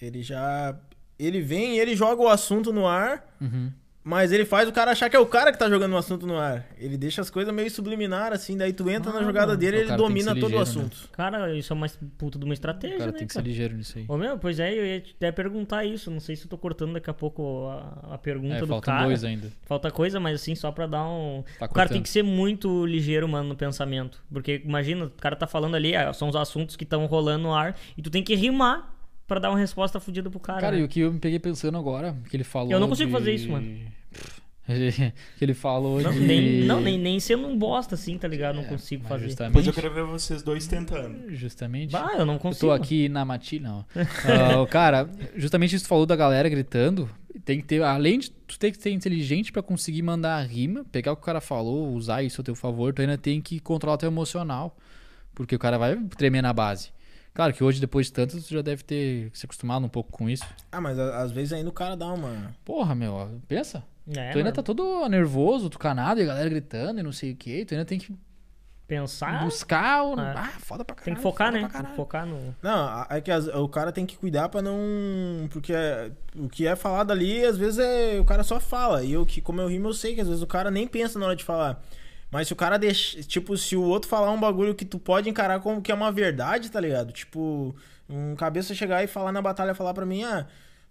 Ele 0.00 0.22
já. 0.22 0.78
Ele 1.18 1.40
vem 1.40 1.76
e 1.76 1.80
ele 1.80 1.94
joga 1.96 2.22
o 2.22 2.28
assunto 2.28 2.72
no 2.72 2.86
ar, 2.86 3.24
Uhum. 3.40 3.72
Mas 4.08 4.32
ele 4.32 4.44
faz 4.46 4.66
o 4.68 4.72
cara 4.72 4.92
achar 4.92 5.10
que 5.10 5.16
é 5.16 5.18
o 5.18 5.26
cara 5.26 5.52
que 5.52 5.58
tá 5.58 5.68
jogando 5.68 5.92
o 5.92 5.96
assunto 5.98 6.26
no 6.26 6.38
ar. 6.38 6.66
Ele 6.78 6.96
deixa 6.96 7.20
as 7.20 7.28
coisas 7.28 7.52
meio 7.52 7.70
subliminar, 7.70 8.32
assim, 8.32 8.56
daí 8.56 8.72
tu 8.72 8.88
entra 8.88 9.12
na 9.12 9.22
jogada 9.22 9.48
mano. 9.48 9.58
dele 9.58 9.76
O 9.76 9.78
e 9.78 9.82
ele 9.82 9.88
tem 9.88 9.96
domina 9.98 10.32
ser 10.34 10.40
todo 10.40 10.54
o 10.54 10.58
ligeiro, 10.60 10.80
né? 10.80 10.86
assunto. 10.86 11.08
Cara, 11.12 11.54
isso 11.54 11.72
é 11.72 11.76
uma 11.76 11.86
puta 12.16 12.38
de 12.38 12.44
uma 12.46 12.50
O 12.50 12.54
estratégia, 12.54 12.96
cara 12.98 13.12
né, 13.12 13.18
tem 13.18 13.26
que 13.26 13.32
ser 13.34 13.38
cara? 13.40 13.48
ligeiro 13.48 13.76
nisso 13.76 13.98
aí. 13.98 14.04
Ô, 14.08 14.16
meu, 14.16 14.38
pois 14.38 14.58
é, 14.58 14.72
eu 14.72 14.86
ia 14.86 15.00
te- 15.00 15.14
até 15.16 15.30
perguntar 15.30 15.84
isso. 15.84 16.10
Não 16.10 16.20
sei 16.20 16.36
se 16.36 16.44
eu 16.44 16.48
tô 16.48 16.56
cortando 16.56 16.94
daqui 16.94 17.10
a 17.10 17.14
pouco 17.14 17.68
a, 17.68 18.14
a 18.14 18.18
pergunta 18.18 18.54
É, 18.54 18.60
do 18.60 18.66
faltam 18.66 18.94
cara. 18.94 19.06
dois 19.06 19.22
ainda. 19.24 19.52
Falta 19.66 19.90
coisa, 19.90 20.18
mas 20.18 20.40
assim, 20.40 20.54
só 20.54 20.72
pra 20.72 20.86
dar 20.86 21.04
um. 21.06 21.44
Tá 21.58 21.66
o 21.66 21.68
cara 21.68 21.88
tem 21.88 21.98
cortando. 21.98 22.02
que 22.04 22.08
ser 22.08 22.22
muito 22.22 22.86
ligeiro, 22.86 23.28
mano, 23.28 23.50
no 23.50 23.56
pensamento. 23.56 24.22
Porque 24.32 24.62
imagina, 24.64 25.04
o 25.04 25.10
cara 25.10 25.36
tá 25.36 25.46
falando 25.46 25.74
ali, 25.74 25.94
ah, 25.94 26.12
são 26.14 26.28
os 26.28 26.36
assuntos 26.36 26.76
que 26.76 26.84
estão 26.84 27.04
rolando 27.06 27.42
no 27.42 27.52
ar, 27.54 27.76
e 27.96 28.00
tu 28.00 28.08
tem 28.10 28.22
que 28.22 28.34
rimar 28.34 28.94
pra 29.26 29.38
dar 29.38 29.50
uma 29.50 29.58
resposta 29.58 30.00
fodida 30.00 30.30
pro 30.30 30.40
cara. 30.40 30.58
Cara, 30.62 30.76
né? 30.76 30.80
e 30.80 30.84
o 30.84 30.88
que 30.88 31.00
eu 31.00 31.12
me 31.12 31.18
peguei 31.18 31.38
pensando 31.38 31.76
agora, 31.76 32.16
que 32.30 32.34
ele 32.34 32.44
falou. 32.44 32.72
Eu 32.72 32.80
não 32.80 32.88
consigo 32.88 33.10
de- 33.10 33.16
fazer 33.18 33.34
isso, 33.34 33.50
mano. 33.50 33.97
que 35.38 35.44
ele 35.44 35.54
falou 35.54 36.00
Não, 36.00 36.12
de. 36.12 36.20
nem, 36.20 36.64
não 36.64 36.80
nem, 36.80 36.98
nem 36.98 37.18
sendo 37.18 37.46
um 37.48 37.56
bosta 37.58 37.94
assim, 37.94 38.18
tá 38.18 38.28
ligado? 38.28 38.56
Não 38.56 38.62
É, 38.64 38.66
consigo 38.68 39.04
fazer. 39.08 39.24
Justamente, 39.28 39.52
Depois 39.52 39.66
eu 39.66 39.72
quero 39.72 39.94
ver 39.94 40.04
vocês 40.04 40.42
dois 40.42 40.66
tentando. 40.66 41.34
justamente. 41.34 41.90
Bah, 41.92 42.10
eu 42.18 42.26
não 42.26 42.34
Eu 42.34 42.38
consigo. 42.40 42.66
tô 42.66 42.72
aqui 42.72 43.08
na 43.08 43.24
matilha, 43.24 43.68
não. 43.68 43.84
Ah, 43.96 44.66
cara, 44.66 45.08
justamente 45.36 45.74
isso 45.74 45.84
que 45.84 45.88
tu 45.88 45.90
falou 45.90 46.04
da 46.06 46.14
galera 46.16 46.48
gritando. 46.48 47.08
Tem 47.44 47.60
que 47.60 47.66
ter, 47.66 47.82
além 47.82 48.18
de 48.18 48.30
tu 48.30 48.58
ter 48.58 48.70
que 48.72 48.82
ser 48.82 48.90
inteligente 48.90 49.50
pra 49.52 49.62
conseguir 49.62 50.02
mandar 50.02 50.36
a 50.36 50.42
rima, 50.42 50.84
pegar 50.92 51.12
o 51.12 51.16
que 51.16 51.22
o 51.22 51.24
cara 51.24 51.40
falou, 51.40 51.92
usar 51.94 52.22
isso 52.22 52.40
a 52.40 52.44
teu 52.44 52.54
favor, 52.54 52.92
tu 52.92 53.00
ainda 53.00 53.16
tem 53.16 53.40
que 53.40 53.58
controlar 53.60 53.96
teu 53.96 54.08
emocional. 54.08 54.76
Porque 55.34 55.54
o 55.54 55.58
cara 55.58 55.78
vai 55.78 55.96
tremer 56.16 56.42
na 56.42 56.52
base. 56.52 56.90
Claro 57.32 57.52
que 57.54 57.62
hoje, 57.62 57.80
depois 57.80 58.06
de 58.06 58.12
tanto, 58.12 58.40
tu 58.42 58.52
já 58.52 58.60
deve 58.60 58.82
ter 58.82 59.30
se 59.32 59.46
acostumado 59.46 59.86
um 59.86 59.88
pouco 59.88 60.10
com 60.10 60.28
isso. 60.28 60.44
Ah, 60.72 60.80
mas 60.80 60.98
às 60.98 61.30
vezes 61.30 61.52
ainda 61.52 61.70
o 61.70 61.72
cara 61.72 61.96
dá 61.96 62.12
uma. 62.12 62.52
Porra, 62.64 62.94
meu, 62.96 63.40
pensa. 63.46 63.84
É, 64.10 64.30
tu 64.30 64.38
ainda 64.38 64.44
mano, 64.44 64.52
tá 64.52 64.62
todo 64.62 65.08
nervoso, 65.08 65.68
tucanado, 65.68 66.20
e 66.20 66.22
a 66.22 66.26
galera 66.26 66.48
gritando 66.48 67.00
e 67.00 67.02
não 67.02 67.12
sei 67.12 67.32
o 67.32 67.36
que. 67.36 67.64
Tu 67.64 67.74
ainda 67.74 67.84
tem 67.84 67.98
que 67.98 68.14
pensar. 68.86 69.44
buscar 69.44 70.02
o. 70.04 70.18
É. 70.18 70.32
Ah, 70.36 70.52
foda 70.60 70.84
pra 70.84 70.96
caralho. 70.96 71.04
Tem 71.04 71.14
que 71.14 71.20
focar, 71.22 71.52
né? 71.52 71.68
Tem 71.68 71.68
que 71.84 71.94
focar 71.96 72.26
no. 72.26 72.54
Não, 72.62 73.06
é 73.10 73.20
que 73.20 73.30
as- 73.30 73.48
o 73.48 73.68
cara 73.68 73.92
tem 73.92 74.06
que 74.06 74.16
cuidar 74.16 74.48
pra 74.48 74.62
não. 74.62 74.78
Porque 75.50 75.72
é- 75.74 76.10
o 76.34 76.48
que 76.48 76.66
é 76.66 76.74
falado 76.74 77.10
ali, 77.10 77.44
às 77.44 77.56
vezes 77.58 77.78
é, 77.78 78.18
o 78.18 78.24
cara 78.24 78.42
só 78.42 78.58
fala. 78.58 79.04
E 79.04 79.12
eu, 79.12 79.26
que, 79.26 79.40
como 79.40 79.60
eu 79.60 79.68
rimo, 79.68 79.88
eu 79.88 79.94
sei 79.94 80.14
que 80.14 80.20
às 80.22 80.26
vezes 80.28 80.42
o 80.42 80.46
cara 80.46 80.70
nem 80.70 80.86
pensa 80.86 81.18
na 81.18 81.26
hora 81.26 81.36
de 81.36 81.44
falar. 81.44 81.82
Mas 82.30 82.46
se 82.46 82.52
o 82.52 82.56
cara 82.56 82.78
deixa. 82.78 83.22
Tipo, 83.22 83.56
se 83.56 83.74
o 83.76 83.82
outro 83.82 84.08
falar 84.08 84.30
um 84.30 84.40
bagulho 84.40 84.74
que 84.74 84.84
tu 84.84 84.98
pode 84.98 85.28
encarar 85.28 85.60
como 85.60 85.80
que 85.82 85.90
é 85.92 85.94
uma 85.94 86.12
verdade, 86.12 86.70
tá 86.70 86.80
ligado? 86.80 87.12
Tipo, 87.12 87.74
um 88.08 88.34
cabeça 88.36 88.74
chegar 88.74 89.02
e 89.02 89.06
falar 89.06 89.32
na 89.32 89.40
batalha, 89.42 89.74
falar 89.74 89.92
pra 89.94 90.06
mim, 90.06 90.24
ah. 90.24 90.46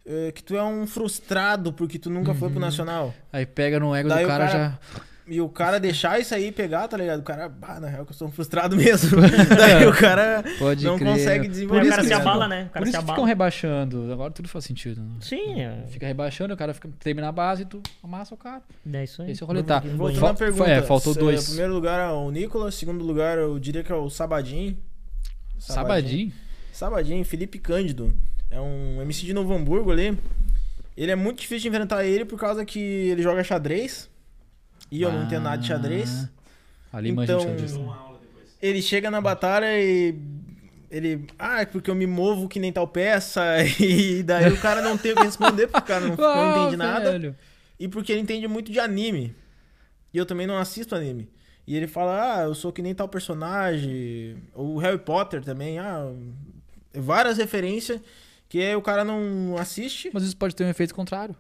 É, 0.08 0.32
que 0.32 0.42
tu 0.44 0.56
é 0.56 0.64
um 0.64 0.88
frustrado 0.88 1.74
porque 1.74 2.00
tu 2.00 2.10
nunca 2.10 2.34
foi 2.34 2.50
pro 2.50 2.60
Nacional. 2.60 3.14
Aí 3.32 3.46
pega 3.46 3.80
no 3.80 3.94
ego 3.94 4.08
Daí 4.10 4.24
do 4.24 4.28
cara, 4.28 4.48
cara- 4.48 4.60
já. 4.94 5.08
E 5.30 5.42
o 5.42 5.50
cara 5.50 5.78
deixar 5.78 6.18
isso 6.22 6.34
aí 6.34 6.54
pegar, 6.54 6.88
tá 6.88 6.96
ligado? 6.96 7.20
O 7.20 7.24
cara, 7.24 7.50
bah, 7.50 7.82
na 7.82 7.90
real 7.90 8.06
que 8.06 8.14
eu 8.14 8.16
sou 8.16 8.30
um 8.30 8.32
frustrado 8.32 8.78
mesmo. 8.80 9.20
Daí 9.58 9.86
o 9.86 9.92
cara 9.94 10.42
Pode 10.58 10.86
não 10.86 10.98
crer. 10.98 11.12
consegue 11.12 11.48
desenvolver. 11.50 11.86
o 11.86 11.90
cara 11.90 12.02
isso, 12.02 12.08
se 12.08 12.14
abala, 12.14 12.48
né? 12.48 12.64
O 12.64 12.70
cara 12.70 12.80
Por 12.80 12.86
se 12.86 12.90
isso 12.92 12.98
que 13.00 13.02
ficam 13.04 13.14
abala. 13.16 13.28
rebaixando. 13.28 14.10
Agora 14.14 14.32
tudo 14.32 14.48
faz 14.48 14.64
sentido. 14.64 15.02
Né? 15.02 15.16
Sim, 15.20 15.60
é. 15.62 15.84
Fica 15.90 16.08
rebaixando, 16.08 16.54
o 16.54 16.58
cara 16.58 16.74
fica, 16.74 16.88
termina 17.02 17.28
a 17.28 17.32
base 17.34 17.64
e 17.64 17.66
tu 17.66 17.84
amassa 18.02 18.34
o 18.34 18.38
cara. 18.38 18.62
É 18.94 19.04
isso 19.04 19.22
aí. 19.22 19.32
Esse 19.32 19.44
é 19.44 19.46
o 19.46 19.48
rolê, 19.48 19.64
tá. 19.64 19.82
Vou- 19.82 19.98
Voltando 19.98 20.20
Fal- 20.22 20.34
pergunta. 20.36 20.70
é, 20.70 20.82
faltou 20.82 21.14
se- 21.14 21.20
dois. 21.20 21.46
Primeiro 21.50 21.74
lugar 21.74 22.00
é 22.10 22.14
o 22.14 22.32
Nicolas, 22.32 22.76
segundo 22.76 23.04
lugar 23.04 23.38
eu 23.38 23.60
diria 23.60 23.84
que 23.84 23.92
é 23.92 23.96
o 23.96 24.10
Sabadim. 24.10 24.78
Sabadinho. 25.60 26.32
Sabadim, 26.72 27.22
Felipe 27.26 27.60
Cândido. 27.60 28.14
É 28.50 28.60
um 28.60 29.02
MC 29.02 29.26
de 29.26 29.34
Novo 29.34 29.54
Hamburgo 29.54 29.92
ali. 29.92 30.18
Ele 30.96 31.12
é 31.12 31.16
muito 31.16 31.40
difícil 31.40 31.64
de 31.64 31.68
enfrentar 31.70 32.06
ele 32.06 32.26
por 32.26 32.40
causa 32.40 32.66
que 32.66 32.80
ele 32.80 33.22
joga 33.22 33.44
xadrez. 33.44 34.10
E 34.92 35.02
eu 35.02 35.12
não 35.12 35.24
entendo 35.26 35.44
nada 35.44 35.58
de 35.58 35.68
xadrez. 35.68 36.28
Ah, 36.92 36.98
Ali 36.98 37.12
manja 37.12 37.36
de 37.38 37.44
Então- 37.44 37.52
xadrez. 37.52 38.08
Ele 38.62 38.82
chega 38.82 39.12
na 39.12 39.22
batalha 39.22 39.68
e. 39.80 40.16
Ele. 40.90 41.28
Ah, 41.38 41.62
é 41.62 41.66
porque 41.66 41.92
eu 41.92 41.96
me 41.96 42.08
movo 42.08 42.48
que 42.48 42.60
nem 42.60 42.72
tal 42.72 42.88
peça. 42.88 43.44
E 43.80 44.24
daí 44.24 44.52
o 44.52 44.58
cara 44.60 44.82
não 44.82 44.98
tem 44.98 45.12
o 45.12 45.16
que 45.16 45.24
responder, 45.24 45.68
porque 45.68 45.84
o 45.84 45.88
cara 45.88 46.08
não, 46.08 46.16
não 46.16 46.24
Ah, 46.26 46.58
entende 46.62 46.78
nada. 46.78 47.12
velho. 47.12 47.36
E 47.80 47.88
porque 47.88 48.12
ele 48.12 48.22
entende 48.22 48.48
muito 48.48 48.72
de 48.72 48.80
anime. 48.80 49.36
E 50.14 50.18
eu 50.18 50.26
também 50.26 50.48
não 50.48 50.58
assisto 50.58 50.96
anime. 50.96 51.30
E 51.68 51.76
ele 51.76 51.86
fala, 51.86 52.38
ah, 52.38 52.44
eu 52.44 52.56
sou 52.56 52.72
que 52.72 52.82
nem 52.82 52.96
tal 52.96 53.08
personagem. 53.10 54.38
O 54.56 54.78
Harry 54.80 54.98
Potter 54.98 55.44
também, 55.44 55.78
ah. 55.78 56.10
Várias 56.96 57.38
referências 57.38 58.00
que 58.50 58.76
o 58.76 58.82
cara 58.82 59.04
não 59.04 59.56
assiste. 59.58 60.10
Mas 60.14 60.24
isso 60.24 60.38
pode 60.38 60.56
ter 60.56 60.64
um 60.64 60.70
efeito 60.70 60.96
contrário. 60.96 61.36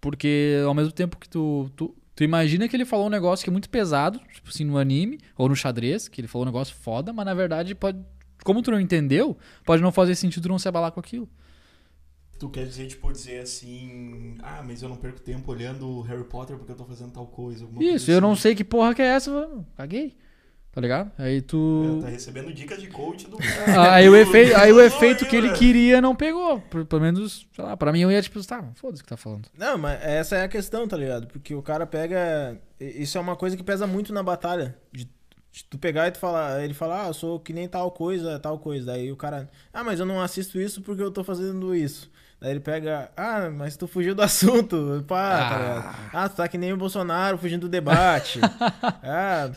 Porque 0.00 0.62
ao 0.66 0.74
mesmo 0.74 0.92
tempo 0.92 1.18
que 1.18 1.28
tu, 1.28 1.70
tu, 1.76 1.94
tu 2.14 2.24
imagina 2.24 2.68
que 2.68 2.74
ele 2.76 2.84
falou 2.86 3.06
um 3.06 3.10
negócio 3.10 3.44
que 3.44 3.50
é 3.50 3.52
muito 3.52 3.68
pesado, 3.68 4.18
tipo 4.32 4.48
assim, 4.48 4.64
no 4.64 4.78
anime, 4.78 5.18
ou 5.36 5.48
no 5.48 5.54
xadrez, 5.54 6.08
que 6.08 6.20
ele 6.20 6.28
falou 6.28 6.44
um 6.44 6.50
negócio 6.50 6.74
foda, 6.74 7.12
mas 7.12 7.26
na 7.26 7.34
verdade 7.34 7.74
pode. 7.74 7.98
Como 8.42 8.62
tu 8.62 8.70
não 8.70 8.80
entendeu, 8.80 9.36
pode 9.66 9.82
não 9.82 9.92
fazer 9.92 10.14
sentido 10.14 10.48
não 10.48 10.58
se 10.58 10.66
abalar 10.66 10.92
com 10.92 11.00
aquilo. 11.00 11.28
Tu 12.38 12.48
quer 12.48 12.64
dizer, 12.64 12.86
tipo, 12.86 13.12
dizer 13.12 13.40
assim, 13.40 14.38
ah, 14.42 14.62
mas 14.66 14.80
eu 14.80 14.88
não 14.88 14.96
perco 14.96 15.20
tempo 15.20 15.52
olhando 15.52 15.86
o 15.86 16.00
Harry 16.00 16.24
Potter 16.24 16.56
porque 16.56 16.72
eu 16.72 16.76
tô 16.76 16.86
fazendo 16.86 17.12
tal 17.12 17.26
coisa. 17.26 17.64
alguma 17.64 17.80
coisa 17.82 17.96
Isso, 17.96 18.10
eu 18.10 18.18
não 18.18 18.32
assim. 18.32 18.40
sei 18.40 18.54
que 18.54 18.64
porra 18.64 18.94
que 18.94 19.02
é 19.02 19.08
essa, 19.08 19.30
mano. 19.30 19.66
Caguei. 19.76 20.16
Tá 20.72 20.80
ligado? 20.80 21.10
Aí 21.18 21.42
tu. 21.42 21.98
Tá 22.00 22.08
recebendo 22.08 22.52
dicas 22.52 22.80
de 22.80 22.86
coach 22.86 23.28
do 23.28 23.36
Ah, 23.76 23.94
Aí 23.94 24.08
o 24.08 24.14
efeito, 24.16 24.56
aí 24.56 24.72
o 24.72 24.80
efeito 24.80 25.26
que 25.26 25.34
ele 25.34 25.48
velho. 25.48 25.58
queria 25.58 26.00
não 26.00 26.14
pegou. 26.14 26.60
Pelo 26.60 27.02
menos, 27.02 27.44
sei 27.54 27.64
lá, 27.64 27.76
pra 27.76 27.90
mim 27.92 28.00
eu 28.02 28.10
ia 28.12 28.22
tipo, 28.22 28.40
tá, 28.46 28.62
foda-se 28.76 29.02
o 29.02 29.04
que 29.04 29.10
tá 29.10 29.16
falando. 29.16 29.48
Não, 29.58 29.76
mas 29.76 30.00
essa 30.00 30.36
é 30.36 30.44
a 30.44 30.48
questão, 30.48 30.86
tá 30.86 30.96
ligado? 30.96 31.26
Porque 31.26 31.54
o 31.56 31.62
cara 31.62 31.86
pega. 31.86 32.56
i- 32.80 33.02
Isso 33.02 33.18
é 33.18 33.20
uma 33.20 33.34
coisa 33.34 33.56
que 33.56 33.64
pesa 33.64 33.84
muito 33.86 34.12
na 34.12 34.22
batalha. 34.22 34.76
De, 34.92 35.08
de 35.52 35.64
tu 35.64 35.78
pegar 35.78 36.08
e 36.08 36.10
tu 36.12 36.18
falar. 36.18 36.62
Ele 36.62 36.74
fala, 36.74 37.04
ah, 37.04 37.08
eu 37.08 37.14
sou 37.14 37.40
que 37.40 37.52
nem 37.52 37.68
tal 37.68 37.90
coisa, 37.90 38.38
tal 38.38 38.58
coisa. 38.58 38.86
Daí 38.86 39.10
o 39.10 39.16
cara. 39.16 39.48
Ah, 39.72 39.82
mas 39.84 39.98
eu 40.00 40.06
não 40.06 40.20
assisto 40.20 40.60
isso 40.60 40.80
porque 40.82 41.02
eu 41.02 41.10
tô 41.10 41.24
fazendo 41.24 41.74
isso. 41.74 42.10
Daí 42.40 42.52
ele 42.52 42.60
pega, 42.60 43.10
ah, 43.16 43.50
mas 43.50 43.76
tu 43.76 43.86
fugiu 43.86 44.14
do 44.14 44.22
assunto. 44.22 45.04
Pá, 45.06 45.28
tá 45.38 45.54
Ah. 45.54 45.58
ligado? 45.58 45.96
Ah, 46.14 46.28
tu 46.28 46.36
tá 46.36 46.48
que 46.48 46.56
nem 46.56 46.72
o 46.72 46.76
Bolsonaro 46.76 47.36
fugindo 47.36 47.62
do 47.62 47.68
debate. 47.68 48.40
ah, 49.02 49.50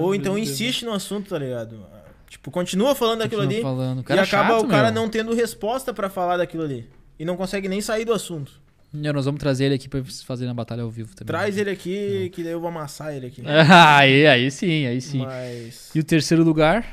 ou 0.00 0.14
então 0.14 0.38
insiste 0.38 0.84
no 0.84 0.92
assunto, 0.92 1.28
tá 1.30 1.38
ligado? 1.38 1.84
Tipo, 2.28 2.50
continua 2.50 2.94
falando 2.94 3.18
daquilo 3.18 3.42
ali. 3.42 3.60
Falando. 3.60 4.04
E 4.08 4.12
é 4.12 4.20
acaba 4.20 4.54
chato, 4.54 4.64
o 4.64 4.68
cara 4.68 4.92
meu. 4.92 5.02
não 5.02 5.08
tendo 5.10 5.34
resposta 5.34 5.92
pra 5.92 6.08
falar 6.08 6.36
daquilo 6.36 6.62
ali. 6.62 6.88
E 7.18 7.24
não 7.24 7.36
consegue 7.36 7.68
nem 7.68 7.80
sair 7.80 8.04
do 8.04 8.12
assunto. 8.14 8.52
E 8.92 9.12
nós 9.12 9.24
vamos 9.24 9.38
trazer 9.38 9.66
ele 9.66 9.74
aqui 9.74 9.88
pra 9.88 10.00
vocês 10.00 10.22
fazerem 10.22 10.50
a 10.50 10.54
batalha 10.54 10.82
ao 10.82 10.90
vivo 10.90 11.14
também. 11.14 11.26
Traz 11.26 11.56
ele 11.56 11.70
aqui, 11.70 12.30
que 12.34 12.42
daí 12.42 12.52
eu 12.52 12.60
vou 12.60 12.68
amassar 12.68 13.14
ele 13.14 13.26
aqui. 13.26 13.42
aí, 13.46 14.26
aí 14.26 14.50
sim, 14.50 14.86
aí 14.86 15.00
sim. 15.00 15.18
Mas. 15.18 15.90
E 15.94 16.00
o 16.00 16.04
terceiro 16.04 16.42
lugar? 16.42 16.84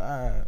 ah, 0.00 0.46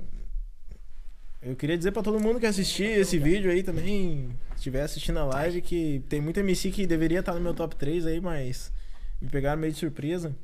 eu 1.43 1.57
queria 1.57 1.79
dizer 1.79 1.93
pra 1.93 2.03
todo 2.03 2.21
mundo 2.21 2.39
que 2.39 2.47
assistir 2.47 2.85
esse 2.85 3.19
vídeo 3.19 3.51
aí 3.51 3.63
também, 3.63 4.31
se 4.51 4.57
estiver 4.57 4.83
assistindo 4.83 5.19
a 5.19 5.25
live, 5.25 5.63
que 5.63 6.03
tem 6.09 6.21
muito 6.21 6.39
MC 6.39 6.71
que 6.71 6.87
deveria 6.87 7.21
estar 7.21 7.35
no 7.35 7.41
meu 7.41 7.55
top 7.55 7.75
3 7.77 8.07
aí, 8.07 8.21
mas 8.21 8.71
me 9.21 9.29
pegaram 9.29 9.61
meio 9.61 9.73
de 9.73 9.79
surpresa. 9.79 10.37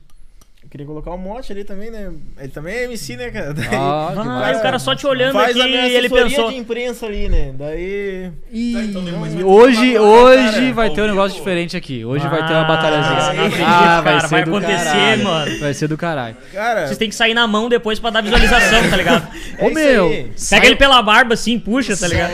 Eu 0.66 0.70
queria 0.70 0.84
colocar 0.86 1.12
o 1.12 1.16
Mote 1.16 1.52
ali 1.52 1.62
também, 1.62 1.92
né? 1.92 2.10
Ele 2.40 2.48
também 2.48 2.74
é 2.74 2.84
MC, 2.86 3.16
né, 3.16 3.30
cara? 3.30 3.54
Daí 3.54 3.68
Ah, 3.72 4.12
Ah, 4.16 4.46
aí 4.46 4.56
o 4.56 4.60
cara 4.62 4.80
só 4.80 4.96
te 4.96 5.06
olhando 5.06 5.34
faz 5.34 5.50
aqui 5.50 5.60
a 5.62 5.64
minha 5.64 5.86
e 5.88 5.94
ele 5.94 6.08
pensou. 6.08 6.50
de 6.50 6.56
imprensa 6.56 7.06
ali, 7.06 7.28
né? 7.28 7.54
Daí. 7.56 8.32
Ih, 8.52 8.72
Tá, 8.74 8.82
então 8.82 9.02
vai 9.20 9.30
ter 9.30 9.44
hoje, 9.44 9.96
hoje 9.98 10.72
vai 10.72 10.90
ter 10.90 11.02
um 11.02 11.06
negócio 11.06 11.38
diferente 11.38 11.76
aqui. 11.76 12.04
Hoje 12.04 12.26
vai 12.26 12.44
ter 12.48 12.52
uma 12.52 12.62
Ah, 12.62 12.64
batalhazinha. 12.64 13.32
não 13.34 13.44
acredito, 13.46 13.64
ah, 13.68 14.00
vai 14.00 14.14
cara, 14.16 14.20
ser 14.20 14.28
vai 14.28 14.42
acontecer, 14.42 14.84
caralho. 14.84 15.24
mano. 15.24 15.58
Vai 15.60 15.74
ser 15.74 15.88
do 15.88 15.96
caralho. 15.96 16.36
Cara. 16.52 16.86
Vocês 16.88 16.98
têm 16.98 17.08
que 17.08 17.14
sair 17.14 17.32
na 17.34 17.46
mão 17.46 17.68
depois 17.68 18.00
pra 18.00 18.10
dar 18.10 18.20
visualização, 18.20 18.90
tá 18.90 18.96
ligado? 18.96 19.28
é 19.58 19.64
Ô 19.64 19.70
meu, 19.70 20.08
aí. 20.08 20.32
sai, 20.34 20.58
Pega 20.58 20.66
ele 20.70 20.76
pela 20.76 21.00
barba 21.00 21.34
assim, 21.34 21.60
puxa, 21.60 21.96
tá 21.96 22.08
ligado? 22.08 22.32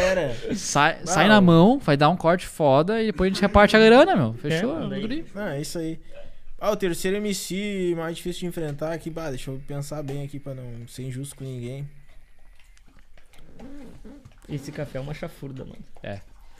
Sai, 0.56 0.96
sai 1.04 1.28
na 1.28 1.38
mão, 1.40 1.78
vai 1.84 1.98
dar 1.98 2.08
um 2.08 2.16
corte 2.16 2.46
foda 2.46 3.02
e 3.02 3.06
depois 3.06 3.30
a 3.30 3.34
gente 3.34 3.42
reparte 3.42 3.76
a 3.76 3.78
grana, 3.78 4.16
meu. 4.16 4.34
Fechou? 4.40 4.84
É, 4.84 4.88
daí- 4.88 5.00
guri? 5.02 5.24
Não, 5.34 5.48
é 5.48 5.60
isso 5.60 5.78
aí. 5.78 5.98
Ah, 6.64 6.70
o 6.70 6.76
terceiro 6.76 7.16
MC 7.16 7.92
mais 7.96 8.16
difícil 8.16 8.40
de 8.42 8.46
enfrentar 8.46 8.92
aqui, 8.92 9.10
bah, 9.10 9.30
deixa 9.30 9.50
eu 9.50 9.60
pensar 9.66 10.00
bem 10.00 10.22
aqui 10.22 10.38
pra 10.38 10.54
não 10.54 10.86
ser 10.86 11.02
injusto 11.02 11.34
com 11.34 11.42
ninguém. 11.42 11.88
Esse 14.48 14.70
café 14.70 14.98
é 14.98 15.00
uma 15.00 15.12
chafurda, 15.14 15.64
mano. 15.64 15.82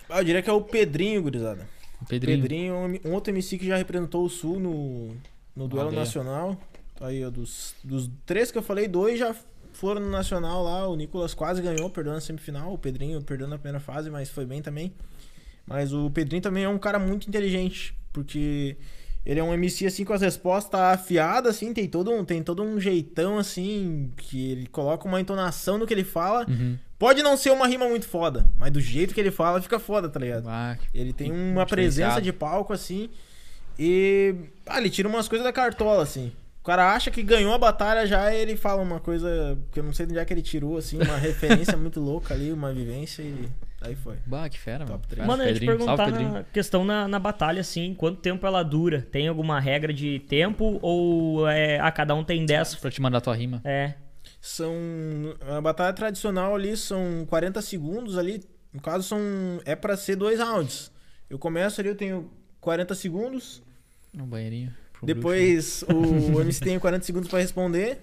Ah, 0.09 0.19
eu 0.19 0.25
diria 0.25 0.43
que 0.43 0.51
é 0.51 0.53
o 0.53 0.61
Pedrinho, 0.61 1.23
gurizada. 1.23 1.69
O 2.01 2.05
Pedrinho. 2.07 2.41
Pedrinho, 2.41 2.75
um- 2.75 3.11
um 3.11 3.13
outro 3.13 3.33
MC 3.33 3.57
que 3.59 3.67
já 3.67 3.77
representou 3.77 4.25
o 4.25 4.29
Sul 4.29 4.59
no, 4.59 5.17
no 5.55 5.69
duelo 5.69 5.87
Aldeia. 5.87 6.01
nacional. 6.01 6.61
Tá 6.97 7.07
Aí, 7.07 7.25
ó, 7.25 7.31
dos, 7.31 7.75
dos 7.85 8.11
três 8.27 8.51
que 8.51 8.59
eu 8.59 8.63
falei, 8.63 8.89
dois 8.89 9.19
já 9.21 9.35
foram 9.73 10.01
no 10.01 10.11
nacional 10.11 10.65
lá. 10.65 10.89
O 10.89 10.97
Nicolas 10.97 11.33
quase 11.33 11.63
ganhou, 11.63 11.89
perdeu 11.91 12.13
na 12.13 12.21
semifinal. 12.21 12.73
O 12.75 12.79
Pedrinho 12.79 13.23
perdeu 13.23 13.47
na 13.47 13.57
primeira 13.57 13.79
fase, 13.81 14.11
mas 14.11 14.29
foi 14.29 14.45
bem 14.47 14.61
também. 14.61 14.93
Mas 15.65 15.93
o 15.93 16.11
Pedrinho 16.11 16.43
também 16.43 16.65
é 16.65 16.69
um 16.69 16.79
cara 16.79 16.99
muito 16.99 17.29
inteligente, 17.29 17.97
porque 18.13 18.77
ele 19.25 19.39
é 19.39 19.45
um 19.45 19.55
MC 19.55 19.87
assim 19.87 20.05
com 20.05 20.13
as 20.13 20.21
respostas 20.21 20.81
afiadas, 20.81 21.57
assim, 21.57 21.73
tem 21.73 21.89
todo 21.89 22.11
um, 22.11 22.25
tem 22.25 22.43
todo 22.43 22.63
um 22.63 22.81
jeitão 22.81 23.39
assim, 23.39 24.11
que 24.17 24.51
ele 24.51 24.67
coloca 24.67 25.07
uma 25.07 25.21
entonação 25.21 25.79
no 25.79 25.87
que 25.87 25.95
ele 25.95 26.05
fala. 26.05 26.45
Uhum. 26.49 26.77
Pode 26.99 27.23
não 27.23 27.37
ser 27.37 27.51
uma 27.51 27.67
rima 27.67 27.89
muito 27.89 28.07
foda, 28.07 28.47
mas 28.57 28.71
do 28.71 28.81
jeito 28.81 29.13
que 29.13 29.21
ele 29.21 29.31
fala 29.31 29.61
fica 29.61 29.79
foda, 29.79 30.09
tá 30.09 30.21
ligado? 30.21 30.49
Ah, 30.49 30.79
Ele 30.95 31.13
tem 31.13 31.33
uma 31.33 31.67
presença 31.67 32.21
de 32.21 32.33
palco, 32.33 32.73
assim. 32.73 33.11
E. 33.79 34.35
Ah, 34.67 34.79
ele 34.79 34.91
tira 34.91 35.09
umas 35.09 35.27
coisas 35.27 35.45
da 35.45 35.53
cartola, 35.53 36.03
assim. 36.03 36.33
O 36.63 36.65
cara 36.65 36.95
acha 36.95 37.11
que 37.11 37.25
ganhou 37.25 37.53
a 37.53 37.59
batalha 37.59 38.07
já 38.07 38.33
e 38.33 38.41
ele 38.41 38.57
fala 38.57 38.81
uma 38.81 39.01
coisa 39.01 39.59
que 39.73 39.81
eu 39.81 39.83
não 39.83 39.93
sei 39.93 40.07
de 40.07 40.13
onde 40.13 40.21
é 40.21 40.25
que 40.25 40.33
ele 40.33 40.43
tirou, 40.43 40.77
assim, 40.77 40.97
uma 40.97 41.17
referência 41.19 41.77
muito 41.77 41.99
louca 41.99 42.35
ali, 42.35 42.53
uma 42.53 42.73
vivência 42.73 43.21
e 43.21 43.49
aí 43.81 43.97
foi. 43.97 44.17
bah, 44.25 44.49
que 44.49 44.61
fera, 44.61 44.87
mano. 44.87 45.01
Top 45.01 45.23
Mano, 45.23 45.43
eu 45.43 45.49
ia 45.49 45.55
te 45.55 45.67
perguntar 45.67 46.09
na 46.13 46.45
questão 46.45 46.85
na, 46.85 47.09
na 47.09 47.19
batalha, 47.19 47.61
assim, 47.61 47.95
quanto 47.95 48.21
tempo 48.21 48.47
ela 48.47 48.63
dura? 48.63 49.03
Tem 49.11 49.27
alguma 49.27 49.59
regra 49.59 49.93
de 49.93 50.21
tempo 50.21 50.79
ou 50.81 51.49
é, 51.49 51.81
a 51.81 51.91
cada 51.91 52.15
um 52.15 52.23
tem 52.23 52.47
10? 52.47 52.77
Pra 52.77 52.93
te 52.93 53.03
mandar 53.03 53.21
tua 53.21 53.35
rima. 53.35 53.61
É. 53.65 53.95
São. 54.41 54.73
A 55.49 55.61
batalha 55.61 55.93
tradicional 55.93 56.55
ali 56.55 56.77
são 56.77 57.27
40 57.29 57.61
segundos 57.61 58.17
ali. 58.17 58.41
No 58.73 58.81
caso, 58.81 59.03
são. 59.03 59.19
É 59.65 59.75
pra 59.75 59.97
ser 59.97 60.15
dois 60.15 60.39
rounds. 60.39 60.93
Eu 61.29 61.41
começo 61.41 61.81
ali, 61.81 61.89
eu 61.89 61.97
tenho 61.97 62.31
40 62.61 62.95
segundos. 62.95 63.61
No 64.15 64.27
banheirinho. 64.27 64.73
Bruxo. 65.07 65.15
Depois 65.15 65.85
o 65.89 66.41
MC 66.41 66.61
tem 66.65 66.79
40 66.79 67.05
segundos 67.05 67.29
pra 67.29 67.39
responder. 67.41 67.99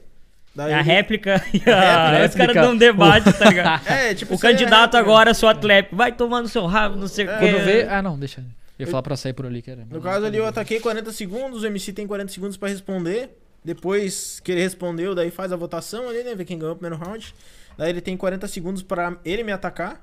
Daí 0.55 0.71
É 0.71 0.75
a 0.75 0.79
ele- 0.79 0.85
réplica 0.91 1.43
e 1.53 1.69
a... 1.69 2.09
réplica. 2.19 2.29
Os 2.29 2.35
caras 2.35 2.55
dão 2.55 2.75
debate, 2.77 3.31
tá 3.33 3.49
ligado? 3.49 3.85
É, 3.87 4.13
tipo, 4.13 4.33
O 4.33 4.35
é 4.35 4.39
candidato 4.39 4.93
réplica. 4.95 4.99
agora, 4.99 5.33
seu 5.33 5.47
atleta, 5.47 5.95
vai 5.95 6.11
tomar 6.11 6.41
no 6.41 6.47
seu 6.47 6.65
rabo, 6.65 6.95
não 6.97 7.07
sei 7.07 7.25
o 7.25 7.27
quê. 7.27 7.35
Quando 7.39 7.63
vê. 7.65 7.83
Ah, 7.83 8.01
não, 8.01 8.17
deixa. 8.17 8.41
Eu 8.77 8.85
ia 8.85 8.87
falar 8.87 9.03
pra 9.03 9.15
sair 9.17 9.33
por 9.33 9.45
ali, 9.45 9.61
que 9.61 9.69
era. 9.69 9.85
No 9.89 10.01
caso 10.01 10.25
ali 10.25 10.37
eu 10.37 10.45
ataquei 10.47 10.79
40 10.79 11.11
segundos, 11.11 11.63
o 11.63 11.67
MC 11.67 11.91
tem 11.93 12.07
40 12.07 12.31
segundos 12.31 12.57
pra 12.57 12.69
responder. 12.69 13.29
Depois 13.63 14.39
que 14.39 14.53
ele 14.53 14.61
respondeu, 14.61 15.13
daí 15.13 15.29
faz 15.29 15.51
a 15.51 15.55
votação 15.57 16.07
ali, 16.09 16.23
né? 16.23 16.33
Ver 16.33 16.45
quem 16.45 16.57
ganhou 16.57 16.73
o 16.73 16.77
primeiro 16.77 17.03
round. 17.03 17.35
Daí 17.77 17.89
ele 17.89 17.99
tem 18.01 18.15
40 18.15 18.47
segundos 18.47 18.81
pra 18.81 19.17
ele 19.25 19.43
me 19.43 19.51
atacar. 19.51 20.01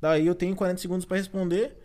Daí 0.00 0.26
eu 0.26 0.34
tenho 0.34 0.54
40 0.54 0.80
segundos 0.80 1.04
pra 1.06 1.16
responder. 1.16 1.76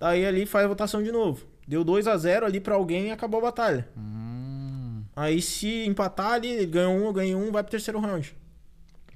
Daí 0.00 0.24
ali 0.26 0.46
faz 0.46 0.64
a 0.64 0.68
votação 0.68 1.02
de 1.02 1.12
novo. 1.12 1.44
Deu 1.66 1.84
2 1.84 2.06
a 2.06 2.16
0 2.16 2.46
ali 2.46 2.60
pra 2.60 2.74
alguém 2.74 3.08
e 3.08 3.10
acabou 3.10 3.38
a 3.40 3.44
batalha. 3.44 3.88
Hum, 3.96 5.02
Aí 5.14 5.40
se 5.42 5.84
empatar 5.86 6.32
ali, 6.32 6.48
ele 6.48 6.66
ganhou 6.66 6.94
um, 6.94 7.04
eu 7.04 7.12
ganhei 7.12 7.34
um, 7.34 7.52
vai 7.52 7.62
pro 7.62 7.70
terceiro 7.70 8.00
round. 8.00 8.34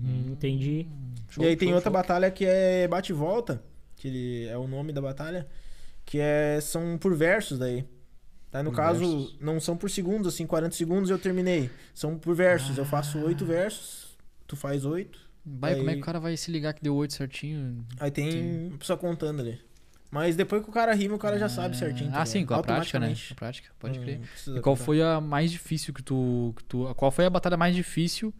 Hum, 0.00 0.32
entendi. 0.32 0.86
show, 1.28 1.42
e 1.42 1.48
aí 1.48 1.56
tem 1.56 1.68
show, 1.68 1.74
outra 1.76 1.90
show. 1.90 1.92
batalha 1.98 2.30
que 2.30 2.44
é 2.44 2.86
bate 2.86 3.12
e 3.12 3.14
volta, 3.14 3.62
que 3.96 4.08
ele 4.08 4.46
é 4.46 4.56
o 4.58 4.66
nome 4.68 4.92
da 4.92 5.00
batalha, 5.00 5.46
que 6.04 6.18
é 6.20 6.58
são 6.60 6.98
por 6.98 7.14
versos 7.16 7.58
daí. 7.58 7.84
Daí 8.52 8.62
no 8.62 8.70
Por 8.70 8.76
caso 8.76 9.00
versos. 9.00 9.36
não 9.40 9.58
são 9.58 9.76
por 9.76 9.90
segundos, 9.90 10.32
assim, 10.32 10.46
40 10.46 10.74
segundos 10.76 11.10
eu 11.10 11.18
terminei. 11.18 11.70
São 11.94 12.16
por 12.18 12.34
versos. 12.34 12.78
Eu 12.78 12.84
faço 12.84 13.18
oito 13.20 13.44
Ah. 13.44 13.48
versos, 13.48 14.16
tu 14.46 14.54
faz 14.54 14.84
oito. 14.84 15.18
Vai, 15.44 15.76
como 15.76 15.88
é 15.88 15.92
que 15.92 15.96
Aí- 15.98 16.02
o 16.02 16.04
cara 16.04 16.20
vai 16.20 16.36
se 16.36 16.50
ligar 16.50 16.72
que 16.74 16.82
deu 16.82 16.94
8 16.94 17.12
certinho? 17.14 17.84
Aí 17.98 18.10
tem 18.10 18.68
uma 18.68 18.78
pessoa 18.78 18.96
contando 18.98 19.40
ali. 19.40 19.58
Mas 20.10 20.36
depois 20.36 20.62
que 20.62 20.70
o 20.70 20.72
cara 20.72 20.94
rima, 20.94 21.14
o 21.16 21.18
cara 21.18 21.38
já 21.38 21.48
sabe 21.48 21.76
certinho. 21.76 22.10
Ah, 22.10 22.18
tá 22.18 22.26
sim, 22.26 22.38
ligado? 22.40 22.48
com 22.48 22.60
a 22.60 22.62
prática, 22.62 22.98
né? 22.98 23.06
Automaticamente. 23.06 23.32
A 23.32 23.36
prática, 23.36 23.68
pode 23.78 23.98
Não 23.98 24.04
crer. 24.04 24.20
precisa 24.20 24.58
E 24.58 24.60
qual 24.60 24.76
foi 24.76 25.02
a 25.02 25.20
mais 25.20 25.50
difícil 25.50 25.92
que 25.92 26.02
tu, 26.02 26.54
que 26.56 26.64
tu. 26.64 26.94
Qual 26.94 27.10
foi 27.10 27.26
a 27.26 27.30
batalha 27.30 27.56
mais 27.56 27.74
difícil? 27.74 28.32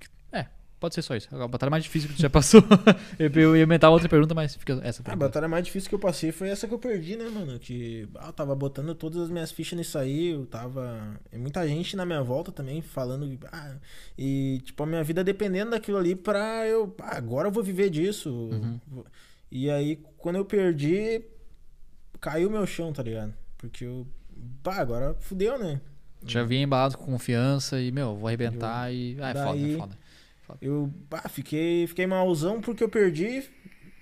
que- 0.00 0.08
é, 0.32 0.46
pode 0.80 0.94
ser 0.94 1.02
só 1.02 1.14
isso. 1.14 1.28
A 1.36 1.46
batalha 1.46 1.68
mais 1.70 1.84
difícil 1.84 2.08
que 2.08 2.16
tu 2.16 2.22
já 2.22 2.30
passou. 2.30 2.62
eu 3.18 3.54
ia 3.56 3.62
inventar 3.62 3.90
outra 3.90 4.08
pergunta, 4.08 4.34
mas 4.34 4.56
fica 4.56 4.80
essa 4.82 5.02
A 5.02 5.04
pergunta. 5.04 5.16
batalha 5.26 5.46
mais 5.46 5.64
difícil 5.64 5.88
que 5.90 5.94
eu 5.94 5.98
passei 5.98 6.32
foi 6.32 6.48
essa 6.48 6.66
que 6.66 6.72
eu 6.74 6.78
perdi, 6.78 7.16
né, 7.16 7.28
mano? 7.28 7.58
Que 7.58 8.08
ah, 8.16 8.28
eu 8.28 8.32
tava 8.32 8.54
botando 8.56 8.94
todas 8.94 9.20
as 9.22 9.28
minhas 9.30 9.52
fichas 9.52 9.78
nisso 9.78 9.98
aí, 9.98 10.28
eu 10.28 10.46
tava. 10.46 11.20
Muita 11.36 11.68
gente 11.68 11.96
na 11.96 12.06
minha 12.06 12.22
volta 12.22 12.50
também 12.50 12.80
falando. 12.80 13.38
Ah, 13.52 13.76
e, 14.18 14.60
tipo, 14.64 14.82
a 14.82 14.86
minha 14.86 15.04
vida 15.04 15.22
dependendo 15.22 15.72
daquilo 15.72 15.98
ali 15.98 16.16
pra 16.16 16.66
eu. 16.66 16.94
ah, 17.00 17.16
agora 17.16 17.48
eu 17.48 17.52
vou 17.52 17.62
viver 17.62 17.90
disso. 17.90 18.30
Uhum. 18.30 18.80
E 19.50 19.70
aí, 19.70 19.96
quando 20.18 20.36
eu 20.36 20.44
perdi, 20.44 21.22
caiu 22.20 22.50
meu 22.50 22.66
chão, 22.66 22.92
tá 22.92 23.02
ligado? 23.02 23.34
Porque 23.58 23.84
eu. 23.84 24.06
Pá, 24.62 24.76
agora 24.76 25.14
fudeu, 25.20 25.58
né? 25.58 25.80
Já 26.24 26.42
vinha 26.44 26.62
embalado 26.62 26.96
com 26.98 27.04
confiança 27.06 27.80
e, 27.80 27.90
meu, 27.90 28.14
vou 28.16 28.28
arrebentar 28.28 28.92
e. 28.92 29.16
Ah, 29.20 29.30
é 29.30 29.34
foda, 29.34 29.58
é 29.58 29.62
Daí- 29.62 29.76
foda. 29.76 29.98
Eu 30.60 30.92
bah, 31.08 31.28
fiquei, 31.28 31.86
fiquei 31.86 32.06
malzão 32.06 32.60
porque 32.60 32.82
eu 32.82 32.88
perdi, 32.88 33.44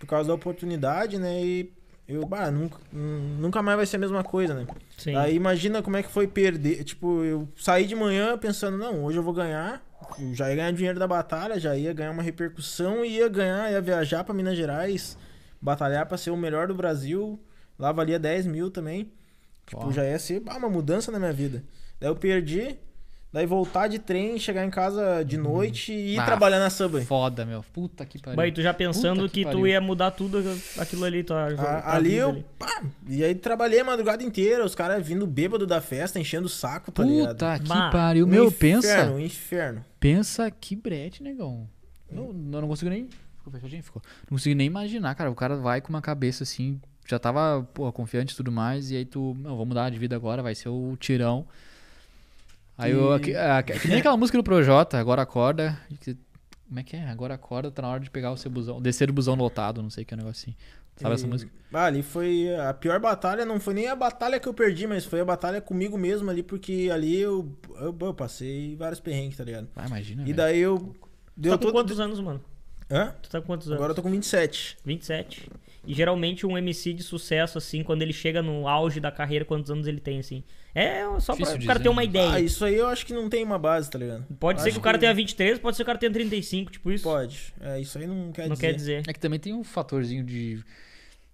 por 0.00 0.06
causa 0.06 0.28
da 0.28 0.34
oportunidade, 0.34 1.18
né? 1.18 1.42
E 1.44 1.70
eu, 2.06 2.26
bah, 2.26 2.50
nunca, 2.50 2.78
nunca 2.90 3.62
mais 3.62 3.76
vai 3.76 3.84
ser 3.86 3.96
a 3.96 3.98
mesma 4.00 4.24
coisa, 4.24 4.54
né? 4.54 4.66
Sim. 4.96 5.14
Aí 5.14 5.34
imagina 5.34 5.82
como 5.82 5.96
é 5.98 6.02
que 6.02 6.10
foi 6.10 6.26
perder. 6.26 6.84
Tipo, 6.84 7.22
eu 7.22 7.46
saí 7.54 7.86
de 7.86 7.94
manhã 7.94 8.36
pensando, 8.38 8.78
não, 8.78 9.04
hoje 9.04 9.18
eu 9.18 9.22
vou 9.22 9.34
ganhar. 9.34 9.82
Eu 10.18 10.34
já 10.34 10.48
ia 10.48 10.56
ganhar 10.56 10.72
dinheiro 10.72 10.98
da 10.98 11.06
batalha, 11.06 11.60
já 11.60 11.76
ia 11.76 11.92
ganhar 11.92 12.12
uma 12.12 12.22
repercussão, 12.22 13.04
ia 13.04 13.28
ganhar, 13.28 13.70
ia 13.70 13.80
viajar 13.82 14.24
pra 14.24 14.32
Minas 14.32 14.56
Gerais, 14.56 15.18
batalhar 15.60 16.06
pra 16.06 16.16
ser 16.18 16.30
o 16.30 16.36
melhor 16.36 16.68
do 16.68 16.74
Brasil. 16.74 17.38
Lá 17.78 17.92
valia 17.92 18.18
10 18.18 18.46
mil 18.46 18.70
também. 18.70 19.12
Tipo, 19.66 19.86
Ó. 19.88 19.92
já 19.92 20.04
ia 20.04 20.18
ser 20.18 20.40
bah, 20.40 20.56
uma 20.56 20.68
mudança 20.68 21.12
na 21.12 21.18
minha 21.18 21.32
vida. 21.32 21.62
Daí 22.00 22.08
eu 22.08 22.16
perdi. 22.16 22.76
daí 23.30 23.44
voltar 23.44 23.86
de 23.88 23.98
trem, 23.98 24.38
chegar 24.38 24.64
em 24.64 24.70
casa 24.70 25.22
de 25.22 25.36
noite 25.36 25.92
e 25.92 26.14
ir 26.14 26.18
Ah, 26.18 26.24
trabalhar 26.24 26.58
na 26.58 26.70
Subway. 26.70 27.04
Foda, 27.04 27.44
meu. 27.44 27.62
Puta 27.74 28.04
que 28.06 28.18
pariu. 28.18 28.42
E 28.46 28.52
tu 28.52 28.62
já 28.62 28.72
pensando 28.72 29.20
Puta 29.20 29.32
que 29.34 29.44
que, 29.44 29.50
tu 29.50 29.66
ia 29.66 29.80
mudar 29.80 30.12
tudo 30.12 30.38
aquilo 30.78 31.04
ali, 31.04 31.22
tua, 31.22 31.54
tua 31.54 31.82
ali 31.94 32.14
eu. 32.14 32.42
pá, 32.58 32.82
e 33.06 33.22
aí 33.22 33.34
trabalhei 33.34 33.80
a 33.80 33.84
madrugada 33.84 34.22
inteira, 34.22 34.64
os 34.64 34.74
caras 34.74 35.06
vindo 35.06 35.26
bêbado 35.26 35.66
da 35.66 35.80
festa, 35.82 36.18
enchendo 36.18 36.46
o 36.46 36.48
saco, 36.50 36.90
tá 36.90 37.04
ligado? 37.04 37.28
Puta 37.32 37.58
que 37.58 37.68
Bah, 37.68 37.90
pariu. 37.90 38.24
Um 38.24 38.28
Meu, 38.30 38.46
inferno, 38.46 38.82
pensa. 38.82 39.04
um 39.12 39.20
inferno. 39.20 39.84
Pensa 40.00 40.50
que 40.50 40.74
brete, 40.74 41.22
negão. 41.22 41.68
Não, 42.10 42.32
não, 42.32 42.62
não 42.62 42.68
consigo 42.68 42.88
nem. 42.90 43.08
Ficou 43.48 43.60
fechadinho? 43.60 43.82
Ficou. 43.82 44.02
Não 44.30 44.36
consigo 44.36 44.56
nem 44.56 44.66
imaginar, 44.66 45.14
cara. 45.14 45.30
O 45.30 45.34
cara 45.34 45.56
vai 45.56 45.80
com 45.80 45.88
uma 45.90 46.02
cabeça 46.02 46.42
assim. 46.44 46.80
Já 47.06 47.18
tava, 47.18 47.66
pô, 47.72 47.90
confiante 47.92 48.34
e 48.34 48.36
tudo 48.36 48.52
mais. 48.52 48.90
E 48.90 48.96
aí 48.96 49.04
tu, 49.04 49.34
não, 49.40 49.56
vou 49.56 49.64
mudar 49.66 49.88
de 49.90 49.98
vida 49.98 50.14
agora, 50.14 50.42
vai 50.42 50.54
ser 50.54 50.68
o 50.68 50.96
tirão. 50.98 51.46
Aí 52.76 52.92
eu. 52.92 53.12
E- 53.12 53.14
aqui- 53.16 53.34
ah, 53.36 53.62
que 53.62 53.78
que 53.78 53.88
nem 53.88 53.98
aquela 53.98 54.16
música 54.16 54.38
do 54.38 54.44
Projota, 54.44 54.98
agora 54.98 55.22
acorda. 55.22 55.78
que- 56.00 56.16
Como 56.68 56.80
é 56.80 56.82
que 56.82 56.96
é? 56.96 57.08
Agora 57.08 57.32
acorda, 57.34 57.70
tá 57.70 57.80
na 57.82 57.88
hora 57.88 58.00
de 58.00 58.10
pegar 58.10 58.30
o 58.30 58.36
seu 58.36 58.50
busão. 58.50 58.80
Descer 58.80 59.08
o 59.08 59.12
busão 59.12 59.34
lotado, 59.34 59.82
não 59.82 59.88
sei 59.88 60.04
que 60.04 60.12
é 60.12 60.16
um 60.16 60.18
negócio 60.18 60.48
assim. 60.50 60.56
Sabe 60.96 61.14
essa 61.14 61.26
E- 61.26 61.30
música? 61.30 61.50
Ah, 61.72 61.84
ali 61.86 62.02
foi 62.02 62.54
a 62.56 62.74
pior 62.74 62.98
batalha, 63.00 63.44
não 63.46 63.58
foi 63.58 63.72
nem 63.72 63.88
a 63.88 63.96
batalha 63.96 64.38
que 64.38 64.46
eu 64.48 64.52
perdi, 64.52 64.86
mas 64.86 65.04
foi 65.04 65.20
a 65.20 65.24
batalha 65.24 65.60
comigo 65.62 65.96
mesmo 65.96 66.28
ali, 66.28 66.42
porque 66.42 66.90
ali 66.92 67.18
eu, 67.18 67.56
eu, 67.80 67.96
eu 68.00 68.14
passei 68.14 68.76
vários 68.76 69.00
perrengues, 69.00 69.36
tá 69.38 69.44
ligado? 69.44 69.68
Ah, 69.76 69.86
imagina. 69.86 70.22
E 70.22 70.24
velho. 70.26 70.36
daí 70.36 70.58
eu. 70.58 70.78
Tu 70.78 70.94
Deu 71.36 71.52
tá 71.52 71.58
com 71.58 71.62
todo. 71.64 71.72
quantos 71.72 72.00
anos, 72.00 72.20
mano? 72.20 72.40
Hã? 72.90 73.14
Tu 73.22 73.28
tá 73.28 73.40
com 73.40 73.46
quantos 73.46 73.66
anos? 73.68 73.76
Agora 73.78 73.90
eu 73.92 73.94
tô 73.94 74.02
com 74.02 74.10
27. 74.10 74.76
27. 74.84 75.48
E 75.86 75.94
geralmente 75.94 76.46
um 76.46 76.56
MC 76.58 76.92
de 76.92 77.02
sucesso, 77.02 77.56
assim, 77.58 77.82
quando 77.82 78.02
ele 78.02 78.12
chega 78.12 78.42
no 78.42 78.66
auge 78.68 79.00
da 79.00 79.10
carreira, 79.10 79.44
quantos 79.44 79.70
anos 79.70 79.86
ele 79.86 80.00
tem, 80.00 80.18
assim? 80.18 80.42
É 80.74 81.02
só 81.20 81.34
pra 81.34 81.44
Difícil 81.44 81.62
o 81.62 81.66
cara 81.66 81.78
dizer, 81.78 81.82
ter 81.84 81.88
uma 81.88 82.02
né? 82.02 82.08
ideia. 82.08 82.30
Ah, 82.32 82.40
isso 82.40 82.64
aí 82.64 82.74
eu 82.74 82.86
acho 82.88 83.04
que 83.06 83.12
não 83.14 83.28
tem 83.28 83.42
uma 83.44 83.58
base, 83.58 83.90
tá 83.90 83.98
ligado? 83.98 84.24
Pode 84.38 84.60
ser 84.60 84.68
acho 84.68 84.74
que 84.76 84.80
o 84.80 84.82
cara 84.82 84.96
que- 84.98 85.02
tenha 85.02 85.14
23, 85.14 85.58
pode 85.58 85.76
ser 85.76 85.82
que 85.82 85.84
o 85.84 85.86
cara 85.86 85.98
tenha 85.98 86.12
35, 86.12 86.70
tipo 86.70 86.90
isso. 86.92 87.04
Pode. 87.04 87.54
É, 87.60 87.80
isso 87.80 87.98
aí 87.98 88.06
não 88.06 88.30
quer 88.32 88.48
Não 88.48 88.54
dizer. 88.54 88.66
quer 88.66 88.72
dizer. 88.74 89.02
É 89.08 89.12
que 89.12 89.20
também 89.20 89.38
tem 89.40 89.52
um 89.54 89.64
fatorzinho 89.64 90.22
de. 90.24 90.62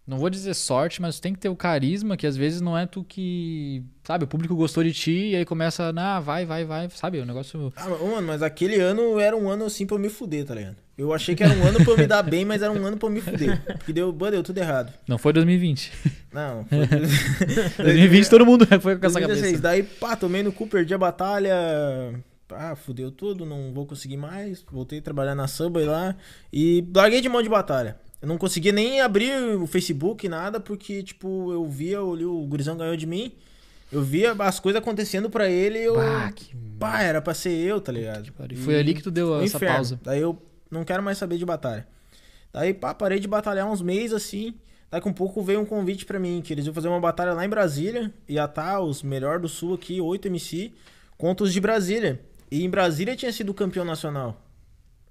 Não 0.07 0.18
vou 0.18 0.28
dizer 0.28 0.52
sorte, 0.52 1.00
mas 1.00 1.18
tem 1.18 1.32
que 1.32 1.38
ter 1.38 1.48
o 1.48 1.57
carisma, 1.57 2.14
que 2.14 2.26
às 2.26 2.36
vezes 2.36 2.61
não 2.61 2.76
é 2.76 2.84
tu 2.84 3.02
que. 3.02 3.82
Sabe, 4.02 4.24
o 4.24 4.28
público 4.28 4.55
gostou 4.55 4.84
de 4.84 4.92
ti 4.92 5.30
e 5.30 5.36
aí 5.36 5.46
começa, 5.46 5.94
ah, 5.96 6.20
vai, 6.20 6.44
vai, 6.44 6.62
vai. 6.66 6.90
Sabe, 6.90 7.20
o 7.20 7.24
negócio. 7.24 7.72
Ah, 7.74 7.88
mano, 7.88 8.26
mas 8.26 8.42
aquele 8.42 8.78
ano 8.78 9.18
era 9.18 9.34
um 9.34 9.48
ano 9.48 9.64
assim 9.64 9.86
pra 9.86 9.96
eu 9.96 10.00
me 10.00 10.11
fuder, 10.11 10.44
tá 10.44 10.55
ligado? 10.55 10.76
Eu 10.96 11.12
achei 11.14 11.34
que 11.34 11.42
era 11.42 11.55
um 11.55 11.66
ano 11.66 11.82
pra 11.82 11.92
eu 11.94 11.96
me 11.96 12.07
dar 12.07 12.20
bem, 12.28 12.44
mas 12.44 12.61
era 12.61 12.70
um 12.70 12.84
ano 12.84 12.98
pra 12.98 13.09
eu 13.09 13.12
me 13.12 13.22
fuder. 13.22 13.62
Porque 13.78 13.94
deu, 13.94 14.12
deu 14.12 14.42
tudo 14.42 14.59
errado. 14.59 14.92
Não 15.09 15.16
foi 15.16 15.32
2020. 15.32 15.90
Não, 16.30 16.66
foi. 16.68 16.86
2020 17.84 18.28
todo 18.28 18.44
mundo 18.44 18.66
foi 18.82 18.98
com 18.98 19.07
essa 19.07 19.18
2016. 19.18 19.40
cabeça. 19.40 19.62
Daí, 19.62 19.82
pá, 19.82 20.14
tomei 20.16 20.42
no 20.42 20.52
cu, 20.52 20.66
perdi 20.66 20.92
a 20.92 20.98
batalha. 20.98 21.55
Ah, 22.50 22.76
fudeu 22.76 23.11
tudo, 23.11 23.46
não 23.46 23.72
vou 23.72 23.86
conseguir 23.86 24.18
mais. 24.18 24.62
Voltei 24.70 24.98
a 24.98 25.02
trabalhar 25.02 25.34
na 25.34 25.48
Subway 25.48 25.86
lá 25.86 26.14
e 26.52 26.86
larguei 26.94 27.22
de 27.22 27.28
mão 27.28 27.42
de 27.42 27.48
batalha. 27.48 27.96
Eu 28.25 28.29
não 28.29 28.39
conseguia 28.39 28.72
nem 28.72 29.03
abrir 29.03 29.33
o 29.55 29.66
Facebook, 29.66 30.27
nada, 30.31 30.59
porque, 30.59 31.03
tipo, 31.03 31.53
eu 31.53 31.66
via, 31.66 32.03
o 32.03 32.47
gurizão 32.47 32.75
ganhou 32.75 32.97
de 32.97 33.07
mim. 33.07 33.33
Eu 33.93 34.01
via 34.01 34.33
as 34.39 34.59
coisas 34.59 34.81
acontecendo 34.81 35.29
pra 35.29 35.51
ele 35.51 35.79
e 35.79 35.85
eu. 35.85 35.95
Bah, 35.97 36.33
que 36.35 36.57
Pá, 36.79 37.03
era 37.03 37.20
pra 37.20 37.35
ser 37.35 37.51
eu, 37.51 37.83
tá 37.83 37.93
ligado? 37.93 38.33
pariu. 38.33 38.57
Foi 38.57 38.79
ali 38.79 38.95
que 38.95 39.03
tu 39.03 39.11
deu 39.11 39.37
essa 39.43 39.59
inferno. 39.59 39.75
pausa. 39.75 40.01
Daí 40.03 40.22
eu 40.22 40.41
não 40.70 40.85
quero 40.87 41.03
mais 41.03 41.18
saber 41.18 41.37
de 41.37 41.45
batalha. 41.45 41.87
Daí, 42.51 42.72
pá, 42.72 42.95
parei 42.95 43.20
de 43.20 43.29
batalhar 43.29 43.70
uns 43.70 43.83
meses 43.83 44.14
assim. 44.14 44.55
Daqui 44.91 45.07
um 45.07 45.12
pouco 45.12 45.43
veio 45.43 45.61
um 45.61 45.66
convite 45.66 46.07
pra 46.07 46.18
mim, 46.18 46.41
que 46.43 46.55
eles 46.55 46.64
iam 46.64 46.72
fazer 46.72 46.89
uma 46.89 47.01
batalha 47.01 47.35
lá 47.35 47.45
em 47.45 47.49
Brasília. 47.51 48.11
Ia 48.27 48.47
estar 48.47 48.81
os 48.81 49.03
melhor 49.03 49.39
do 49.39 49.51
sul 49.51 49.75
aqui, 49.75 50.01
8 50.01 50.29
MC, 50.29 50.72
contra 51.18 51.45
os 51.45 51.53
de 51.53 51.61
Brasília. 51.61 52.22
E 52.51 52.64
em 52.64 52.70
Brasília 52.70 53.14
tinha 53.14 53.31
sido 53.31 53.53
campeão 53.53 53.85
nacional. 53.85 54.41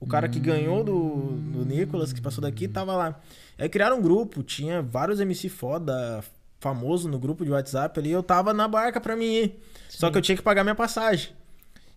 O 0.04 0.08
cara 0.08 0.28
que 0.28 0.40
ganhou 0.40 0.84
do, 0.84 1.32
do 1.52 1.66
Nicolas, 1.66 2.12
que 2.12 2.22
passou 2.22 2.42
daqui, 2.42 2.68
tava 2.68 2.96
lá. 2.96 3.20
Aí 3.58 3.70
criaram 3.70 3.98
um 4.00 4.02
grupo, 4.02 4.44
tinha 4.44 4.82
vários 4.82 5.20
MC 5.20 5.48
foda, 5.50 6.24
famoso 6.60 7.08
no 7.08 7.18
grupo 7.18 7.46
de 7.46 7.52
WhatsApp 7.52 8.00
ali. 8.00 8.12
Eu 8.12 8.22
tava 8.22 8.54
na 8.54 8.68
barca 8.68 9.00
pra 9.00 9.16
mim 9.16 9.26
ir. 9.34 9.60
Só 9.90 10.12
que 10.12 10.18
eu 10.18 10.22
tinha 10.22 10.36
que 10.36 10.42
pagar 10.44 10.64
minha 10.64 10.76
passagem. 10.76 11.32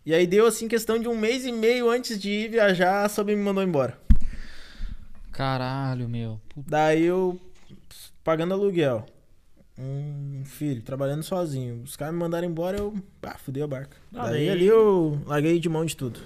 E 0.05 0.15
aí 0.15 0.27
deu 0.27 0.47
assim 0.47 0.69
questão 0.69 0.99
de 0.99 1.09
um 1.09 1.17
mês 1.19 1.45
e 1.45 1.51
meio 1.51 1.91
antes 1.91 2.19
de 2.21 2.31
ir 2.31 2.51
viajar, 2.51 3.05
a 3.05 3.09
Sobe 3.09 3.35
me 3.35 3.43
mandou 3.43 3.63
embora. 3.65 3.99
Caralho, 5.33 6.09
meu. 6.09 6.41
Puta. 6.49 6.71
Daí 6.71 7.05
eu 7.05 7.39
pagando 8.25 8.55
aluguel. 8.55 9.05
Um 9.79 10.43
filho, 10.45 10.81
trabalhando 10.81 11.23
sozinho. 11.23 11.83
Os 11.85 11.97
caras 11.97 12.15
me 12.15 12.21
mandaram 12.21 12.47
embora, 12.49 12.79
eu. 12.79 12.95
Ah, 13.23 13.37
fudei 13.37 13.63
a 13.63 13.67
barca. 13.67 13.97
Ah, 14.15 14.25
daí, 14.31 14.47
daí- 14.47 14.51
ali 14.51 14.67
eu 14.67 15.21
larguei 15.27 15.59
de 15.61 15.69
mão 15.69 15.85
de 15.85 15.95
tudo. 15.97 16.21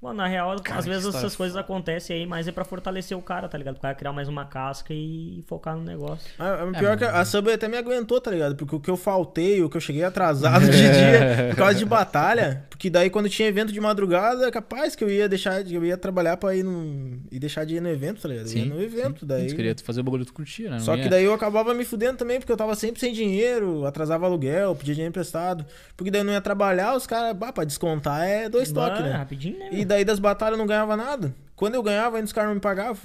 Mano, 0.00 0.18
na 0.18 0.26
real, 0.28 0.54
Cara, 0.62 0.78
às 0.78 0.84
que 0.84 0.90
vezes 0.92 1.12
essas 1.12 1.34
coisas 1.34 1.56
acontecem 1.56 2.16
aí, 2.18 2.24
mas 2.26 2.46
é 2.46 2.52
pra 2.52 2.64
fortalecer 2.64 3.18
o 3.18 3.20
cara, 3.22 3.48
tá 3.48 3.58
ligado? 3.58 3.76
O 3.76 3.80
cara 3.80 3.94
criar 3.96 4.12
mais 4.12 4.28
uma 4.28 4.44
casca 4.44 4.94
e 4.94 5.42
focar 5.48 5.76
no 5.76 5.82
negócio. 5.82 6.30
Ah, 6.38 6.68
É, 6.72 6.78
pior 6.78 6.96
que 6.96 7.04
a 7.04 7.24
Subway 7.24 7.56
até 7.56 7.66
me 7.66 7.76
aguentou, 7.76 8.20
tá 8.20 8.30
ligado? 8.30 8.54
Porque 8.54 8.76
o 8.76 8.80
que 8.80 8.88
eu 8.90 8.96
faltei, 8.96 9.60
o 9.60 9.68
que 9.68 9.76
eu 9.76 9.80
cheguei 9.80 10.04
atrasado 10.04 10.66
de 10.66 10.70
dia 10.70 11.48
por 11.50 11.56
causa 11.56 11.74
de 11.74 11.84
batalha. 11.84 12.64
Porque 12.70 12.88
daí 12.88 13.10
quando 13.10 13.28
tinha 13.28 13.48
evento 13.48 13.72
de 13.72 13.80
madrugada, 13.80 14.46
é 14.46 14.50
capaz 14.52 14.94
que 14.94 15.02
eu 15.02 15.10
ia 15.10 15.28
deixar, 15.28 15.68
eu 15.68 15.84
ia 15.84 15.96
trabalhar 15.96 16.36
pra 16.36 16.54
ir 16.54 16.62
no. 16.62 17.18
e 17.32 17.38
deixar 17.40 17.64
de 17.66 17.74
ir 17.74 17.80
no 17.80 17.88
evento, 17.88 18.22
tá 18.22 18.28
ligado? 18.28 18.46
Eu 18.46 18.52
ia 18.56 18.62
Sim, 18.62 18.68
no 18.68 18.80
evento, 18.80 19.20
sim. 19.20 19.26
daí. 19.26 19.48
Tu 19.48 19.56
queria 19.56 19.74
fazer 19.82 20.00
o 20.00 20.04
bagulho 20.04 20.24
que 20.24 20.30
tu 20.30 20.34
curtia, 20.34 20.70
né? 20.70 20.76
Não 20.76 20.84
Só 20.84 20.94
que 20.94 21.02
ia- 21.02 21.10
daí 21.10 21.24
eu 21.24 21.34
acabava 21.34 21.74
me 21.74 21.84
fudendo 21.84 22.16
também, 22.18 22.38
porque 22.38 22.52
eu 22.52 22.56
tava 22.56 22.76
sempre 22.76 23.00
sem 23.00 23.12
dinheiro, 23.12 23.84
atrasava 23.84 24.26
aluguel, 24.26 24.76
pedia 24.76 24.94
dinheiro 24.94 25.10
emprestado. 25.10 25.66
Porque 25.96 26.08
daí 26.08 26.20
eu 26.20 26.24
não 26.24 26.32
ia 26.32 26.40
trabalhar, 26.40 26.94
os 26.94 27.04
caras, 27.04 27.36
bah, 27.36 27.52
pra 27.52 27.64
descontar 27.64 28.22
é 28.22 28.48
dois 28.48 28.70
toques, 28.70 29.00
né? 29.02 29.10
Rapidinho, 29.10 29.58
né? 29.58 29.68
E 29.72 29.87
daí 29.88 30.04
das 30.04 30.20
batalhas 30.20 30.52
eu 30.52 30.58
não 30.58 30.66
ganhava 30.66 30.96
nada. 30.96 31.34
Quando 31.56 31.74
eu 31.74 31.82
ganhava, 31.82 32.16
ainda 32.16 32.26
os 32.26 32.32
caras 32.32 32.50
não 32.50 32.54
me 32.54 32.60
pagavam. 32.60 33.02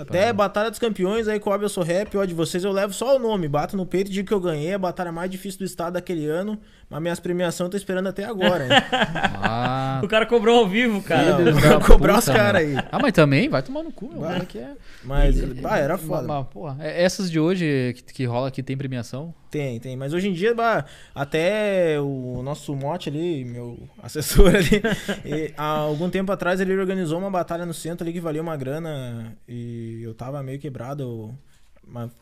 Até. 0.00 0.32
Batalha 0.32 0.70
dos 0.70 0.78
Campeões, 0.78 1.26
aí 1.26 1.40
cobre 1.40 1.64
eu 1.64 1.68
sou 1.68 1.82
rap, 1.82 2.16
ó, 2.16 2.24
de 2.24 2.34
vocês 2.34 2.62
eu 2.62 2.70
levo 2.70 2.92
só 2.92 3.16
o 3.16 3.18
nome, 3.18 3.48
bato 3.48 3.76
no 3.76 3.86
peito 3.86 4.10
digo 4.10 4.28
que 4.28 4.34
eu 4.34 4.40
ganhei, 4.40 4.74
a 4.74 4.78
batalha 4.78 5.10
mais 5.10 5.30
difícil 5.30 5.58
do 5.58 5.64
estado 5.64 5.94
daquele 5.94 6.26
ano, 6.26 6.58
mas 6.92 7.02
minhas 7.02 7.18
premiações 7.20 7.66
eu 7.66 7.70
tô 7.70 7.76
esperando 7.76 8.08
até 8.08 8.24
agora. 8.24 8.64
hein? 8.64 8.70
Ah, 9.44 10.00
O 10.04 10.08
cara 10.08 10.24
cobrou 10.26 10.58
ao 10.60 10.68
vivo, 10.68 11.02
cara. 11.02 11.38
Não, 11.38 11.52
vou 11.52 11.80
cobrar 11.86 12.18
os 12.18 12.24
caras 12.26 12.62
aí. 12.62 12.74
Ah, 12.90 12.98
mas 13.00 13.12
também 13.12 13.48
vai 13.48 13.62
tomar 13.62 13.82
no 13.82 13.90
cu, 13.92 14.08
meu. 14.08 14.20
Vai. 14.20 14.32
Cara, 14.34 14.44
que 14.46 14.58
é... 14.58 14.72
Mas, 15.04 15.40
bah, 15.60 15.78
era 15.78 15.98
foda. 15.98 16.26
Mas, 16.26 16.46
porra, 16.48 16.76
é- 16.80 17.02
essas 17.02 17.30
de 17.30 17.40
hoje 17.40 17.92
que, 17.96 18.02
que 18.14 18.24
rola 18.24 18.48
aqui 18.48 18.62
tem 18.62 18.76
premiação? 18.76 19.34
Tem, 19.50 19.78
tem. 19.80 19.96
Mas 19.96 20.12
hoje 20.14 20.28
em 20.28 20.32
dia, 20.32 20.54
bah, 20.54 20.84
até 21.14 22.00
o 22.00 22.40
nosso 22.42 22.74
mote 22.74 23.08
ali, 23.08 23.44
meu 23.44 23.78
assessor 24.02 24.48
ali, 24.54 24.80
e, 25.24 25.52
há 25.56 25.64
algum 25.66 26.08
tempo 26.08 26.30
atrás 26.32 26.60
ele 26.60 26.76
organizou 26.76 27.18
uma 27.18 27.30
batalha 27.30 27.66
no 27.66 27.74
centro 27.74 28.04
ali 28.04 28.12
que 28.12 28.20
valia 28.20 28.40
uma 28.42 28.56
grana 28.56 29.36
e 29.48 30.00
eu 30.02 30.14
tava 30.14 30.42
meio 30.42 30.58
quebrado. 30.58 31.02
eu- 31.02 31.34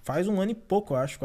faz 0.03 0.27
um 0.27 0.41
ano 0.41 0.53
e 0.53 0.55
pouco, 0.55 0.95
eu 0.95 0.99
acho. 0.99 1.19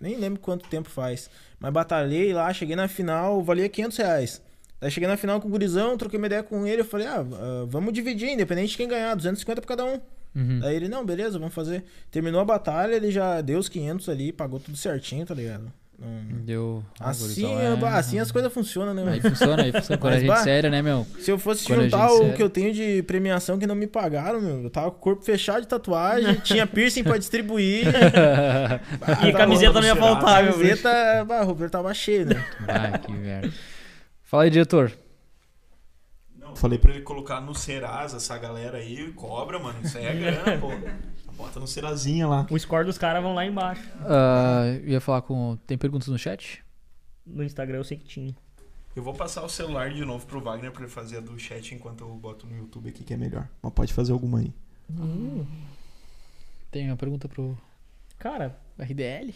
Nem 0.00 0.16
lembro 0.16 0.40
quanto 0.40 0.68
tempo 0.68 0.88
faz. 0.88 1.30
Mas 1.58 1.72
batalhei 1.72 2.32
lá, 2.32 2.52
cheguei 2.52 2.76
na 2.76 2.88
final, 2.88 3.42
valia 3.42 3.68
500 3.68 3.96
reais. 3.98 4.42
Daí 4.80 4.90
cheguei 4.90 5.08
na 5.08 5.16
final 5.16 5.40
com 5.40 5.48
o 5.48 5.50
gurizão, 5.50 5.96
troquei 5.96 6.18
uma 6.18 6.26
ideia 6.26 6.42
com 6.42 6.66
ele, 6.66 6.82
eu 6.82 6.84
falei, 6.84 7.06
ah, 7.06 7.20
ah, 7.20 7.64
vamos 7.66 7.92
dividir, 7.92 8.28
independente 8.30 8.72
de 8.72 8.76
quem 8.76 8.88
ganhar, 8.88 9.14
250 9.14 9.60
pra 9.62 9.68
cada 9.68 9.84
um. 9.84 10.00
Uhum. 10.34 10.58
Daí 10.60 10.76
ele, 10.76 10.88
não, 10.88 11.06
beleza, 11.06 11.38
vamos 11.38 11.54
fazer. 11.54 11.84
Terminou 12.10 12.40
a 12.40 12.44
batalha, 12.44 12.94
ele 12.94 13.10
já 13.10 13.40
deu 13.40 13.58
os 13.58 13.68
500 13.68 14.08
ali, 14.08 14.32
pagou 14.32 14.58
tudo 14.58 14.76
certinho, 14.76 15.24
tá 15.24 15.34
ligado? 15.34 15.72
Não- 16.04 16.44
Deu. 16.44 16.84
ah, 17.00 17.08
Assim, 17.10 17.46
é, 17.58 17.72
é. 17.72 17.76
bah, 17.76 17.94
assim 17.96 18.18
as 18.18 18.30
coisas 18.30 18.52
funcionam, 18.52 18.92
né? 18.92 19.12
Aí 19.12 19.20
funciona, 19.20 19.62
aí 19.62 19.72
funciona. 19.72 19.96
Quando 20.00 20.12
a 20.14 20.18
gente 20.18 20.28
bah, 20.28 20.36
séria, 20.42 20.68
né, 20.68 20.82
meu? 20.82 21.06
Se 21.18 21.30
eu 21.30 21.38
fosse 21.38 21.64
quando 21.66 21.84
juntar 21.84 22.10
o 22.12 22.18
sério. 22.18 22.34
que 22.34 22.42
eu 22.42 22.50
tenho 22.50 22.72
de 22.74 23.02
premiação 23.04 23.58
que 23.58 23.66
não 23.66 23.74
me 23.74 23.86
pagaram, 23.86 24.40
meu, 24.42 24.62
eu 24.64 24.68
tava 24.70 24.90
com 24.90 24.98
o 24.98 25.00
corpo 25.00 25.22
fechado 25.24 25.62
de 25.62 25.68
tatuagem, 25.68 26.34
tinha 26.44 26.66
piercing 26.66 27.02
pra 27.02 27.16
distribuir. 27.16 27.86
E 29.26 29.32
camiseta 29.32 29.72
não 29.80 29.86
ia 29.86 29.96
faltar, 29.96 30.42
meu. 30.44 30.52
Camiseta, 30.52 31.24
bah, 31.26 31.42
o 31.42 31.46
Roberto 31.46 31.72
tava 31.72 31.94
cheio, 31.94 32.26
né? 32.26 32.44
Ai, 32.68 32.98
que 32.98 33.12
merda. 33.12 33.50
Fala 34.22 34.42
aí, 34.44 34.50
diretor. 34.50 34.92
Não, 36.38 36.54
falei 36.54 36.78
pra 36.78 36.90
ele 36.92 37.00
colocar 37.02 37.40
no 37.40 37.54
Serasa 37.54 38.18
essa 38.18 38.36
galera 38.36 38.78
aí, 38.78 39.10
cobra, 39.12 39.58
mano. 39.58 39.78
Isso 39.82 39.96
aí 39.96 40.06
é 40.06 40.14
grana, 40.14 40.58
pô. 40.58 40.70
Bota 41.36 41.58
no 41.60 41.66
Serazinha 41.66 42.26
lá. 42.26 42.46
O 42.50 42.58
score 42.58 42.84
dos 42.84 42.98
caras 42.98 43.22
vão 43.22 43.34
lá 43.34 43.44
embaixo. 43.44 43.88
Eu 44.82 44.88
ia 44.88 45.00
falar 45.00 45.22
com. 45.22 45.56
Tem 45.66 45.76
perguntas 45.76 46.08
no 46.08 46.18
chat? 46.18 46.62
No 47.26 47.42
Instagram 47.42 47.78
eu 47.78 47.84
sei 47.84 47.96
que 47.96 48.04
tinha. 48.04 48.34
Eu 48.94 49.02
vou 49.02 49.12
passar 49.14 49.42
o 49.42 49.48
celular 49.48 49.90
de 49.90 50.04
novo 50.04 50.24
pro 50.26 50.40
Wagner 50.40 50.70
pra 50.70 50.82
ele 50.82 50.90
fazer 50.90 51.16
a 51.18 51.20
do 51.20 51.36
chat 51.38 51.74
enquanto 51.74 52.02
eu 52.02 52.08
boto 52.14 52.46
no 52.46 52.56
YouTube 52.56 52.88
aqui, 52.88 53.02
que 53.02 53.12
é 53.12 53.16
melhor. 53.16 53.48
Mas 53.60 53.72
pode 53.72 53.92
fazer 53.92 54.12
alguma 54.12 54.38
aí. 54.38 54.52
Tem 56.70 56.86
uma 56.88 56.96
pergunta 56.96 57.28
pro 57.28 57.58
Cara, 58.18 58.56
RDL? 58.78 59.34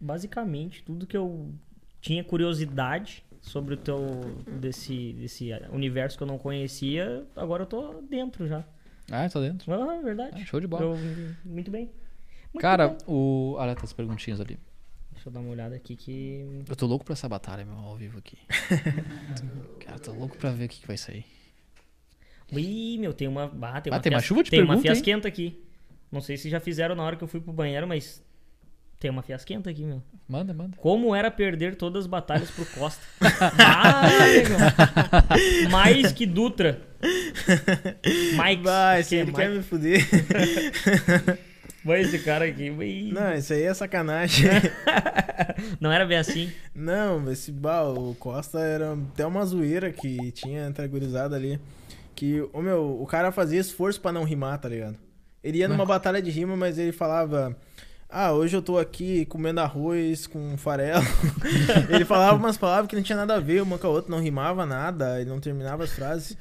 basicamente 0.00 0.82
tudo 0.82 1.06
que 1.06 1.16
eu 1.16 1.52
tinha 2.00 2.24
curiosidade 2.24 3.22
sobre 3.42 3.74
o 3.74 3.76
teu 3.76 3.98
desse, 4.60 5.12
desse 5.12 5.50
universo 5.72 6.16
que 6.16 6.22
eu 6.22 6.26
não 6.26 6.38
conhecia, 6.38 7.26
agora 7.36 7.62
eu 7.62 7.66
tô 7.66 8.00
dentro 8.02 8.46
já. 8.46 8.64
Ah, 9.10 9.28
tá 9.28 9.40
dentro. 9.40 9.72
Ah, 9.72 10.00
verdade. 10.02 10.40
Ah, 10.40 10.46
show 10.46 10.60
de 10.60 10.66
bola. 10.66 10.82
Eu- 10.84 11.34
muito 11.44 11.70
bem. 11.70 11.90
Muito 12.52 12.60
Cara, 12.62 12.88
bem. 12.88 12.98
o. 13.06 13.54
Olha, 13.58 13.74
tá 13.74 13.82
as 13.84 13.92
perguntinhas 13.92 14.40
ali. 14.40 14.58
Deixa 15.12 15.28
eu 15.28 15.32
dar 15.32 15.40
uma 15.40 15.50
olhada 15.50 15.74
aqui 15.74 15.96
que. 15.96 16.62
Eu 16.68 16.76
tô 16.76 16.86
louco 16.86 17.04
pra 17.04 17.12
essa 17.12 17.28
batalha, 17.28 17.64
meu, 17.64 17.76
ao 17.76 17.96
vivo 17.96 18.18
aqui. 18.18 18.38
louco 20.16 20.36
pra 20.36 20.50
ver 20.50 20.64
o 20.64 20.68
que, 20.68 20.80
que 20.80 20.86
vai 20.86 20.96
sair. 20.96 21.24
Ih, 22.52 22.98
meu, 22.98 23.12
tem 23.12 23.28
uma. 23.28 23.44
Ah, 23.62 23.80
tem 23.80 23.92
Ah, 23.92 23.96
uma, 23.96 24.00
tem 24.02 24.12
uma 24.12 24.20
chuva 24.20 24.42
de 24.42 24.50
Tem 24.50 24.62
uma 24.62 24.74
hein? 24.74 24.80
fiasquenta 24.80 25.28
aqui. 25.28 25.62
Não 26.10 26.20
sei 26.20 26.36
se 26.36 26.48
já 26.50 26.58
fizeram 26.58 26.94
na 26.94 27.02
hora 27.04 27.16
que 27.16 27.22
eu 27.22 27.28
fui 27.28 27.40
pro 27.40 27.52
banheiro, 27.52 27.86
mas. 27.86 28.22
Tem 28.98 29.10
uma 29.10 29.22
fiasquenta 29.22 29.70
aqui, 29.70 29.82
meu. 29.82 30.02
Manda, 30.28 30.52
manda. 30.52 30.76
Como 30.76 31.14
era 31.14 31.30
perder 31.30 31.74
todas 31.76 32.04
as 32.04 32.06
batalhas 32.06 32.50
pro 32.50 32.66
Costa? 32.66 33.02
ah, 33.58 34.02
meu. 35.62 35.70
Mais 35.70 36.12
que 36.12 36.26
Dutra. 36.26 36.82
Mike. 38.36 38.62
Vai, 38.62 39.04
que 39.04 39.14
é 39.16 39.18
ele 39.18 39.26
Mike. 39.26 39.40
quer 39.40 39.50
me 39.50 39.62
fuder. 39.62 40.06
Vai 41.84 42.02
esse 42.02 42.18
cara 42.18 42.44
aqui. 42.44 42.70
ui. 42.70 43.10
Não, 43.12 43.34
isso 43.34 43.52
aí 43.52 43.62
é 43.62 43.72
sacanagem. 43.72 44.50
Não 45.80 45.90
era 45.90 46.04
bem 46.04 46.18
assim. 46.18 46.52
Não, 46.74 47.30
esse 47.30 47.50
bah, 47.50 47.84
o 47.84 48.14
Costa 48.16 48.60
era 48.60 48.92
até 48.92 49.24
uma 49.24 49.44
zoeira 49.46 49.90
que 49.90 50.30
tinha 50.32 50.66
entre 50.66 50.84
a 50.84 50.88
gurizada 50.88 51.36
ali. 51.36 51.58
Que, 52.14 52.46
o 52.52 52.60
meu, 52.60 53.00
o 53.00 53.06
cara 53.06 53.32
fazia 53.32 53.58
esforço 53.58 54.00
pra 54.00 54.12
não 54.12 54.24
rimar, 54.24 54.58
tá 54.58 54.68
ligado? 54.68 54.96
Ele 55.42 55.58
ia 55.58 55.68
numa 55.68 55.86
batalha 55.86 56.20
de 56.20 56.30
rima, 56.30 56.54
mas 56.54 56.78
ele 56.78 56.92
falava. 56.92 57.56
Ah, 58.12 58.32
hoje 58.32 58.56
eu 58.56 58.60
tô 58.60 58.76
aqui 58.76 59.24
comendo 59.26 59.60
arroz 59.60 60.26
com 60.26 60.56
farelo. 60.58 61.02
ele 61.88 62.04
falava 62.04 62.36
umas 62.36 62.58
palavras 62.58 62.88
que 62.88 62.96
não 62.96 63.02
tinha 63.02 63.16
nada 63.16 63.36
a 63.36 63.40
ver, 63.40 63.62
uma 63.62 63.78
com 63.78 63.86
a 63.86 63.90
outra, 63.90 64.10
não 64.10 64.20
rimava 64.20 64.66
nada, 64.66 65.18
ele 65.20 65.30
não 65.30 65.40
terminava 65.40 65.84
as 65.84 65.92
frases. 65.92 66.36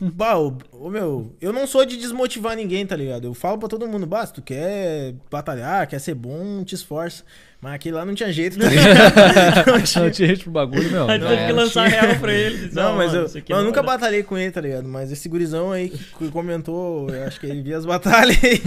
Bah, 0.00 0.38
ô, 0.38 0.56
ô, 0.72 0.88
meu, 0.90 1.34
eu 1.40 1.52
não 1.52 1.66
sou 1.66 1.84
de 1.84 1.96
desmotivar 1.96 2.54
ninguém, 2.56 2.86
tá 2.86 2.94
ligado? 2.94 3.24
Eu 3.26 3.34
falo 3.34 3.58
pra 3.58 3.68
todo 3.68 3.86
mundo, 3.88 4.06
bah, 4.06 4.24
se 4.26 4.32
tu 4.32 4.40
quer 4.42 5.14
batalhar, 5.30 5.86
quer 5.88 5.98
ser 5.98 6.14
bom, 6.14 6.62
te 6.64 6.74
esforça. 6.76 7.24
Mas 7.60 7.74
aquele 7.74 7.96
lá 7.96 8.04
não 8.04 8.14
tinha 8.14 8.32
jeito, 8.32 8.56
tá 8.58 8.68
ligado? 8.68 9.66
Não 9.66 9.82
tinha- 9.82 10.04
Não 10.04 10.10
tinha 10.12 10.28
jeito 10.28 10.42
pro 10.44 10.52
bagulho, 10.52 10.88
meu. 10.92 11.08
Aí 11.10 11.18
teve 11.18 11.46
que 11.46 11.52
lançar 11.52 11.88
real 11.88 12.14
pra 12.20 12.32
ele. 12.32 12.70
Não, 12.72 12.94
mas 12.96 13.12
eu, 13.12 13.24
aqui 13.24 13.34
mas 13.40 13.50
eu 13.50 13.56
não 13.56 13.64
nunca 13.64 13.82
vai 13.82 13.86
dar. 13.90 13.98
batalhei 13.98 14.22
com 14.22 14.38
ele, 14.38 14.52
tá 14.52 14.60
ligado? 14.60 14.88
Mas 14.88 15.10
esse 15.10 15.28
gurizão 15.28 15.72
aí 15.72 15.88
que 15.90 16.30
comentou, 16.30 17.10
eu 17.10 17.24
acho 17.24 17.40
que 17.40 17.46
ele 17.46 17.60
via 17.60 17.76
as 17.76 17.84
batalhas 17.84 18.38
aí. 18.44 18.62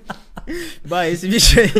bah, 0.88 1.06
esse 1.10 1.28
bicho 1.28 1.60
aí. 1.60 1.70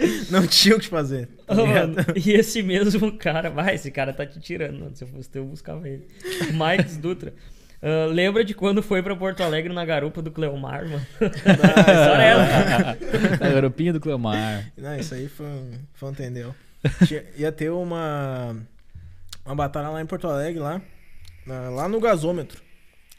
Não 0.30 0.46
tinha 0.46 0.76
o 0.76 0.80
que 0.80 0.88
fazer. 0.88 1.28
tá 1.46 1.54
ligado? 1.54 1.94
mano, 1.96 2.06
e 2.16 2.30
esse 2.32 2.62
mesmo 2.62 3.12
cara, 3.16 3.50
vai, 3.50 3.74
esse 3.74 3.90
cara 3.90 4.12
tá 4.12 4.24
te 4.26 4.38
tirando, 4.40 4.78
mano. 4.80 4.96
Se 4.96 5.04
eu 5.04 5.08
fosse 5.08 5.28
teu, 5.28 5.42
eu 5.42 5.48
buscava 5.48 5.88
ele. 5.88 6.06
Mike 6.52 6.98
Dutra. 6.98 7.32
Ah, 7.82 8.06
lembra 8.10 8.44
de 8.44 8.52
quando 8.54 8.82
foi 8.82 9.02
pra 9.02 9.16
Porto 9.16 9.42
Alegre 9.42 9.72
na 9.72 9.84
garupa 9.84 10.20
do 10.20 10.30
Cleomar, 10.30 10.84
mano? 10.88 11.06
História 11.20 12.22
é 12.22 12.30
essa. 12.30 13.44
A 13.44 13.48
garopinha 13.48 13.92
do 13.92 14.00
Cleomar. 14.00 14.70
Não, 14.76 14.96
isso 14.98 15.14
aí 15.14 15.28
foi 15.28 15.46
um, 15.46 15.72
foi 15.94 16.08
um 16.08 16.12
entendeu. 16.12 16.54
Tinha- 17.06 17.24
ia 17.36 17.50
ter 17.52 17.70
uma, 17.70 18.56
uma 19.44 19.54
batalha 19.54 19.88
lá 19.88 20.00
em 20.00 20.06
Porto 20.06 20.26
Alegre, 20.28 20.60
lá, 20.60 20.80
na- 21.46 21.70
lá 21.70 21.88
no 21.88 22.00
gasômetro. 22.00 22.62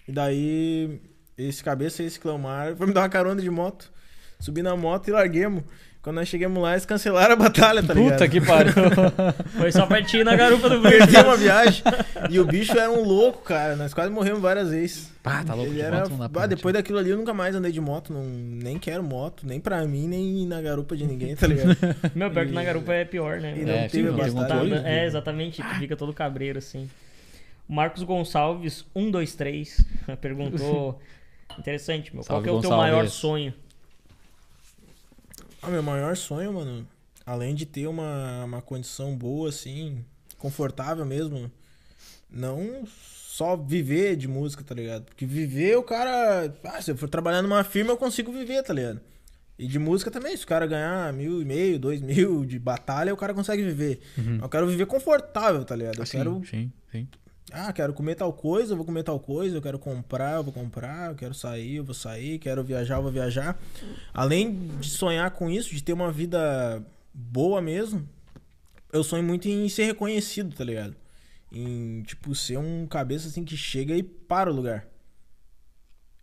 E 0.08 0.12
daí, 0.12 1.00
esse 1.38 1.64
cabeça, 1.64 2.04
esse 2.04 2.20
Cleomar, 2.20 2.76
foi 2.76 2.86
me 2.88 2.94
dar 2.94 3.02
uma 3.02 3.10
carona 3.10 3.42
de 3.42 3.50
moto. 3.50 3.92
Subi 4.40 4.62
na 4.64 4.76
moto 4.76 5.08
e 5.08 5.12
larguemos. 5.12 5.64
Quando 6.02 6.16
nós 6.16 6.28
chegamos 6.28 6.62
lá, 6.64 6.72
eles 6.72 6.84
cancelaram 6.86 7.34
a 7.34 7.36
batalha, 7.36 7.84
tá 7.84 7.94
ligado? 7.94 8.14
Puta 8.14 8.28
que 8.28 8.42
pariu. 8.42 8.74
Foi 9.56 9.72
só 9.72 9.86
pra 9.86 10.02
ti 10.02 10.18
ir 10.18 10.24
na 10.26 10.36
garupa 10.36 10.68
do 10.68 10.80
Bruno. 10.82 10.98
Perdemos 10.98 11.32
a 11.34 11.36
viagem. 11.36 11.84
E 12.28 12.40
o 12.40 12.46
bicho 12.46 12.72
era 12.76 12.90
um 12.90 13.04
louco, 13.04 13.44
cara. 13.44 13.76
Nós 13.76 13.94
quase 13.94 14.10
morremos 14.10 14.42
várias 14.42 14.72
vezes. 14.72 15.12
Pá, 15.22 15.44
tá 15.44 15.54
louco 15.54 15.70
Ele 15.70 15.76
de 15.80 15.86
era... 15.86 16.00
moto, 16.00 16.10
não 16.18 16.28
dá 16.28 16.48
depois 16.48 16.74
daquilo 16.74 16.98
ali 16.98 17.12
eu 17.12 17.18
nunca 17.18 17.36
mais 17.36 17.54
andei 17.54 17.72
de 17.72 17.80
moto. 17.80 18.12
Não... 18.12 18.24
Nem 18.24 18.80
quero 18.80 19.04
moto, 19.04 19.46
nem 19.46 19.60
pra 19.60 19.86
mim, 19.86 20.08
nem 20.08 20.48
na 20.48 20.60
garupa 20.60 20.98
de 20.98 21.06
ninguém, 21.06 21.36
tá 21.36 21.46
ligado? 21.46 21.78
Meu, 22.16 22.32
pior 22.32 22.48
que 22.48 22.52
na 22.52 22.64
garupa 22.64 22.94
é 22.94 23.06
pior, 23.06 23.40
né? 23.40 23.52
E 23.56 23.60
mano? 23.60 23.68
não 23.68 23.74
É, 23.76 23.88
teve 23.88 24.10
sim, 24.12 24.18
Tá 24.18 24.32
batalha. 24.42 24.62
andando- 24.78 24.88
é, 24.88 25.06
exatamente, 25.06 25.62
tu 25.62 25.76
fica 25.76 25.96
todo 25.96 26.12
cabreiro 26.14 26.58
assim. 26.58 26.90
O 27.70 27.74
Marcos 27.76 28.02
Gonçalves, 28.02 28.86
123, 28.98 29.86
perguntou. 30.20 31.00
Interessante, 31.60 32.12
meu. 32.12 32.24
Salve, 32.24 32.28
qual 32.28 32.42
que 32.44 32.50
é 32.50 32.52
o 32.52 32.62
teu 32.62 32.70
Gonçalves. 32.72 32.92
maior 32.92 33.08
sonho? 33.08 33.54
Ah, 35.62 35.70
meu 35.70 35.84
maior 35.84 36.16
sonho, 36.18 36.54
mano, 36.54 36.88
além 37.26 37.54
de 37.54 37.66
ter 37.66 37.88
uma, 37.88 38.44
uma 38.46 38.62
condição 38.62 39.16
boa, 39.16 39.50
assim, 39.50 40.04
confortável 40.38 41.06
mesmo, 41.06 41.52
não 42.30 42.84
só 42.88 43.56
viver 43.56 44.16
de 44.16 44.28
música, 44.28 44.64
tá 44.64 44.74
ligado? 44.74 45.06
Porque 45.06 45.26
viver, 45.26 45.78
o 45.78 45.84
cara. 45.84 46.54
Ah, 46.64 46.82
se 46.82 46.92
eu 46.92 46.98
for 46.98 47.10
trabalhar 47.10 47.42
numa 47.42 47.64
firma, 47.64 47.92
eu 47.92 47.98
consigo 47.98 48.32
viver, 48.32 48.64
tá 48.64 48.74
ligado? 48.74 49.02
E 49.58 49.68
de 49.68 49.78
música 49.78 50.10
também, 50.10 50.36
se 50.36 50.44
o 50.44 50.48
cara 50.48 50.66
ganhar 50.66 51.14
mil 51.14 51.40
e 51.42 51.46
meio, 51.46 51.78
dois 51.78 52.02
mil 52.02 52.44
de 52.44 52.58
batalha, 52.58 53.14
o 53.14 53.18
cara 53.18 53.34
consegue 53.34 53.62
viver. 53.64 54.00
Eu 54.42 54.50
quero 54.50 54.68
viver 54.68 54.88
confortável, 54.88 55.64
tá 55.64 55.76
ligado? 55.76 55.98
Eu 55.98 56.04
Assim, 56.04 56.18
quero 56.18 56.42
sim, 56.50 56.72
sim. 56.92 57.08
Ah, 57.52 57.72
quero 57.74 57.94
comer 57.94 58.16
tal 58.16 58.32
coisa, 58.34 58.74
eu 58.74 58.78
vou 58.78 58.86
comer 58.86 59.04
tal 59.04 59.20
coisa, 59.20 59.56
eu 59.56 59.62
quero 59.62 59.80
comprar, 59.80 60.36
eu 60.36 60.44
vou 60.44 60.54
comprar, 60.54 61.12
eu 61.12 61.16
quero 61.16 61.34
sair, 61.34 61.76
eu 61.76 61.84
vou 61.84 61.94
sair, 61.94 62.40
quero 62.40 62.64
viajar, 62.64 62.96
eu 62.98 63.04
vou 63.04 63.12
viajar. 63.12 63.60
Além 64.14 64.68
de 64.80 64.90
sonhar 64.90 65.32
com 65.32 65.50
isso, 65.50 65.74
de 65.74 65.84
ter 65.84 65.94
uma 65.94 66.12
vida 66.12 66.84
boa 67.14 67.62
mesmo, 67.62 68.08
eu 68.92 69.04
sonho 69.04 69.24
muito 69.24 69.48
em 69.48 69.68
ser 69.70 69.86
reconhecido, 69.86 70.56
tá 70.56 70.64
ligado? 70.64 70.96
Em, 71.52 72.02
tipo, 72.04 72.34
ser 72.34 72.58
um 72.58 72.88
cabeça 72.88 73.28
assim 73.28 73.44
que 73.44 73.58
chega 73.58 73.96
e 73.96 74.04
para 74.04 74.52
o 74.52 74.56
lugar. 74.56 74.88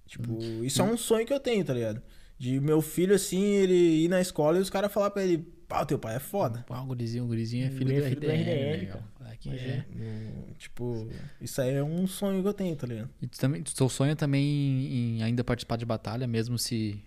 Tipo, 0.06 0.38
isso 0.64 0.80
é 0.80 0.84
um 0.84 0.96
sonho 0.96 1.26
que 1.26 1.32
eu 1.32 1.40
tenho, 1.40 1.64
tá 1.64 1.74
ligado? 1.74 2.02
De 2.38 2.58
meu 2.60 2.80
filho, 2.80 3.14
assim, 3.14 3.42
ele 3.42 4.04
ir 4.04 4.08
na 4.08 4.20
escola 4.20 4.58
e 4.58 4.60
os 4.60 4.70
caras 4.70 4.92
falar 4.92 5.10
pra 5.10 5.22
ele, 5.22 5.46
pá, 5.68 5.84
teu 5.84 5.98
pai 5.98 6.16
é 6.16 6.18
foda. 6.18 6.64
Pá, 6.66 6.80
o 6.80 6.86
gurizinho, 6.86 7.24
o 7.24 7.26
gurizinho 7.28 7.66
é 7.66 7.70
filho, 7.70 7.94
do, 7.94 8.02
filho 8.08 8.20
do 8.20 8.26
RDL, 8.26 8.78
né, 8.78 8.86
cara. 8.86 9.04
meu? 9.20 9.28
Aqui 9.28 9.50
é. 9.50 9.54
é. 9.54 9.84
No- 9.94 10.54
tipo, 10.54 11.08
isso 11.40 11.60
aí 11.60 11.74
é 11.74 11.84
um 11.84 12.06
sonho 12.06 12.42
que 12.42 12.48
eu 12.48 12.54
tenho, 12.54 12.74
tá 12.74 12.86
ligado? 12.86 13.10
E 13.22 13.26
tu 13.26 13.38
também, 13.38 13.62
tu 13.62 13.74
teu 13.74 13.88
sonho 13.88 14.12
é 14.12 14.14
também 14.14 14.42
em 14.42 15.22
ainda 15.22 15.44
participar 15.44 15.76
de 15.76 15.84
batalha, 15.84 16.26
mesmo 16.26 16.58
se 16.58 17.00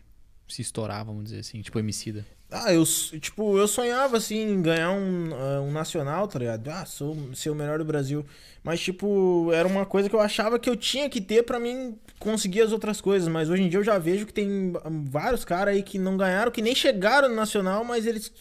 se 0.48 0.62
estourar, 0.62 1.06
vamos 1.06 1.24
dizer 1.26 1.40
assim, 1.40 1.62
tipo 1.62 1.80
Emicida. 1.80 2.26
Ah, 2.52 2.74
eu, 2.74 2.84
tipo, 3.20 3.58
eu 3.58 3.68
sonhava, 3.68 4.18
assim, 4.18 4.42
em 4.42 4.62
ganhar 4.62 4.92
um, 4.92 5.30
ah, 5.34 5.62
um 5.62 5.72
nacional, 5.72 6.28
tá 6.28 6.38
ligado? 6.38 6.68
Ah, 6.70 6.86
sou, 6.86 7.18
ser 7.34 7.50
o 7.50 7.56
melhor 7.56 7.80
do 7.80 7.86
Brasil. 7.86 8.26
Mas, 8.64 8.80
tipo, 8.82 9.50
era 9.54 9.68
uma 9.68 9.86
coisa 9.86 10.10
que 10.10 10.16
eu 10.16 10.20
achava 10.20 10.60
que 10.60 10.70
eu 10.70 10.76
tinha 10.76 11.10
que 11.10 11.22
ter 11.22 11.44
pra 11.44 11.60
mim 11.60 11.96
conseguir 12.20 12.62
as 12.62 12.72
outras 12.72 13.00
coisas. 13.00 13.28
Mas 13.30 13.50
hoje 13.50 13.64
em 13.64 13.70
dia 13.70 13.80
eu 13.80 13.84
já 13.84 13.98
vejo 13.98 14.26
que 14.26 14.34
tem 14.34 14.74
ah, 14.84 14.90
vários 14.90 15.46
caras 15.46 15.74
aí 15.76 15.82
que 15.82 15.98
não 15.98 16.18
ganharam, 16.18 16.52
que 16.52 16.62
nem 16.62 16.76
chegaram 16.76 17.30
no 17.30 17.36
nacional, 17.36 17.84
mas 17.86 18.06
eles 18.06 18.32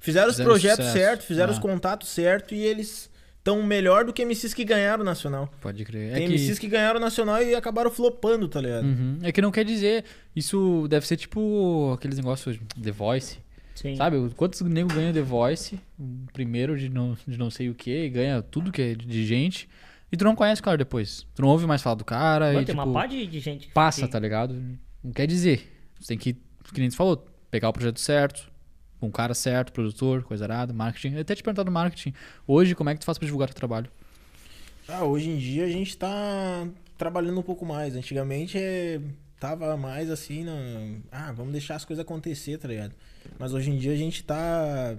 fizeram 0.00 0.28
os 0.28 0.34
Fizeram 0.34 0.50
projetos 0.50 0.86
sucesso. 0.86 0.98
certos, 0.98 1.26
fizeram 1.26 1.50
Ah. 1.50 1.52
os 1.52 1.58
contatos 1.58 2.08
certos 2.08 2.52
e 2.52 2.60
eles 2.62 3.10
estão 3.38 3.62
melhor 3.62 4.04
do 4.04 4.12
que 4.12 4.22
MCs 4.24 4.54
que 4.54 4.64
ganharam 4.64 5.02
o 5.02 5.04
nacional. 5.04 5.48
Pode 5.60 5.84
crer. 5.84 6.12
Tem 6.14 6.24
é 6.24 6.26
que, 6.26 6.32
MCs 6.32 6.58
que 6.58 6.68
ganharam 6.68 6.98
o 6.98 7.02
nacional 7.02 7.42
e 7.42 7.54
acabaram 7.54 7.90
flopando, 7.90 8.48
tá 8.48 8.60
ligado? 8.60 8.84
Uhum. 8.84 9.18
É 9.22 9.30
que 9.32 9.42
não 9.42 9.50
quer 9.50 9.64
dizer. 9.64 10.04
Isso 10.34 10.86
deve 10.88 11.06
ser 11.06 11.16
tipo 11.16 11.92
aqueles 11.94 12.16
negócios 12.16 12.56
de 12.56 12.82
The 12.82 12.90
Voice. 12.92 13.38
Sim. 13.74 13.96
Sabe? 13.96 14.16
Quantos 14.36 14.60
nego 14.62 14.92
ganham 14.92 15.12
The 15.12 15.22
Voice? 15.22 15.78
Primeiro 16.32 16.78
de 16.78 16.88
não, 16.88 17.16
de 17.26 17.38
não 17.38 17.50
sei 17.50 17.68
o 17.70 17.74
que, 17.74 18.04
e 18.04 18.08
ganha 18.10 18.42
tudo 18.42 18.70
que 18.72 18.82
é 18.82 18.94
de 18.94 19.26
gente. 19.26 19.68
E 20.10 20.16
tu 20.16 20.24
não 20.24 20.34
conhece 20.36 20.60
o 20.60 20.64
cara 20.64 20.76
depois. 20.76 21.26
Tu 21.34 21.40
não 21.42 21.48
ouve 21.48 21.66
mais 21.66 21.80
falar 21.82 21.94
do 21.96 22.04
cara. 22.04 22.48
Mano, 22.48 22.60
e, 22.60 22.64
tem 22.66 22.74
tipo, 22.74 22.86
uma 22.86 22.92
pá 22.92 23.06
de, 23.06 23.26
de 23.26 23.40
gente 23.40 23.68
que 23.68 23.72
passa, 23.72 24.02
que- 24.06 24.12
tá 24.12 24.18
ligado? 24.18 24.54
Não 25.02 25.10
quer 25.12 25.26
dizer. 25.26 25.72
Você 25.98 26.08
tem 26.08 26.18
que, 26.18 26.34
que 26.34 26.80
nem 26.80 26.90
tu 26.90 26.96
falou, 26.96 27.26
pegar 27.50 27.68
o 27.70 27.72
projeto 27.72 27.98
certo, 27.98 28.50
com 29.00 29.06
o 29.08 29.12
cara 29.12 29.32
certo, 29.34 29.72
produtor, 29.72 30.22
coisa 30.22 30.44
arada, 30.44 30.72
marketing. 30.72 31.14
Eu 31.14 31.20
até 31.22 31.34
te 31.34 31.42
perguntar 31.42 31.62
do 31.62 31.70
marketing. 31.72 32.12
Hoje, 32.46 32.74
como 32.74 32.90
é 32.90 32.94
que 32.94 33.00
tu 33.00 33.06
faz 33.06 33.16
pra 33.18 33.24
divulgar 33.24 33.48
teu 33.48 33.56
trabalho? 33.56 33.90
Ah, 34.88 35.04
hoje 35.04 35.30
em 35.30 35.38
dia 35.38 35.64
a 35.64 35.68
gente 35.68 35.96
tá 35.96 36.66
trabalhando 36.98 37.38
um 37.40 37.42
pouco 37.42 37.64
mais. 37.64 37.96
Antigamente 37.96 38.58
é, 38.58 39.00
tava 39.42 39.76
mais 39.76 40.08
assim, 40.08 40.44
na... 40.44 40.52
ah, 41.10 41.32
vamos 41.32 41.50
deixar 41.52 41.74
as 41.74 41.84
coisas 41.84 42.00
acontecer, 42.04 42.58
tá 42.58 42.68
ligado? 42.68 42.92
Mas 43.40 43.52
hoje 43.52 43.70
em 43.70 43.76
dia 43.76 43.92
a 43.92 43.96
gente 43.96 44.22
tá 44.22 44.96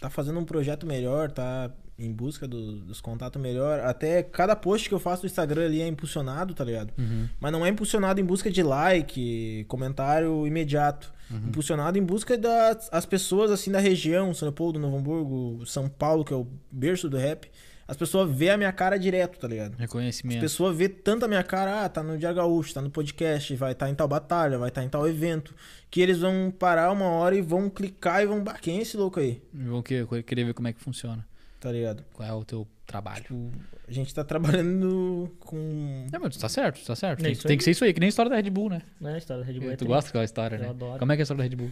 tá 0.00 0.08
fazendo 0.08 0.38
um 0.40 0.44
projeto 0.46 0.86
melhor, 0.86 1.30
tá 1.30 1.70
em 1.98 2.10
busca 2.10 2.48
do- 2.48 2.80
dos 2.80 3.02
contatos 3.02 3.40
melhor. 3.40 3.80
Até 3.80 4.22
cada 4.22 4.56
post 4.56 4.88
que 4.88 4.94
eu 4.94 4.98
faço 4.98 5.24
no 5.24 5.26
Instagram 5.26 5.66
ali 5.66 5.82
é 5.82 5.86
impulsionado, 5.86 6.54
tá 6.54 6.64
ligado? 6.64 6.94
Mas 7.38 7.52
não 7.52 7.66
é 7.66 7.68
impulsionado 7.68 8.18
em 8.18 8.24
busca 8.24 8.50
de 8.50 8.62
like, 8.62 9.66
comentário 9.68 10.46
imediato. 10.46 11.12
Impulsionado 11.30 11.98
em 11.98 12.02
busca 12.02 12.38
das 12.38 12.88
as 12.90 13.04
pessoas 13.04 13.50
assim 13.50 13.70
da 13.70 13.78
região, 13.78 14.32
São 14.32 14.48
Leopoldo, 14.48 14.78
Novo 14.80 14.96
Hamburgo, 14.96 15.66
São 15.66 15.86
Paulo, 15.88 16.24
que 16.24 16.32
é 16.32 16.36
o 16.36 16.46
berço 16.72 17.10
do 17.10 17.18
rap. 17.18 17.48
As 17.90 17.96
pessoas 17.96 18.30
vê 18.32 18.50
a 18.50 18.56
minha 18.56 18.72
cara 18.72 18.96
direto, 18.96 19.36
tá 19.38 19.48
ligado? 19.48 19.72
As 19.74 19.78
Reconhecimento. 19.80 20.40
pessoas 20.40 20.76
vê 20.76 20.88
tanto 20.88 21.24
a 21.24 21.28
minha 21.28 21.42
cara, 21.42 21.84
ah, 21.84 21.88
tá 21.88 22.02
no 22.04 22.16
Dia 22.16 22.32
Gaúcho, 22.32 22.72
tá 22.72 22.80
no 22.80 22.88
podcast, 22.88 23.54
vai 23.56 23.72
estar 23.72 23.90
em 23.90 23.94
tal 23.96 24.06
batalha, 24.06 24.56
vai 24.58 24.68
estar 24.68 24.84
em 24.84 24.88
tal 24.88 25.08
evento, 25.08 25.52
que 25.90 26.00
eles 26.00 26.20
vão 26.20 26.52
parar 26.56 26.92
uma 26.92 27.06
hora 27.06 27.34
e 27.34 27.40
vão 27.42 27.68
clicar 27.68 28.22
e 28.22 28.26
vão, 28.26 28.44
bah, 28.44 28.54
quem 28.62 28.78
é 28.78 28.82
esse 28.82 28.96
louco 28.96 29.18
aí? 29.18 29.42
Vou 29.52 29.82
que- 29.82 29.94
eu 29.94 30.22
queria 30.22 30.44
ver 30.46 30.54
como 30.54 30.68
é 30.68 30.72
que 30.72 30.80
funciona. 30.80 31.26
Tá 31.58 31.70
ligado? 31.72 32.04
Qual 32.14 32.26
é 32.28 32.32
o 32.32 32.44
teu 32.44 32.66
trabalho. 32.86 33.22
Tipo, 33.22 33.50
a 33.88 33.92
gente 33.92 34.14
tá 34.14 34.22
trabalhando 34.24 35.30
com. 35.40 36.06
Não, 36.12 36.20
mas 36.20 36.36
tá 36.36 36.48
certo, 36.48 36.82
tá 36.86 36.94
certo. 36.96 37.20
É 37.20 37.24
Tem, 37.24 37.34
tem 37.34 37.58
que 37.58 37.64
ser 37.64 37.72
isso 37.72 37.84
aí, 37.84 37.92
que 37.92 38.00
nem 38.00 38.06
a 38.06 38.08
história 38.08 38.30
da 38.30 38.36
Red 38.36 38.48
Bull, 38.50 38.70
né? 38.70 38.82
Né, 39.00 39.14
a 39.14 39.18
história 39.18 39.42
da 39.44 39.46
Red 39.52 39.58
Bull 39.60 39.68
é 39.70 39.72
tu 39.74 39.78
tri- 39.80 39.88
gosta 39.88 40.08
daquela 40.08 40.24
história, 40.24 40.56
Eu 40.56 40.60
né? 40.62 40.68
adoro. 40.70 40.98
Como 40.98 41.12
é 41.12 41.16
que 41.16 41.20
é 41.20 41.22
a 41.22 41.24
história 41.24 41.42
da 41.42 41.48
Red 41.50 41.56
Bull? 41.56 41.70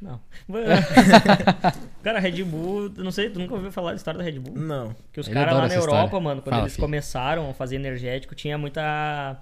Não. 0.00 0.20
Cara, 2.04 2.20
Red 2.20 2.44
Bull, 2.44 2.92
eu 2.96 3.02
não 3.02 3.10
sei, 3.10 3.30
tu 3.30 3.38
nunca 3.38 3.54
ouviu 3.54 3.72
falar 3.72 3.90
da 3.90 3.96
história 3.96 4.18
da 4.18 4.24
Red 4.24 4.38
Bull? 4.38 4.54
Não. 4.54 4.94
Que 5.10 5.18
os 5.20 5.26
caras 5.26 5.54
lá 5.54 5.66
na 5.66 5.74
Europa, 5.74 6.04
história. 6.04 6.20
mano, 6.20 6.42
quando 6.42 6.52
Fala, 6.52 6.62
eles 6.64 6.74
filho. 6.74 6.84
começaram 6.86 7.48
a 7.50 7.54
fazer 7.54 7.76
energético, 7.76 8.34
tinha 8.34 8.58
muita. 8.58 9.40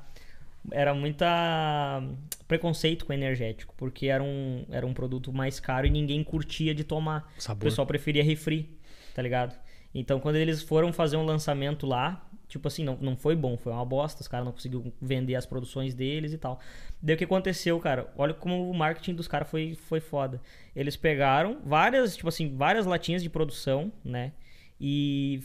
Era 0.70 0.94
muita 0.94 2.00
preconceito 2.46 3.04
com 3.04 3.12
energético, 3.12 3.74
porque 3.76 4.06
era 4.06 4.22
um, 4.22 4.64
era 4.70 4.86
um 4.86 4.94
produto 4.94 5.32
mais 5.32 5.58
caro 5.58 5.86
e 5.86 5.90
ninguém 5.90 6.22
curtia 6.22 6.72
de 6.72 6.84
tomar. 6.84 7.28
O 7.36 7.42
Sabor. 7.42 7.64
pessoal 7.64 7.84
preferia 7.86 8.22
refri, 8.22 8.70
tá 9.12 9.20
ligado? 9.20 9.56
Então 9.94 10.20
quando 10.20 10.36
eles 10.36 10.62
foram 10.62 10.92
fazer 10.92 11.16
um 11.16 11.24
lançamento 11.24 11.86
lá, 11.86 12.26
tipo 12.48 12.68
assim, 12.68 12.84
não, 12.84 12.96
não 13.00 13.16
foi 13.16 13.34
bom, 13.34 13.56
foi 13.56 13.72
uma 13.72 13.84
bosta, 13.84 14.20
os 14.20 14.28
caras 14.28 14.44
não 14.44 14.52
conseguiram 14.52 14.92
vender 15.00 15.34
as 15.34 15.46
produções 15.46 15.94
deles 15.94 16.32
e 16.32 16.38
tal. 16.38 16.60
Daí 17.00 17.14
o 17.14 17.18
que 17.18 17.24
aconteceu, 17.24 17.78
cara? 17.80 18.12
Olha 18.16 18.34
como 18.34 18.70
o 18.70 18.74
marketing 18.74 19.14
dos 19.14 19.26
caras 19.26 19.48
foi, 19.48 19.74
foi 19.74 20.00
foda. 20.00 20.40
Eles 20.76 20.96
pegaram 20.96 21.58
várias, 21.64 22.16
tipo 22.16 22.28
assim, 22.28 22.54
várias 22.54 22.84
latinhas 22.84 23.22
de 23.22 23.30
produção, 23.30 23.90
né? 24.04 24.32
E 24.80 25.40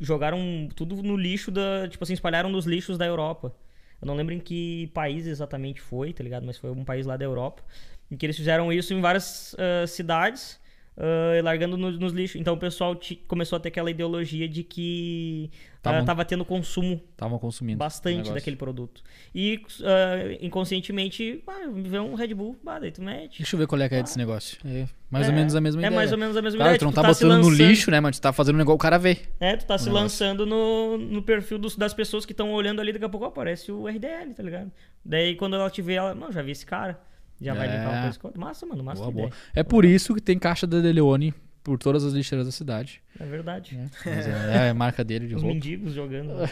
jogaram 0.00 0.68
tudo 0.74 1.02
no 1.02 1.16
lixo 1.16 1.50
da, 1.50 1.88
tipo 1.88 2.02
assim, 2.02 2.12
espalharam 2.14 2.50
nos 2.50 2.66
lixos 2.66 2.98
da 2.98 3.06
Europa. 3.06 3.54
Eu 4.00 4.06
não 4.06 4.14
lembro 4.14 4.34
em 4.34 4.40
que 4.40 4.90
país 4.94 5.26
exatamente 5.26 5.80
foi, 5.80 6.12
tá 6.12 6.22
ligado? 6.22 6.46
Mas 6.46 6.56
foi 6.56 6.70
um 6.70 6.84
país 6.84 7.06
lá 7.06 7.16
da 7.16 7.24
Europa. 7.24 7.62
Em 8.10 8.16
que 8.16 8.24
eles 8.24 8.36
fizeram 8.36 8.72
isso 8.72 8.94
em 8.94 9.00
várias 9.00 9.54
ah, 9.58 9.86
cidades, 9.86 10.57
ah, 10.98 11.40
largando 11.42 11.76
no- 11.76 11.92
nos 11.92 12.12
lixos. 12.12 12.40
Então 12.40 12.54
o 12.54 12.58
pessoal 12.58 12.94
ti- 12.96 13.16
começou 13.28 13.56
a 13.56 13.60
ter 13.60 13.68
aquela 13.68 13.90
ideologia 13.90 14.48
de 14.48 14.62
que 14.64 15.50
ah, 15.76 15.78
Tavam- 15.80 16.04
tava 16.04 16.24
tendo 16.24 16.44
consumo 16.44 17.00
Estavam 17.12 17.38
consumindo. 17.38 17.78
bastante 17.78 18.30
daquele 18.32 18.56
produto. 18.56 19.02
E 19.34 19.60
ah, 19.84 20.36
inconscientemente, 20.40 21.42
ah, 21.46 21.68
vê 21.72 21.98
um 21.98 22.14
Red 22.14 22.34
Bull, 22.34 22.56
ah, 22.66 22.78
daí 22.78 22.90
tu 22.90 23.00
mete. 23.02 23.38
Deixa 23.38 23.54
eu 23.54 23.58
ver 23.60 23.66
qual 23.66 23.80
é 23.80 23.88
que 23.88 23.94
é 23.94 24.02
desse 24.02 24.18
negócio. 24.18 24.58
É 24.64 24.86
mais 25.10 25.26
ou 25.26 25.32
É, 25.32 25.36
menos 25.36 25.54
a 25.54 25.60
mesma 25.60 25.80
é 25.80 25.86
ideia. 25.86 25.96
mais 25.96 26.12
ou 26.12 26.18
menos 26.18 26.36
a 26.36 26.42
mesma 26.42 26.58
Claro, 26.58 26.70
ideia. 26.70 26.78
tu 26.78 26.84
não 26.84 26.90
tipo, 26.92 27.00
tá 27.02 27.14
se 27.14 27.24
botando 27.24 27.42
no 27.44 27.50
lixo, 27.50 27.90
né, 27.90 28.00
mas 28.00 28.18
tu 28.18 28.22
tá 28.22 28.32
fazendo 28.32 28.56
um 28.56 28.58
negócio 28.58 28.74
o 28.76 28.78
cara 28.78 28.98
vê. 28.98 29.16
É, 29.40 29.56
tu 29.56 29.64
tá 29.66 29.78
se 29.78 29.86
negócio. 29.86 30.02
lançando 30.02 30.44
no, 30.44 30.98
no 30.98 31.22
perfil 31.22 31.58
dos- 31.58 31.76
das 31.76 31.94
pessoas 31.94 32.26
que 32.26 32.32
estão 32.32 32.52
olhando 32.52 32.80
ali, 32.80 32.92
daqui 32.92 33.04
a 33.04 33.08
pouco 33.08 33.24
aparece 33.24 33.72
o 33.72 33.86
RDL, 33.88 34.34
tá 34.34 34.42
ligado? 34.42 34.70
Daí 35.04 35.34
quando 35.36 35.54
ela 35.56 35.70
te 35.70 35.80
vê, 35.80 35.94
ela, 35.94 36.14
não, 36.14 36.30
já 36.30 36.42
vi 36.42 36.50
esse 36.50 36.66
cara. 36.66 37.00
Já 37.40 37.54
vai 37.54 37.68
É. 37.68 37.80
uma 37.86 38.02
coisa 38.02 38.18
com 38.18 38.26
outra. 38.28 38.40
Massa, 38.40 38.66
mano, 38.66 38.82
massa 38.84 39.00
Boa, 39.02 39.12
boa. 39.12 39.30
É 39.54 39.62
por 39.62 39.84
isso 39.84 40.14
que 40.14 40.20
tem 40.20 40.38
caixa 40.38 40.66
da 40.66 40.80
Deleone 40.80 41.32
por 41.62 41.78
todas 41.78 42.04
as 42.04 42.12
lixeiras 42.14 42.46
da 42.46 42.52
cidade. 42.52 43.00
É 43.20 43.24
verdade. 43.24 43.78
Mas 44.04 44.26
é, 44.26 44.66
é 44.66 44.70
a 44.70 44.74
marca 44.74 45.04
dele 45.04 45.26
de 45.28 45.34
Os 45.34 45.42
roupa. 45.42 45.54
mendigos 45.54 45.92
jogando. 45.92 46.32
lá. 46.38 46.48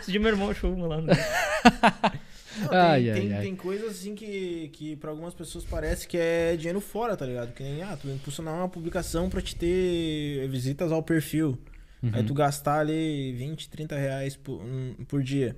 Esse 0.00 0.12
de 0.12 0.18
meu 0.18 0.28
irmão 0.30 0.50
achou 0.50 0.72
uma 0.74 0.86
lá. 0.86 1.00
No... 1.00 1.06
Não, 1.06 2.68
tem, 2.68 2.78
Ai, 2.78 3.02
tem, 3.12 3.32
ai, 3.34 3.42
tem 3.42 3.54
coisas 3.56 3.90
assim 3.90 4.14
que, 4.14 4.70
que 4.72 4.96
pra 4.96 5.10
algumas 5.10 5.34
pessoas 5.34 5.62
parece 5.64 6.08
que 6.08 6.16
é 6.16 6.56
dinheiro 6.56 6.80
fora, 6.80 7.14
tá 7.16 7.26
ligado? 7.26 7.52
Que 7.52 7.62
nem, 7.62 7.82
ah, 7.82 7.96
tu 8.00 8.08
impulsionar 8.08 8.54
uma 8.54 8.68
publicação 8.68 9.28
pra 9.28 9.42
te 9.42 9.54
ter 9.54 10.48
visitas 10.48 10.90
ao 10.90 11.02
perfil. 11.02 11.58
Aí 12.02 12.20
Uhum. 12.20 12.26
tu 12.26 12.34
gastar 12.34 12.80
ali 12.80 13.32
20, 13.32 13.68
30 13.68 13.96
reais 13.96 14.36
por, 14.36 14.60
um, 14.62 14.94
por 15.08 15.22
dia. 15.22 15.56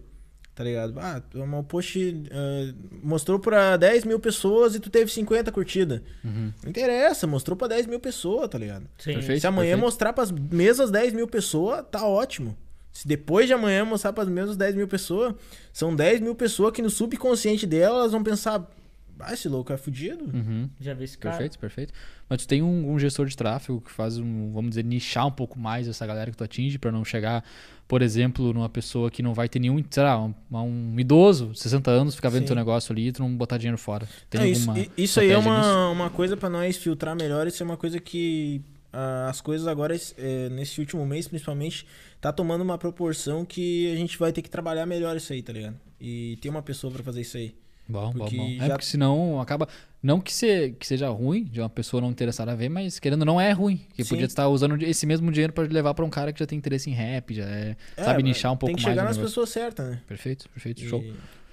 Tá 0.59 0.65
ligado? 0.65 0.99
Ah, 0.99 1.23
tu- 1.31 1.41
um 1.41 1.63
post 1.63 2.25
ah, 2.33 2.75
mostrou 3.01 3.39
pra 3.39 3.77
10 3.77 4.05
mil 4.05 4.19
pessoas 4.19 4.75
e 4.75 4.81
tu 4.81 4.91
teve 4.91 5.09
50 5.09 5.53
curtidas. 5.53 6.01
Uhum. 6.25 6.53
Não 6.65 6.71
interessa, 6.71 7.29
mostrou 7.29 7.57
pra 7.57 7.69
10 7.69 7.87
mil 7.87 8.01
pessoas, 8.01 8.49
tá 8.49 8.59
ligado? 8.59 8.89
Sim. 8.99 9.13
Perfeito. 9.15 9.41
Se 9.41 9.47
amanhã 9.47 9.69
perfeito. 9.77 9.85
mostrar 9.85 10.13
pras 10.13 10.33
mesmas 10.33 10.91
10 10.91 11.13
mil 11.13 11.29
pessoas, 11.29 11.85
tá 11.89 12.05
ótimo. 12.05 12.57
Se 12.91 13.07
depois 13.07 13.47
de 13.47 13.53
amanhã 13.53 13.85
mostrar 13.85 14.13
pras 14.13 14.29
mesmas 14.29 14.57
10 14.57 14.75
mil 14.75 14.89
pessoas, 14.89 15.33
são 15.73 15.95
10 15.95 16.21
mil 16.21 16.35
pessoas 16.35 16.73
que 16.73 16.83
no 16.83 16.91
subconsciente 16.91 17.65
delas 17.65 18.11
vão 18.11 18.25
pensar: 18.25 18.69
ah, 19.21 19.33
esse 19.33 19.49
louco 19.49 19.73
é 19.73 19.77
fudido. 19.77 20.25
Uhum. 20.25 20.69
Já 20.81 20.95
vi 20.95 21.05
esse 21.05 21.17
cara. 21.19 21.35
Perfeito, 21.37 21.59
perfeito. 21.59 21.93
Mas 22.29 22.43
tu 22.43 22.49
tem 22.49 22.63
um, 22.63 22.93
um 22.93 22.99
gestor 22.99 23.27
de 23.27 23.37
tráfego 23.37 23.81
que 23.81 23.91
faz 23.91 24.19
um, 24.19 24.53
vamos 24.53 24.71
dizer, 24.71 24.85
nichar 24.85 25.27
um 25.27 25.31
pouco 25.31 25.59
mais 25.59 25.89
essa 25.89 26.07
galera 26.07 26.31
que 26.31 26.37
tu 26.37 26.45
atinge 26.45 26.79
pra 26.79 26.93
não 26.93 27.05
chegar, 27.05 27.45
por 27.87 28.03
exemplo, 28.03 28.53
numa 28.53 28.69
pessoa 28.69 29.11
que 29.11 29.23
não 29.23 29.33
vai 29.35 29.49
ter 29.49 29.59
nenhum, 29.59 29.83
sei 29.91 30.03
lá, 30.03 30.23
um, 30.23 30.35
um 30.53 30.95
idoso, 31.01 31.55
60 31.55 31.91
anos, 31.91 32.15
ficar 32.15 32.29
vendo 32.29 32.43
Sim. 32.43 32.47
teu 32.49 32.57
negócio 32.57 32.93
ali 32.93 33.09
e 33.09 33.13
tu 33.13 33.23
não 33.23 33.35
botar 33.35 33.57
dinheiro 33.59 33.79
fora. 33.79 34.07
Tem 34.29 34.41
Não, 34.41 34.47
isso, 34.49 34.69
alguma 34.71 34.87
i- 34.87 34.91
isso 34.99 35.21
aí 35.21 35.31
é 35.31 35.37
nisso? 35.37 35.49
uma, 35.49 35.91
uma 35.91 36.11
coisa 36.11 36.37
pra 36.37 36.49
nós 36.51 36.77
filtrar 36.77 37.17
melhor. 37.17 37.47
Isso 37.47 37.63
é 37.63 37.67
uma 37.67 37.77
coisa 37.77 37.99
que 37.99 38.61
ah, 38.93 39.29
as 39.31 39.41
coisas 39.41 39.67
agora, 39.67 39.97
eh, 40.19 40.49
nesse 40.51 40.81
último 40.81 41.05
mês 41.07 41.27
principalmente, 41.29 41.87
tá 42.21 42.33
tomando 42.33 42.63
uma 42.63 42.77
proporção 42.79 43.45
que 43.45 43.91
a 43.93 43.97
gente 43.97 44.19
vai 44.19 44.33
ter 44.33 44.43
que 44.43 44.51
trabalhar 44.51 44.85
melhor 44.87 45.17
isso 45.17 45.33
aí, 45.33 45.43
tá 45.43 45.53
ligado? 45.53 45.77
E 46.01 46.37
tem 46.41 46.51
uma 46.51 46.63
pessoa 46.63 46.93
pra 46.93 47.03
fazer 47.03 47.23
isso 47.23 47.37
aí. 47.37 47.55
Bom, 47.89 48.13
bom, 48.13 48.19
Porque 48.19 48.37
bom. 48.37 48.47
É 48.49 48.57
já- 48.67 48.69
porque 48.71 48.85
senão 48.87 49.41
acaba. 49.41 49.67
Não 50.03 50.21
que, 50.21 50.33
se, 50.33 50.73
que 50.79 50.87
seja 50.87 51.09
ruim 51.09 51.45
de 51.45 51.61
uma 51.61 51.69
pessoa 51.71 52.01
não 52.01 52.11
interessada 52.11 52.53
a 52.53 52.55
ver, 52.55 52.69
mas 52.69 52.99
querendo 53.01 53.25
não 53.25 53.41
é 53.41 53.51
ruim. 53.53 53.79
Que 53.95 54.05
Sim. 54.05 54.11
podia 54.11 54.27
estar 54.27 54.47
usando 54.49 54.81
esse 54.83 55.07
mesmo 55.07 55.33
dinheiro 55.33 55.53
pra 55.53 55.65
levar 55.65 55.95
pra 55.95 56.05
um 56.05 56.11
cara 56.11 56.33
que 56.33 56.39
já 56.39 56.47
tem 56.47 56.57
interesse 56.59 56.89
em 56.91 56.93
rap, 56.93 57.35
já 57.35 57.45
é, 57.45 57.77
sabe 57.97 58.21
É, 58.21 58.23
nichar 58.23 58.53
um 58.53 58.57
pouco 58.57 58.67
Tem 58.67 58.77
que 58.77 58.83
mais. 58.83 58.93
chegar 58.95 59.05
nas 59.09 59.17
negócio. 59.17 59.31
pessoas 59.35 59.49
certas, 59.49 59.91
né? 59.91 60.03
Perfeito, 60.07 60.49
perfeito, 60.51 60.83
E- 60.85 60.89
show. 60.89 61.03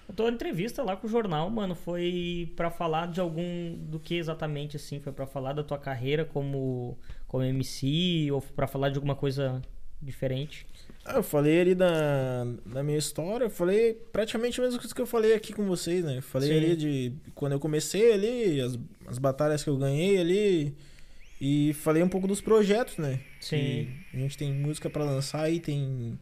Eu 0.07 0.13
tô 0.13 0.29
entrevista 0.29 0.83
lá 0.83 0.95
com 0.95 1.07
o 1.07 1.09
jornal, 1.09 1.49
mano. 1.49 1.73
Foi 1.73 2.53
pra 2.55 2.69
falar 2.69 3.07
de 3.07 3.19
algum. 3.19 3.73
Do 3.89 3.99
que 3.99 4.13
exatamente, 4.15 4.75
assim? 4.75 4.99
Foi 4.99 5.11
pra 5.11 5.25
falar 5.25 5.53
da 5.53 5.63
tua 5.63 5.79
carreira 5.79 6.23
como, 6.23 6.95
como 7.27 7.43
MC 7.43 8.29
ou 8.31 8.39
pra 8.41 8.67
falar 8.67 8.89
de 8.89 8.97
alguma 8.97 9.15
coisa 9.15 9.59
diferente? 9.99 10.67
Ah, 11.05 11.17
eu 11.17 11.23
falei 11.23 11.61
ali 11.61 11.75
da, 11.75 12.45
da 12.65 12.81
minha 12.81 12.97
história, 12.97 13.45
eu 13.45 13.49
falei 13.49 13.93
praticamente 14.11 14.59
a 14.59 14.63
mesma 14.63 14.79
coisa 14.79 14.95
que 14.95 15.01
eu 15.01 15.05
falei 15.05 15.35
aqui 15.35 15.53
com 15.53 15.63
vocês, 15.65 16.03
né? 16.03 16.17
Eu 16.17 16.21
falei 16.23 16.49
Sim. 16.49 16.57
ali 16.57 16.75
de 16.75 17.13
quando 17.35 17.51
eu 17.51 17.59
comecei 17.59 18.11
ali, 18.11 18.59
as, 18.59 18.77
as 19.05 19.19
batalhas 19.19 19.63
que 19.63 19.69
eu 19.69 19.77
ganhei 19.77 20.17
ali, 20.17 20.75
e 21.39 21.73
falei 21.73 22.01
um 22.01 22.09
pouco 22.09 22.27
dos 22.27 22.41
projetos, 22.41 22.97
né? 22.97 23.19
Sim. 23.39 23.87
Que 24.09 24.17
a 24.17 24.19
gente 24.19 24.35
tem 24.35 24.51
música 24.51 24.89
pra 24.89 25.03
lançar 25.03 25.43
aí, 25.43 25.59
tem 25.59 26.17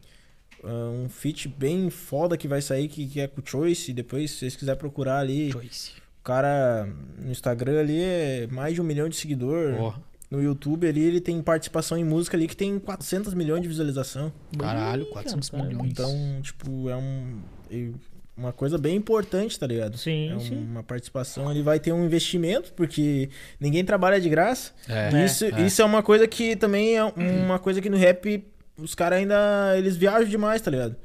ah, 0.62 0.90
um 0.90 1.08
feat 1.08 1.48
bem 1.48 1.88
foda 1.88 2.36
que 2.36 2.46
vai 2.46 2.60
sair, 2.60 2.86
que, 2.88 3.06
que 3.06 3.20
é 3.20 3.26
com 3.26 3.40
o 3.40 3.46
Choice, 3.46 3.90
depois 3.90 4.32
se 4.32 4.38
vocês 4.38 4.56
quiserem 4.56 4.78
procurar 4.78 5.20
ali, 5.20 5.50
Choice. 5.50 5.92
o 6.20 6.22
cara 6.22 6.86
no 7.18 7.30
Instagram 7.30 7.80
ali 7.80 8.02
é 8.02 8.48
mais 8.50 8.74
de 8.74 8.82
um 8.82 8.84
milhão 8.84 9.08
de 9.08 9.16
seguidor. 9.16 9.76
Porra, 9.76 10.02
No 10.34 10.42
YouTube 10.42 10.86
ali 10.88 11.02
ele 11.04 11.20
tem 11.20 11.40
participação 11.40 11.96
em 11.96 12.04
música 12.04 12.36
ali 12.36 12.48
que 12.48 12.56
tem 12.56 12.78
400 12.78 13.34
milhões 13.34 13.62
de 13.62 13.68
visualização. 13.68 14.32
caralho, 14.58 15.04
Ih, 15.04 15.10
400 15.10 15.50
cara, 15.50 15.64
milhões. 15.64 15.90
Então, 15.90 16.40
tipo, 16.42 16.88
é 16.88 16.96
um. 16.96 17.38
é 17.70 17.90
Uma 18.36 18.52
coisa 18.52 18.76
bem 18.76 18.96
importante, 18.96 19.56
tá 19.58 19.64
ligado? 19.64 19.96
Sim, 19.96 20.34
é 20.34 20.40
sim. 20.40 20.56
uma 20.56 20.82
participação, 20.82 21.48
ele 21.52 21.62
vai 21.62 21.78
ter 21.78 21.92
um 21.92 22.04
investimento, 22.04 22.72
porque 22.72 23.30
ninguém 23.60 23.84
trabalha 23.84 24.20
de 24.20 24.28
graça. 24.28 24.72
É, 24.88 25.10
É, 25.14 25.24
isso, 25.24 25.44
é. 25.44 25.62
isso 25.62 25.80
é 25.80 25.84
uma 25.84 26.02
coisa 26.02 26.26
que 26.26 26.56
também 26.56 26.96
é 26.96 27.04
uma 27.04 27.60
coisa 27.60 27.80
que 27.80 27.88
no 27.88 27.96
rap 27.96 28.44
os 28.76 28.94
caras 28.94 29.20
ainda. 29.20 29.74
Eles 29.78 29.96
viajam 29.96 30.28
demais, 30.28 30.60
tá 30.60 30.70
ligado? 30.70 30.96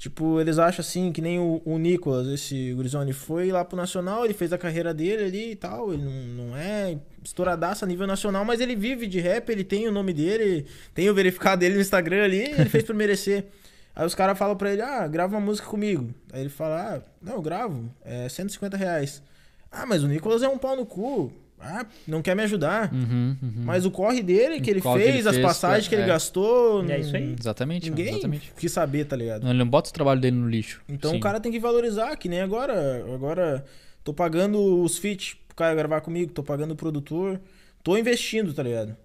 Tipo, 0.00 0.40
eles 0.40 0.58
acham 0.58 0.80
assim, 0.80 1.12
que 1.12 1.20
nem 1.20 1.38
o, 1.38 1.60
o 1.62 1.76
Nicolas, 1.76 2.26
esse 2.26 2.72
Gurizone, 2.72 3.12
foi 3.12 3.52
lá 3.52 3.62
pro 3.62 3.76
Nacional, 3.76 4.24
ele 4.24 4.32
fez 4.32 4.50
a 4.50 4.56
carreira 4.56 4.94
dele 4.94 5.24
ali 5.24 5.50
e 5.50 5.54
tal. 5.54 5.92
Ele 5.92 6.02
não, 6.02 6.46
não 6.46 6.56
é 6.56 6.96
estouradaço 7.22 7.84
a 7.84 7.86
nível 7.86 8.06
nacional, 8.06 8.42
mas 8.42 8.62
ele 8.62 8.74
vive 8.74 9.06
de 9.06 9.20
rap, 9.20 9.50
ele 9.50 9.62
tem 9.62 9.86
o 9.86 9.92
nome 9.92 10.14
dele, 10.14 10.66
tem 10.94 11.10
o 11.10 11.14
verificado 11.14 11.60
dele 11.60 11.74
no 11.74 11.82
Instagram 11.82 12.24
ali, 12.24 12.44
ele 12.44 12.70
fez 12.70 12.82
por 12.82 12.94
merecer. 12.94 13.44
Aí 13.94 14.06
os 14.06 14.14
caras 14.14 14.38
falam 14.38 14.56
pra 14.56 14.72
ele, 14.72 14.80
ah, 14.80 15.06
grava 15.06 15.34
uma 15.34 15.44
música 15.44 15.68
comigo. 15.68 16.14
Aí 16.32 16.40
ele 16.40 16.48
fala, 16.48 16.94
ah, 16.94 17.02
não, 17.20 17.34
eu 17.34 17.42
gravo, 17.42 17.94
é 18.02 18.26
150 18.26 18.78
reais. 18.78 19.22
Ah, 19.70 19.84
mas 19.84 20.02
o 20.02 20.08
Nicolas 20.08 20.42
é 20.42 20.48
um 20.48 20.56
pau 20.56 20.76
no 20.76 20.86
cu. 20.86 21.30
Ah, 21.62 21.84
não 22.08 22.22
quer 22.22 22.34
me 22.34 22.42
ajudar. 22.42 22.92
Uhum, 22.92 23.36
uhum. 23.42 23.52
Mas 23.64 23.84
o 23.84 23.90
corre 23.90 24.22
dele 24.22 24.60
que 24.60 24.70
ele 24.70 24.80
fez, 24.80 24.94
que 24.94 25.02
ele 25.02 25.18
as 25.28 25.34
fez, 25.34 25.46
passagens 25.46 25.88
que 25.88 25.94
ele 25.94 26.02
é. 26.02 26.06
gastou. 26.06 26.84
É 26.88 26.98
isso 26.98 27.14
aí. 27.14 27.36
Exatamente, 27.38 27.90
Ninguém 27.90 28.08
exatamente. 28.14 28.52
quis 28.58 28.72
saber, 28.72 29.04
tá 29.04 29.14
ligado? 29.16 29.42
Não, 29.42 29.50
ele 29.50 29.58
não 29.58 29.68
bota 29.68 29.90
o 29.90 29.92
trabalho 29.92 30.20
dele 30.20 30.36
no 30.36 30.48
lixo. 30.48 30.80
Então 30.88 31.10
Sim. 31.10 31.18
o 31.18 31.20
cara 31.20 31.38
tem 31.38 31.52
que 31.52 31.58
valorizar, 31.60 32.16
que 32.16 32.28
nem 32.28 32.40
agora. 32.40 33.04
Agora 33.14 33.64
tô 34.02 34.14
pagando 34.14 34.82
os 34.82 34.96
feats 34.98 35.36
pro 35.48 35.56
cara 35.56 35.74
gravar 35.74 36.00
comigo, 36.00 36.32
tô 36.32 36.42
pagando 36.42 36.72
o 36.72 36.76
produtor. 36.76 37.40
Tô 37.82 37.96
investindo, 37.96 38.52
tá 38.52 38.62
ligado? 38.62 38.96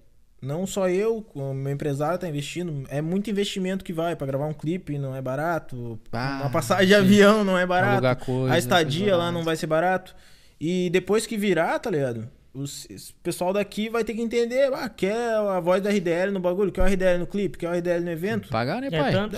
Não 0.41 0.67
só 0.67 0.87
eu, 0.89 1.25
o 1.33 1.53
meu 1.53 1.73
empresário 1.73 2.19
tá 2.19 2.27
investindo. 2.27 2.85
É 2.89 3.01
muito 3.01 3.29
investimento 3.29 3.83
que 3.83 3.91
vai 3.91 4.15
pra 4.15 4.27
gravar 4.27 4.45
um 4.45 4.53
clipe, 4.53 4.97
não 4.97 5.15
é 5.15 5.21
barato. 5.21 5.99
Ah, 6.11 6.39
Uma 6.43 6.49
passagem 6.51 6.87
de 6.87 6.93
sim. 6.93 6.99
avião 6.99 7.43
não 7.43 7.57
é 7.57 7.65
barato. 7.65 8.25
Coisa, 8.25 8.53
a 8.53 8.57
estadia 8.57 9.15
lá 9.17 9.31
não 9.31 9.43
vai 9.43 9.55
ser 9.55 9.65
barato. 9.67 10.15
E 10.59 10.89
depois 10.91 11.25
que 11.25 11.35
virar, 11.35 11.79
tá 11.79 11.89
ligado? 11.89 12.29
Os, 12.55 12.87
esse 12.89 13.13
pessoal 13.21 13.51
daqui 13.51 13.89
vai 13.89 14.03
ter 14.05 14.13
que 14.13 14.21
entender, 14.21 14.71
ah, 14.73 14.87
quer 14.87 15.13
a 15.35 15.59
voz 15.59 15.83
da 15.83 15.89
RDL 15.89 16.31
no 16.31 16.39
bagulho, 16.39 16.71
quer 16.71 16.81
o 16.81 16.85
RDL 16.85 17.19
no 17.19 17.27
clipe, 17.27 17.57
quer 17.57 17.69
o 17.69 17.73
RDL 17.73 17.99
no 18.05 18.09
evento. 18.11 18.47
Pagar, 18.49 18.79
né, 18.79 18.87
É 18.89 18.97
pai? 18.97 19.11
tanto? 19.11 19.35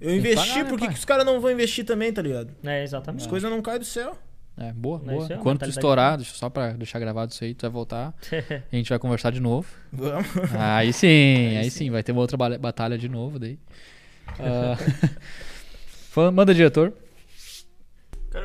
Eu 0.00 0.10
que 0.10 0.16
investi, 0.16 0.48
pagar, 0.48 0.64
né, 0.64 0.68
por 0.70 0.78
que 0.80 0.88
que 0.88 0.94
os 0.94 1.04
caras 1.04 1.24
não 1.24 1.40
vão 1.40 1.50
investir 1.52 1.84
também, 1.84 2.12
tá 2.12 2.20
ligado? 2.20 2.52
É, 2.64 2.82
exatamente. 2.82 3.20
As 3.22 3.26
coisas 3.28 3.48
não 3.48 3.62
caem 3.62 3.78
do 3.78 3.84
céu. 3.84 4.18
É, 4.58 4.72
boa, 4.72 4.98
Mas 5.04 5.14
boa. 5.14 5.24
isso 5.24 5.32
é 5.34 5.36
Quando 5.36 5.58
tu 5.60 5.68
estourar, 5.68 6.16
deixa 6.16 6.34
só 6.34 6.48
pra 6.50 6.70
deixar 6.72 6.98
gravado 6.98 7.30
isso 7.30 7.44
aí, 7.44 7.54
tu 7.54 7.62
vai 7.62 7.70
voltar. 7.70 8.14
a 8.72 8.74
gente 8.76 8.88
vai 8.88 8.98
conversar 8.98 9.30
de 9.30 9.38
novo. 9.38 9.68
Vamos. 9.92 10.26
Aí 10.58 10.92
sim, 10.92 11.56
aí, 11.58 11.70
sim. 11.70 11.90
vai 11.90 12.02
ter 12.02 12.12
uma 12.12 12.22
outra 12.22 12.36
batalha 12.58 12.96
de 12.98 13.08
novo 13.08 13.38
daí. 13.38 13.58
Ah, 14.40 14.76
fala- 16.10 16.32
Manda, 16.32 16.54
diretor. 16.54 16.92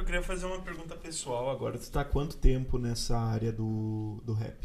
Cara, 0.02 0.04
eu 0.04 0.06
queria 0.06 0.24
fazer 0.24 0.46
uma 0.46 0.60
pergunta 0.60 0.96
pessoal 0.96 1.50
agora. 1.50 1.78
Tu 1.78 1.90
tá 1.92 2.02
há 2.02 2.06
quanto 2.06 2.36
tempo 2.38 2.78
nessa 2.78 3.18
área 3.18 3.52
do, 3.52 4.22
do 4.26 4.34
rap? 4.34 4.58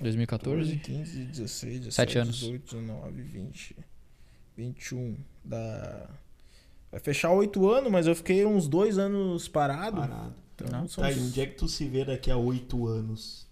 2014? 0.00 0.76
15, 0.76 1.24
16, 1.24 1.80
17, 1.80 1.94
Sete 1.94 2.18
anos. 2.18 2.36
18, 2.36 2.76
19, 2.76 3.22
20, 3.22 3.76
21. 4.56 5.16
Da... 5.44 6.08
Vai 6.90 7.00
fechar 7.00 7.32
oito 7.32 7.68
anos, 7.68 7.90
mas 7.90 8.06
eu 8.06 8.14
fiquei 8.14 8.46
uns 8.46 8.68
dois 8.68 8.96
anos 8.96 9.48
parado. 9.48 10.00
Parado. 10.00 10.34
Então, 10.54 10.88
são 10.88 11.02
Tá, 11.02 11.10
e 11.10 11.14
uns- 11.16 11.28
onde 11.28 11.40
é 11.40 11.46
que 11.46 11.56
tu 11.56 11.68
se 11.68 11.86
vê 11.88 12.04
daqui 12.04 12.30
a 12.30 12.36
oito 12.36 12.86
anos? 12.86 13.46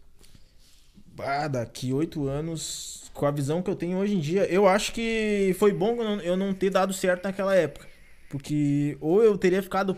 Ah, 1.19 1.49
daqui 1.49 1.93
oito 1.93 2.29
anos, 2.29 3.11
com 3.13 3.27
a 3.27 3.31
visão 3.31 3.61
que 3.63 3.71
eu 3.71 3.77
tenho 3.77 3.99
hoje 3.99 4.15
em 4.15 4.21
dia, 4.21 4.45
eu 4.47 4.69
acho 4.69 4.93
que 4.93 5.55
foi 5.59 5.73
bom 5.73 5.97
eu 5.97 6.05
não, 6.05 6.21
eu 6.21 6.37
não 6.37 6.55
ter 6.55 6.71
dado 6.71 6.93
certo 6.93 7.25
naquela 7.25 7.55
época. 7.55 7.89
Porque 8.29 8.97
ou 9.01 9.23
eu 9.23 9.37
teria 9.39 9.63
ficado 9.63 9.97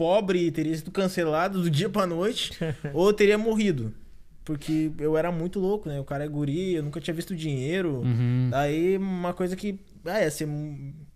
pobre 0.00 0.46
e 0.46 0.50
teria 0.50 0.74
sido 0.74 0.90
cancelado 0.90 1.60
do 1.60 1.68
dia 1.70 1.90
pra 1.90 2.06
noite, 2.06 2.52
ou 2.94 3.08
eu 3.08 3.12
teria 3.12 3.36
morrido. 3.36 3.92
Porque 4.42 4.90
eu 4.98 5.14
era 5.18 5.30
muito 5.30 5.60
louco, 5.60 5.86
né? 5.88 6.00
O 6.00 6.04
cara 6.04 6.24
é 6.24 6.28
guri, 6.28 6.74
eu 6.74 6.82
nunca 6.82 6.98
tinha 7.00 7.12
visto 7.14 7.36
dinheiro. 7.36 8.00
Uhum. 8.00 8.48
Daí, 8.50 8.96
uma 8.96 9.34
coisa 9.34 9.54
que. 9.54 9.78
Ah, 10.04 10.18
é, 10.18 10.30
você 10.30 10.48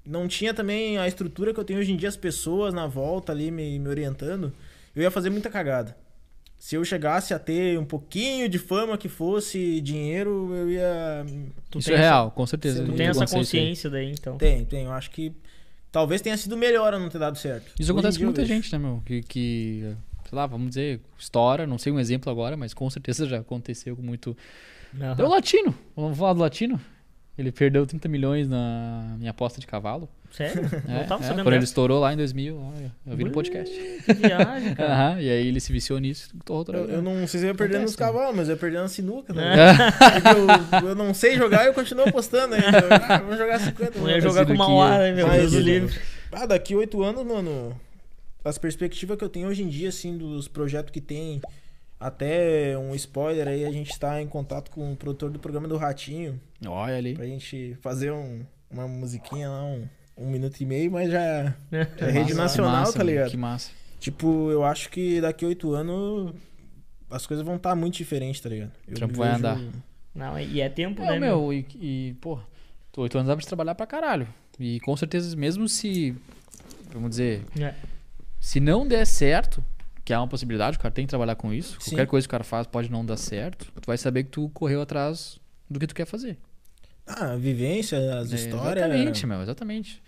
não 0.06 0.28
tinha 0.28 0.52
também 0.52 0.98
a 0.98 1.08
estrutura 1.08 1.54
que 1.54 1.58
eu 1.58 1.64
tenho 1.64 1.80
hoje 1.80 1.90
em 1.92 1.96
dia, 1.96 2.08
as 2.10 2.16
pessoas 2.18 2.74
na 2.74 2.86
volta 2.86 3.32
ali 3.32 3.50
me, 3.50 3.78
me 3.78 3.88
orientando. 3.88 4.52
Eu 4.94 5.02
ia 5.02 5.10
fazer 5.10 5.30
muita 5.30 5.48
cagada. 5.48 5.96
Se 6.58 6.76
eu 6.76 6.84
chegasse 6.84 7.34
a 7.34 7.38
ter 7.38 7.78
um 7.78 7.84
pouquinho 7.84 8.48
de 8.48 8.58
fama 8.58 8.96
que 8.96 9.08
fosse 9.08 9.80
dinheiro, 9.80 10.54
eu 10.54 10.70
ia. 10.70 11.26
Tu 11.70 11.78
Isso 11.78 11.90
é 11.90 11.94
essa- 11.94 12.02
real, 12.02 12.30
com 12.30 12.46
certeza. 12.46 12.84
Tu 12.84 12.92
tem 12.92 13.06
essa 13.06 13.24
isso 13.24 13.34
aí. 13.34 13.40
consciência 13.40 13.90
daí, 13.90 14.10
então. 14.12 14.36
Tem, 14.36 14.64
tem. 14.64 14.84
Eu 14.84 14.92
acho 14.92 15.10
que 15.10 15.32
talvez 15.94 16.20
tenha 16.20 16.36
sido 16.36 16.56
melhor 16.56 16.92
eu 16.92 16.98
não 16.98 17.08
ter 17.08 17.20
dado 17.20 17.38
certo. 17.38 17.66
Isso 17.78 17.82
Hoje 17.82 17.92
acontece 17.92 18.18
com 18.18 18.24
muita 18.24 18.40
vejo. 18.40 18.52
gente, 18.52 18.72
né, 18.72 18.78
meu? 18.78 19.00
Que, 19.06 19.22
que, 19.22 19.94
sei 20.28 20.36
lá, 20.36 20.44
vamos 20.44 20.70
dizer, 20.70 21.00
estoura, 21.16 21.68
não 21.68 21.78
sei 21.78 21.92
um 21.92 22.00
exemplo 22.00 22.32
agora, 22.32 22.56
mas 22.56 22.74
com 22.74 22.90
certeza 22.90 23.28
já 23.28 23.38
aconteceu 23.38 23.94
com 23.94 24.02
muito. 24.02 24.36
Aham. 25.00 25.14
Deu 25.14 25.26
o 25.26 25.28
latino, 25.28 25.72
vamos 25.94 26.18
falar 26.18 26.32
do 26.32 26.40
latino. 26.40 26.80
Ele 27.38 27.52
perdeu 27.52 27.86
30 27.86 28.08
milhões 28.08 28.48
na 28.48 29.14
minha 29.18 29.30
aposta 29.30 29.60
de 29.60 29.68
cavalo. 29.68 30.08
Sério? 30.36 30.62
É, 30.88 30.98
não 31.00 31.04
tava 31.06 31.22
é, 31.22 31.26
sabendo 31.28 31.44
quando 31.44 31.54
ele 31.54 31.64
estourou 31.64 32.00
lá 32.00 32.12
em 32.12 32.16
2000, 32.16 32.58
ó, 32.58 32.72
eu 33.10 33.16
vi 33.16 33.24
no 33.24 33.30
podcast. 33.30 33.72
Que 34.04 34.12
viagem, 34.14 34.74
cara. 34.76 34.92
Aham, 34.92 35.20
e 35.20 35.30
aí 35.30 35.46
ele 35.46 35.60
se 35.60 35.72
viciou 35.72 35.98
nisso. 35.98 36.30
Eu, 36.72 36.74
eu 36.90 37.02
não 37.02 37.26
sei 37.26 37.40
se 37.40 37.46
eu 37.46 37.50
ia 37.50 37.54
perdendo 37.54 37.82
nos 37.82 37.92
né? 37.96 37.98
cavalos, 37.98 38.34
mas 38.36 38.48
eu 38.48 38.54
ia 38.54 38.60
perdendo 38.60 38.82
na 38.82 38.88
sinuca. 38.88 39.32
Né? 39.32 39.54
É. 39.54 40.82
Eu, 40.82 40.88
eu 40.88 40.94
não 40.96 41.14
sei 41.14 41.36
jogar 41.36 41.64
e 41.64 41.68
eu 41.68 41.74
continuo 41.74 42.08
apostando 42.08 42.54
ainda. 42.54 42.68
Ah, 43.08 43.18
vou 43.18 43.36
jogar 43.36 43.60
50. 43.60 43.98
Não 43.98 44.08
ia 44.08 44.20
vou- 44.20 44.30
jogar 44.30 44.46
com 44.46 44.52
uma 44.54 44.68
hora, 44.68 44.98
né, 44.98 45.12
meu? 45.12 45.26
Mas, 45.28 45.52
livre. 45.52 45.98
Ah, 46.32 46.46
daqui 46.46 46.74
oito 46.74 47.00
anos, 47.02 47.24
mano, 47.24 47.78
as 48.44 48.58
perspectivas 48.58 49.16
que 49.16 49.22
eu 49.24 49.28
tenho 49.28 49.46
hoje 49.48 49.62
em 49.62 49.68
dia, 49.68 49.88
assim, 49.90 50.18
dos 50.18 50.48
projetos 50.48 50.90
que 50.90 51.00
tem, 51.00 51.40
até 51.98 52.76
um 52.76 52.94
spoiler 52.94 53.46
aí, 53.48 53.64
a 53.64 53.70
gente 53.70 53.96
tá 53.98 54.20
em 54.20 54.26
contato 54.26 54.70
com 54.70 54.92
o 54.92 54.96
produtor 54.96 55.30
do 55.30 55.38
programa 55.38 55.68
do 55.68 55.76
Ratinho, 55.76 56.40
Olha 56.66 56.96
ali. 56.96 57.14
pra 57.14 57.24
gente 57.24 57.76
fazer 57.80 58.10
um- 58.12 58.42
uma 58.70 58.88
musiquinha 58.88 59.48
lá, 59.48 59.62
um, 59.64 59.84
um 60.16 60.30
minuto 60.30 60.60
e 60.60 60.64
meio, 60.66 60.90
mas 60.90 61.10
já, 61.10 61.54
já 61.72 61.78
é 61.80 61.84
Que 61.84 62.04
rede 62.04 62.34
massa, 62.34 62.42
nacional, 62.62 62.72
que 62.74 62.80
massa, 62.86 62.98
tá 62.98 63.04
ligado? 63.04 63.30
Que 63.30 63.36
massa. 63.36 63.70
Tipo, 64.00 64.50
eu 64.50 64.64
acho 64.64 64.90
que 64.90 65.20
daqui 65.20 65.44
oito 65.46 65.72
anos 65.72 66.32
as 67.10 67.26
coisas 67.26 67.44
vão 67.44 67.56
estar 67.56 67.74
muito 67.74 67.94
diferentes, 67.96 68.40
tá 68.40 68.48
ligado? 68.48 68.72
Eu 68.86 68.92
O 68.92 68.96
trampo 68.96 69.16
vai 69.16 69.30
andar. 69.30 69.58
Não, 70.14 70.38
e 70.38 70.60
é 70.60 70.68
tempo, 70.68 71.02
É, 71.02 71.06
né, 71.12 71.18
meu? 71.20 71.38
meu, 71.40 71.52
e, 71.52 71.66
e 71.80 72.14
pô, 72.20 72.38
tu 72.92 73.00
oito 73.02 73.16
anos 73.18 73.28
dá 73.28 73.34
pra 73.34 73.42
te 73.42 73.48
trabalhar 73.48 73.74
pra 73.74 73.86
caralho. 73.86 74.28
E 74.60 74.78
com 74.80 74.96
certeza, 74.96 75.34
mesmo 75.36 75.68
se, 75.68 76.14
vamos 76.92 77.10
dizer, 77.10 77.42
É. 77.60 77.74
se 78.38 78.60
não 78.60 78.86
der 78.86 79.04
certo, 79.06 79.64
que 80.04 80.12
é 80.12 80.18
uma 80.18 80.28
possibilidade, 80.28 80.76
o 80.76 80.80
cara 80.80 80.92
tem 80.92 81.04
que 81.06 81.10
trabalhar 81.10 81.34
com 81.34 81.52
isso. 81.52 81.78
Sim. 81.80 81.92
Qualquer 81.92 82.06
coisa 82.06 82.26
que 82.26 82.30
o 82.30 82.32
cara 82.32 82.44
faz 82.44 82.66
pode 82.66 82.90
não 82.90 83.04
dar 83.04 83.16
certo. 83.16 83.72
Tu 83.80 83.86
vai 83.86 83.96
saber 83.98 84.24
que 84.24 84.30
tu 84.30 84.48
correu 84.50 84.80
atrás 84.82 85.40
do 85.68 85.80
que 85.80 85.86
tu 85.86 85.94
quer 85.94 86.04
fazer. 86.06 86.36
Ah, 87.06 87.32
a 87.32 87.36
vivência, 87.36 87.98
as 88.18 88.32
É, 88.32 88.36
histórias. 88.36 88.84
Exatamente, 88.86 89.26
meu, 89.26 89.42
exatamente. 89.42 90.02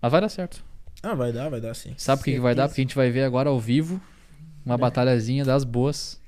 Mas 0.00 0.12
vai 0.12 0.20
dar 0.20 0.28
certo. 0.28 0.62
Ah, 1.02 1.14
vai 1.14 1.32
dar, 1.32 1.48
vai 1.48 1.60
dar 1.60 1.74
sim. 1.74 1.92
Sabe 1.96 2.20
por 2.20 2.24
que, 2.24 2.32
que 2.34 2.40
vai 2.40 2.54
dar? 2.54 2.68
Porque 2.68 2.80
a 2.80 2.84
gente 2.84 2.94
vai 2.94 3.10
ver 3.10 3.24
agora 3.24 3.48
ao 3.50 3.58
vivo 3.60 4.00
uma 4.64 4.76
batalhazinha 4.78 5.44
das 5.44 5.64
boas. 5.64 6.20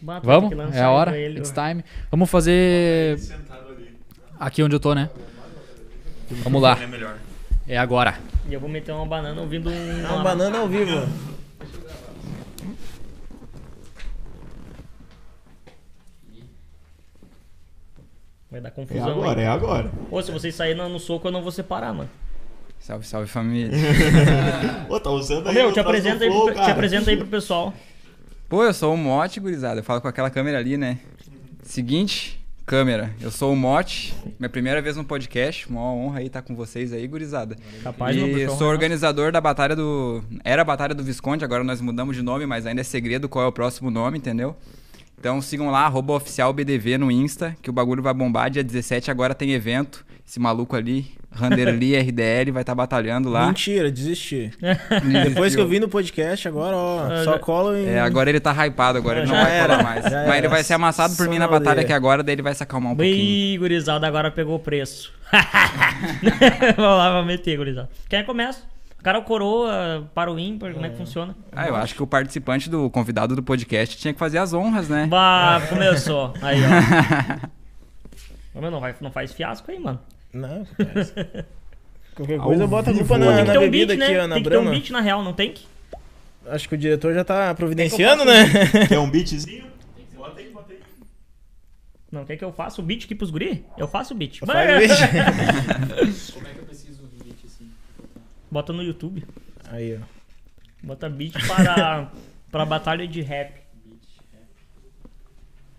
Bah, 0.00 0.20
tu 0.20 0.26
Vamos? 0.26 0.74
É 0.74 0.82
a 0.82 0.90
hora. 0.90 1.16
ele, 1.18 1.38
It's 1.38 1.50
time. 1.52 1.84
Vamos 2.10 2.30
fazer 2.30 3.18
aqui 4.38 4.62
onde 4.62 4.74
eu 4.74 4.80
tô, 4.80 4.94
né? 4.94 5.10
Vamos 6.42 6.62
lá. 6.62 6.78
É. 7.66 7.74
É 7.74 7.78
agora. 7.78 8.18
E 8.48 8.54
eu 8.54 8.60
vou 8.60 8.68
meter 8.68 8.92
uma 8.92 9.06
banana 9.06 9.40
ouvindo 9.40 9.68
um. 9.70 10.06
Ah, 10.06 10.16
um 10.16 10.22
banana 10.22 10.58
ao 10.58 10.68
vivo. 10.68 11.06
Vai 18.50 18.60
dar 18.60 18.68
É 18.68 18.72
confusão. 18.72 19.10
agora, 19.12 19.40
aí. 19.40 19.46
é 19.46 19.48
agora. 19.48 19.90
Ô, 20.10 20.20
se 20.22 20.30
vocês 20.32 20.54
saírem 20.54 20.76
no, 20.88 20.98
soco, 20.98 21.28
eu 21.28 21.32
não 21.32 21.42
vou 21.42 21.52
separar, 21.52 21.94
mano. 21.94 22.10
Salve, 22.78 23.06
salve 23.06 23.28
família. 23.28 23.70
Ô, 24.88 24.98
tá 24.98 25.10
usando 25.10 25.46
Ô, 25.46 25.48
aí 25.50 25.54
meu, 25.54 25.68
o 25.68 25.72
te 25.72 25.80
apresenta, 25.80 26.24
aí 26.24 26.30
flow, 26.30 26.46
pro, 26.46 26.54
te 26.54 26.70
apresenta 26.70 27.10
aí 27.10 27.16
pro 27.16 27.26
pessoal. 27.26 27.72
Pô, 28.48 28.64
eu 28.64 28.72
sou 28.74 28.94
o 28.94 28.96
Mote, 28.96 29.38
gurizada. 29.38 29.80
Eu 29.80 29.84
falo 29.84 30.00
com 30.00 30.08
aquela 30.08 30.30
câmera 30.30 30.58
ali, 30.58 30.76
né? 30.76 30.98
Seguinte, 31.62 32.40
câmera. 32.66 33.14
Eu 33.20 33.30
sou 33.30 33.52
o 33.52 33.56
Mote. 33.56 34.14
Minha 34.38 34.48
primeira 34.48 34.80
vez 34.82 34.96
no 34.96 35.04
podcast. 35.04 35.68
Uma 35.68 35.82
honra 35.92 36.20
aí 36.20 36.26
estar 36.26 36.42
com 36.42 36.56
vocês 36.56 36.92
aí, 36.92 37.06
gurizada. 37.06 37.56
Capaz, 37.82 38.16
E 38.16 38.48
sou 38.48 38.66
organizador 38.68 39.30
da 39.30 39.40
Batalha 39.40 39.76
do. 39.76 40.24
Era 40.42 40.62
a 40.62 40.64
Batalha 40.64 40.94
do 40.94 41.04
Visconde, 41.04 41.44
agora 41.44 41.62
nós 41.62 41.80
mudamos 41.80 42.16
de 42.16 42.22
nome, 42.22 42.46
mas 42.46 42.66
ainda 42.66 42.80
é 42.80 42.84
segredo 42.84 43.28
qual 43.28 43.44
é 43.44 43.48
o 43.48 43.52
próximo 43.52 43.90
nome, 43.90 44.18
entendeu? 44.18 44.56
Então 45.20 45.40
sigam 45.42 45.70
lá, 45.70 45.80
arroba 45.84 46.14
oficial 46.14 46.50
BDV 46.50 46.96
no 46.96 47.10
Insta, 47.10 47.54
que 47.60 47.68
o 47.68 47.72
bagulho 47.74 48.02
vai 48.02 48.14
bombar. 48.14 48.48
Dia 48.48 48.64
17 48.64 49.10
agora 49.10 49.34
tem 49.34 49.52
evento. 49.52 50.02
Esse 50.26 50.40
maluco 50.40 50.74
ali, 50.76 51.06
Randerli 51.30 51.92
RDL, 52.00 52.52
vai 52.52 52.62
estar 52.62 52.74
batalhando 52.74 53.28
lá. 53.28 53.48
Mentira, 53.48 53.90
desisti. 53.90 54.50
Depois 55.28 55.54
que 55.54 55.60
eu 55.60 55.68
vi 55.68 55.78
no 55.78 55.88
podcast, 55.88 56.48
agora, 56.48 56.74
ó, 56.74 57.00
Ah, 57.12 57.24
só 57.24 57.38
colo 57.38 57.76
em. 57.76 57.84
É, 57.84 58.00
agora 58.00 58.30
ele 58.30 58.40
tá 58.40 58.52
hypado, 58.64 58.96
agora 58.96 59.18
ele 59.20 59.28
não 59.28 59.34
vai 59.34 59.52
era, 59.52 59.76
falar 59.76 59.82
mais. 59.82 60.04
Mas 60.04 60.14
ele 60.14 60.36
era. 60.38 60.48
vai 60.48 60.64
ser 60.64 60.74
amassado 60.74 61.14
por 61.16 61.24
Só 61.26 61.30
mim 61.30 61.38
na 61.38 61.48
batalha 61.48 61.82
aqui 61.82 61.92
agora, 61.92 62.22
daí 62.22 62.34
ele 62.36 62.42
vai 62.42 62.54
se 62.54 62.62
acalmar 62.62 62.92
um 62.92 62.96
pouquinho. 62.96 63.16
Bem, 63.16 63.58
gurizada, 63.58 64.06
agora 64.06 64.30
pegou 64.30 64.54
o 64.54 64.60
preço. 64.60 65.12
Vamos 66.76 66.98
lá, 66.98 67.10
vamos 67.12 67.26
meter, 67.26 67.56
gurizada. 67.56 67.88
Quem 68.08 68.24
começa? 68.24 68.62
O 69.00 69.02
cara 69.02 69.22
coroa 69.22 70.06
para 70.14 70.30
o 70.30 70.38
ímpar, 70.38 70.74
como 70.74 70.84
é 70.84 70.90
que 70.90 70.96
funciona? 70.96 71.34
Ah, 71.52 71.66
eu 71.66 71.74
acho 71.74 71.94
que 71.94 72.02
o 72.02 72.06
participante 72.06 72.68
do 72.68 72.90
convidado 72.90 73.34
do 73.34 73.42
podcast 73.42 73.96
tinha 73.96 74.12
que 74.12 74.18
fazer 74.18 74.36
as 74.36 74.52
honras, 74.52 74.90
né? 74.90 75.06
Bah, 75.06 75.62
começou. 75.70 76.34
Aí, 76.42 76.58
ó. 76.62 77.48
Não, 78.60 78.78
vai, 78.78 78.94
não 79.00 79.10
faz 79.10 79.32
fiasco 79.32 79.70
aí, 79.70 79.78
mano. 79.78 79.98
Não, 80.34 80.66
acontece. 80.78 81.14
Qualquer 82.14 82.38
coisa 82.40 82.66
bota 82.66 82.90
a 82.90 82.94
culpa 82.94 83.16
né? 83.16 83.26
na, 83.26 83.36
tem 83.36 83.40
que 83.40 83.46
na 83.46 83.52
ter 83.52 83.58
um 83.58 83.62
bebida 83.62 83.96
beat, 83.96 84.02
aqui, 84.02 84.12
né? 84.12 84.20
ó, 84.22 84.26
na 84.26 84.34
Tem 84.34 84.44
que 84.44 84.50
ter 84.50 84.58
um 84.58 84.70
beat 84.70 84.90
na 84.90 85.00
real, 85.00 85.22
não 85.22 85.32
tem? 85.32 85.54
Acho 86.46 86.68
que 86.68 86.74
o 86.74 86.78
diretor 86.78 87.14
já 87.14 87.24
tá 87.24 87.54
providenciando, 87.54 88.22
que 88.24 88.28
né? 88.28 88.86
Quer 88.86 88.98
um 88.98 89.10
beatzinho? 89.10 89.64
Bota 90.14 90.40
aí, 90.40 90.50
bota 90.50 90.72
aí. 90.74 90.78
Não, 92.12 92.24
quer 92.26 92.36
que 92.36 92.44
eu 92.44 92.52
faça 92.52 92.82
o 92.82 92.84
beat 92.84 93.04
aqui 93.04 93.14
pros 93.14 93.30
guri? 93.30 93.64
Eu 93.78 93.88
faço 93.88 94.12
o 94.12 94.16
beat. 94.16 94.40
Faz 94.40 94.70
o 94.70 94.78
beat. 94.78 96.32
Como 96.34 96.46
é 96.46 96.50
que 96.52 96.58
eu 96.58 96.64
preciso 96.64 97.02
do 97.04 97.24
beat 97.24 97.36
assim? 97.46 97.70
Bota 98.50 98.72
no 98.72 98.82
YouTube. 98.82 99.24
Aí, 99.68 99.96
ó. 99.96 100.04
Bota 100.86 101.08
beat 101.08 101.32
para, 101.46 102.10
para 102.50 102.64
batalha 102.64 103.06
de 103.06 103.20
rap. 103.20 103.60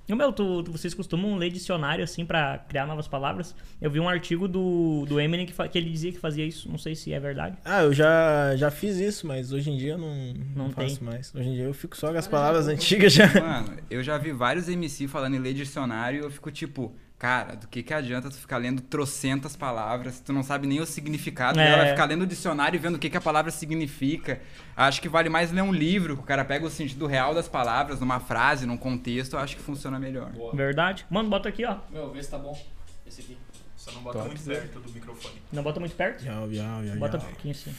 Ô, 0.09 0.15
meu, 0.15 0.33
tu, 0.33 0.61
tu- 0.63 0.71
vocês 0.73 0.93
costumam 0.93 1.37
ler 1.37 1.49
dicionário 1.49 2.03
assim 2.03 2.25
pra 2.25 2.57
criar 2.57 2.85
novas 2.85 3.07
palavras? 3.07 3.55
Eu 3.81 3.89
vi 3.89 3.97
um 3.97 4.09
artigo 4.09 4.45
do, 4.45 5.05
do 5.07 5.21
Eminem 5.21 5.45
que, 5.45 5.53
que 5.69 5.77
ele 5.77 5.89
dizia 5.89 6.11
que 6.11 6.19
fazia 6.19 6.45
isso. 6.45 6.69
Não 6.69 6.77
sei 6.77 6.95
se 6.95 7.13
é 7.13 7.19
verdade. 7.19 7.57
Ah, 7.63 7.83
eu 7.83 7.93
já, 7.93 8.53
já 8.57 8.69
fiz 8.69 8.97
isso, 8.97 9.25
mas 9.25 9.53
hoje 9.53 9.69
em 9.71 9.77
dia 9.77 9.93
eu 9.93 9.97
não, 9.97 10.13
não, 10.53 10.65
Não 10.65 10.69
faço 10.71 10.97
tem. 10.99 11.07
mais. 11.07 11.33
Hoje 11.33 11.47
em 11.47 11.53
dia 11.53 11.63
eu 11.63 11.73
fico 11.73 11.95
só 11.95 12.11
com 12.11 12.17
as 12.17 12.27
palavras 12.27 12.67
antigas 12.67 13.13
já. 13.13 13.27
Mano, 13.39 13.77
eu 13.89 14.03
já 14.03 14.17
vi 14.17 14.33
vários 14.33 14.67
MC 14.67 15.07
falando 15.07 15.35
em 15.35 15.39
ler 15.39 15.53
dicionário 15.53 16.19
e 16.19 16.23
eu 16.25 16.29
fico 16.31 16.51
tipo, 16.51 16.93
cara, 17.21 17.55
do 17.55 17.67
que 17.67 17.83
que 17.83 17.93
adianta 17.93 18.31
tu 18.31 18.35
ficar 18.35 18.57
lendo 18.57 18.81
trocentas 18.81 19.55
palavras, 19.55 20.19
tu 20.19 20.33
não 20.33 20.41
sabe 20.41 20.65
nem 20.65 20.81
o 20.81 20.87
significado 20.87 21.59
É. 21.59 21.69
dela, 21.69 21.85
ficar 21.91 22.05
lendo 22.05 22.23
o 22.23 22.25
dicionário 22.25 22.75
e 22.75 22.79
vendo 22.79 22.95
o 22.95 22.97
que 22.97 23.11
que 23.11 23.17
a 23.17 23.21
palavra 23.21 23.51
significa. 23.51 24.41
Acho 24.75 24.99
que 24.99 25.07
vale 25.07 25.29
mais 25.29 25.51
ler 25.51 25.61
um 25.61 25.71
livro, 25.71 26.17
que 26.17 26.23
o 26.23 26.25
cara 26.25 26.43
pega 26.43 26.65
o 26.65 26.69
sentido 26.71 27.05
real 27.05 27.35
das 27.35 27.47
palavras 27.47 27.99
numa 27.99 28.19
frase, 28.19 28.65
num 28.65 28.75
contexto, 28.75 29.33
eu 29.33 29.39
acho 29.39 29.55
que 29.55 29.61
funciona 29.61 29.99
melhor. 29.99 30.31
Verdade? 30.51 31.05
Mano, 31.11 31.29
bota 31.29 31.47
aqui, 31.47 31.63
ó. 31.63 31.77
Meu, 31.91 32.11
vê 32.11 32.23
se 32.23 32.31
tá 32.31 32.39
bom. 32.39 32.59
Esse 33.05 33.21
aqui. 33.21 33.37
Só 33.77 33.91
não 33.91 34.01
bota 34.01 34.23
muito 34.23 34.43
perto 34.43 34.79
do 34.79 34.91
microfone. 34.91 35.35
Não 35.53 35.61
bota 35.61 35.79
muito 35.79 35.95
perto? 35.95 36.23
Já, 36.23 36.33
já, 36.49 36.83
já, 36.85 36.95
Bota 36.95 37.17
um 37.17 37.21
pouquinho 37.21 37.51
assim. 37.53 37.71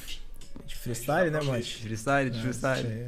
De 0.67 0.77
freestyle, 0.77 1.31
né, 1.33 1.41
Mate? 1.43 1.83
Freestyle, 1.83 2.33
freestyle. 2.33 3.07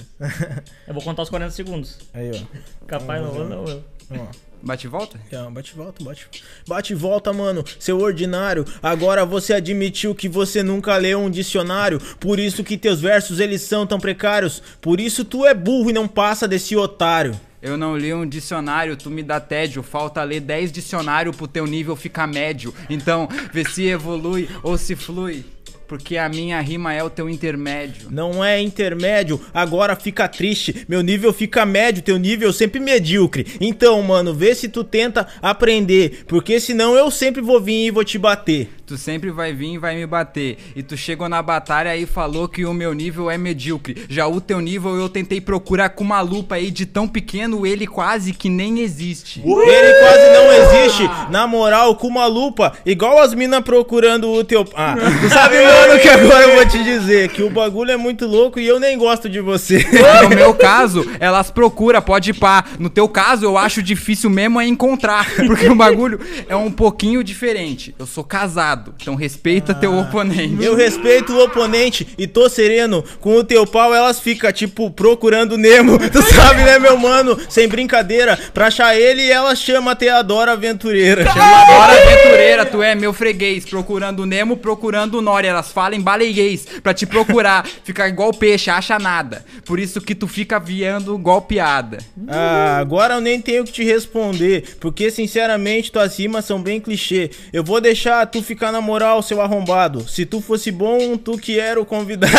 Eu 0.89 0.94
vou 0.94 1.02
contar 1.02 1.23
os 1.23 1.31
40 1.31 1.52
segundos. 1.52 2.01
Aí, 2.12 2.32
ó. 2.32 2.86
Capaz, 2.86 3.23
não 3.23 3.31
vou, 3.31 3.48
não. 3.48 3.65
eu. 3.69 3.85
Ó. 4.11 4.53
Bate 4.65 4.86
e 4.86 4.91
volta? 4.91 5.20
Já, 5.31 5.51
bate 5.51 5.73
e 5.73 5.77
volta, 5.77 6.03
bate. 6.03 6.27
Bate 6.66 6.93
e 6.95 6.97
volta, 6.97 7.32
mano, 7.35 7.62
seu 7.78 7.99
ordinário. 7.99 8.65
Agora 8.82 9.27
você 9.27 9.53
admitiu 9.53 10.15
que 10.15 10.27
você 10.27 10.62
nunca 10.62 10.97
leu 10.97 11.20
um 11.20 11.31
dicionário. 11.31 12.01
Por 12.19 12.39
isso 12.39 12.65
que 12.65 12.78
teus 12.78 12.99
versos 12.99 13.41
eles 13.41 13.61
são 13.61 13.86
tão 13.86 14.01
precários. 14.01 14.62
Por 14.81 15.01
isso 15.01 15.23
tu 15.23 15.45
é 15.45 15.53
burro 15.53 15.91
e 15.91 15.93
não 15.93 16.09
passa 16.09 16.49
desse 16.49 16.74
otário. 16.74 17.39
Eu 17.61 17.77
não 17.77 17.97
li 17.97 18.12
um 18.12 18.27
dicionário, 18.27 18.97
tu 18.97 19.11
me 19.11 19.23
dá 19.23 19.39
tédio. 19.39 19.82
Falta 19.82 20.23
ler 20.23 20.41
10 20.41 20.73
dicionários 20.73 21.36
pro 21.36 21.49
teu 21.49 21.66
nível 21.66 21.95
ficar 21.95 22.27
médio. 22.27 22.74
Então, 22.89 23.28
vê 23.53 23.65
se 23.65 23.86
evolui 23.86 24.49
ou 24.62 24.78
se 24.78 24.97
flui. 24.97 25.45
Porque 25.94 26.16
a 26.16 26.28
minha 26.28 26.60
rima 26.60 26.92
é 26.92 27.04
o 27.04 27.08
teu 27.08 27.30
intermédio. 27.30 28.08
Não 28.10 28.44
é 28.44 28.60
intermédio, 28.60 29.40
agora 29.54 29.94
fica 29.94 30.26
triste. 30.26 30.84
Meu 30.88 31.02
nível 31.02 31.32
fica 31.32 31.64
médio, 31.64 32.02
teu 32.02 32.18
nível 32.18 32.52
sempre 32.52 32.80
medíocre. 32.80 33.46
Então, 33.60 34.02
mano, 34.02 34.34
vê 34.34 34.56
se 34.56 34.68
tu 34.68 34.82
tenta 34.82 35.24
aprender. 35.40 36.24
Porque 36.26 36.58
senão 36.58 36.96
eu 36.96 37.12
sempre 37.12 37.40
vou 37.40 37.60
vir 37.60 37.86
e 37.86 37.90
vou 37.92 38.02
te 38.02 38.18
bater. 38.18 38.70
Tu 38.86 38.98
sempre 38.98 39.31
vai 39.31 39.52
vir 39.52 39.74
e 39.74 39.78
vai 39.78 39.97
me 39.97 40.06
bater. 40.06 40.59
E 40.77 40.82
tu 40.82 40.97
chegou 40.97 41.28
na 41.28 41.40
batalha 41.40 41.97
e 41.97 42.05
falou 42.05 42.47
que 42.47 42.65
o 42.66 42.74
meu 42.74 42.93
nível 42.93 43.31
é 43.31 43.39
medíocre. 43.39 44.05
Já 44.09 44.27
o 44.27 44.40
teu 44.40 44.61
nível 44.61 44.97
eu 44.97 45.09
tentei 45.09 45.40
procurar 45.40 45.90
com 45.90 46.05
uma 46.05 46.20
lupa 46.20 46.56
aí 46.56 46.70
de 46.70 46.85
tão 46.85 47.09
pequeno, 47.09 47.66
ele 47.66 47.86
quase 47.86 48.32
que 48.32 48.51
nem 48.51 48.81
existe. 48.81 49.40
Ele 49.40 49.94
quase 50.01 50.31
não 50.32 50.52
existe. 50.52 51.11
Na 51.31 51.47
moral, 51.47 51.97
com 51.97 52.09
uma 52.09 52.27
lupa, 52.27 52.74
igual 52.85 53.20
as 53.23 53.32
minas 53.32 53.62
procurando 53.62 54.31
o 54.31 54.44
teu. 54.44 54.66
Ah, 54.74 54.94
tu 55.20 55.28
sabe, 55.32 55.56
mano, 55.62 56.01
que 56.01 56.09
agora 56.09 56.44
eu 56.44 56.55
vou 56.56 56.66
te 56.66 56.82
dizer 56.85 57.31
que 57.31 57.43
o 57.43 57.51
bagulho 57.51 57.90
é 57.90 57.97
muito 57.97 58.27
louco 58.27 58.61
e 58.61 58.66
eu 58.66 58.78
nem 58.78 58.98
gosto 58.98 59.28
de 59.28 59.40
você. 59.40 59.85
No 60.24 60.28
meu 60.31 60.55
caso, 60.55 61.05
elas 61.20 61.51
procuram, 61.51 62.01
pode 62.01 62.31
ir 62.31 62.35
pá. 62.35 62.65
No 62.78 62.89
teu 62.89 63.09
caso, 63.09 63.44
eu 63.44 63.59
acho 63.59 63.82
difícil 63.82 64.31
mesmo 64.31 64.61
é 64.61 64.66
encontrar. 64.66 65.27
Porque 65.47 65.69
o 65.69 65.74
bagulho 65.74 66.20
é 66.48 66.56
um 66.56 66.70
pouquinho 66.70 67.23
diferente. 67.23 67.94
Eu 67.98 68.06
sou 68.06 68.24
casado, 68.24 68.73
então 68.96 69.14
respeita 69.14 69.74
teu 69.74 69.96
oponente. 69.96 70.62
Eu 70.62 70.74
respeito 70.74 71.32
o 71.32 71.44
oponente 71.44 72.06
e 72.18 72.26
tô 72.26 72.48
sereno. 72.48 73.05
Com 73.20 73.36
o 73.36 73.44
teu 73.44 73.66
pau, 73.66 73.94
elas 73.94 74.20
ficam, 74.20 74.52
tipo, 74.52 74.90
procurando 74.90 75.56
Nemo. 75.56 75.98
Tu 76.14 76.22
sabe, 76.22 76.62
né, 76.62 76.78
meu 76.78 76.96
mano? 76.96 77.38
Sem 77.48 77.68
brincadeira. 77.68 78.38
Pra 78.52 78.66
achar 78.66 78.96
ele, 78.96 79.28
elas 79.30 79.59
chamam 79.59 79.90
a 79.90 79.96
Teodora 79.96 80.52
Aventureira. 80.52 81.28
Agora, 81.30 81.92
aventureira, 81.92 82.66
tu 82.66 82.82
é 82.82 82.94
meu 82.94 83.12
freguês. 83.12 83.64
Procurando 83.64 84.24
Nemo, 84.26 84.56
procurando 84.56 85.20
Nori. 85.20 85.46
Elas 85.46 85.72
falam 85.72 85.98
em 85.98 86.01
baleguês 86.01 86.66
pra 86.82 86.94
te 86.94 87.06
procurar. 87.06 87.66
Ficar 87.84 88.09
igual 88.09 88.32
peixe, 88.32 88.70
acha 88.70 88.98
nada. 88.98 89.44
Por 89.64 89.78
isso 89.78 90.01
que 90.01 90.14
tu 90.14 90.28
fica 90.28 90.59
viando 90.59 91.14
igual 91.14 91.42
piada. 91.42 91.98
Ah, 92.28 92.78
agora 92.78 93.14
eu 93.14 93.20
nem 93.20 93.40
tenho 93.40 93.64
que 93.64 93.72
te 93.72 93.84
responder, 93.84 94.76
porque 94.80 95.10
sinceramente 95.10 95.90
tuas 95.90 96.18
rimas 96.18 96.44
são 96.44 96.60
bem 96.60 96.80
clichê. 96.80 97.30
Eu 97.52 97.64
vou 97.64 97.80
deixar 97.80 98.26
tu 98.26 98.42
ficar 98.42 98.64
na 98.73 98.81
moral, 98.81 99.23
seu 99.23 99.41
arrombado. 99.41 100.09
Se 100.09 100.24
tu 100.27 100.41
fosse 100.41 100.70
bom, 100.70 101.16
tu 101.16 101.36
que 101.39 101.59
era 101.59 101.81
o 101.81 101.85
convidado. 101.86 102.32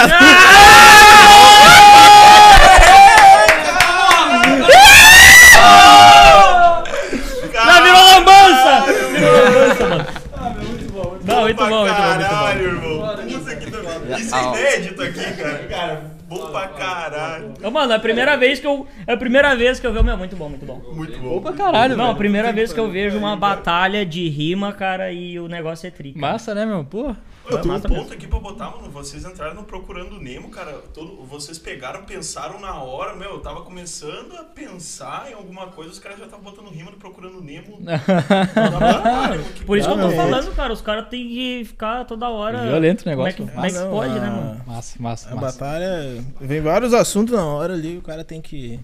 Já 7.53 7.81
virou 7.81 8.03
lambança! 8.05 8.91
Virou 9.11 9.33
lambança, 9.43 9.87
mano. 9.89 10.05
Não, 10.35 10.53
muito 10.53 10.91
bom, 10.91 11.09
muito 11.09 11.25
bom, 11.25 11.41
muito 11.41 11.65
bom. 11.65 11.85
Caralho, 11.87 12.65
irmão. 12.65 13.15
Do- 13.15 13.27
Isso 14.19 14.35
é 14.35 14.39
Ah, 14.39 14.43
inédito 14.43 15.01
aqui, 15.01 15.31
cara. 15.33 15.57
Cara, 15.69 16.01
bom 16.27 16.47
pra 16.51 16.67
caralho. 16.67 17.24
Ô, 17.65 17.71
Mano, 17.71 17.93
é 17.93 17.95
a 17.95 17.99
primeira 17.99 18.37
vez 18.37 18.59
que 18.59 18.67
eu. 18.67 18.85
É 19.07 19.13
a 19.13 19.17
primeira 19.17 19.55
vez 19.55 19.79
que 19.79 19.87
eu 19.87 19.91
vejo. 19.91 20.05
Meu, 20.05 20.17
muito 20.17 20.35
bom, 20.35 20.49
muito 20.49 20.65
bom. 20.65 20.81
Muito 20.93 21.17
bom. 21.19 21.37
Opa, 21.37 21.51
caralho, 21.53 21.97
Não, 21.97 22.03
a 22.03 22.07
velho. 22.07 22.17
primeira 22.17 22.53
vez 22.53 22.71
que 22.71 22.79
eu 22.79 22.89
vejo 22.91 23.17
uma 23.17 23.35
batalha 23.35 24.05
de 24.05 24.27
rima, 24.29 24.71
cara, 24.71 25.11
e 25.11 25.39
o 25.39 25.47
negócio 25.47 25.87
é 25.87 25.91
trica. 25.91 26.19
Massa, 26.19 26.53
né, 26.53 26.65
meu? 26.65 26.83
Pô. 26.85 27.15
Eu 27.49 27.61
tenho 27.61 27.75
um 27.75 27.81
ponto 27.81 28.13
aqui 28.13 28.27
pra 28.27 28.39
botar, 28.39 28.71
mano. 28.71 28.89
Vocês 28.89 29.23
entraram 29.25 29.55
no 29.55 29.63
Procurando 29.63 30.19
Nemo, 30.19 30.49
cara. 30.49 30.73
Todo, 30.93 31.23
vocês 31.25 31.59
pegaram, 31.59 32.03
pensaram 32.03 32.59
na 32.59 32.81
hora. 32.81 33.15
Meu, 33.15 33.31
eu 33.31 33.39
tava 33.39 33.61
começando 33.61 34.35
a 34.37 34.43
pensar 34.43 35.29
em 35.29 35.33
alguma 35.33 35.67
coisa, 35.67 35.91
os 35.91 35.99
caras 35.99 36.17
já 36.17 36.25
estavam 36.25 36.43
botando 36.43 36.69
rima 36.69 36.91
no 36.91 36.97
Procurando 36.97 37.41
Nemo. 37.41 37.79
Que 39.55 39.65
Por 39.65 39.77
isso 39.77 39.87
que 39.87 39.93
eu 39.93 39.99
tô 39.99 40.11
é. 40.11 40.15
falando, 40.15 40.55
cara, 40.55 40.73
os 40.73 40.81
caras 40.81 41.07
têm 41.09 41.27
que 41.27 41.63
ficar 41.65 42.05
toda 42.05 42.29
hora. 42.29 42.63
Violento 42.63 43.01
o 43.01 43.03
Como 43.03 43.13
é 43.13 43.15
negócio. 43.15 43.45
que, 43.45 43.51
como 43.51 43.65
é 43.65 43.69
que 43.69 43.77
Não, 43.77 43.89
pode, 43.91 44.13
né, 44.13 44.27
ah, 44.27 44.31
mano? 44.31 44.61
Massa, 44.65 44.95
massa, 44.99 45.29
A 45.29 45.35
massa. 45.35 45.59
batalha. 45.59 46.23
Vem 46.39 46.61
vários 46.61 46.93
assuntos 46.93 47.33
na 47.35 47.45
hora 47.45 47.73
ali, 47.73 47.97
o 47.97 48.01
cara 48.01 48.23
tem 48.23 48.41
que. 48.41 48.79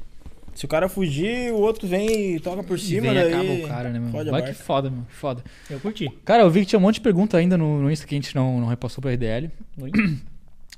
Se 0.53 0.65
o 0.65 0.67
cara 0.67 0.87
fugir, 0.89 1.51
o 1.53 1.57
outro 1.57 1.87
vem 1.87 2.35
e 2.35 2.39
toca 2.39 2.61
por 2.63 2.77
E 2.77 2.81
cima, 2.81 3.01
vem 3.01 3.11
e 3.11 3.15
daí. 3.15 3.33
acaba 3.33 3.53
o 3.53 3.67
cara, 3.67 3.89
né, 3.89 3.99
a 4.19 4.31
Vai 4.31 4.43
que 4.43 4.53
foda, 4.53 4.89
meu. 4.89 5.03
Que 5.03 5.13
foda. 5.15 5.43
Eu 5.69 5.79
curti. 5.79 6.09
Cara, 6.25 6.43
eu 6.43 6.49
vi 6.49 6.61
que 6.61 6.65
tinha 6.67 6.79
um 6.79 6.81
monte 6.81 6.95
de 6.95 7.01
pergunta 7.01 7.37
ainda 7.37 7.57
no, 7.57 7.81
no 7.81 7.89
Insta 7.91 8.05
que 8.05 8.13
a 8.13 8.17
gente 8.17 8.35
não, 8.35 8.59
não 8.59 8.67
repassou 8.67 9.01
pra 9.01 9.11
RDL. 9.11 9.49
Oi. 9.81 9.91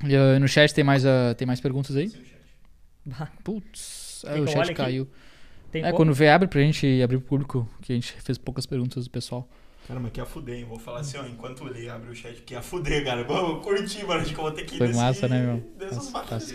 E, 0.06 0.16
uh, 0.16 0.40
no 0.40 0.48
chat 0.48 0.74
tem 0.74 0.84
mais, 0.84 1.04
uh, 1.06 1.34
tem 1.38 1.46
mais 1.48 1.60
perguntas 1.62 1.96
aí? 1.96 2.12
Putz, 3.44 4.24
é, 4.28 4.40
o 4.40 4.48
chat 4.48 4.64
aqui? 4.66 4.74
caiu. 4.76 5.08
Tem 5.72 5.82
É, 5.82 5.86
como? 5.86 5.98
quando 5.98 6.14
vê, 6.14 6.30
abre 6.30 6.48
pra 6.48 6.62
gente 6.62 7.02
abrir 7.02 7.18
pro 7.18 7.28
público, 7.28 7.70
que 7.82 7.92
a 7.92 7.96
gente 7.96 8.14
fez 8.22 8.38
poucas 8.38 8.66
perguntas 8.66 9.06
do 9.06 9.10
pessoal. 9.10 9.48
Cara, 9.88 10.00
mas 10.00 10.12
que 10.14 10.22
a 10.22 10.26
fuder, 10.26 10.56
hein? 10.60 10.66
Vou 10.68 10.80
falar 10.80 11.00
assim, 11.02 11.18
ó, 11.18 11.26
enquanto 11.26 11.68
ele 11.68 11.90
abre 11.90 12.10
o 12.10 12.16
chat, 12.16 12.42
que 12.46 12.56
a 12.56 12.62
fuder, 12.62 13.04
cara. 13.04 13.24
Vamos 13.26 13.62
curtir, 13.64 14.06
mano. 14.06 14.22
Acho 14.22 14.34
que 14.34 14.40
eu 14.40 14.44
vou 14.44 14.52
ter 14.52 14.64
que 14.66 14.76
ir 14.76 14.78
Foi 14.78 14.88
nesse- 14.88 15.00
massa, 15.00 15.28
né, 15.28 15.42
meu? 15.42 15.64
Dessas 15.78 16.10
batalhas. 16.10 16.54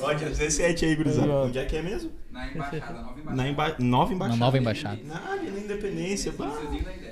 Ó, 0.00 0.12
dia 0.12 0.28
17 0.28 0.84
aí, 0.84 0.94
gurizada. 0.94 1.32
Onde 1.32 1.58
é 1.58 1.64
que 1.64 1.76
é 1.76 1.82
mesmo? 1.82 2.12
Na 2.30 2.46
embaixada, 2.48 2.92
nova 2.92 3.18
embaixada. 3.20 3.34
Na 3.36 3.48
emba... 3.48 3.76
nova 3.80 4.12
embaixada. 4.12 4.28
Na 4.38 4.44
nova 4.46 4.58
embaixada. 4.58 4.98
Na 5.04 5.14
área, 5.32 5.50
na 5.50 5.58
Independência. 5.58 6.32
Bah. 6.38 6.52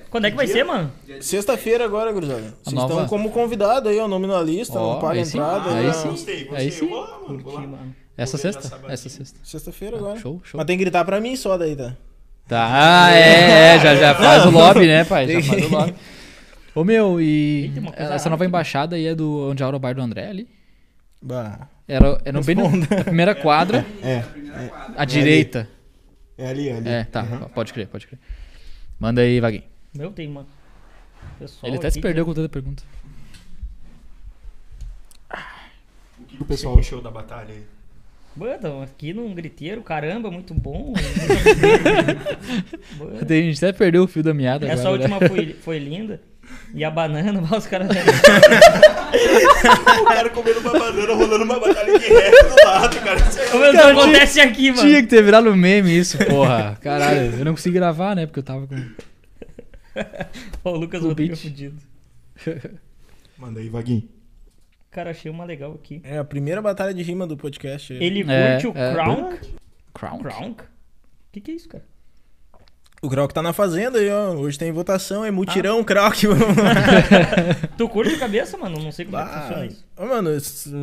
Quando 0.09 0.27
é 0.27 0.31
que 0.31 0.37
vai 0.37 0.47
ser, 0.47 0.65
mano? 0.65 0.93
Sexta-feira 1.21 1.85
agora, 1.85 2.13
gurizada. 2.13 2.55
Vocês 2.63 2.73
nova- 2.75 2.93
estão 2.95 3.09
como 3.09 3.31
convidado 3.33 3.89
aí, 3.89 3.99
ó, 3.99 4.07
nome 4.07 4.27
na 4.29 4.41
lista, 4.41 4.79
Ó, 4.79 4.95
não 4.95 5.01
paga 5.01 5.19
aí 5.19 5.27
sim. 5.27 5.39
entrada. 5.39 5.75
Aí 5.75 5.87
já. 5.87 5.93
sim. 5.95 6.09
Gostei, 6.11 6.45
gostei. 6.45 6.57
Aí 6.65 6.71
sim. 6.71 6.85
Eu 6.85 6.91
vou 6.91 7.01
lá, 7.01 7.19
mano. 7.27 7.43
Curti, 7.43 7.67
mano. 7.67 7.97
Essa 8.17 8.39
sexta? 8.39 8.81
Essa 8.89 9.09
sexta. 9.09 9.41
Sexta-feira 9.43 9.97
agora. 9.97 10.17
Show, 10.21 10.41
show. 10.45 10.59
Mas 10.59 10.67
tem 10.67 10.79
que 10.79 10.85
gritar 10.85 11.05
pra 11.05 11.21
mim 11.21 11.35
só 11.35 11.59
daí, 11.59 11.75
tá? 11.75 11.97
Tá, 12.47 13.07
ah, 13.07 13.11
é, 13.13 13.75
é, 13.77 13.81
já, 13.81 13.95
já 13.97 14.15
faz 14.15 14.45
o 14.45 14.51
lobby, 14.51 14.87
né, 14.87 15.05
pai? 15.05 15.27
Já 15.29 15.43
faz 15.43 15.65
o 15.65 15.69
lobby. 15.69 15.95
Ô, 16.75 16.85
meu, 16.85 17.21
e 17.21 17.73
Eita, 17.75 18.03
essa 18.15 18.29
nova 18.29 18.45
embaixada 18.45 18.97
aí 18.97 19.07
é 19.07 19.15
do 19.15 19.49
onde 19.51 19.63
é 19.63 19.67
o 19.67 19.79
bar 19.79 19.95
do 19.95 20.03
André 20.03 20.29
ali? 20.29 20.49
Bah. 21.23 21.69
Era, 21.89 22.21
era 22.25 22.41
bem 22.43 22.55
no- 22.55 22.69
na 22.77 22.87
primeira 23.05 23.35
quadra, 23.35 23.85
É, 24.03 24.23
à 24.97 25.05
direita. 25.05 25.69
é 26.37 26.49
ali, 26.49 26.69
é 26.69 26.77
ali. 26.77 26.89
É, 26.89 27.05
tá, 27.05 27.23
pode 27.55 27.73
crer, 27.73 27.87
pode 27.89 28.07
crer. 28.07 28.19
Manda 28.99 29.21
aí, 29.23 29.41
Vaguinho. 29.41 29.65
Meu, 29.95 30.11
tem, 30.11 30.29
mano. 30.29 30.49
Pessoal 31.39 31.69
Ele 31.71 31.79
até 31.79 31.87
aqui 31.89 31.95
se 31.95 32.01
perdeu 32.01 32.25
tem- 32.25 32.31
com 32.31 32.35
toda 32.35 32.47
a 32.47 32.51
pergunta. 32.51 32.83
O 36.21 36.25
que 36.27 36.37
que 36.37 36.43
o 36.43 36.47
pessoal 36.47 36.79
achou 36.79 37.01
da 37.01 37.11
batalha 37.11 37.53
aí? 37.55 37.63
Mano, 38.37 38.83
aqui 38.83 39.13
num 39.13 39.33
griteiro, 39.33 39.81
caramba, 39.83 40.29
muito 40.31 40.53
bom. 40.53 40.93
A 43.23 43.25
gente 43.33 43.65
até 43.65 43.73
perdeu 43.77 44.03
o 44.03 44.09
fio 44.09 44.23
da 44.25 44.35
meada 44.35 44.67
Essa 44.67 44.89
agora. 44.89 45.09
né? 45.09 45.15
última 45.15 45.29
foi, 45.29 45.55
foi 45.61 45.79
linda. 45.79 46.21
E 46.75 46.85
a 46.85 46.91
banana, 46.91 47.41
os 47.57 47.67
caras. 47.67 47.89
O 50.01 50.05
cara 50.05 50.29
comendo 50.31 50.61
uma 50.61 50.73
banana, 50.73 51.15
rolando 51.15 51.45
uma 51.45 51.61
batalha 51.61 51.99
de 51.99 52.07
rap 52.07 52.33
do 52.49 52.67
lado, 52.67 53.01
cara. 53.01 53.21
Isso 53.21 53.39
é- 53.41 53.73
meu 53.73 53.89
acontece 53.89 54.41
aqui, 54.41 54.71
mano. 54.71 54.83
Tinha 54.83 55.01
que 55.03 55.09
ter 55.09 55.23
virado 55.23 55.55
meme 55.57 55.97
isso, 55.97 56.19
porra. 56.27 56.77
Caralho, 56.83 57.39
eu 57.39 57.45
não 57.45 57.53
consegui 57.53 57.75
gravar, 57.77 58.15
né? 58.17 58.27
Porque 58.27 58.41
eu 58.41 58.45
tava 58.45 58.67
com. 58.67 58.75
Ô, 60.69 60.71
o 60.71 60.77
Lucas 60.77 61.03
O 61.03 61.09
Rodrigo 61.09 61.35
beat. 61.35 61.43
fudido. 61.43 61.77
Manda 63.39 63.61
aí, 63.61 63.69
Vaguinho. 63.69 64.09
Cara, 64.95 65.11
achei 65.11 65.29
uma 65.31 65.45
legal 65.45 65.73
aqui. 65.75 66.01
É 66.05 66.19
a 66.19 66.25
primeira 66.25 66.63
batalha 66.63 66.95
de 66.95 67.03
rima 67.03 67.27
do 67.27 67.37
podcast. 67.37 67.93
Ele 67.93 68.21
É, 68.31 68.53
curte 68.53 68.67
o 68.69 68.79
é. 68.81 68.95
Crownk? 69.93 70.63
O 70.63 70.67
que, 71.33 71.41
que 71.41 71.51
é 71.51 71.55
isso, 71.55 71.69
cara? 71.69 71.85
O 73.03 73.09
Krauk 73.11 73.35
tá 73.35 73.43
na 73.43 73.53
fazenda 73.53 73.99
aí, 73.99 74.09
ó. 74.09 74.31
Hoje 74.35 74.57
tem 74.59 74.71
votação, 74.73 75.25
é 75.25 75.31
mutirão 75.33 75.81
Ah. 75.81 75.85
Krauk. 75.85 76.23
Tu 77.77 77.89
curte 77.89 78.15
a 78.15 78.19
cabeça, 78.21 78.57
mano? 78.57 78.79
Não 78.81 78.93
sei 78.93 79.05
como 79.05 79.19
é 79.19 79.25
que 79.25 79.31
funciona 79.41 79.67
isso. 79.67 79.85
ô, 79.97 80.07
mano, 80.07 80.31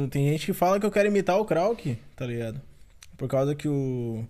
tem 0.10 0.30
gente 0.30 0.46
que 0.46 0.54
fala 0.54 0.78
que 0.80 0.86
eu 0.86 0.92
quero 0.92 1.08
imitar 1.08 1.40
o 1.40 1.46
Krauk, 1.46 1.98
tá 2.16 2.26
ligado? 2.26 2.62
Por 3.18 3.28
causa 3.30 3.56
que 3.56 3.68
o. 3.68 4.24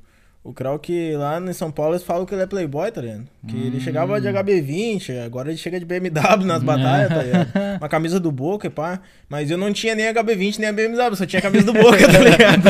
O 0.43 0.53
Krauk 0.53 0.89
lá 1.17 1.39
em 1.39 1.53
São 1.53 1.71
Paulo 1.71 1.93
eles 1.93 2.03
falam 2.03 2.25
que 2.25 2.33
ele 2.33 2.41
é 2.41 2.47
playboy, 2.47 2.91
tá 2.91 2.99
ligado? 2.99 3.27
Que 3.47 3.55
ele 3.55 3.79
chegava 3.79 4.19
de 4.19 4.27
HB20, 4.27 5.23
agora 5.23 5.49
ele 5.49 5.57
chega 5.57 5.79
de 5.79 5.85
BMW 5.85 6.43
nas 6.43 6.63
batalhas, 6.63 7.09
tá 7.09 7.21
ligado? 7.21 7.51
Uma 7.79 7.87
camisa 7.87 8.19
do 8.19 8.31
Boca, 8.31 8.67
pá. 8.67 9.01
Mas 9.29 9.51
eu 9.51 9.57
não 9.57 9.71
tinha 9.71 9.93
nem 9.93 10.07
HB20 10.11 10.57
nem 10.57 10.69
a 10.69 10.73
BMW, 10.73 11.15
só 11.15 11.27
tinha 11.27 11.39
a 11.39 11.43
camisa 11.43 11.65
do 11.65 11.73
Boca, 11.73 12.11
tá 12.11 12.19
ligado? 12.19 12.63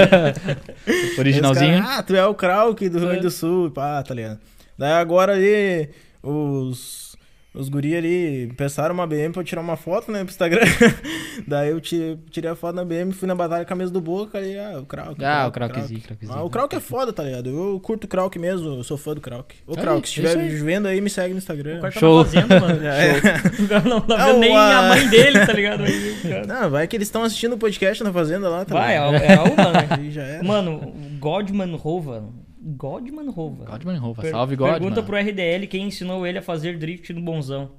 Originalzinho. 1.17 1.75
Aí 1.75 1.81
caras, 1.81 1.99
ah, 1.99 2.03
tu 2.03 2.13
é 2.13 2.25
o 2.25 2.35
Krauk 2.35 2.89
do 2.89 2.99
Rio 2.99 3.07
Grande 3.07 3.21
do 3.21 3.31
Sul, 3.31 3.67
e 3.67 3.71
pá, 3.71 4.03
tá 4.03 4.13
ligado? 4.13 4.39
Daí 4.77 4.91
agora 4.91 5.31
ali, 5.31 5.89
os, 6.21 7.10
os 7.53 7.67
guri 7.69 7.95
ali 7.95 8.53
pensaram 8.55 8.93
uma 8.93 9.05
BM 9.05 9.31
pra 9.33 9.41
eu 9.41 9.45
tirar 9.45 9.61
uma 9.61 9.75
foto, 9.75 10.11
né, 10.11 10.19
pro 10.23 10.29
Instagram. 10.31 10.61
Daí 11.47 11.69
eu 11.69 11.81
tirei, 11.81 12.17
tirei 12.29 12.49
a 12.51 12.55
foto 12.55 12.75
na 12.75 12.85
BM, 12.85 13.11
fui 13.11 13.27
na 13.27 13.35
batalha 13.35 13.65
com 13.65 13.73
a 13.73 13.75
mesa 13.75 13.91
do 13.91 13.99
Boca 13.99 14.39
e, 14.39 14.57
ah, 14.57 14.79
o 14.79 14.85
Krauk. 14.85 15.23
Ah, 15.23 15.47
o 15.47 15.51
Krauk, 15.51 15.73
Kraukzinho, 15.73 16.01
Kraukzinho. 16.01 16.37
Ah, 16.37 16.43
o 16.43 16.49
Krauk 16.49 16.73
é 16.75 16.79
foda, 16.79 17.11
tá 17.11 17.23
ligado? 17.23 17.49
Eu 17.49 17.79
curto 17.81 18.05
o 18.05 18.07
Krauk 18.07 18.37
mesmo, 18.39 18.67
eu 18.69 18.83
sou 18.83 18.97
fã 18.97 19.13
do 19.13 19.19
Krauk. 19.21 19.55
Ô, 19.67 19.71
Aí, 19.75 19.81
Krauk, 19.81 20.07
se 20.07 20.21
estiver 20.21 20.47
vendo 20.63 20.87
aí, 20.87 21.01
me 21.01 21.09
segue 21.09 21.33
no 21.33 21.37
Instagram. 21.39 21.77
O 21.79 21.81
cara 21.81 21.93
tá 21.93 21.99
Show. 21.99 22.19
na 22.19 22.25
fazenda, 22.25 22.59
mano. 22.59 22.79
É. 22.87 23.63
O 23.63 23.67
cara 23.67 23.89
não 23.89 24.01
tá 24.01 24.25
vendo 24.27 24.39
nem 24.39 24.55
a- 24.55 24.79
a 24.79 24.87
mãe 24.89 25.07
dele, 25.09 25.45
tá 25.45 25.53
ligado? 25.53 25.83
Aí, 25.85 26.11
o 26.11 26.21
cara- 26.21 26.45
Não, 26.47 26.69
vai 26.69 26.87
que 26.87 26.95
eles 26.95 27.07
estão 27.07 27.23
assistindo 27.23 27.53
o 27.53 27.57
podcast 27.57 28.03
na 28.03 28.13
fazenda 28.13 28.47
lá, 28.49 28.63
tá 28.65 28.73
Vai, 28.75 28.93
ligado? 28.93 29.15
é, 29.15 29.33
é 29.33 29.39
uma, 29.41 29.71
né? 29.73 29.87
Aí 29.89 30.11
já 30.11 30.23
era. 30.23 30.43
Mano, 30.43 30.75
o 30.75 31.17
Godman 31.19 31.75
Rova. 31.75 32.23
Godman 32.63 33.29
Rova. 33.31 33.65
Godman 33.65 33.97
Rova. 33.97 34.21
Per- 34.21 34.31
Salve, 34.31 34.55
Godman. 34.55 34.79
Pergunta 34.79 35.01
pro 35.03 35.17
RDL 35.17 35.67
quem 35.67 35.87
ensinou 35.87 36.25
ele 36.27 36.37
a 36.37 36.41
fazer 36.41 36.77
drift 36.77 37.11
no 37.13 37.21
bonzão. 37.21 37.71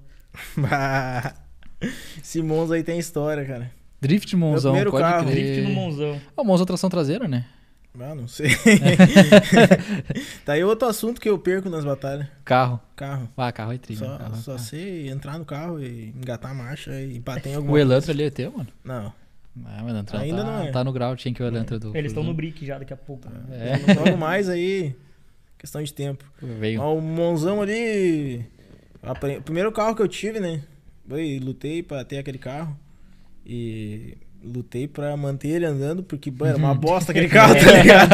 Esse 2.22 2.42
Monza 2.42 2.74
aí 2.74 2.82
tem 2.82 2.98
história, 2.98 3.44
cara. 3.44 3.70
Drift 4.00 4.34
Monzão, 4.36 4.72
primeiro 4.72 4.90
pode 4.90 5.02
carro. 5.04 5.26
crer. 5.30 5.34
Drift 5.54 5.68
no 5.68 5.74
bonzão. 5.74 6.20
Ah, 6.36 6.42
o 6.42 6.44
Monza 6.44 6.66
tração 6.66 6.90
traseira, 6.90 7.28
né? 7.28 7.44
Ah, 8.00 8.14
não 8.14 8.26
sei. 8.26 8.48
tá 10.44 10.54
aí 10.54 10.64
outro 10.64 10.88
assunto 10.88 11.20
que 11.20 11.28
eu 11.28 11.38
perco 11.38 11.68
nas 11.68 11.84
batalhas. 11.84 12.26
Carro. 12.44 12.80
Carro. 12.96 13.28
Ah, 13.36 13.52
carro 13.52 13.72
é 13.72 13.78
tri, 13.78 13.94
né? 13.94 14.00
Só, 14.00 14.18
Carro, 14.18 14.36
só 14.36 14.52
carro. 14.54 14.64
sei 14.64 15.09
entrar 15.10 15.38
no 15.38 15.44
carro 15.44 15.82
e 15.82 16.09
engatar 16.09 16.50
a 16.52 16.54
marcha 16.54 16.98
e 17.00 17.18
bater 17.20 17.50
em 17.50 17.54
alguma 17.56 17.74
O 17.74 17.78
Elantra 17.78 18.12
ali 18.12 18.22
é 18.24 18.30
teu, 18.30 18.50
mano? 18.52 18.68
Não, 18.82 19.12
Ah, 19.65 19.81
mas 19.83 19.89
Elantra 19.91 20.19
Ainda 20.20 20.45
tá, 20.45 20.45
não 20.45 20.62
é. 20.65 20.70
tá 20.70 20.85
no 20.85 20.93
grau, 20.93 21.15
tinha 21.16 21.35
que 21.35 21.43
o 21.43 21.47
Elantra 21.47 21.79
do... 21.79 21.95
Eles 21.97 22.12
estão 22.12 22.24
no 22.24 22.33
brick 22.33 22.65
já 22.65 22.79
daqui 22.79 22.93
a 22.93 22.97
pouco. 22.97 23.29
É, 23.51 23.93
logo 23.95 24.16
mais 24.16 24.49
aí, 24.49 24.95
questão 25.59 25.83
de 25.83 25.93
tempo. 25.93 26.24
veio. 26.41 26.81
Ó, 26.81 26.97
o 26.97 27.01
Monzão 27.03 27.61
ali, 27.61 28.45
apre- 29.03 29.37
o 29.39 29.43
primeiro 29.43 29.70
carro 29.70 29.95
que 29.95 30.01
eu 30.03 30.09
tive, 30.09 30.41
né? 30.41 30.62
Foi, 31.07 31.39
lutei 31.43 31.83
pra 31.83 32.03
ter 32.05 32.16
aquele 32.19 32.39
carro 32.39 32.79
e 33.45 34.16
lutei 34.43 34.89
pra 34.89 35.15
manter 35.16 35.49
ele 35.49 35.66
andando, 35.66 36.03
porque 36.03 36.31
pô, 36.33 36.47
era 36.47 36.57
uma 36.57 36.73
bosta 36.74 37.12
aquele 37.12 37.29
carro, 37.29 37.55
tá 37.55 37.73
ligado? 37.73 38.12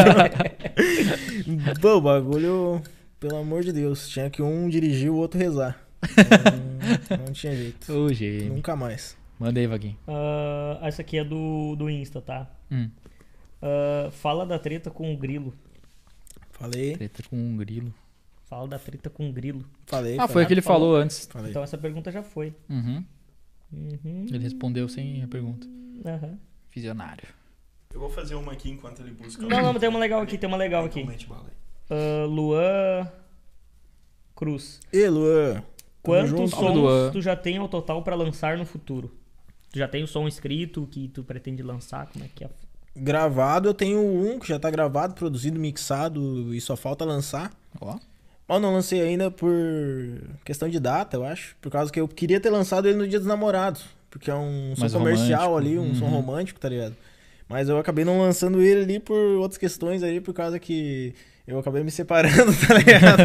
Pô, 1.80 1.96
o 1.96 2.00
bagulho, 2.00 2.82
pelo 3.20 3.36
amor 3.36 3.62
de 3.62 3.72
Deus, 3.72 4.08
tinha 4.08 4.28
que 4.28 4.42
um 4.42 4.68
dirigir 4.68 5.06
e 5.06 5.10
o 5.10 5.14
outro 5.14 5.38
rezar. 5.38 5.78
Não, 7.10 7.26
não 7.26 7.32
tinha 7.32 7.54
jeito. 7.56 7.92
Ô, 7.92 8.12
gênio. 8.12 8.54
Nunca 8.54 8.76
mais. 8.76 9.16
Manda 9.38 9.60
aí, 9.60 9.66
Vaguinho. 9.66 9.96
Ah, 10.06 10.78
essa 10.82 11.02
aqui 11.02 11.18
é 11.18 11.24
do, 11.24 11.76
do 11.76 11.88
Insta, 11.88 12.20
tá? 12.20 12.50
Hum. 12.70 12.90
Ah, 13.62 14.08
fala 14.10 14.44
da 14.46 14.58
treta 14.58 14.90
com 14.90 15.12
o 15.12 15.16
grilo. 15.16 15.54
Falei, 16.52 16.96
Treta 16.96 17.22
com 17.28 17.36
um 17.36 17.56
grilo. 17.56 17.94
Fala 18.46 18.66
da 18.66 18.78
treta 18.78 19.08
com 19.10 19.28
o 19.28 19.32
grilo. 19.32 19.64
falei. 19.86 20.16
Ah, 20.18 20.26
foi 20.26 20.42
o 20.42 20.46
que 20.46 20.54
ele 20.54 20.62
falou 20.62 20.96
antes. 20.96 21.26
falei. 21.30 21.50
Então 21.50 21.62
essa 21.62 21.78
pergunta 21.78 22.10
já 22.10 22.22
foi. 22.22 22.52
Uhum. 22.68 23.04
Uhum. 23.72 24.26
Ele 24.28 24.38
respondeu 24.38 24.88
sem 24.88 25.22
a 25.22 25.28
pergunta. 25.28 25.66
Aham. 26.04 26.38
Visionário. 26.74 27.28
Eu 27.92 28.00
vou 28.00 28.10
fazer 28.10 28.34
uma 28.34 28.52
aqui 28.52 28.70
enquanto 28.70 29.00
ele 29.00 29.12
busca. 29.12 29.42
Não, 29.42 29.72
não, 29.72 29.78
tem 29.78 29.88
uma 29.88 29.98
legal 29.98 30.20
aqui, 30.20 30.36
tem 30.36 30.48
uma 30.48 30.56
legal 30.56 30.84
aqui. 30.84 31.06
Ah, 31.90 32.24
Luan 32.26 33.08
Cruz. 34.34 34.80
E 34.92 35.08
Luan? 35.08 35.62
Quantos 36.02 36.50
sons 36.50 37.12
tu 37.12 37.20
já 37.20 37.36
tem 37.36 37.58
ao 37.58 37.68
total 37.68 38.02
pra 38.02 38.16
lançar 38.16 38.56
no 38.56 38.64
futuro? 38.64 39.12
Tu 39.72 39.78
já 39.78 39.86
tem 39.88 40.02
o 40.02 40.06
som 40.06 40.26
escrito 40.26 40.88
que 40.90 41.08
tu 41.08 41.22
pretende 41.22 41.62
lançar? 41.62 42.06
Como 42.12 42.24
é 42.24 42.28
que 42.34 42.44
é? 42.44 42.50
Gravado, 42.96 43.68
eu 43.68 43.74
tenho 43.74 44.00
um 44.00 44.38
que 44.38 44.48
já 44.48 44.58
tá 44.58 44.70
gravado, 44.70 45.14
produzido, 45.14 45.58
mixado 45.60 46.52
e 46.54 46.60
só 46.60 46.76
falta 46.76 47.04
lançar. 47.04 47.52
Ó. 47.80 47.96
Mas 48.48 48.62
não 48.62 48.72
lancei 48.72 49.00
ainda 49.02 49.30
por 49.30 49.50
questão 50.44 50.68
de 50.68 50.80
data, 50.80 51.16
eu 51.16 51.24
acho. 51.24 51.54
Por 51.60 51.70
causa 51.70 51.92
que 51.92 52.00
eu 52.00 52.08
queria 52.08 52.40
ter 52.40 52.50
lançado 52.50 52.88
ele 52.88 52.96
no 52.96 53.06
Dia 53.06 53.18
dos 53.18 53.28
Namorados. 53.28 53.84
Porque 54.10 54.30
é 54.30 54.34
um 54.34 54.72
som 54.74 54.80
Mais 54.80 54.92
comercial 54.94 55.50
romântico. 55.50 55.56
ali, 55.58 55.78
um 55.78 55.94
som 55.94 56.06
Uhum. 56.06 56.10
romântico, 56.12 56.58
tá 56.58 56.68
ligado? 56.68 56.96
Mas 57.46 57.68
eu 57.68 57.78
acabei 57.78 58.04
não 58.04 58.20
lançando 58.20 58.60
ele 58.60 58.82
ali 58.82 58.98
por 59.00 59.16
outras 59.38 59.58
questões 59.58 60.02
ali, 60.02 60.20
por 60.20 60.32
causa 60.34 60.58
que 60.58 61.14
eu 61.48 61.58
acabei 61.58 61.82
me 61.82 61.90
separando, 61.90 62.52
tá 62.66 62.74
ligado? 62.74 63.22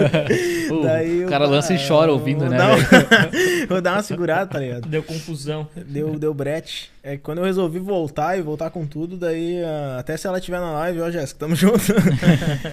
Pô, 0.69 0.81
Daí 0.81 1.19
eu, 1.21 1.27
o 1.27 1.29
cara 1.29 1.45
lança 1.45 1.73
e 1.73 1.87
chora 1.87 2.11
ouvindo, 2.11 2.39
vou 2.39 2.49
né? 2.49 2.57
dar 2.57 2.75
um- 2.75 2.79
vou 3.67 3.81
dar 3.81 3.93
uma 3.97 4.03
segurada, 4.03 4.49
tá 4.49 4.59
ligado? 4.59 4.87
Deu 4.87 5.03
confusão. 5.03 5.67
Deu, 5.75 6.17
deu 6.17 6.33
brete. 6.33 6.89
É 7.03 7.17
que 7.17 7.23
quando 7.23 7.39
eu 7.39 7.43
resolvi 7.43 7.79
voltar 7.79 8.37
e 8.37 8.41
voltar 8.41 8.69
com 8.69 8.85
tudo, 8.87 9.17
daí 9.17 9.61
ah, 9.63 9.97
até 9.99 10.15
se 10.17 10.25
ela 10.25 10.37
estiver 10.39 10.59
na 10.59 10.71
live, 10.71 11.01
ó, 11.01 11.11
Jéssica, 11.11 11.39
tamo 11.41 11.53
junto. 11.55 11.83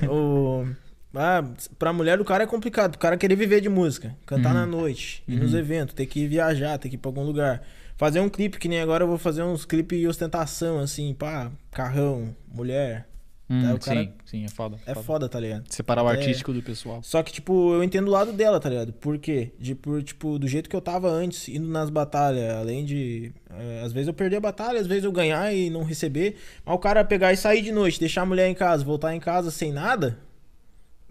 o, 0.08 0.66
ah, 1.14 1.44
pra 1.78 1.92
mulher 1.92 2.20
o 2.20 2.24
cara 2.24 2.44
é 2.44 2.46
complicado, 2.46 2.94
o 2.94 2.98
cara 2.98 3.16
querer 3.16 3.34
viver 3.36 3.60
de 3.60 3.68
música, 3.68 4.14
cantar 4.26 4.50
Uhum. 4.50 4.60
na 4.60 4.66
noite, 4.66 5.22
ir 5.26 5.36
nos 5.36 5.52
eventos, 5.54 5.94
ter 5.94 6.06
que 6.06 6.26
viajar, 6.26 6.78
ter 6.78 6.88
que 6.88 6.94
ir 6.94 6.98
pra 6.98 7.08
algum 7.08 7.24
lugar. 7.24 7.62
Fazer 7.96 8.20
um 8.20 8.30
clipe, 8.30 8.58
que 8.58 8.66
nem 8.68 8.80
agora 8.80 9.04
eu 9.04 9.08
vou 9.08 9.18
fazer 9.18 9.42
uns 9.42 9.64
clipes 9.66 9.98
de 9.98 10.06
ostentação, 10.08 10.78
assim, 10.78 11.12
pá, 11.12 11.50
carrão, 11.70 12.34
mulher. 12.50 13.06
Hum, 13.52 13.62
Daí 13.64 13.74
o 13.74 13.78
cara- 13.80 14.00
Sim, 14.04 14.12
sim, 14.24 14.44
é 14.44 14.48
foda. 14.48 14.76
É 14.86 14.94
foda, 14.94 15.28
tá 15.28 15.40
ligado? 15.40 15.64
Separar 15.68 16.04
o 16.04 16.08
É. 16.08 16.12
artístico 16.12 16.52
do 16.52 16.62
pessoal. 16.62 17.00
Só 17.02 17.20
que, 17.20 17.32
tipo, 17.32 17.72
eu 17.74 17.82
entendo 17.82 18.06
o 18.06 18.10
lado 18.12 18.32
dela, 18.32 18.60
tá 18.60 18.68
ligado? 18.68 18.92
Por 18.92 19.18
quê? 19.18 19.50
De, 19.58 19.74
por, 19.74 20.00
tipo, 20.04 20.38
do 20.38 20.46
jeito 20.46 20.70
que 20.70 20.76
eu 20.76 20.80
tava 20.80 21.08
antes, 21.10 21.48
indo 21.48 21.66
nas 21.66 21.90
batalhas, 21.90 22.54
além 22.54 22.84
de. 22.84 23.32
eh, 23.50 23.82
às 23.84 23.92
vezes 23.92 24.06
eu 24.06 24.14
perder 24.14 24.36
a 24.36 24.40
batalha, 24.40 24.78
às 24.80 24.86
vezes 24.86 25.02
eu 25.02 25.10
ganhar 25.10 25.52
e 25.52 25.68
não 25.68 25.82
receber. 25.82 26.36
Mas 26.64 26.74
o 26.76 26.78
cara 26.78 27.04
pegar 27.04 27.32
e 27.32 27.36
sair 27.36 27.60
de 27.60 27.72
noite, 27.72 27.98
deixar 27.98 28.22
a 28.22 28.26
mulher 28.26 28.48
em 28.48 28.54
casa, 28.54 28.84
voltar 28.84 29.12
em 29.16 29.20
casa 29.20 29.50
sem 29.50 29.72
nada. 29.72 30.16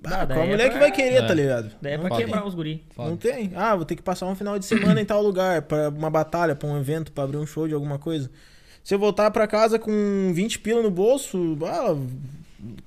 Ah, 0.01 0.25
qual 0.25 0.39
a 0.39 0.45
é 0.45 0.49
mulher 0.49 0.65
pra- 0.69 0.73
que 0.75 0.79
vai 0.79 0.91
querer, 0.93 1.15
É. 1.23 1.27
tá 1.27 1.33
ligado? 1.33 1.71
Daí 1.81 1.91
é 1.91 1.97
não 1.97 2.05
pra 2.05 2.15
tem. 2.15 2.25
quebrar 2.25 2.47
os 2.47 2.55
guri. 2.55 2.85
Foda. 2.95 3.09
Não 3.09 3.17
tem. 3.17 3.51
Ah, 3.53 3.75
vou 3.75 3.83
ter 3.83 3.97
que 3.97 4.01
passar 4.01 4.27
um 4.27 4.35
final 4.35 4.57
de 4.57 4.63
semana 4.65 5.01
em 5.01 5.03
tal 5.03 5.21
lugar, 5.21 5.63
pra 5.63 5.89
uma 5.89 6.09
batalha, 6.09 6.55
pra 6.55 6.69
um 6.69 6.77
evento, 6.79 7.11
pra 7.11 7.25
abrir 7.25 7.35
um 7.35 7.45
show 7.45 7.67
de 7.67 7.73
alguma 7.73 7.99
coisa. 7.99 8.31
Se 8.89 8.95
eu 8.95 8.97
voltar 8.97 9.29
pra 9.29 9.45
casa 9.45 9.77
com 9.77 10.31
20 10.33 10.57
pila 10.57 10.81
no 10.81 10.89
bolso, 10.89 11.55
ah, 11.63 11.95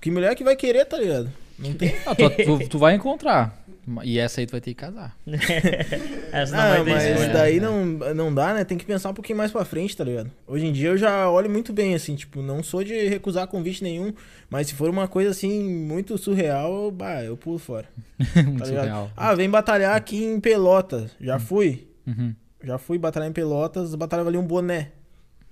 que 0.01 0.11
mulher 0.11 0.35
que 0.35 0.43
vai 0.43 0.57
querer, 0.57 0.85
tá 0.85 0.99
ligado? 0.99 1.31
Não 1.57 1.73
tem. 1.75 1.95
Ah, 2.05 2.13
tu, 2.13 2.29
tu- 2.59 2.69
tu 2.71 2.77
vai 2.79 2.97
encontrar. 2.97 3.57
E 4.03 4.19
essa 4.19 4.41
aí 4.41 4.47
tu 4.49 4.51
vai 4.51 4.61
ter 4.61 4.71
que 4.71 4.81
casar. 4.81 5.17
Essa 6.33 6.57
não 6.57 6.61
Ah, 6.61 6.69
vai 6.83 6.93
mas 6.95 7.05
escolha. 7.05 7.29
daí 7.33 7.61
não, 7.61 7.87
não 8.17 8.35
dá, 8.35 8.53
né? 8.53 8.65
Tem 8.65 8.77
que 8.77 8.85
pensar 8.85 9.11
um 9.11 9.15
pouquinho 9.15 9.39
mais 9.39 9.53
pra 9.53 9.65
frente, 9.65 9.97
tá 9.97 10.03
ligado? 10.03 10.29
Hoje 10.45 10.67
em 10.67 10.73
dia 10.73 10.89
eu 10.89 10.97
já 10.99 11.31
olho 11.31 11.49
muito 11.49 11.73
bem, 11.73 11.95
assim, 11.95 12.17
tipo, 12.17 12.43
não 12.43 12.65
sou 12.65 12.83
de 12.83 13.07
recusar 13.09 13.47
convite 13.47 13.85
nenhum, 13.85 14.13
mas 14.51 14.67
se 14.67 14.75
for 14.75 14.91
uma 14.91 15.07
coisa 15.07 15.31
assim, 15.31 15.63
muito 15.73 16.19
surreal, 16.19 16.91
bah, 16.91 17.23
eu 17.23 17.37
pulo 17.37 17.59
fora. 17.59 17.87
Muito 18.35 18.59
Tá 18.59 18.67
ligado? 18.67 18.85
surreal. 18.87 19.11
Ah, 19.17 19.35
vem 19.37 19.49
batalhar 19.49 19.95
aqui 19.97 20.25
em 20.25 20.41
Pelotas. 20.41 21.13
Já 21.21 21.39
fui. 21.39 21.87
Uhum. 22.07 22.35
Já 22.65 22.77
fui 22.79 22.99
batalhar 22.99 23.29
em 23.29 23.33
Pelotas, 23.33 23.95
batalha 23.95 24.25
valia 24.25 24.41
um 24.41 24.47
boné. 24.47 24.89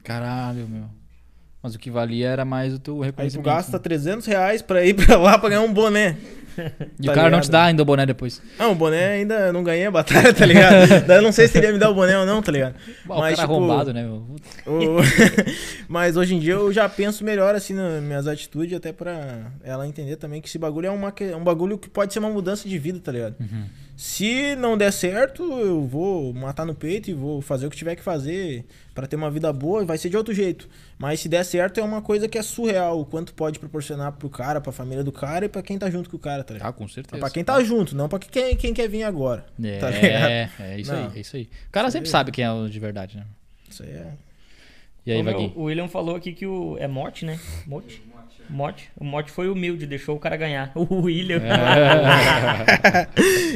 Caralho, 0.04 0.66
meu. 0.68 0.84
Mas 1.62 1.74
o 1.74 1.78
que 1.78 1.90
valia 1.90 2.28
era 2.28 2.44
mais 2.44 2.72
o 2.72 2.78
teu 2.78 2.94
Aí 2.94 3.00
tu 3.00 3.04
reconhecimento. 3.04 3.44
gasta 3.46 3.72
né? 3.72 3.78
300 3.82 4.26
reais 4.26 4.62
pra 4.62 4.82
ir 4.84 4.94
pra 4.96 5.18
lá 5.18 5.38
pra 5.38 5.50
ganhar 5.50 5.60
um 5.60 5.72
boné. 5.72 6.16
E 6.98 7.04
tá 7.06 7.12
o 7.12 7.14
cara 7.14 7.22
não 7.22 7.38
ligado? 7.38 7.42
te 7.42 7.50
dá 7.50 7.64
ainda 7.64 7.82
o 7.82 7.84
boné 7.84 8.06
depois. 8.06 8.40
Ah, 8.58 8.68
o 8.68 8.74
boné 8.74 9.12
ainda 9.12 9.52
não 9.52 9.62
ganhei 9.62 9.84
a 9.86 9.90
batalha, 9.90 10.32
tá 10.34 10.46
ligado? 10.46 11.06
Daí 11.06 11.18
eu 11.18 11.22
não 11.22 11.32
sei 11.32 11.46
se 11.48 11.58
ele 11.58 11.66
ia 11.66 11.72
me 11.74 11.78
dar 11.78 11.90
o 11.90 11.94
boné 11.94 12.18
ou 12.18 12.24
não, 12.24 12.40
tá 12.42 12.50
ligado? 12.50 12.74
O 13.04 13.08
Mas, 13.08 13.36
cara 13.36 13.48
tipo, 13.48 13.52
arrombado, 13.52 13.92
né, 13.92 14.02
meu? 14.02 14.26
O- 14.66 15.00
Mas 15.86 16.16
hoje 16.16 16.34
em 16.34 16.38
dia 16.40 16.54
eu 16.54 16.72
já 16.72 16.88
penso 16.88 17.24
melhor 17.24 17.54
assim 17.54 17.74
nas 17.74 18.02
minhas 18.02 18.26
atitudes, 18.26 18.74
até 18.76 18.90
pra 18.92 19.52
ela 19.62 19.86
entender 19.86 20.16
também 20.16 20.40
que 20.40 20.48
esse 20.48 20.58
bagulho 20.58 20.86
é, 20.86 20.90
uma, 20.90 21.12
é 21.20 21.36
um 21.36 21.44
bagulho 21.44 21.76
que 21.78 21.88
pode 21.90 22.12
ser 22.12 22.18
uma 22.20 22.30
mudança 22.30 22.66
de 22.68 22.78
vida, 22.78 22.98
tá 23.00 23.12
ligado? 23.12 23.36
Uhum. 23.38 23.64
Se 24.00 24.56
não 24.56 24.78
der 24.78 24.94
certo, 24.94 25.42
eu 25.60 25.84
vou 25.84 26.32
matar 26.32 26.64
no 26.64 26.74
peito 26.74 27.10
e 27.10 27.12
vou 27.12 27.42
fazer 27.42 27.66
o 27.66 27.70
que 27.70 27.76
tiver 27.76 27.94
que 27.94 28.02
fazer 28.02 28.64
pra 28.94 29.06
ter 29.06 29.14
uma 29.14 29.30
vida 29.30 29.52
boa, 29.52 29.84
vai 29.84 29.98
ser 29.98 30.08
de 30.08 30.16
outro 30.16 30.32
jeito. 30.32 30.70
Mas 30.98 31.20
se 31.20 31.28
der 31.28 31.44
certo, 31.44 31.80
é 31.80 31.82
uma 31.82 32.00
coisa 32.00 32.26
que 32.26 32.38
é 32.38 32.42
surreal, 32.42 32.98
o 32.98 33.04
quanto 33.04 33.34
pode 33.34 33.58
proporcionar 33.58 34.12
pro 34.12 34.30
cara, 34.30 34.58
pra 34.58 34.72
família 34.72 35.04
do 35.04 35.12
cara 35.12 35.44
e 35.44 35.48
pra 35.50 35.60
quem 35.60 35.78
tá 35.78 35.90
junto 35.90 36.08
com 36.08 36.16
o 36.16 36.18
cara, 36.18 36.42
tá 36.42 36.54
ligado? 36.54 36.70
Ah, 36.70 36.72
com 36.72 36.88
certeza. 36.88 37.20
pra 37.20 37.28
quem 37.28 37.44
tá 37.44 37.62
junto, 37.62 37.94
não 37.94 38.08
pra 38.08 38.18
quem, 38.18 38.56
quem 38.56 38.72
quer 38.72 38.88
vir 38.88 39.02
agora. 39.02 39.44
É, 39.62 39.78
tá 39.78 39.90
ligado? 39.90 40.30
é 40.60 40.80
isso 40.80 40.92
Não. 40.94 41.08
aí, 41.10 41.16
é 41.16 41.20
isso 41.20 41.36
aí. 41.36 41.50
O 41.68 41.70
cara 41.70 41.90
sempre 41.90 42.08
sabe 42.08 42.32
quem 42.32 42.42
é 42.42 42.50
o 42.50 42.70
de 42.70 42.80
verdade, 42.80 43.18
né? 43.18 43.26
Isso 43.68 43.82
aí 43.82 43.90
é. 43.90 44.12
E 45.04 45.12
aí, 45.12 45.20
Ô, 45.20 45.24
meu, 45.24 45.38
o 45.56 45.62
William 45.64 45.88
falou 45.88 46.16
aqui 46.16 46.32
que 46.32 46.46
o. 46.46 46.78
É 46.78 46.88
Mote, 46.88 47.26
né? 47.26 47.38
Mote? 48.50 48.56
Mote. 48.56 48.90
O 48.96 49.04
Mote 49.04 49.30
foi 49.30 49.48
humilde, 49.48 49.86
deixou 49.86 50.16
o 50.16 50.18
cara 50.20 50.36
ganhar. 50.36 50.72
O 50.76 51.02
William. 51.02 51.40
É. 51.42 53.06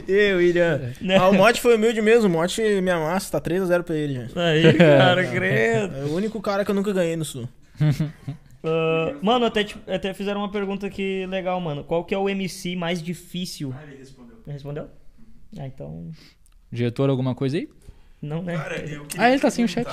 E 0.09 0.33
William. 0.35 0.93
Ah, 1.19 1.29
o 1.29 1.35
Mote 1.35 1.61
foi 1.61 1.77
humilde 1.77 2.01
mesmo, 2.03 2.29
o 2.29 2.33
Mote 2.33 2.61
me 2.81 2.91
amassa, 2.91 3.33
tá 3.41 3.51
3x0 3.51 3.83
pra 3.83 3.97
ele 3.97 4.15
já. 4.15 4.27
Aí, 4.43 4.73
cara, 4.75 5.25
credo. 5.27 5.97
É 5.97 6.05
o 6.05 6.15
único 6.15 6.41
cara 6.41 6.65
que 6.65 6.71
eu 6.71 6.75
nunca 6.75 6.93
ganhei 6.93 7.17
no 7.17 7.25
sul. 7.25 7.49
Ah, 8.67 9.15
mano, 9.21 9.45
até, 9.45 9.63
te- 9.63 9.77
até 9.87 10.15
fizeram 10.15 10.41
uma 10.41 10.51
pergunta 10.51 10.87
aqui 10.87 11.27
legal, 11.27 11.61
mano. 11.61 11.85
Qual 11.85 12.03
que 12.03 12.15
é 12.15 12.19
o 12.19 12.31
MC 12.31 12.75
mais 12.75 13.03
difícil? 13.03 13.75
Ah, 13.77 13.83
ele 13.87 13.99
respondeu. 13.99 14.37
Respondeu? 14.47 14.89
Ah, 15.59 15.67
então. 15.67 16.11
Diretor, 16.73 17.11
alguma 17.11 17.35
coisa 17.35 17.59
aí? 17.59 17.69
Não, 18.25 18.43
né? 18.43 18.57
Cara, 18.57 18.77
eu 18.79 19.05
queria 19.05 19.27
Ah, 19.27 19.31
ele 19.31 19.41
tá 19.41 19.51
sem 19.51 19.65
o 19.65 19.69
chat. 19.69 19.87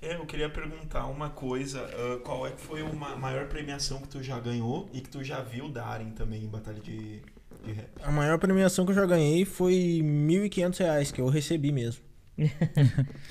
É, 0.00 0.14
eu 0.16 0.24
queria 0.26 0.48
perguntar 0.48 1.06
uma 1.06 1.28
coisa. 1.30 1.80
ah, 1.80 2.18
qual 2.24 2.46
é 2.46 2.50
que 2.50 2.60
foi 2.60 2.80
a 2.80 3.16
maior 3.16 3.46
premiação 3.46 3.98
que 4.00 4.08
tu 4.08 4.22
já 4.22 4.38
ganhou 4.40 4.88
e 4.92 5.00
que 5.00 5.08
tu 5.08 5.22
já 5.22 5.40
viu 5.40 5.68
darem 5.68 6.10
também 6.10 6.42
em 6.44 6.48
batalha 6.48 6.80
de, 6.80 7.20
de 7.62 7.72
rap? 7.72 7.88
A 8.02 8.10
maior 8.10 8.38
premiação 8.38 8.84
que 8.84 8.92
eu 8.92 8.96
já 8.96 9.04
ganhei 9.06 9.44
foi 9.44 10.00
1.500 10.02 10.78
reais, 10.78 11.12
que 11.12 11.20
eu 11.20 11.28
recebi 11.28 11.70
mesmo. 11.72 12.02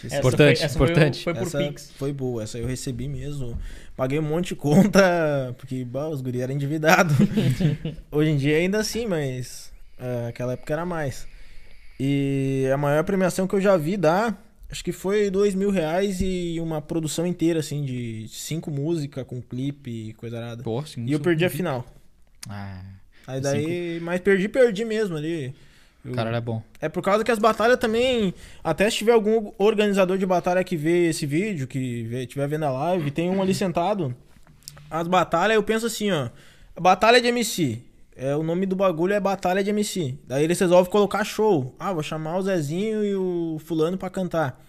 Essa 0.04 0.18
Importante, 0.20 0.58
foi, 0.58 0.66
essa 0.66 0.78
foi 0.78 0.88
importante. 0.88 1.24
Foi, 1.24 1.34
por 1.34 1.42
essa 1.42 1.58
Pix. 1.58 1.92
foi 1.98 2.14
boa, 2.14 2.44
essa 2.44 2.58
eu 2.58 2.66
recebi 2.66 3.08
mesmo. 3.10 3.58
Paguei 3.98 4.18
um 4.18 4.22
monte 4.24 4.50
de 4.50 4.56
conta, 4.56 5.54
porque 5.60 5.84
bah, 5.84 6.08
os 6.08 6.22
guri 6.22 6.42
eram 6.42 6.54
endividados. 6.54 7.14
Hoje 8.12 8.30
em 8.30 8.38
dia 8.38 8.58
ainda 8.58 8.80
assim, 8.80 9.06
mas 9.06 9.74
é, 10.00 10.28
aquela 10.28 10.54
época 10.54 10.72
era 10.72 10.86
mais. 10.86 11.28
E 12.00 12.68
a 12.74 12.78
maior 12.78 13.04
premiação 13.04 13.46
que 13.48 13.56
eu 13.56 13.62
já 13.62 13.78
vi 13.78 13.98
dar, 13.98 14.42
acho 14.74 14.84
que 14.84 14.92
foi 14.92 15.30
dois 15.30 15.54
mil 15.54 15.70
reais 15.70 16.20
e 16.20 16.58
uma 16.60 16.82
produção 16.82 17.28
inteira, 17.28 17.60
assim, 17.60 17.86
de 17.86 18.26
cinco 18.28 18.72
músicas 18.72 19.24
com 19.28 19.40
clipe 19.40 20.10
e 20.10 20.14
coisa 20.14 20.42
nada. 20.42 20.64
Pô, 20.64 20.84
sim, 20.84 21.02
E 21.06 21.12
eu 21.12 21.18
isso- 21.18 21.20
perdi 21.24 21.46
a 21.46 21.50
final. 21.50 21.86
Ah. 22.50 22.82
Aí 23.28 23.40
daí, 23.40 24.00
mas 24.02 24.20
perdi, 24.20 24.50
perdi 24.50 24.84
mesmo 24.84 25.16
ali. 25.16 25.54
Eu- 26.04 26.12
O 26.12 26.16
cara 26.16 26.30
era 26.30 26.42
bom. 26.42 26.62
É 26.82 26.90
por 26.90 27.04
causa 27.04 27.24
que 27.24 27.30
as 27.32 27.38
batalhas 27.40 27.78
também. 27.78 28.34
Até 28.64 28.90
se 28.90 28.98
tiver 28.98 29.14
algum 29.14 29.52
organizador 29.60 30.18
de 30.18 30.26
batalha 30.26 30.64
que 30.64 30.76
vê 30.76 31.08
esse 31.10 31.26
vídeo, 31.28 31.68
que 31.68 32.04
vê, 32.04 32.26
tiver 32.26 32.48
vendo 32.48 32.66
a 32.66 32.72
live, 32.72 33.12
tem 33.12 33.30
um 33.30 33.42
ali 33.42 33.54
sentado. 33.54 34.14
As 34.90 35.08
batalhas, 35.08 35.56
eu 35.56 35.64
penso 35.64 35.86
assim, 35.86 36.10
ó. 36.12 36.30
Batalha 36.78 37.22
de 37.22 37.28
MC. 37.28 37.80
É, 38.16 38.36
o 38.36 38.44
nome 38.44 38.66
do 38.66 38.76
bagulho 38.76 39.14
é 39.14 39.20
Batalha 39.20 39.64
de 39.64 39.70
MC. 39.70 40.18
Daí 40.28 40.44
eles 40.44 40.60
resolvem 40.60 40.92
colocar 40.92 41.24
show. 41.24 41.76
Ah, 41.80 41.94
vou 41.94 42.04
chamar 42.04 42.38
o 42.38 42.42
Zezinho 42.42 43.04
e 43.04 43.16
o 43.16 43.58
Fulano 43.66 43.98
pra 43.98 44.10
cantar. 44.10 44.62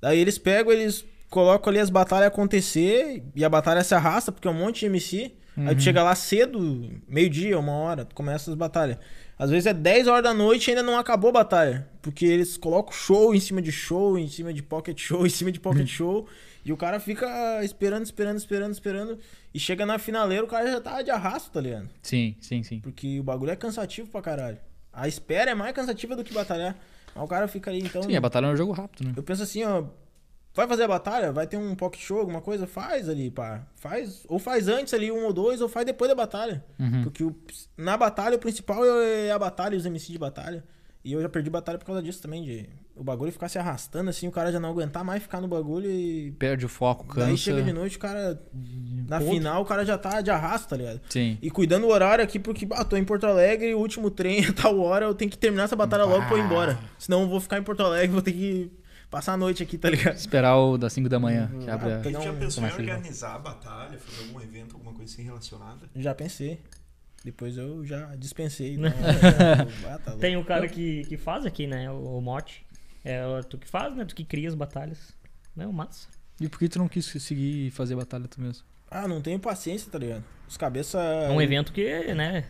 Daí 0.00 0.18
eles 0.18 0.38
pegam, 0.38 0.72
eles 0.72 1.04
colocam 1.28 1.70
ali 1.70 1.78
as 1.78 1.90
batalhas 1.90 2.28
acontecer 2.28 3.22
e 3.34 3.44
a 3.44 3.48
batalha 3.48 3.84
se 3.84 3.94
arrasta, 3.94 4.32
porque 4.32 4.48
é 4.48 4.50
um 4.50 4.54
monte 4.54 4.80
de 4.80 4.86
MC. 4.86 5.32
Aí 5.58 5.74
tu 5.74 5.82
chega 5.82 6.02
lá 6.02 6.14
cedo, 6.14 6.90
meio-dia, 7.08 7.58
uma 7.58 7.72
hora, 7.72 8.04
tu 8.04 8.14
começa 8.14 8.50
as 8.50 8.56
batalhas. 8.56 8.98
Às 9.38 9.50
vezes 9.50 9.66
é 9.66 9.72
10 9.72 10.06
horas 10.06 10.22
da 10.22 10.34
noite 10.34 10.68
e 10.68 10.70
ainda 10.70 10.82
não 10.82 10.98
acabou 10.98 11.30
a 11.30 11.32
batalha. 11.32 11.88
Porque 12.02 12.26
eles 12.26 12.58
colocam 12.58 12.92
show 12.92 13.34
em 13.34 13.40
cima 13.40 13.62
de 13.62 13.72
show, 13.72 14.18
em 14.18 14.28
cima 14.28 14.52
de 14.52 14.62
pocket 14.62 14.98
show, 15.00 15.24
em 15.26 15.30
cima 15.30 15.50
de 15.50 15.58
pocket 15.58 15.88
show. 15.88 16.26
E 16.66 16.72
o 16.72 16.76
cara 16.76 16.98
fica 16.98 17.62
esperando, 17.64 18.04
esperando, 18.04 18.36
esperando, 18.38 18.72
esperando. 18.72 19.18
E 19.54 19.58
chega 19.60 19.86
na 19.86 20.00
finaleira, 20.00 20.44
o 20.44 20.48
cara 20.48 20.68
já 20.68 20.80
tá 20.80 21.00
de 21.00 21.12
arrasto, 21.12 21.52
tá 21.52 21.60
ligado? 21.60 21.88
Sim, 22.02 22.34
sim, 22.40 22.64
sim. 22.64 22.80
Porque 22.80 23.20
o 23.20 23.22
bagulho 23.22 23.52
é 23.52 23.56
cansativo 23.56 24.10
pra 24.10 24.20
caralho. 24.20 24.58
A 24.92 25.06
espera 25.06 25.52
é 25.52 25.54
mais 25.54 25.72
cansativa 25.72 26.16
do 26.16 26.24
que 26.24 26.34
batalhar. 26.34 26.76
Mas 27.14 27.24
o 27.24 27.28
cara 27.28 27.46
fica 27.46 27.70
ali, 27.70 27.82
então. 27.82 28.02
Sim, 28.02 28.16
a 28.16 28.20
batalha 28.20 28.46
é 28.46 28.48
um 28.50 28.56
jogo 28.56 28.72
rápido, 28.72 29.06
né? 29.06 29.14
Eu 29.16 29.22
penso 29.22 29.44
assim, 29.44 29.62
ó. 29.62 29.84
Vai 30.52 30.66
fazer 30.66 30.82
a 30.84 30.88
batalha? 30.88 31.30
Vai 31.32 31.46
ter 31.46 31.56
um 31.58 31.74
pocket 31.76 32.00
show, 32.00 32.18
alguma 32.18 32.40
coisa? 32.40 32.66
Faz 32.66 33.08
ali, 33.08 33.30
pá. 33.30 33.64
Faz. 33.76 34.24
Ou 34.26 34.38
faz 34.40 34.66
antes 34.68 34.92
ali, 34.92 35.12
um 35.12 35.24
ou 35.24 35.32
dois, 35.32 35.60
ou 35.60 35.68
faz 35.68 35.86
depois 35.86 36.08
da 36.08 36.14
batalha. 36.16 36.64
Uhum. 36.80 37.04
Porque 37.04 37.22
o- 37.22 37.36
na 37.76 37.96
batalha, 37.96 38.34
o 38.36 38.38
principal 38.40 38.82
é 38.84 39.30
a 39.30 39.38
batalha 39.38 39.74
e 39.74 39.78
os 39.78 39.86
MC 39.86 40.10
de 40.10 40.18
batalha. 40.18 40.64
E 41.06 41.12
eu 41.12 41.22
já 41.22 41.28
perdi 41.28 41.48
batalha 41.48 41.78
por 41.78 41.84
causa 41.84 42.02
disso 42.02 42.20
também, 42.20 42.42
de 42.42 42.68
o 42.96 43.04
bagulho 43.04 43.30
ficar 43.30 43.48
se 43.48 43.56
arrastando, 43.60 44.10
assim, 44.10 44.26
o 44.26 44.32
cara 44.32 44.50
já 44.50 44.58
não 44.58 44.70
aguentar 44.70 45.04
mais 45.04 45.22
ficar 45.22 45.40
no 45.40 45.46
bagulho 45.46 45.88
e. 45.88 46.32
Perde 46.32 46.66
o 46.66 46.68
foco, 46.68 47.06
cansa. 47.06 47.26
Daí 47.28 47.36
chega 47.38 47.62
de 47.62 47.72
noite, 47.72 47.96
o 47.96 48.00
cara. 48.00 48.42
Na 49.08 49.18
Outro. 49.18 49.32
final, 49.32 49.62
o 49.62 49.64
cara 49.64 49.86
já 49.86 49.96
tá 49.96 50.20
de 50.20 50.32
arrasto, 50.32 50.68
tá 50.70 50.76
ligado? 50.76 51.00
Sim. 51.08 51.38
E 51.40 51.48
cuidando 51.48 51.86
do 51.86 51.92
horário 51.92 52.24
aqui, 52.24 52.40
porque, 52.40 52.66
ah, 52.72 52.84
tô 52.84 52.96
em 52.96 53.04
Porto 53.04 53.24
Alegre, 53.24 53.72
o 53.72 53.78
último 53.78 54.10
trem 54.10 54.46
é 54.46 54.50
tal 54.50 54.80
hora, 54.80 55.04
eu 55.04 55.14
tenho 55.14 55.30
que 55.30 55.38
terminar 55.38 55.62
essa 55.64 55.76
batalha 55.76 56.02
logo 56.02 56.26
pra 56.26 56.36
eu 56.36 56.38
ir 56.38 56.44
embora. 56.44 56.76
Senão 56.98 57.22
eu 57.22 57.28
vou 57.28 57.40
ficar 57.40 57.58
em 57.58 57.62
Porto 57.62 57.84
Alegre, 57.84 58.08
vou 58.08 58.22
ter 58.22 58.32
que 58.32 58.72
passar 59.08 59.34
a 59.34 59.36
noite 59.36 59.62
aqui, 59.62 59.78
tá 59.78 59.88
ligado? 59.88 60.16
Esperar 60.16 60.56
o 60.56 60.76
das 60.76 60.92
5 60.92 61.08
da 61.08 61.20
manhã, 61.20 61.52
que 61.62 61.70
abre 61.70 61.92
a... 61.92 61.96
Ah, 61.98 62.10
Não, 62.10 62.20
já 62.20 62.32
pensou 62.32 62.64
em 62.64 62.68
começa 62.68 62.82
ele. 62.82 62.90
organizar 62.90 63.36
a 63.36 63.38
batalha, 63.38 63.96
fazer 63.96 64.26
algum 64.26 64.40
evento, 64.40 64.74
alguma 64.74 64.92
coisa 64.92 65.12
assim 65.12 65.22
relacionada? 65.22 65.88
Já 65.94 66.12
pensei. 66.16 66.60
Depois 67.24 67.56
eu 67.56 67.84
já 67.84 68.14
dispensei. 68.16 68.76
Né? 68.78 68.92
Ah, 69.86 69.98
tá. 69.98 70.12
Tem 70.12 70.36
o 70.36 70.44
cara 70.44 70.68
que, 70.68 71.04
que 71.04 71.16
faz 71.16 71.44
aqui, 71.44 71.66
né? 71.66 71.90
O, 71.90 72.18
o 72.18 72.20
Mote. 72.20 72.64
É 73.04 73.22
tu 73.48 73.56
que 73.56 73.68
faz, 73.68 73.94
né? 73.94 74.04
Tu 74.04 74.14
que 74.14 74.24
cria 74.24 74.48
as 74.48 74.54
batalhas. 74.54 75.14
Não, 75.54 75.72
massa. 75.72 76.08
E 76.40 76.48
por 76.48 76.58
que 76.58 76.68
tu 76.68 76.78
não 76.78 76.88
quis 76.88 77.06
seguir 77.06 77.68
e 77.68 77.70
fazer 77.70 77.94
batalha 77.94 78.28
tu 78.28 78.40
mesmo? 78.40 78.64
Ah, 78.90 79.08
não 79.08 79.20
tenho 79.20 79.38
paciência, 79.38 79.90
tá 79.90 79.98
ligado? 79.98 80.24
Os 80.48 80.56
cabeça. 80.56 80.98
É 80.98 81.30
um 81.30 81.40
evento 81.40 81.72
que, 81.72 82.14
né? 82.14 82.46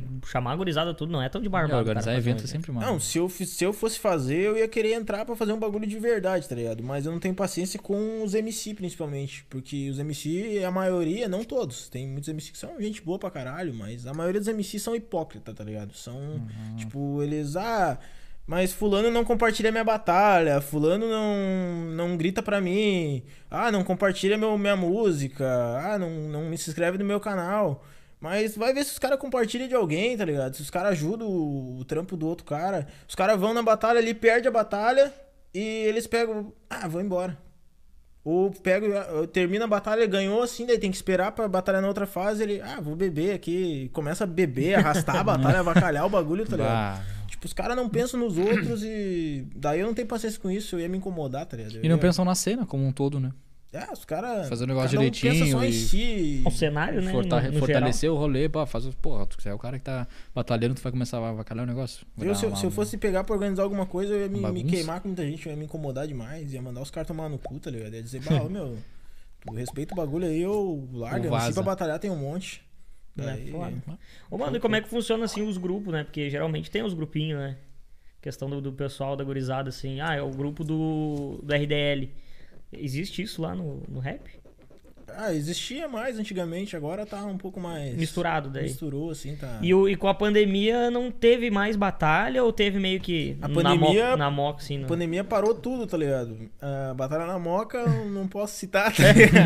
Tem 0.00 0.02
que 0.20 0.28
chamar 0.28 0.52
a 0.52 0.56
gurizada 0.56 0.92
tudo, 0.92 1.12
não 1.12 1.22
é 1.22 1.28
tão 1.28 1.40
de 1.40 1.48
barbado. 1.48 1.74
É, 1.76 1.78
organizar 1.78 2.06
cara, 2.06 2.18
evento 2.18 2.42
é 2.42 2.46
sempre 2.48 2.72
mal. 2.72 2.82
Não, 2.82 2.98
se 2.98 3.16
eu, 3.18 3.28
se 3.28 3.62
eu 3.64 3.72
fosse 3.72 3.98
fazer, 3.98 4.40
eu 4.40 4.56
ia 4.56 4.66
querer 4.66 4.92
entrar 4.94 5.24
pra 5.24 5.36
fazer 5.36 5.52
um 5.52 5.58
bagulho 5.58 5.86
de 5.86 5.98
verdade, 5.98 6.48
tá 6.48 6.54
ligado? 6.54 6.82
Mas 6.82 7.06
eu 7.06 7.12
não 7.12 7.20
tenho 7.20 7.34
paciência 7.34 7.78
com 7.78 8.24
os 8.24 8.34
MC, 8.34 8.74
principalmente. 8.74 9.44
Porque 9.48 9.88
os 9.88 9.98
MC, 10.00 10.64
a 10.64 10.70
maioria, 10.72 11.28
não 11.28 11.44
todos. 11.44 11.88
Tem 11.88 12.08
muitos 12.08 12.28
MC 12.28 12.50
que 12.50 12.58
são 12.58 12.80
gente 12.80 13.00
boa 13.02 13.18
pra 13.18 13.30
caralho, 13.30 13.72
mas 13.72 14.06
a 14.06 14.12
maioria 14.12 14.40
dos 14.40 14.48
MC 14.48 14.78
são 14.80 14.96
hipócritas, 14.96 15.54
tá 15.54 15.62
ligado? 15.62 15.94
São, 15.94 16.16
Uhum. 16.18 16.76
tipo, 16.76 17.22
eles. 17.22 17.54
Ah. 17.56 17.98
Mas 18.46 18.74
fulano 18.74 19.10
não 19.10 19.24
compartilha 19.24 19.72
minha 19.72 19.82
batalha, 19.84 20.60
fulano 20.60 21.08
não, 21.08 21.94
não 21.94 22.14
grita 22.14 22.42
pra 22.42 22.60
mim, 22.60 23.22
ah, 23.50 23.72
não 23.72 23.82
compartilha 23.82 24.36
meu, 24.36 24.58
minha 24.58 24.76
música, 24.76 25.46
ah, 25.82 25.98
não, 25.98 26.10
não 26.28 26.42
me 26.50 26.58
se 26.58 26.68
inscreve 26.68 26.98
no 26.98 27.06
meu 27.06 27.18
canal. 27.18 27.82
Mas 28.24 28.56
vai 28.56 28.72
ver 28.72 28.82
se 28.84 28.92
os 28.92 28.98
caras 28.98 29.18
compartilham 29.18 29.68
de 29.68 29.74
alguém, 29.74 30.16
tá 30.16 30.24
ligado? 30.24 30.54
Se 30.56 30.62
os 30.62 30.70
caras 30.70 30.92
ajudam 30.92 31.28
o, 31.28 31.76
o 31.80 31.84
trampo 31.84 32.16
do 32.16 32.26
outro 32.26 32.46
cara. 32.46 32.86
Os 33.06 33.14
caras 33.14 33.38
vão 33.38 33.52
na 33.52 33.62
batalha 33.62 33.98
ali, 33.98 34.14
perde 34.14 34.48
a 34.48 34.50
batalha 34.50 35.12
e 35.52 35.60
eles 35.60 36.06
pegam, 36.06 36.50
ah, 36.70 36.88
vou 36.88 37.02
embora. 37.02 37.36
Ou 38.24 38.50
pega, 38.50 39.06
termina 39.30 39.66
a 39.66 39.68
batalha, 39.68 40.06
ganhou 40.06 40.42
assim, 40.42 40.64
daí 40.64 40.78
tem 40.78 40.90
que 40.90 40.96
esperar 40.96 41.32
pra 41.32 41.46
batalhar 41.46 41.82
na 41.82 41.88
outra 41.88 42.06
fase, 42.06 42.42
ele, 42.42 42.62
ah, 42.62 42.80
vou 42.80 42.96
beber 42.96 43.34
aqui, 43.34 43.90
começa 43.92 44.24
a 44.24 44.26
beber, 44.26 44.76
arrastar 44.76 45.16
a 45.16 45.22
batalha, 45.24 45.58
avacalhar 45.60 46.06
o 46.06 46.08
bagulho, 46.08 46.46
tá 46.46 46.56
ligado? 46.56 46.96
Bah. 46.98 47.04
Tipo, 47.28 47.44
os 47.44 47.52
caras 47.52 47.76
não 47.76 47.90
pensam 47.90 48.18
nos 48.18 48.38
outros 48.38 48.82
e. 48.82 49.46
Daí 49.54 49.80
eu 49.80 49.86
não 49.86 49.92
tenho 49.92 50.08
paciência 50.08 50.40
com 50.40 50.50
isso, 50.50 50.76
eu 50.76 50.80
ia 50.80 50.88
me 50.88 50.96
incomodar, 50.96 51.44
tá 51.44 51.58
ligado? 51.58 51.74
Eu 51.76 51.84
E 51.84 51.88
não 51.90 51.96
ia- 51.96 52.00
pensam 52.00 52.24
na 52.24 52.34
cena 52.34 52.64
como 52.64 52.86
um 52.86 52.92
todo, 52.92 53.20
né? 53.20 53.32
É, 53.74 53.92
os 53.92 54.04
caras. 54.04 54.48
Fazer 54.48 54.64
o 54.64 54.66
negócio 54.68 54.90
cada 54.96 55.00
um 55.00 55.10
pensa 55.10 55.20
direitinho 55.20 55.58
só 55.58 55.64
em 55.64 55.68
e- 55.68 55.72
si. 55.72 56.42
O 56.46 56.50
cenário, 56.52 57.02
né? 57.02 57.10
Forta- 57.10 57.40
no- 57.40 57.50
no 57.52 57.58
fortalecer 57.58 58.08
o 58.08 58.14
rolê, 58.14 58.48
pá, 58.48 58.64
faz 58.66 58.86
os. 58.86 58.94
Porra, 58.94 59.26
tu 59.26 59.36
é 59.48 59.52
o 59.52 59.58
cara 59.58 59.78
que 59.80 59.84
tá 59.84 60.06
batalhando, 60.32 60.76
tu 60.76 60.80
vai 60.80 60.92
começar 60.92 61.18
a 61.18 61.30
avacalhar 61.30 61.64
o 61.64 61.66
negócio. 61.66 62.06
Eu, 62.20 62.34
se, 62.36 62.44
eu- 62.44 62.50
uma- 62.50 62.56
se 62.56 62.64
eu 62.64 62.70
fosse 62.70 62.96
pegar 62.96 63.24
pra 63.24 63.34
organizar 63.34 63.64
alguma 63.64 63.84
coisa, 63.84 64.14
eu 64.14 64.20
ia 64.20 64.28
me, 64.28 64.38
me 64.52 64.62
queimar 64.64 65.00
com 65.00 65.08
muita 65.08 65.24
gente, 65.24 65.44
eu 65.46 65.50
ia 65.52 65.56
me 65.58 65.64
incomodar 65.64 66.06
demais, 66.06 66.52
ia 66.52 66.62
mandar 66.62 66.82
os 66.82 66.90
caras 66.90 67.08
tomar 67.08 67.28
no 67.28 67.36
cu, 67.36 67.58
tá 67.58 67.68
ligado? 67.68 67.92
Ia 67.94 68.02
dizer, 68.02 68.20
bah, 68.22 68.42
ô, 68.42 68.48
meu, 68.48 68.78
tu 69.44 69.52
respeita 69.54 69.92
o 69.92 69.96
bagulho 69.96 70.26
aí, 70.26 70.40
eu 70.40 70.88
mas 71.28 71.44
se 71.44 71.54
pra 71.54 71.62
batalhar 71.64 71.98
tem 71.98 72.10
um 72.10 72.16
monte. 72.16 72.62
É, 73.18 73.22
Daí, 73.22 73.50
foda. 73.50 73.72
Ô, 74.30 74.38
mano, 74.38 74.56
e 74.56 74.60
como 74.60 74.76
é 74.76 74.80
que 74.80 74.88
funciona 74.88 75.24
assim 75.24 75.42
os 75.42 75.56
grupos, 75.56 75.92
né? 75.92 76.04
Porque 76.04 76.30
geralmente 76.30 76.70
tem 76.70 76.82
os 76.82 76.94
grupinhos, 76.94 77.40
né? 77.40 77.56
Questão 78.20 78.48
do, 78.48 78.60
do 78.60 78.72
pessoal 78.72 79.16
da 79.16 79.22
gurizada, 79.22 79.68
assim. 79.68 80.00
Ah, 80.00 80.14
é 80.14 80.22
o 80.22 80.30
grupo 80.30 80.64
do, 80.64 81.40
do 81.42 81.54
RDL. 81.54 82.10
Existe 82.78 83.22
isso 83.22 83.42
lá 83.42 83.54
no, 83.54 83.82
no 83.88 83.98
rap? 84.00 84.20
ah, 85.16 85.32
existia 85.32 85.86
mais 85.86 86.18
antigamente, 86.18 86.76
agora 86.76 87.06
tá 87.06 87.24
um 87.24 87.38
pouco 87.38 87.60
mais. 87.60 87.94
Misturado 87.94 88.50
daí. 88.50 88.64
Misturou, 88.64 89.10
assim, 89.10 89.36
tá. 89.36 89.58
E, 89.62 89.72
o, 89.72 89.88
e 89.88 89.94
com 89.96 90.08
a 90.08 90.14
pandemia 90.14 90.90
não 90.90 91.10
teve 91.10 91.50
mais 91.50 91.76
batalha 91.76 92.42
ou 92.42 92.52
teve 92.52 92.78
meio 92.80 93.00
que 93.00 93.36
A 93.40 93.46
na, 93.48 93.54
pandemia- 93.54 94.16
na 94.16 94.30
moca, 94.30 94.60
assim? 94.60 94.82
A 94.82 94.86
pandemia 94.86 95.22
parou 95.22 95.54
tudo, 95.54 95.86
tá 95.86 95.96
ligado? 95.96 96.36
A 96.60 96.94
Batalha 96.94 97.26
na 97.26 97.38
Moca, 97.38 97.78
eu 97.78 98.06
não 98.10 98.26
posso 98.26 98.56
citar, 98.56 98.92
tá 98.92 99.02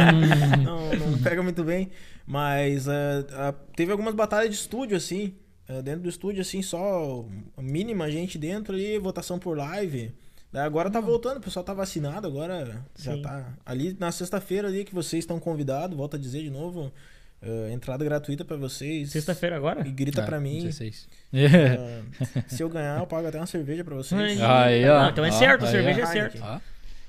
não, 0.65 1.11
não 1.11 1.19
pega 1.19 1.43
muito 1.43 1.63
bem. 1.63 1.91
Mas 2.27 2.89
ah, 2.89 3.55
teve 3.77 3.93
algumas 3.93 4.15
batalhas 4.15 4.51
de 4.51 4.57
estúdio, 4.57 4.97
assim. 4.97 5.35
ah, 5.69 5.83
dentro 5.83 6.01
do 6.01 6.09
estúdio, 6.09 6.41
assim, 6.41 6.63
só 6.63 7.27
mínima 7.59 8.11
gente 8.11 8.39
dentro 8.39 8.75
ali, 8.75 8.99
votação 8.99 9.39
por 9.39 9.57
live. 9.57 10.13
Daí 10.53 10.63
agora 10.65 10.91
tá 10.91 11.01
voltando, 11.01 11.37
o 11.37 11.41
pessoal 11.41 11.65
tá 11.65 11.75
vacinado, 11.75 12.27
agora 12.27 12.83
já 12.99 13.13
Sim. 13.15 13.23
tá. 13.23 13.53
Ali 13.67 13.97
na 14.01 14.11
sexta-feira 14.11 14.67
ali 14.69 14.85
que 14.85 14.95
vocês 14.95 15.23
estão 15.25 15.39
convidados, 15.39 15.97
volto 15.97 16.17
a 16.17 16.19
dizer 16.19 16.43
de 16.43 16.51
novo. 16.51 16.91
ah, 17.43 17.71
entrada 17.71 18.03
gratuita 18.05 18.45
pra 18.45 18.57
vocês. 18.57 19.11
Sexta-feira 19.11 19.57
agora? 19.57 19.87
E 19.87 19.91
grita 19.91 20.23
É, 20.23 20.25
pra 20.27 20.41
mim. 20.41 20.63
16. 20.65 21.09
ah, 21.35 22.43
se 22.49 22.63
eu 22.63 22.69
ganhar, 22.69 22.99
eu 22.99 23.07
pago 23.07 23.27
até 23.29 23.39
uma 23.39 23.47
cerveja 23.47 23.85
pra 23.85 23.95
vocês. 23.95 24.41
Aí, 24.41 24.89
ó. 24.89 25.03
Não, 25.03 25.11
então 25.11 25.25
é 25.25 25.29
Ó, 25.29 25.33
certo, 25.33 25.65
a 25.65 25.69
aí, 25.69 25.73
cerveja 25.73 26.01
ó. 26.01 26.03
é 26.03 26.07
certo. 26.07 26.39
Ó, 26.43 26.61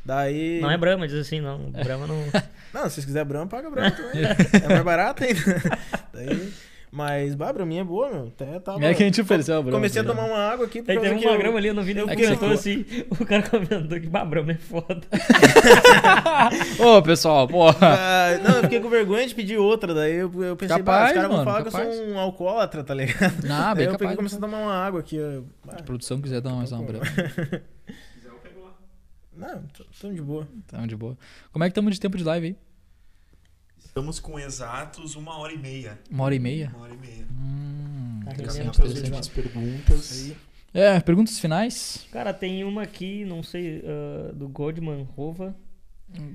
Daí. 0.06 0.60
Não 0.62 0.72
é 0.72 0.78
Brahma, 0.78 1.08
diz 1.08 1.18
assim, 1.20 1.40
não. 1.42 1.72
Brahma 1.72 2.08
não. 2.08 2.18
Não, 2.74 2.84
se 2.84 2.96
vocês 2.96 3.06
quiserem 3.08 3.28
Brahma, 3.28 3.48
paga 3.48 3.68
Brahma 3.70 3.90
também. 3.92 4.22
é 4.26 4.68
mais 4.70 4.84
barato 4.84 5.24
ainda. 5.24 5.42
Daí, 6.14 6.54
mas, 6.92 7.36
bah, 7.36 7.50
a 7.50 7.54
Braminha 7.54 7.82
é 7.82 7.84
boa, 7.84 8.10
meu. 8.10 8.28
Até 8.28 8.60
tava... 8.60 8.84
É 8.84 8.94
que 8.94 9.04
a 9.04 9.06
gente 9.06 9.22
ofereceu, 9.22 9.62
Brahma. 9.62 9.78
Comecei 9.78 10.02
a 10.02 10.06
tomar 10.06 10.24
uma 10.26 10.38
água 10.38 10.66
aqui 10.66 10.80
Aí 10.80 10.86
causa 10.86 11.02
teve 11.02 11.16
uma 11.26 11.32
eu- 11.34 11.38
grama 11.38 11.58
ali, 11.60 11.68
eu 11.68 11.74
não 11.74 11.84
vi 11.84 11.94
nem 11.94 12.08
que 12.08 12.16
comentou 12.16 12.50
assim. 12.52 12.86
O 13.20 13.26
cara 13.26 13.44
comentou 13.48 14.00
que 14.00 14.08
bah, 14.08 14.26
Brahma 14.26 14.52
é 14.54 14.56
foda. 14.56 15.02
Ô, 16.80 17.02
pessoal, 17.02 17.48
porra. 17.48 17.78
Ah, 17.82 18.38
não, 18.44 18.56
eu 18.58 18.64
fiquei 18.64 18.80
com 18.80 18.90
vergonha 18.90 19.28
de 19.28 19.36
pedir 19.36 19.58
outra. 19.58 19.94
Daí 19.94 20.16
eu, 20.16 20.44
eu 20.44 20.56
pensei, 20.56 20.78
bah, 20.82 20.84
Capaz, 20.84 21.10
os 21.10 21.16
caras 21.16 21.30
vão 21.32 21.44
falar 21.44 21.62
que 21.62 21.68
eu 21.68 21.72
capaz. 21.72 21.96
sou 21.96 22.06
um 22.08 22.20
alcoólatra, 22.20 22.84
tá 22.84 22.94
ligado? 22.94 23.44
Não, 23.48 23.58
Daí 23.58 23.76
bem 23.76 23.86
eu 23.86 23.92
peguei 23.92 23.98
capaz. 23.98 24.14
e 24.14 24.16
comecei 24.18 24.38
a 24.38 24.42
tomar 24.42 24.58
uma 24.58 24.74
água 24.74 25.00
aqui. 25.00 25.16
eu- 25.16 25.44
Se 25.44 25.76
ah, 25.76 25.78
a 25.80 25.84
produção 25.84 26.20
quiser 26.22 26.42
dar 26.42 26.52
mais 26.54 26.72
uma 26.72 26.84
Brahma. 26.84 27.06
não, 29.38 29.64
tô 30.02 30.12
de 30.12 30.22
boa. 30.22 30.48
Tamo 30.68 30.88
de 30.88 30.96
boa. 30.96 31.18
Como 31.52 31.64
é 31.64 31.68
que 31.68 31.72
estamos 31.72 31.94
de 31.94 32.00
tempo 32.00 32.18
de 32.18 32.24
live 32.24 32.48
aí? 32.48 32.56
Estamos 33.90 34.20
com 34.20 34.40
exatos 34.40 35.16
uma 35.16 35.40
hora 35.40 35.52
e 35.52 35.58
meia. 35.58 35.98
Uma 36.12 36.26
hora 36.26 36.36
e 36.36 36.40
meia? 36.40 36.72
Uma 36.76 36.84
hora 36.84 36.94
e 36.94 36.98
meia. 36.98 37.26
Hum, 37.32 38.20
Tá 38.24 38.34
interessante, 38.34 38.56
Caminhar 38.58 38.76
para 38.76 38.86
as 38.86 38.94
últimas 38.94 39.28
perguntas. 39.28 40.32
É, 40.72 41.00
perguntas 41.00 41.40
finais. 41.40 42.06
Cara, 42.12 42.32
tem 42.32 42.64
uma 42.64 42.84
aqui, 42.84 43.26
não 43.26 43.42
sei, 43.42 43.84
ah, 43.84 44.32
do 44.32 44.48
Goldman 44.48 45.08
Rova. 45.16 45.56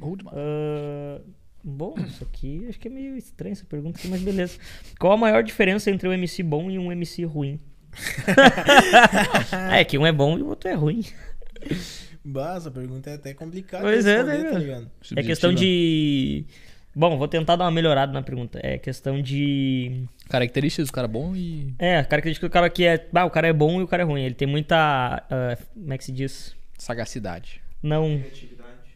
Goldman. 0.00 0.32
Ah, 0.34 1.20
bom, 1.62 1.94
isso 2.04 2.24
aqui 2.24 2.66
acho 2.68 2.80
que 2.80 2.88
é 2.88 2.90
meio 2.90 3.16
estranho 3.16 3.52
essa 3.52 3.64
pergunta, 3.64 4.00
aqui, 4.00 4.08
mas 4.08 4.20
beleza. 4.20 4.58
Qual 4.98 5.12
a 5.12 5.16
maior 5.16 5.44
diferença 5.44 5.92
entre 5.92 6.08
um 6.08 6.12
MC 6.12 6.42
bom 6.42 6.68
e 6.68 6.76
um 6.76 6.90
MC 6.90 7.24
ruim? 7.24 7.60
é 9.72 9.84
que 9.84 9.96
um 9.96 10.04
é 10.04 10.10
bom 10.10 10.36
e 10.36 10.42
o 10.42 10.48
outro 10.48 10.68
é 10.68 10.74
ruim. 10.74 11.04
Bah, 12.24 12.56
essa 12.56 12.70
pergunta 12.70 13.10
é 13.10 13.14
até 13.14 13.32
complicada. 13.32 13.84
Pois 13.84 14.04
é, 14.06 14.24
né, 14.24 14.50
tá 14.50 14.58
ligado? 14.58 14.90
É 15.14 15.22
questão 15.22 15.54
de 15.54 16.46
Bom, 16.96 17.18
vou 17.18 17.26
tentar 17.26 17.56
dar 17.56 17.64
uma 17.64 17.70
melhorada 17.72 18.12
na 18.12 18.22
pergunta. 18.22 18.60
É 18.62 18.78
questão 18.78 19.20
de. 19.20 20.04
Características 20.28 20.88
do 20.88 20.92
cara 20.92 21.08
bom 21.08 21.34
e 21.34 21.74
É, 21.78 22.02
característica 22.04 22.46
do 22.48 22.52
cara 22.52 22.70
que 22.70 22.84
é. 22.86 23.08
Ah, 23.12 23.24
o 23.24 23.30
cara 23.30 23.48
é 23.48 23.52
bom 23.52 23.80
e 23.80 23.84
o 23.84 23.88
cara 23.88 24.02
é 24.02 24.06
ruim. 24.06 24.22
Ele 24.22 24.34
tem 24.34 24.46
muita. 24.46 24.76
ah, 25.28 25.56
como 25.74 25.92
é 25.92 25.98
que 25.98 26.04
se 26.04 26.12
diz? 26.12 26.54
sagacidade, 26.78 27.60
Não. 27.82 28.20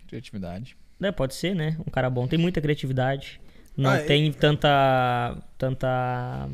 criatividade. 0.08 0.76
É, 1.00 1.10
pode 1.12 1.34
ser, 1.34 1.54
né? 1.54 1.76
Um 1.86 1.90
cara 1.90 2.10
bom 2.10 2.26
tem 2.26 2.38
muita 2.38 2.60
criatividade. 2.60 3.40
Não 3.76 3.90
Ah, 3.90 3.96
é- 3.98 4.02
tem 4.04 4.32
tanta. 4.32 5.36
Tanta. 5.56 6.48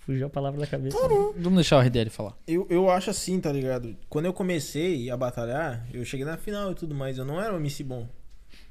Fugiu 0.00 0.26
a 0.26 0.30
palavra 0.30 0.58
da 0.60 0.66
cabeça. 0.66 0.96
Vamos 1.36 1.54
deixar 1.54 1.76
o 1.76 1.80
RDL 1.80 2.10
falar. 2.10 2.36
Eu, 2.46 2.66
eu 2.70 2.90
acho 2.90 3.10
assim, 3.10 3.40
tá 3.40 3.52
ligado? 3.52 3.96
Quando 4.08 4.26
eu 4.26 4.32
comecei 4.32 5.08
a 5.10 5.16
batalhar, 5.16 5.86
eu 5.92 6.04
cheguei 6.04 6.26
na 6.26 6.36
final 6.36 6.72
e 6.72 6.74
tudo 6.74 6.94
mais. 6.94 7.16
Eu 7.18 7.24
não 7.24 7.40
era 7.40 7.54
um 7.54 7.58
MC 7.58 7.84
bom. 7.84 8.08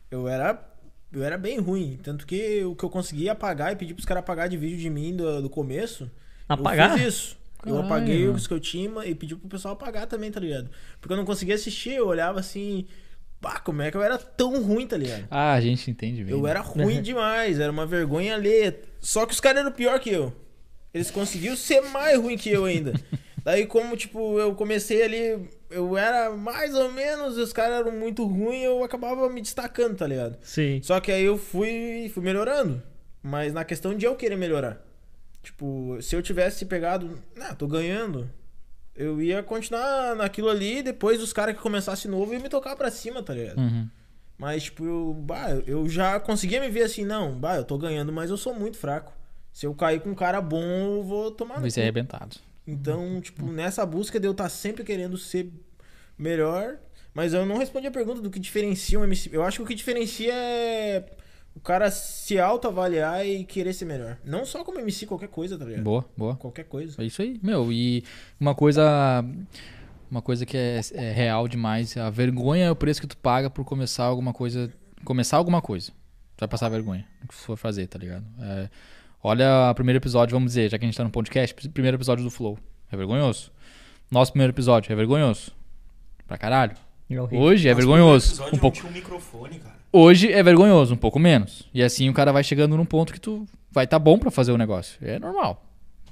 Eu 0.10 0.28
era. 0.28 0.68
Eu 1.12 1.24
era 1.24 1.38
bem 1.38 1.60
ruim. 1.60 2.00
Tanto 2.04 2.26
que 2.26 2.64
o 2.64 2.76
que 2.76 2.84
eu 2.84 2.90
conseguia 2.90 3.32
apagar 3.32 3.72
e 3.72 3.76
pedir 3.76 3.94
pros 3.94 4.06
caras 4.06 4.22
apagar 4.22 4.48
de 4.48 4.58
vídeo 4.58 4.78
de 4.78 4.90
mim 4.90 5.16
do, 5.16 5.42
do 5.42 5.50
começo. 5.50 6.10
Apagar? 6.48 6.92
Eu 6.92 6.98
fiz 6.98 7.08
isso. 7.08 7.40
Eu 7.66 7.74
Caralho, 7.74 7.86
apaguei 7.86 8.22
mano. 8.22 8.34
os 8.34 8.48
que 8.48 8.54
eu 8.54 8.60
tinha 8.60 9.06
e 9.06 9.14
pedi 9.14 9.36
pro 9.36 9.50
pessoal 9.50 9.74
apagar 9.74 10.08
também, 10.08 10.32
tá 10.32 10.40
ligado? 10.40 10.70
Porque 11.02 11.12
eu 11.12 11.18
não 11.18 11.26
conseguia 11.26 11.56
assistir, 11.56 11.94
eu 11.94 12.08
olhava 12.08 12.40
assim. 12.40 12.86
Pá, 13.42 13.60
como 13.60 13.82
é 13.82 13.90
que 13.90 13.98
eu 13.98 14.04
era 14.04 14.18
tão 14.18 14.62
ruim, 14.62 14.86
tá 14.86 14.98
ligado? 14.98 15.26
Ah, 15.32 15.54
a 15.54 15.62
gente 15.62 15.90
entende 15.90 16.24
bem. 16.24 16.34
Eu 16.34 16.44
né? 16.44 16.50
era 16.50 16.62
ruim 16.62 17.02
demais, 17.04 17.60
era 17.60 17.72
uma 17.72 17.86
vergonha 17.86 18.36
alheia. 18.36 18.80
Só 19.00 19.26
que 19.26 19.34
os 19.34 19.40
caras 19.40 19.62
eram 19.62 19.72
pior 19.72 20.00
que 20.00 20.10
eu. 20.10 20.34
Eles 20.94 21.12
conseguiram 21.12 21.56
ser 21.56 21.82
mais 21.82 22.18
ruim 22.20 22.38
que 22.38 22.50
eu 22.50 22.66
ainda. 22.66 22.94
Daí, 23.44 23.66
como, 23.66 23.96
tipo, 23.96 24.40
eu 24.40 24.54
comecei 24.56 25.02
ali, 25.04 25.50
eu 25.70 25.98
era 25.98 26.30
mais 26.32 26.74
ou 26.76 26.92
menos, 26.92 27.38
os 27.38 27.54
caras 27.54 27.80
eram 27.80 27.92
muito 27.92 28.26
ruins, 28.26 28.64
eu 28.64 28.84
acabava 28.84 29.30
me 29.30 29.42
destacando, 29.42 29.96
tá 29.98 30.08
ligado? 30.08 30.38
Sim. 30.42 30.80
Só 30.84 31.00
que 31.00 31.12
aí 31.12 31.24
eu 31.24 31.38
fui, 31.38 32.10
fui 32.14 32.24
melhorando. 32.24 32.82
Mas 33.22 33.54
na 33.54 33.64
questão 33.66 33.94
de 33.96 34.06
eu 34.06 34.16
querer 34.16 34.36
melhorar. 34.38 34.82
Tipo, 35.44 35.98
se 36.02 36.16
eu 36.16 36.22
tivesse 36.22 36.66
pegado, 36.66 37.22
ah, 37.42 37.54
tô 37.56 37.68
ganhando, 37.68 38.30
eu 38.96 39.22
ia 39.22 39.42
continuar 39.44 40.16
naquilo 40.16 40.50
ali, 40.50 40.82
depois 40.84 41.22
os 41.22 41.32
caras 41.34 41.56
que 41.56 41.62
começassem 41.62 42.10
novo 42.10 42.34
iam 42.34 42.42
me 42.42 42.50
tocar 42.50 42.76
pra 42.76 42.92
cima, 42.92 43.22
tá 43.24 43.34
ligado? 43.34 43.58
Uhum. 43.60 43.88
Mas, 44.38 44.64
tipo, 44.64 44.86
eu, 44.86 45.14
bah, 45.14 45.50
eu 45.68 45.88
já 45.90 46.20
conseguia 46.20 46.62
me 46.62 46.70
ver 46.70 46.84
assim, 46.84 47.04
não, 47.06 47.34
bah, 47.38 47.58
eu 47.58 47.64
tô 47.64 47.78
ganhando, 47.78 48.12
mas 48.12 48.30
eu 48.30 48.38
sou 48.38 48.54
muito 48.54 48.78
fraco. 48.78 49.12
Se 49.52 49.66
eu 49.66 49.74
cair 49.74 50.00
com 50.02 50.10
um 50.12 50.16
cara 50.16 50.40
bom, 50.40 50.62
eu 50.98 51.04
vou 51.04 51.32
tomar 51.32 51.60
Vai 51.60 51.70
ser 51.70 51.82
cu. 51.82 51.84
arrebentado. 51.84 52.38
Então, 52.70 53.20
tipo, 53.20 53.46
nessa 53.46 53.86
busca 53.86 54.20
de 54.20 54.28
eu 54.28 54.32
estar 54.32 54.50
sempre 54.50 54.84
querendo 54.84 55.18
ser 55.18 55.52
melhor, 56.18 56.78
mas 57.14 57.34
eu 57.34 57.46
não 57.46 57.58
respondi 57.58 57.88
a 57.88 57.92
pergunta 57.92 58.22
do 58.22 58.30
que 58.30 58.40
diferencia 58.40 59.00
um 59.00 59.04
MC. 59.04 59.30
Eu 59.32 59.44
acho 59.44 59.58
que 59.58 59.64
o 59.64 59.68
que 59.68 59.76
diferencia 59.76 60.34
é 60.34 61.06
o 61.56 61.60
cara 61.60 61.90
se 61.92 62.40
autoavaliar 62.40 63.26
e 63.26 63.44
querer 63.44 63.74
ser 63.74 63.86
melhor. 63.86 64.18
Não 64.24 64.46
só 64.46 64.64
como 64.64 64.80
MC, 64.80 65.06
qualquer 65.06 65.30
coisa, 65.30 65.58
tá 65.58 65.66
ligado? 65.66 65.84
Boa, 65.84 66.06
boa. 66.16 66.36
Qualquer 66.36 66.66
coisa. 66.66 67.02
É 67.02 67.06
isso 67.06 67.22
aí, 67.22 67.40
meu. 67.44 67.72
E 67.72 68.04
uma 68.40 68.54
coisa. 68.54 69.24
Uma 70.10 70.22
coisa 70.22 70.46
que 70.46 70.58
é, 70.58 70.80
é 70.94 71.12
real 71.12 71.48
demais. 71.48 71.96
A 71.98 72.10
vergonha 72.10 72.66
é 72.66 72.72
o 72.72 72.76
preço 72.76 73.02
que 73.02 73.08
tu 73.08 73.18
paga 73.18 73.50
por 73.50 73.66
começar 73.66 74.06
alguma 74.06 74.34
coisa. 74.34 74.72
Começar 75.04 75.38
alguma 75.38 75.62
coisa. 75.62 75.92
Tu 76.38 76.40
vai 76.40 76.48
passar 76.48 76.70
vergonha 76.70 77.06
no 77.22 77.28
que 77.28 77.34
for 77.36 77.58
fazer, 77.58 77.88
tá 77.88 78.00
ligado? 78.00 78.26
É, 78.40 78.70
olha 79.24 79.70
o 79.72 79.76
primeiro 79.76 79.98
episódio, 79.98 80.34
vamos 80.36 80.52
dizer, 80.52 80.70
já 80.70 80.78
que 80.78 80.86
a 80.86 80.88
gente 80.88 80.98
tá 80.98 81.04
no 81.04 81.10
podcast, 81.10 81.56
primeiro 81.70 81.98
episódio 81.98 82.24
do 82.24 82.32
Flow. 82.32 82.58
É 82.92 82.98
vergonhoso. 82.98 83.52
Nosso 84.10 84.32
primeiro 84.32 84.52
episódio 84.52 84.92
é 84.92 84.96
vergonhoso. 84.96 85.52
Pra 86.28 86.38
caralho. 86.38 86.76
Hoje 87.32 87.68
é 87.68 87.74
Nosso 87.74 87.88
vergonhoso. 87.88 88.44
Um 88.54 88.58
pouco. 88.58 88.86
Um 88.86 88.92
microfone, 88.92 89.60
cara. 89.60 89.80
Hoje 89.92 90.32
é 90.32 90.44
vergonhoso, 90.44 90.94
um 90.94 90.98
pouco 90.98 91.18
menos. 91.18 91.68
E 91.74 91.82
assim 91.82 92.10
o 92.10 92.14
cara 92.14 92.32
vai 92.32 92.44
chegando 92.44 92.78
num 92.78 92.86
ponto 92.86 93.12
que 93.12 93.20
tu 93.20 93.48
vai 93.72 93.88
tá 93.88 93.98
bom 93.98 94.18
pra 94.20 94.30
fazer 94.30 94.52
o 94.52 94.58
negócio. 94.58 94.98
É 95.02 95.18
normal. 95.18 95.66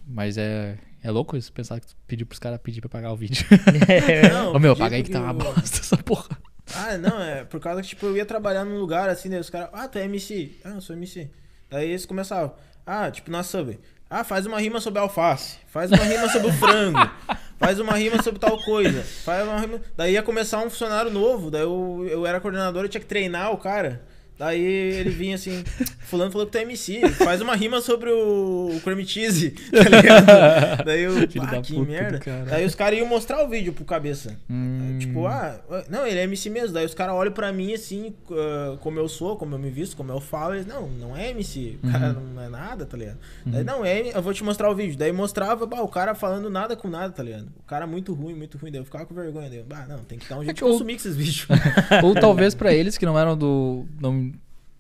Mas 0.07 0.38
é, 0.38 0.77
é 1.03 1.11
louco 1.11 1.38
isso, 1.38 1.51
pensar 1.53 1.79
que 1.79 1.88
tu 1.88 1.95
pediu 2.07 2.25
pros 2.25 2.39
caras 2.39 2.59
pedir 2.59 2.81
pra 2.81 2.89
pagar 2.89 3.11
o 3.11 3.15
vídeo. 3.15 3.45
Não, 4.34 4.53
Ô 4.55 4.59
meu, 4.59 4.75
paga 4.75 4.95
aí 4.95 5.03
que 5.03 5.11
tá 5.11 5.19
uma 5.21 5.34
bosta 5.34 5.79
essa 5.79 5.97
porra. 5.97 6.38
Ah, 6.75 6.97
não, 6.97 7.21
é 7.21 7.45
por 7.45 7.61
causa 7.61 7.81
que, 7.81 7.88
tipo, 7.88 8.07
eu 8.07 8.17
ia 8.17 8.25
trabalhar 8.25 8.65
num 8.65 8.77
lugar 8.77 9.09
assim, 9.09 9.29
daí 9.29 9.39
os 9.39 9.49
caras, 9.49 9.69
ah, 9.71 9.88
tu 9.88 9.97
é 9.99 10.03
MC? 10.03 10.59
Ah, 10.65 10.71
eu 10.71 10.81
sou 10.81 10.95
MC. 10.95 11.29
Daí 11.69 11.89
eles 11.89 12.05
começavam, 12.05 12.53
ah, 12.88 13.11
tipo, 13.11 13.30
na 13.30 13.43
Subway, 13.43 13.77
ah, 14.09 14.23
faz 14.23 14.45
uma 14.45 14.59
rima 14.59 14.80
sobre 14.80 14.99
alface, 14.99 15.57
faz 15.68 15.91
uma 15.91 16.03
rima 16.03 16.30
sobre 16.30 16.47
o 16.47 16.53
frango, 16.53 16.97
faz 17.59 17.80
uma 17.80 17.93
rima 17.93 18.23
sobre 18.23 18.39
tal 18.39 18.57
coisa, 18.64 19.03
faz 19.03 19.45
uma 19.45 19.59
rima... 19.59 19.81
Daí 19.97 20.14
ia 20.14 20.23
começar 20.23 20.59
um 20.59 20.69
funcionário 20.69 21.11
novo, 21.11 21.51
daí 21.51 21.64
eu, 21.64 22.07
eu 22.09 22.26
era 22.26 22.39
coordenador, 22.39 22.85
eu 22.85 22.89
tinha 22.89 23.01
que 23.01 23.07
treinar 23.07 23.51
o 23.51 23.57
cara. 23.57 24.01
Daí 24.38 24.61
ele 24.61 25.09
vinha 25.09 25.35
assim, 25.35 25.64
fulano 26.01 26.31
falou 26.31 26.45
que 26.45 26.51
tu 26.51 26.57
é 26.59 26.61
MC, 26.61 27.09
faz 27.09 27.41
uma 27.41 27.55
rima 27.55 27.81
sobre 27.81 28.11
o, 28.11 28.72
o 28.76 28.81
creme 28.81 29.05
cheese, 29.05 29.51
tá 29.72 29.89
ligado? 29.89 30.85
Daí 30.85 31.01
eu, 31.01 31.27
Filho 31.27 31.45
ah, 31.47 31.51
da 31.51 31.61
que 31.61 31.80
merda. 31.80 32.19
Daí 32.49 32.65
os 32.65 32.76
caras 32.76 32.99
iam 32.99 33.07
mostrar 33.07 33.43
o 33.43 33.49
vídeo 33.49 33.73
pro 33.73 33.84
cabeça. 33.84 34.38
Hum. 34.49 34.97
Tipo, 34.99 35.26
ah, 35.26 35.59
não, 35.89 36.05
ele 36.05 36.19
é 36.19 36.23
MC 36.23 36.49
mesmo. 36.49 36.73
Daí 36.73 36.85
os 36.85 36.93
caras 36.93 37.15
olham 37.15 37.31
pra 37.31 37.51
mim 37.51 37.73
assim, 37.73 38.14
ah, 38.31 38.77
como 38.80 38.99
eu 38.99 39.07
sou, 39.07 39.35
como 39.38 39.55
eu 39.55 39.59
me 39.59 39.69
visto, 39.69 39.97
como 39.97 40.11
eu 40.11 40.19
falo. 40.19 40.53
Eles, 40.53 40.65
não, 40.65 40.88
não 40.88 41.18
é 41.18 41.31
MC. 41.31 41.80
O 41.84 41.91
cara 41.91 42.14
não 42.14 42.41
é 42.41 42.49
nada, 42.49 42.85
tá 42.85 42.97
ligado? 42.97 43.18
Daí, 43.45 43.64
não, 43.64 43.84
é, 43.84 44.15
eu 44.15 44.22
vou 44.22 44.34
te 44.34 44.43
mostrar 44.43 44.69
o 44.69 44.76
vídeo. 44.76 44.97
Daí 44.97 45.11
mostrava, 45.11 45.65
bah, 45.65 45.81
o 45.81 45.88
cara 45.88 46.14
falando 46.14 46.49
nada 46.49 46.76
com 46.76 46.88
nada, 46.88 47.11
tá 47.11 47.23
ligado? 47.23 47.47
O 47.59 47.64
cara 47.68 47.88
muito 47.88 48.14
ruim, 48.14 48.34
muito 48.34 48.57
ruim. 48.57 48.72
Daí 48.72 48.81
eu 48.81 48.85
ficava 48.85 49.05
com 49.05 49.15
vergonha. 49.15 49.49
Daí, 49.49 49.64
bah, 49.64 49.85
não, 49.88 49.99
tem 49.99 50.19
que 50.19 50.30
dar 50.30 50.38
um 50.38 50.43
jeito 50.43 50.55
de 50.55 50.61
consumir 50.61 50.95
esses 50.95 51.15
vídeos. 51.15 51.47
Ou 52.03 52.14
talvez 52.14 52.53
pra 52.53 52.73
eles 52.73 52.97
que 52.97 53.05
não 53.05 53.18
eram 53.18 53.38
do. 53.38 53.85
Não, 53.99 54.27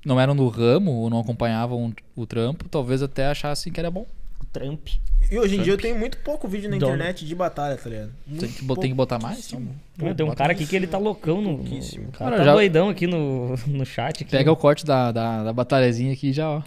não 0.07 0.19
eram 0.19 0.35
do 0.35 0.47
ramo 0.47 0.91
ou 0.91 1.09
não 1.09 1.19
acompanhavam 1.19 1.93
o 2.15 2.25
trampo, 2.25 2.69
talvez 2.69 3.03
até 3.03 3.27
achassem 3.27 3.71
que 3.71 3.79
era 3.79 3.91
bom. 3.91 4.05
Trump. 4.51 4.87
e 5.31 5.37
hoje 5.37 5.57
em 5.57 5.61
dia 5.61 5.73
eu 5.73 5.77
tenho 5.77 5.97
muito 5.97 6.17
pouco 6.19 6.47
vídeo 6.47 6.69
na 6.69 6.77
internet 6.77 7.25
de 7.25 7.35
batalha, 7.35 7.77
tá 7.77 7.89
ligado? 7.89 8.11
Muito 8.25 8.41
Tem 8.41 8.75
tem 8.77 8.89
que 8.89 8.95
botar 8.95 9.19
mais? 9.19 9.51
Meu, 9.97 10.13
tem 10.13 10.23
um 10.25 10.29
bota 10.29 10.37
cara 10.37 10.51
aqui 10.53 10.65
que 10.65 10.75
ele 10.75 10.85
tá 10.87 10.97
loucão 10.97 11.41
no. 11.41 11.57
Pouquíssimo. 11.57 12.09
O 12.09 12.11
cara 12.11 12.31
Cara, 12.31 12.37
tá 12.37 12.43
já- 12.43 12.53
doidão 12.53 12.89
aqui 12.89 13.07
no, 13.07 13.55
no 13.65 13.85
chat. 13.85 14.23
Aqui. 14.23 14.31
Pega 14.31 14.51
o 14.51 14.55
corte 14.55 14.85
da, 14.85 15.11
da, 15.11 15.43
da 15.45 15.53
batalhazinha 15.53 16.13
aqui 16.13 16.29
e 16.29 16.33
já, 16.33 16.49
ó. 16.49 16.61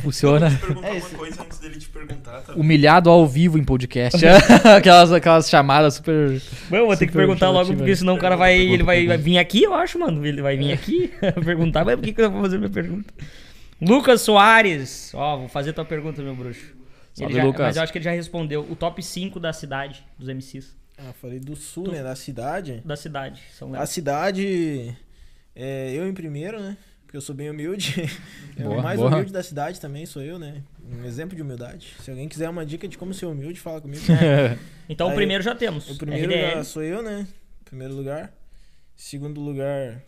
Funciona. 0.00 0.48
É 0.82 1.00
tá? 2.22 2.54
Humilhado 2.54 3.10
ao 3.10 3.26
vivo 3.26 3.58
em 3.58 3.64
podcast. 3.64 4.20
aquelas, 4.76 5.12
aquelas 5.12 5.48
chamadas 5.48 5.94
super. 5.94 6.40
Bom, 6.70 6.76
eu 6.76 6.86
vou 6.86 6.96
ter 6.96 7.06
que 7.06 7.12
perguntar 7.12 7.50
logo, 7.50 7.74
porque 7.74 7.94
senão 7.94 8.14
o 8.14 8.18
cara 8.18 8.36
vai. 8.36 8.58
Ele 8.58 8.82
vai, 8.82 9.06
vai 9.06 9.18
vir 9.18 9.38
aqui, 9.38 9.64
eu 9.64 9.74
acho, 9.74 9.98
mano. 9.98 10.24
Ele 10.24 10.40
vai 10.40 10.56
vir 10.56 10.72
aqui 10.72 11.10
perguntar, 11.44 11.84
mas 11.84 11.96
por 11.96 12.04
que, 12.04 12.12
que 12.12 12.22
eu 12.22 12.30
vou 12.30 12.42
fazer 12.42 12.58
minha 12.58 12.70
pergunta? 12.70 13.12
Lucas 13.80 14.22
Soares. 14.22 15.12
Ó, 15.14 15.36
vou 15.38 15.48
fazer 15.48 15.72
tua 15.72 15.84
pergunta, 15.84 16.22
meu 16.22 16.34
bruxo. 16.34 16.75
Salve, 17.18 17.34
já- 17.34 17.44
Lucas. 17.44 17.60
Mas 17.66 17.76
eu 17.76 17.82
acho 17.82 17.92
que 17.92 17.98
ele 17.98 18.04
já 18.04 18.10
respondeu. 18.12 18.60
O 18.70 18.76
top 18.76 19.02
5 19.02 19.40
da 19.40 19.52
cidade, 19.52 20.04
dos 20.18 20.28
MCs. 20.28 20.76
Ah, 20.98 21.12
falei 21.20 21.38
do 21.38 21.54
sul, 21.56 21.90
né? 21.90 22.02
Da 22.02 22.14
cidade. 22.16 22.82
Da 22.84 22.96
cidade, 22.96 23.42
São 23.52 23.74
A 23.74 23.84
cidade, 23.86 24.96
é, 25.54 25.92
eu 25.94 26.06
em 26.08 26.12
primeiro, 26.14 26.58
né? 26.60 26.76
Porque 27.04 27.16
eu 27.16 27.20
sou 27.20 27.34
bem 27.34 27.48
humilde. 27.50 27.94
É 28.58 28.62
Boa, 28.62 28.78
o 28.78 28.82
mais 28.82 28.98
boa. 28.98 29.10
humilde 29.12 29.30
da 29.34 29.42
cidade 29.42 29.78
também 29.78 30.06
sou 30.06 30.22
eu, 30.22 30.38
né? 30.38 30.62
Um 30.82 31.04
exemplo 31.04 31.36
de 31.36 31.42
humildade. 31.42 31.94
Se 32.00 32.10
alguém 32.10 32.26
quiser 32.26 32.48
uma 32.48 32.64
dica 32.64 32.88
de 32.88 32.96
como 32.96 33.12
ser 33.12 33.26
humilde, 33.26 33.60
fala 33.60 33.80
comigo. 33.82 34.02
Então 34.88 35.08
o 35.08 35.10
Aí, 35.10 35.16
primeiro 35.16 35.42
já 35.44 35.54
temos. 35.54 35.90
O 35.90 35.98
primeiro 35.98 36.32
já 36.32 36.64
sou 36.64 36.82
eu, 36.82 37.02
né? 37.02 37.26
Primeiro 37.66 37.92
lugar. 37.94 38.32
Segundo 38.96 39.38
lugar, 39.42 40.00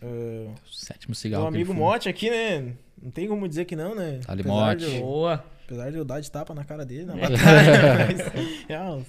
é, 0.00 0.46
Sétimo 0.70 1.10
meu 1.10 1.14
cigarro. 1.16 1.48
ele 1.48 1.56
amigo. 1.56 1.74
Mote 1.74 2.08
aqui, 2.08 2.30
né? 2.30 2.72
Não 3.02 3.10
tem 3.10 3.26
como 3.26 3.48
dizer 3.48 3.64
que 3.64 3.74
não, 3.74 3.94
né? 3.94 4.20
Ali, 4.28 4.44
Mote. 4.44 4.86
de 4.88 4.98
Boa. 5.00 5.44
Apesar 5.70 5.92
de 5.92 5.98
eu 5.98 6.04
dar 6.04 6.18
de 6.18 6.28
tapa 6.28 6.52
na 6.52 6.64
cara 6.64 6.84
dele 6.84 7.04
na 7.04 7.14
batalha. 7.14 7.38
mas, 8.10 8.66
é, 8.68 9.04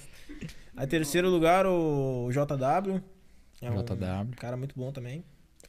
Aí 0.76 0.86
terceiro 0.86 1.28
lugar, 1.28 1.66
o 1.66 2.30
JW. 2.30 3.02
É 3.60 3.68
um 3.68 3.82
JW. 3.82 4.36
cara 4.36 4.56
muito 4.56 4.78
bom 4.78 4.92
também. 4.92 5.24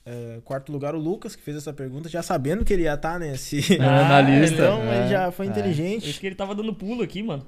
É, 0.06 0.40
quarto 0.45 0.72
lugar, 0.72 0.94
o 0.94 0.99
Lucas, 0.99 1.36
que 1.36 1.41
fez 1.41 1.57
essa 1.57 1.74
pergunta, 1.74 2.07
já 2.07 2.22
sabendo 2.22 2.64
que 2.64 2.72
ele 2.72 2.84
ia 2.84 2.94
estar 2.94 3.20
nesse. 3.20 3.60
Ah, 3.82 4.07
na 4.07 4.22
lista. 4.22 4.53
então, 4.53 4.84
é. 4.84 4.99
ele 4.99 5.10
já 5.10 5.32
foi 5.32 5.48
É. 5.48 5.49
Acho 5.49 5.60
inteligente. 5.60 6.20
que 6.20 6.28
ele 6.28 6.36
tava 6.36 6.53
dando 6.53 6.76
pulo 6.76 7.02
aqui, 7.02 7.24
mano. 7.24 7.48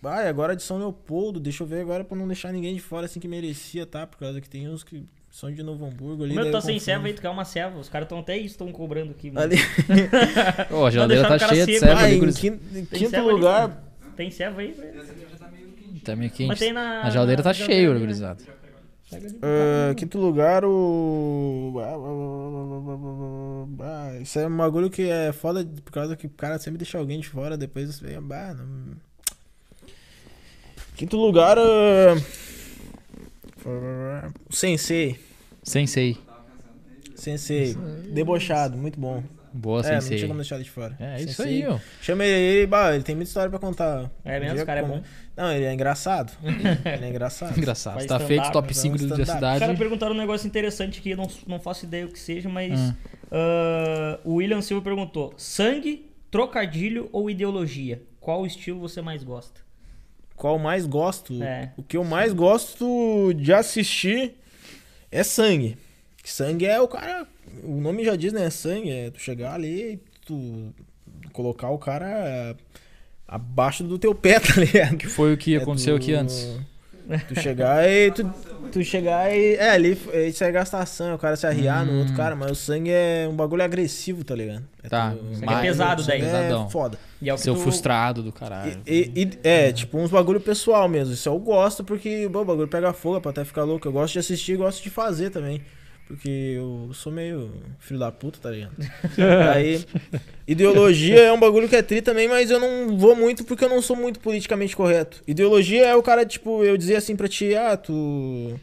E 0.00 0.28
agora 0.28 0.54
de 0.54 0.62
São 0.62 0.78
Leopoldo, 0.78 1.40
deixa 1.40 1.64
eu 1.64 1.66
ver 1.66 1.80
agora 1.80 2.04
pra 2.04 2.16
não 2.16 2.28
deixar 2.28 2.52
ninguém 2.52 2.76
de 2.76 2.80
fora 2.80 3.06
assim 3.06 3.18
que 3.18 3.26
merecia, 3.26 3.84
tá? 3.84 4.06
Por 4.06 4.18
causa 4.18 4.40
que 4.40 4.48
tem 4.48 4.68
uns 4.68 4.84
que 4.84 5.04
são 5.38 5.52
de 5.52 5.62
Novo 5.62 5.86
Hamburgo 5.86 6.24
ali. 6.24 6.34
Como 6.34 6.40
eu 6.40 6.44
daí 6.46 6.50
tô 6.50 6.58
eu 6.58 6.62
sem 6.62 6.80
serva 6.80 7.06
aí, 7.06 7.12
tu 7.14 7.22
quer 7.22 7.28
uma 7.28 7.44
serva. 7.44 7.78
Os 7.78 7.88
caras 7.88 8.06
estão 8.06 8.18
até 8.18 8.36
isso, 8.36 8.54
estão 8.54 8.72
cobrando 8.72 9.12
aqui. 9.12 9.30
Mano. 9.30 9.44
Ali. 9.44 9.56
Ô, 10.74 10.84
a 10.84 10.90
geladeira 10.90 11.28
tá 11.28 11.38
cheia 11.38 11.64
de 11.64 11.78
serva 11.78 12.00
Ah, 12.00 12.04
ali, 12.06 12.16
em 12.16 12.32
quinto, 12.32 12.60
em 12.74 13.06
ali, 13.06 13.30
lugar. 13.30 13.68
mano? 13.68 13.80
Tem 14.16 14.32
serva 14.32 14.60
aí, 14.60 14.72
velho? 14.72 15.00
Tá 16.02 16.16
meio 16.16 16.30
Mas 16.30 16.36
quente. 16.36 16.58
tem 16.58 16.72
na. 16.72 17.02
A 17.02 17.10
geladeira 17.10 17.40
tá 17.40 17.54
cheia, 17.54 17.94
né? 17.94 18.36
Pega 19.08 19.26
ali. 19.28 19.38
Ah, 19.40 19.94
quinto 19.94 20.18
lugar, 20.18 20.64
o. 20.64 21.76
Ah, 23.80 24.18
isso 24.20 24.40
é 24.40 24.46
um 24.48 24.56
bagulho 24.56 24.90
que 24.90 25.08
é 25.08 25.30
foda 25.30 25.64
por 25.84 25.92
causa 25.92 26.16
que 26.16 26.26
o 26.26 26.30
cara 26.30 26.58
sempre 26.58 26.78
deixa 26.78 26.98
alguém 26.98 27.20
de 27.20 27.28
fora, 27.28 27.56
depois 27.56 28.00
vem. 28.00 28.20
Não... 28.20 28.96
Quinto 30.96 31.16
lugar, 31.16 31.56
o 31.58 32.16
Sensei. 34.50 35.27
Sensei. 35.68 36.16
Sensei. 37.14 37.76
Debochado, 38.12 38.76
muito 38.76 38.98
bom. 38.98 39.22
Boa, 39.52 39.80
é, 39.80 39.94
não 39.94 40.00
sensei. 40.00 40.18
tinha 40.18 40.28
como 40.28 40.38
deixar 40.40 40.56
ele 40.56 40.64
de 40.64 40.70
fora. 40.70 40.94
É, 41.00 41.16
isso 41.16 41.34
Sensei. 41.34 41.62
aí, 41.64 41.66
ó. 41.68 41.78
Chama 42.02 42.24
ele, 42.24 42.58
ele, 42.58 42.66
bah, 42.66 42.94
ele 42.94 43.02
tem 43.02 43.14
muita 43.16 43.28
história 43.28 43.50
pra 43.50 43.58
contar. 43.58 44.10
É 44.24 44.36
Um 44.36 44.40
mesmo? 44.40 44.56
Esse 44.56 44.66
cara 44.66 44.80
é 44.80 44.82
bom. 44.84 45.02
Não, 45.36 45.52
ele 45.52 45.64
é 45.64 45.72
engraçado. 45.72 46.32
ele 46.44 47.04
é 47.04 47.08
engraçado. 47.08 47.56
Engraçado. 47.58 47.94
Faz 47.94 48.06
Tá 48.06 48.20
feito 48.20 48.50
top 48.52 48.68
mas 48.68 48.76
é 48.84 48.88
um 48.88 48.96
5 48.96 48.98
da 48.98 49.04
stand-up. 49.04 49.22
Os 49.22 49.28
caras 49.40 49.58
cidade. 49.58 49.78
perguntaram 49.78 50.14
um 50.14 50.18
negócio 50.18 50.46
interessante 50.46 51.00
que 51.00 51.10
eu 51.10 51.16
não, 51.16 51.28
não 51.46 51.58
faço 51.58 51.86
ideia 51.86 52.04
o 52.06 52.08
que 52.08 52.18
seja, 52.20 52.48
mas 52.48 52.78
Hum. 52.78 52.94
ah, 53.32 54.20
o 54.24 54.34
William 54.34 54.60
Silva 54.60 54.82
perguntou: 54.84 55.32
sangue, 55.36 56.06
trocadilho 56.30 57.08
ou 57.12 57.28
ideologia? 57.30 58.02
Qual 58.20 58.46
estilo 58.46 58.78
você 58.78 59.00
mais 59.00 59.24
gosta? 59.24 59.60
Qual 60.36 60.58
mais 60.58 60.86
gosto? 60.86 61.42
É. 61.42 61.72
O 61.76 61.82
que 61.82 61.96
eu 61.96 62.04
mais 62.04 62.32
gosto 62.32 63.32
de 63.34 63.52
assistir 63.52 64.34
é 65.10 65.22
sangue. 65.22 65.76
Sangue 66.24 66.66
é 66.66 66.80
o 66.80 66.88
cara. 66.88 67.26
O 67.62 67.80
nome 67.80 68.04
já 68.04 68.14
diz, 68.16 68.32
né? 68.32 68.48
Sangue. 68.50 68.90
É 68.90 69.10
tu 69.10 69.20
chegar 69.20 69.54
ali 69.54 69.92
e 69.94 70.00
tu 70.26 70.72
colocar 71.32 71.70
o 71.70 71.78
cara 71.78 72.56
abaixo 73.26 73.82
do 73.84 73.98
teu 73.98 74.14
pé, 74.14 74.38
tá 74.40 74.54
ligado? 74.60 74.96
Que 74.96 75.06
foi 75.08 75.32
o 75.32 75.36
que 75.36 75.54
É 75.54 75.58
aconteceu 75.58 75.98
tu- 75.98 76.02
aqui 76.02 76.14
antes. 76.14 76.58
Tu 77.28 77.40
chegar 77.40 77.88
e 77.88 78.10
tu, 78.10 78.30
tu 78.70 78.84
chegar 78.84 79.34
e. 79.34 79.54
É, 79.56 79.70
ali 79.70 79.98
isso 80.28 80.44
é 80.44 80.52
gastação, 80.52 81.14
o 81.14 81.18
cara 81.18 81.36
se 81.36 81.46
arriar 81.46 81.86
no 81.86 82.00
outro 82.00 82.14
cara, 82.14 82.36
mas 82.36 82.50
o 82.50 82.54
sangue 82.54 82.90
é 82.90 83.26
um 83.30 83.34
bagulho 83.34 83.62
agressivo, 83.64 84.22
tá 84.24 84.34
ligado? 84.34 84.62
É 84.82 84.88
Tá, 84.88 85.14
é 85.40 85.44
mais- 85.46 85.60
pesado 85.62 86.04
daí. 86.04 86.20
pesadão. 86.20 86.66
É 86.66 86.70
foda. 86.70 86.98
E 87.22 87.30
é 87.30 87.34
o 87.34 87.38
Seu 87.38 87.54
tu- 87.54 87.60
frustrado 87.60 88.22
do 88.22 88.30
caralho. 88.30 88.78
E, 88.86 89.10
e- 89.14 89.22
e- 89.22 89.38
é, 89.42 89.72
tipo, 89.72 89.98
uns 89.98 90.10
bagulho 90.10 90.40
pessoal 90.40 90.86
mesmo. 90.88 91.14
Isso 91.14 91.28
eu 91.28 91.38
gosto 91.38 91.82
porque 91.82 92.28
bom, 92.28 92.42
o 92.42 92.44
bagulho 92.44 92.68
pega 92.68 92.92
fogo 92.92 93.20
pra 93.20 93.30
até 93.30 93.44
ficar 93.44 93.64
louco. 93.64 93.88
Eu 93.88 93.92
gosto 93.92 94.12
de 94.12 94.18
assistir 94.18 94.52
e 94.52 94.56
gosto 94.56 94.82
de 94.82 94.90
fazer 94.90 95.30
também. 95.30 95.62
Porque 96.08 96.54
eu 96.56 96.90
sou 96.94 97.12
meio 97.12 97.52
filho 97.78 98.00
da 98.00 98.10
puta, 98.10 98.38
tá 98.42 98.50
ligado? 98.50 98.72
Aí, 99.54 99.84
ideologia 100.46 101.20
é 101.20 101.32
um 101.32 101.38
bagulho 101.38 101.68
que 101.68 101.76
é 101.76 101.82
tri 101.82 102.00
também, 102.00 102.26
mas 102.26 102.50
eu 102.50 102.58
não 102.58 102.96
vou 102.96 103.14
muito 103.14 103.44
porque 103.44 103.64
eu 103.64 103.68
não 103.68 103.82
sou 103.82 103.94
muito 103.94 104.18
politicamente 104.18 104.74
correto. 104.74 105.22
Ideologia 105.26 105.84
é 105.86 105.94
o 105.94 106.02
cara, 106.02 106.24
tipo, 106.24 106.64
eu 106.64 106.76
dizer 106.78 106.96
assim 106.96 107.14
pra 107.14 107.28
ti, 107.28 107.54
ah, 107.54 107.76
tu. 107.76 108.58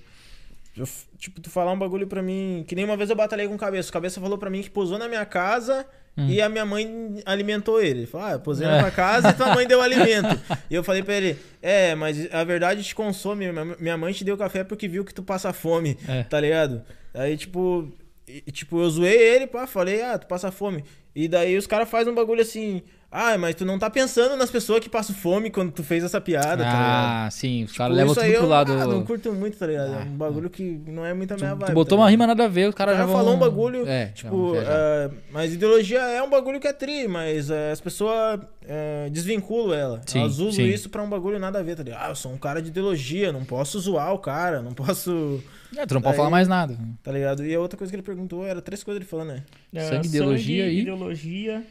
eu 0.75 0.87
tipo, 1.19 1.39
tu 1.39 1.49
falar 1.51 1.71
um 1.71 1.77
bagulho 1.79 2.07
pra 2.07 2.21
mim. 2.21 2.65
Que 2.67 2.75
nem 2.75 2.83
uma 2.83 2.97
vez 2.97 3.09
eu 3.11 3.15
batalhei 3.15 3.47
com 3.47 3.53
o 3.55 3.57
cabeça. 3.59 3.89
O 3.89 3.93
cabeça 3.93 4.19
falou 4.19 4.37
pra 4.39 4.49
mim 4.49 4.61
que 4.63 4.69
posou 4.69 4.97
na 4.97 5.07
minha 5.07 5.25
casa 5.25 5.85
e 6.17 6.41
a 6.41 6.47
minha 6.49 6.65
mãe 6.65 7.21
alimentou 7.25 7.79
ele. 7.81 7.99
Ele 7.99 8.05
falou, 8.07 8.27
ah, 8.27 8.31
eu 8.31 8.39
posei 8.39 8.65
na 8.65 8.79
tua 8.79 8.91
casa 8.91 9.29
e 9.29 9.33
tua 9.33 9.53
mãe 9.53 9.67
deu 9.67 9.81
alimento. 9.81 10.39
E 10.69 10.73
eu 10.73 10.83
falei 10.83 11.03
pra 11.03 11.13
ele, 11.13 11.37
é, 11.61 11.93
mas 11.93 12.27
a 12.33 12.43
verdade 12.43 12.83
te 12.83 12.95
consome. 12.95 13.51
Minha- 13.51 13.75
Minha 13.79 13.97
mãe 13.97 14.13
te 14.13 14.23
deu 14.23 14.35
café 14.35 14.63
porque 14.63 14.87
viu 14.87 15.05
que 15.05 15.13
tu 15.13 15.21
passa 15.21 15.53
fome, 15.53 15.95
É. 16.07 16.23
tá 16.23 16.39
ligado? 16.41 16.81
Aí, 17.15 17.35
tipo. 17.37 17.87
e- 18.27 18.51
tipo, 18.51 18.79
eu 18.81 18.89
zoei 18.89 19.15
ele, 19.17 19.47
pá, 19.47 19.65
falei, 19.67 20.01
ah, 20.01 20.17
tu 20.17 20.27
passa 20.27 20.51
fome. 20.51 20.83
E 21.15 21.27
daí 21.27 21.57
os 21.57 21.65
caras 21.67 21.89
fazem 21.89 22.11
um 22.11 22.15
bagulho 22.15 22.41
assim, 22.41 22.81
ah, 23.09 23.37
mas 23.37 23.55
tu 23.55 23.63
não 23.63 23.79
tá 23.79 23.89
pensando 23.89 24.35
nas 24.35 24.51
pessoas 24.51 24.81
que 24.81 24.89
passam 24.89 25.15
fome 25.15 25.49
quando 25.49 25.71
tu 25.71 25.81
fez 25.81 26.03
essa 26.03 26.19
piada, 26.19 26.47
tá 26.61 26.69
ligado? 26.69 26.75
Ah, 26.75 27.29
sim. 27.31 27.63
Os 27.63 27.69
Tipo, 27.71 27.77
caras 27.77 27.95
levam 27.95 28.11
isso 28.11 28.21
tudo 28.21 28.33
pro 28.33 28.43
eu, 28.43 28.49
lado. 28.49 28.73
ah, 28.73 28.85
não 28.87 29.05
curto 29.05 29.31
muito, 29.31 29.57
tá 29.57 29.65
ligado? 29.65 29.93
É 29.93 29.97
Ah, 30.01 30.05
um 30.05 30.17
bagulho 30.17 30.49
que 30.49 30.61
não 30.87 31.05
é 31.05 31.13
muito 31.13 31.33
a 31.33 31.37
minha 31.37 31.51
Tu, 31.51 31.55
vibe. 31.59 31.65
tu 31.67 31.73
botou 31.73 31.97
tá 31.97 32.03
uma 32.03 32.09
rima 32.09 32.27
nada 32.27 32.43
a 32.43 32.47
ver, 32.49 32.67
os 32.67 32.73
O 32.73 32.77
caras 32.77 32.95
já 32.95 33.03
cara 33.03 33.07
vão... 33.07 33.15
falou 33.15 33.35
um 33.35 33.39
bagulho, 33.39 33.87
É, 33.87 34.07
tipo, 34.07 34.29
vão 34.35 34.51
viajar. 34.53 34.71
ah, 34.73 35.11
mas 35.31 35.53
ideologia 35.53 35.99
é 36.01 36.21
um 36.21 36.29
bagulho 36.29 36.59
que 36.59 36.67
é 36.67 36.73
tri, 36.73 37.07
mas 37.07 37.49
ah, 37.49 37.71
as 37.71 37.79
pessoas 37.79 38.41
ah, 38.67 39.07
desvinculam 39.09 39.73
ela. 39.73 40.01
Sim, 40.05 40.19
Elas 40.19 40.39
usam 40.39 40.51
sim. 40.51 40.65
isso 40.65 40.89
pra 40.89 41.01
um 41.01 41.07
bagulho 41.09 41.39
nada 41.39 41.59
a 41.59 41.63
ver, 41.63 41.77
tá 41.77 41.83
ligado? 41.83 42.01
Ah, 42.05 42.09
eu 42.09 42.15
sou 42.15 42.33
um 42.33 42.37
cara 42.37 42.61
de 42.61 42.67
ideologia, 42.67 43.31
não 43.31 43.45
posso 43.45 43.79
zoar 43.79 44.13
o 44.13 44.19
cara, 44.19 44.61
não 44.61 44.73
posso, 44.73 45.41
É, 45.77 45.85
tu 45.85 45.93
não 45.93 46.01
pode 46.01 46.17
falar 46.17 46.29
mais 46.29 46.47
nada. 46.47 46.77
tá 47.03 47.11
ligado? 47.11 47.45
E 47.45 47.53
a 47.53 47.59
outra 47.59 47.77
coisa 47.77 47.91
que 47.91 47.95
ele 47.95 48.03
perguntou 48.03 48.45
era 48.45 48.61
três 48.61 48.83
coisas 48.83 49.01
ele 49.01 49.09
falando, 49.09 49.29
né? 49.29 49.43
É, 49.73 49.81
Sangue, 49.89 50.07
ideologia 50.07 50.67
e- 50.67 50.79
ideologia 50.81 51.63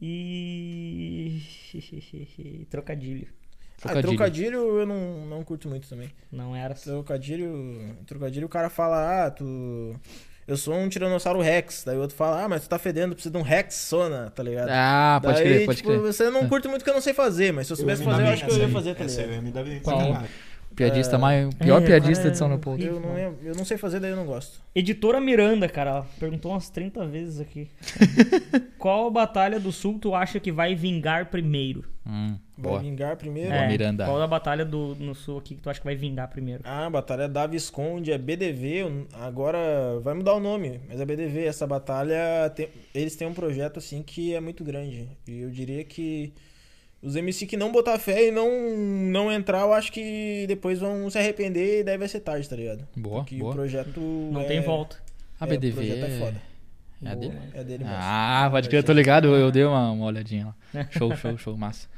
e. 0.00 1.42
trocadilho. 2.70 3.26
Ah, 3.84 3.88
Trocadilho. 3.88 4.08
trocadilho 4.16 4.78
eu 4.80 4.86
não, 4.86 5.26
não 5.26 5.42
curto 5.42 5.68
muito 5.68 5.88
também. 5.88 6.08
Não 6.30 6.54
era 6.54 6.74
assim. 6.74 6.90
Trocadilho, 6.90 7.96
trocadilho 8.06 8.46
o 8.46 8.50
cara 8.50 8.70
fala, 8.70 9.26
ah, 9.26 9.30
tu... 9.30 9.96
Eu 10.46 10.56
sou 10.56 10.74
um 10.74 10.88
Tiranossauro 10.88 11.40
Rex. 11.40 11.82
Daí 11.84 11.96
o 11.96 12.00
outro 12.00 12.16
fala, 12.16 12.44
ah, 12.44 12.48
mas 12.48 12.62
tu 12.62 12.68
tá 12.68 12.78
fedendo, 12.78 13.14
precisa 13.14 13.32
de 13.32 13.38
um 13.38 13.42
Rex 13.42 13.74
Sona, 13.74 14.30
tá 14.30 14.42
ligado? 14.42 14.68
Ah, 14.70 15.18
pode 15.22 15.34
Daí, 15.38 15.44
crer, 15.44 15.66
pode 15.66 15.76
tipo, 15.78 15.88
crer. 15.90 16.00
você 16.00 16.30
não 16.30 16.48
curte 16.48 16.68
muito 16.68 16.84
que 16.84 16.90
eu 16.90 16.94
não 16.94 17.00
sei 17.00 17.12
fazer, 17.14 17.52
mas 17.52 17.66
se 17.66 17.72
eu 17.72 17.76
soubesse 17.76 18.04
fazer, 18.04 18.22
eu 18.22 18.26
acho 18.28 18.44
que 18.44 18.50
eu 18.52 18.58
ia 18.58 18.68
fazer, 18.68 18.94
tá 18.94 19.04
Essa 19.04 19.20
eu 19.22 19.26
ligado? 19.26 19.36
ia 19.36 19.42
me 19.42 19.50
dar 19.52 19.64
bem. 19.64 19.80
Piadista 20.74 21.16
É. 21.16 21.18
mais... 21.18 21.54
Pior 21.54 21.82
É, 21.82 21.86
piadista 21.86 22.28
é, 22.28 22.30
de 22.30 22.38
São 22.38 22.48
Leopoldo. 22.48 22.82
Eu 22.84 22.98
não, 23.00 23.16
eu 23.42 23.54
não 23.54 23.64
sei 23.64 23.76
fazer, 23.76 24.00
daí 24.00 24.10
eu 24.10 24.16
não 24.16 24.26
gosto. 24.26 24.60
Editora 24.74 25.20
Miranda, 25.20 25.68
cara, 25.68 25.90
ela 25.90 26.06
perguntou 26.18 26.50
umas 26.52 26.68
30 26.70 27.06
vezes 27.06 27.40
aqui. 27.40 27.68
Qual 28.78 29.10
batalha 29.10 29.60
do 29.60 29.70
sul 29.70 29.98
tu 29.98 30.14
acha 30.14 30.40
que 30.40 30.50
vai 30.50 30.74
vingar 30.74 31.26
primeiro? 31.30 31.84
Hum, 32.04 32.36
Vai 32.58 32.72
boa. 32.72 32.80
vingar 32.80 33.16
primeiro. 33.16 33.50
Boa, 33.52 33.66
Miranda. 33.68 34.04
Qual 34.04 34.18
da 34.18 34.26
batalha 34.26 34.64
do, 34.64 34.96
no 34.96 35.14
sul 35.14 35.38
aqui 35.38 35.54
que 35.54 35.62
tu 35.62 35.70
acha 35.70 35.78
que 35.78 35.84
vai 35.86 35.94
vingar 35.94 36.28
primeiro? 36.28 36.62
Ah, 36.64 36.86
a 36.86 36.90
batalha 36.90 37.28
da 37.28 37.46
Visconde 37.46 38.10
é 38.10 38.18
BDV, 38.18 39.06
agora 39.12 40.00
vai 40.00 40.14
mudar 40.14 40.34
o 40.34 40.40
nome, 40.40 40.80
mas 40.88 41.00
é 41.00 41.04
BDV. 41.04 41.44
Essa 41.44 41.64
batalha, 41.66 42.50
tem- 42.56 42.68
eles 42.92 43.14
têm 43.14 43.28
um 43.28 43.34
projeto 43.34 43.78
assim 43.78 44.02
que 44.02 44.34
é 44.34 44.40
muito 44.40 44.64
grande. 44.64 45.08
E 45.28 45.40
eu 45.42 45.50
diria 45.50 45.84
que 45.84 46.32
os 47.02 47.16
MC 47.16 47.46
que 47.46 47.56
não 47.56 47.72
botar 47.72 47.98
fé 47.98 48.28
e 48.28 48.30
não, 48.30 48.48
não 48.76 49.30
entrar, 49.30 49.62
eu 49.62 49.72
acho 49.72 49.90
que 49.90 50.44
depois 50.46 50.78
vão 50.78 51.10
se 51.10 51.18
arrepender 51.18 51.80
e 51.80 51.84
daí 51.84 51.98
vai 51.98 52.06
ser 52.08 52.20
tarde, 52.20 52.48
tá 52.48 52.54
ligado? 52.54 52.86
Boa, 52.96 53.22
Porque 53.22 53.36
boa. 53.36 53.50
o 53.50 53.54
projeto. 53.54 54.00
Não 54.00 54.40
é- 54.42 54.44
tem 54.44 54.60
volta. 54.60 54.96
A 55.40 55.44
é, 55.44 55.48
BDV 55.48 55.72
O 55.72 55.74
projeto 55.74 56.04
é 56.04 56.18
foda. 56.18 56.42
É 57.04 57.08
a 57.08 57.14
dele? 57.16 57.38
É 57.52 57.64
dele 57.64 57.84
mesmo. 57.84 57.98
Ah, 57.98 58.48
pode 58.50 58.68
crer, 58.68 58.78
eu 58.78 58.84
tô 58.84 58.92
ligado. 58.92 59.26
Eu, 59.26 59.34
eu 59.34 59.50
dei 59.50 59.64
uma, 59.64 59.90
uma 59.90 60.06
olhadinha 60.06 60.54
lá. 60.72 60.86
Show, 60.90 61.14
show, 61.16 61.36
show, 61.36 61.56
massa. 61.56 61.88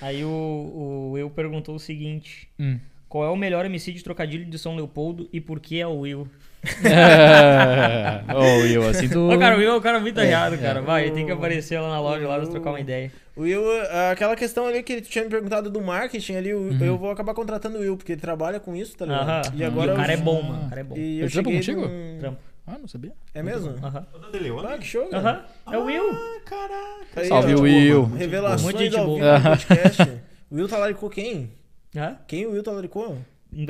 Aí 0.00 0.24
o, 0.24 1.10
o 1.10 1.18
Eu 1.18 1.28
perguntou 1.28 1.74
o 1.74 1.80
seguinte: 1.80 2.48
Hum. 2.58 2.78
Qual 3.08 3.24
é 3.24 3.30
o 3.30 3.36
melhor 3.36 3.64
MC 3.64 3.92
de 3.92 4.02
trocadilho 4.04 4.44
de 4.44 4.58
São 4.58 4.76
Leopoldo 4.76 5.28
e 5.32 5.40
por 5.40 5.58
que 5.58 5.80
é 5.80 5.86
o 5.86 6.00
Will? 6.00 6.28
Ô, 8.34 8.62
Will, 8.62 8.88
assim 8.88 9.08
tu... 9.08 9.30
Ô, 9.30 9.38
cara, 9.38 9.54
o 9.54 9.58
Will 9.58 9.70
é 9.70 9.76
um 9.76 9.80
cara 9.80 10.00
muito 10.00 10.18
arriado, 10.18 10.56
é. 10.56 10.58
cara. 10.58 10.82
Vai, 10.82 11.10
tem 11.12 11.24
que 11.24 11.30
aparecer 11.30 11.78
lá 11.80 11.88
na 11.88 12.00
loja 12.00 12.26
lá 12.26 12.36
pra 12.38 12.46
trocar 12.48 12.70
uma 12.70 12.80
ideia. 12.80 13.12
O 13.36 13.42
Will, 13.42 13.62
aquela 14.10 14.34
questão 14.34 14.66
ali 14.66 14.82
que 14.82 14.94
ele 14.94 15.02
tinha 15.02 15.22
me 15.22 15.28
perguntado 15.30 15.68
do 15.70 15.80
marketing 15.82 16.34
ali, 16.36 16.54
Uhum. 16.54 16.78
eu 16.82 16.96
vou 16.96 17.10
acabar 17.10 17.34
contratando 17.34 17.76
o 17.76 17.80
Will, 17.82 17.96
porque 17.96 18.12
ele 18.12 18.20
trabalha 18.20 18.58
com 18.58 18.74
isso, 18.74 18.96
tá 18.96 19.04
ligado? 19.04 19.28
Aham. 19.28 19.42
E 19.54 19.62
agora 19.64 19.92
o 19.92 19.96
cara 19.96 20.12
eu- 20.14 20.18
é 20.18 20.22
bom, 20.22 20.42
mano. 20.42 20.66
O 20.66 20.68
cara 20.70 20.80
é 20.80 20.84
bom. 20.84 20.96
E 20.96 21.20
eu 21.20 21.28
cheguei 21.28 21.54
contigo? 21.56 21.82
num- 21.82 22.16
Trampo. 22.18 22.38
Ah, 22.66 22.78
não 22.80 22.88
sabia. 22.88 23.12
É 23.34 23.42
mesmo? 23.42 23.74
Aham. 23.84 24.06
De 24.32 24.38
Leon? 24.38 24.58
Ah, 24.66 24.78
que 24.78 24.86
show, 24.86 25.06
cara. 25.08 25.44
Aham. 25.66 25.72
É 25.74 25.78
o 25.78 25.84
Will. 25.84 26.10
Ah, 26.12 26.40
caraca. 26.46 27.20
Aí, 27.20 27.26
Salve, 27.28 27.54
ó, 27.54 27.60
Will. 27.60 28.04
Revelações 28.16 28.62
Muito 28.62 28.78
gente 28.78 28.96
ao 28.96 29.04
boa. 29.06 29.18
vivo 29.38 29.48
no 29.50 29.56
podcast. 29.56 30.02
o 30.50 30.54
Will 30.56 30.68
talaricou 30.68 31.10
quem? 31.10 31.50
Hã? 31.94 32.16
Quem 32.26 32.46
o 32.46 32.52
Will 32.52 32.62
talaricou? 32.62 33.18
Ele 33.52 33.66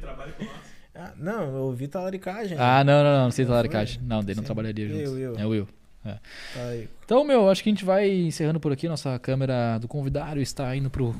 trabalha 0.00 0.32
com 0.32 0.44
nós. 0.44 0.52
Ah, 0.94 1.12
não, 1.16 1.42
eu 1.56 1.62
ouvi 1.62 1.88
talaricagem. 1.88 2.56
Ah, 2.60 2.84
não, 2.84 3.02
não, 3.02 3.12
não, 3.16 3.24
não 3.24 3.30
sei 3.30 3.46
talaricagem. 3.46 4.00
Não, 4.02 4.20
dele 4.22 4.36
não 4.38 4.44
trabalharia 4.44 4.86
eu. 4.88 5.36
É 5.38 5.46
o 5.46 5.48
Will. 5.50 5.68
Talarico. 6.54 6.88
Então, 7.04 7.24
meu, 7.24 7.48
acho 7.48 7.62
que 7.62 7.68
a 7.68 7.72
gente 7.72 7.84
vai 7.84 8.10
encerrando 8.10 8.58
por 8.60 8.72
aqui. 8.72 8.88
Nossa 8.88 9.18
câmera 9.18 9.78
do 9.78 9.88
convidado 9.88 10.40
está 10.40 10.74
indo 10.74 10.90
pro, 10.90 11.14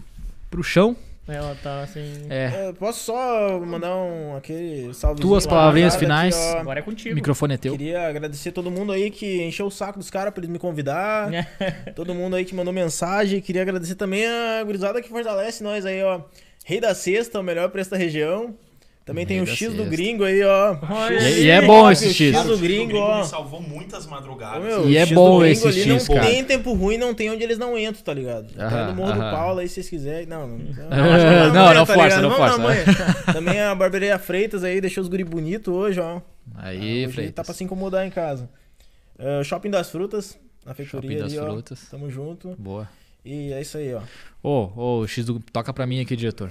pro 0.50 0.62
chão. 0.62 0.96
Ela 1.28 1.56
tá 1.62 1.82
assim. 1.82 2.26
É, 2.28 2.68
É, 2.68 2.72
posso 2.72 3.04
só 3.04 3.60
mandar 3.60 3.94
um 3.94 4.36
aquele 4.36 4.92
salve? 4.92 5.20
Tuas 5.20 5.46
palavrinhas 5.46 5.94
finais. 5.94 6.36
Agora 6.56 6.80
é 6.80 6.82
contigo. 6.82 7.12
o 7.12 7.14
microfone 7.14 7.54
é 7.54 7.56
teu. 7.56 7.72
Queria 7.72 8.08
agradecer 8.08 8.50
todo 8.50 8.70
mundo 8.70 8.90
aí 8.90 9.08
que 9.08 9.40
encheu 9.42 9.66
o 9.66 9.70
saco 9.70 10.00
dos 10.00 10.10
caras 10.10 10.34
pra 10.34 10.40
eles 10.40 10.50
me 10.50 10.58
convidar. 10.58 11.30
todo 11.94 12.12
mundo 12.12 12.34
aí 12.34 12.44
que 12.44 12.54
mandou 12.54 12.72
mensagem. 12.72 13.40
Queria 13.40 13.62
agradecer 13.62 13.94
também 13.94 14.26
a 14.26 14.64
gurizada 14.64 15.00
que 15.00 15.08
fortalece 15.08 15.62
nós 15.62 15.86
aí, 15.86 16.02
ó. 16.02 16.22
Rei 16.64 16.80
da 16.80 16.92
Sexta, 16.94 17.38
o 17.38 17.42
melhor 17.42 17.70
preço 17.70 17.90
da 17.90 17.96
região. 17.96 18.56
Também 19.04 19.26
tem 19.26 19.40
o 19.40 19.46
X 19.46 19.70
do 19.70 19.76
Sexta. 19.78 19.90
gringo 19.90 20.22
aí, 20.24 20.42
ó. 20.44 20.76
E, 21.10 21.42
e 21.44 21.50
é 21.50 21.60
bom 21.60 21.90
esse 21.90 22.06
O 22.06 22.08
X. 22.10 22.16
X 22.16 22.32
Cara, 22.36 22.46
do 22.48 22.54
o 22.54 22.58
gringo, 22.58 22.96
ó. 22.98 23.18
me 23.18 23.24
salvou 23.24 23.60
muitas 23.60 24.06
madrugadas. 24.06 24.62
Meu, 24.62 24.88
E 24.88 24.96
é 24.96 25.02
o 25.02 25.06
X 25.06 25.14
bom 25.14 25.38
do 25.40 25.44
esse 25.46 25.72
X, 25.72 25.86
não 26.08 26.16
cara. 26.16 26.28
tem 26.30 26.44
tempo 26.44 26.72
ruim, 26.72 26.96
não 26.98 27.12
tem 27.12 27.28
onde 27.30 27.42
eles 27.42 27.58
não 27.58 27.76
entram, 27.76 28.02
tá 28.02 28.14
ligado? 28.14 28.46
Até 28.54 28.62
Aham, 28.62 28.86
no 28.88 28.94
Morro 28.94 29.12
do 29.14 29.20
aham. 29.22 29.30
Paulo 29.32 29.58
aí, 29.58 29.66
se 29.68 29.74
vocês 29.74 29.88
quiserem. 29.88 30.26
Não, 30.32 30.46
não. 30.46 30.58
Não, 31.52 31.74
não 31.74 31.84
tá 31.86 31.94
força, 31.94 32.16
ligado? 32.20 32.22
não 32.22 32.30
Vamos 32.36 32.56
força. 32.84 33.32
Também 33.32 33.60
a 33.60 33.74
Barbearia 33.74 34.18
Freitas 34.18 34.62
aí, 34.62 34.80
deixou 34.80 35.02
os 35.02 35.08
guri 35.08 35.24
bonitos 35.24 35.72
hoje, 35.74 35.98
ó. 36.00 36.20
Aí, 36.56 37.04
hoje 37.06 37.14
Freitas. 37.14 37.34
tá 37.34 37.44
pra 37.44 37.54
se 37.54 37.64
incomodar 37.64 38.06
em 38.06 38.10
casa. 38.10 38.48
Ah, 39.18 39.42
Shopping 39.42 39.70
das 39.70 39.90
Frutas, 39.90 40.38
na 40.64 40.74
feitoria 40.74 41.00
Shopping 41.10 41.16
das 41.22 41.32
ali, 41.32 41.40
ó. 41.40 41.52
Frutas. 41.52 41.80
Tamo 41.90 42.08
junto. 42.10 42.54
Boa. 42.58 42.88
E 43.24 43.52
é 43.52 43.60
isso 43.60 43.78
aí, 43.78 43.94
ó. 43.94 44.00
Ô, 44.42 45.00
ô, 45.00 45.06
X 45.06 45.24
do... 45.24 45.40
toca 45.52 45.72
pra 45.72 45.86
mim 45.86 46.00
aqui, 46.00 46.16
diretor. 46.16 46.50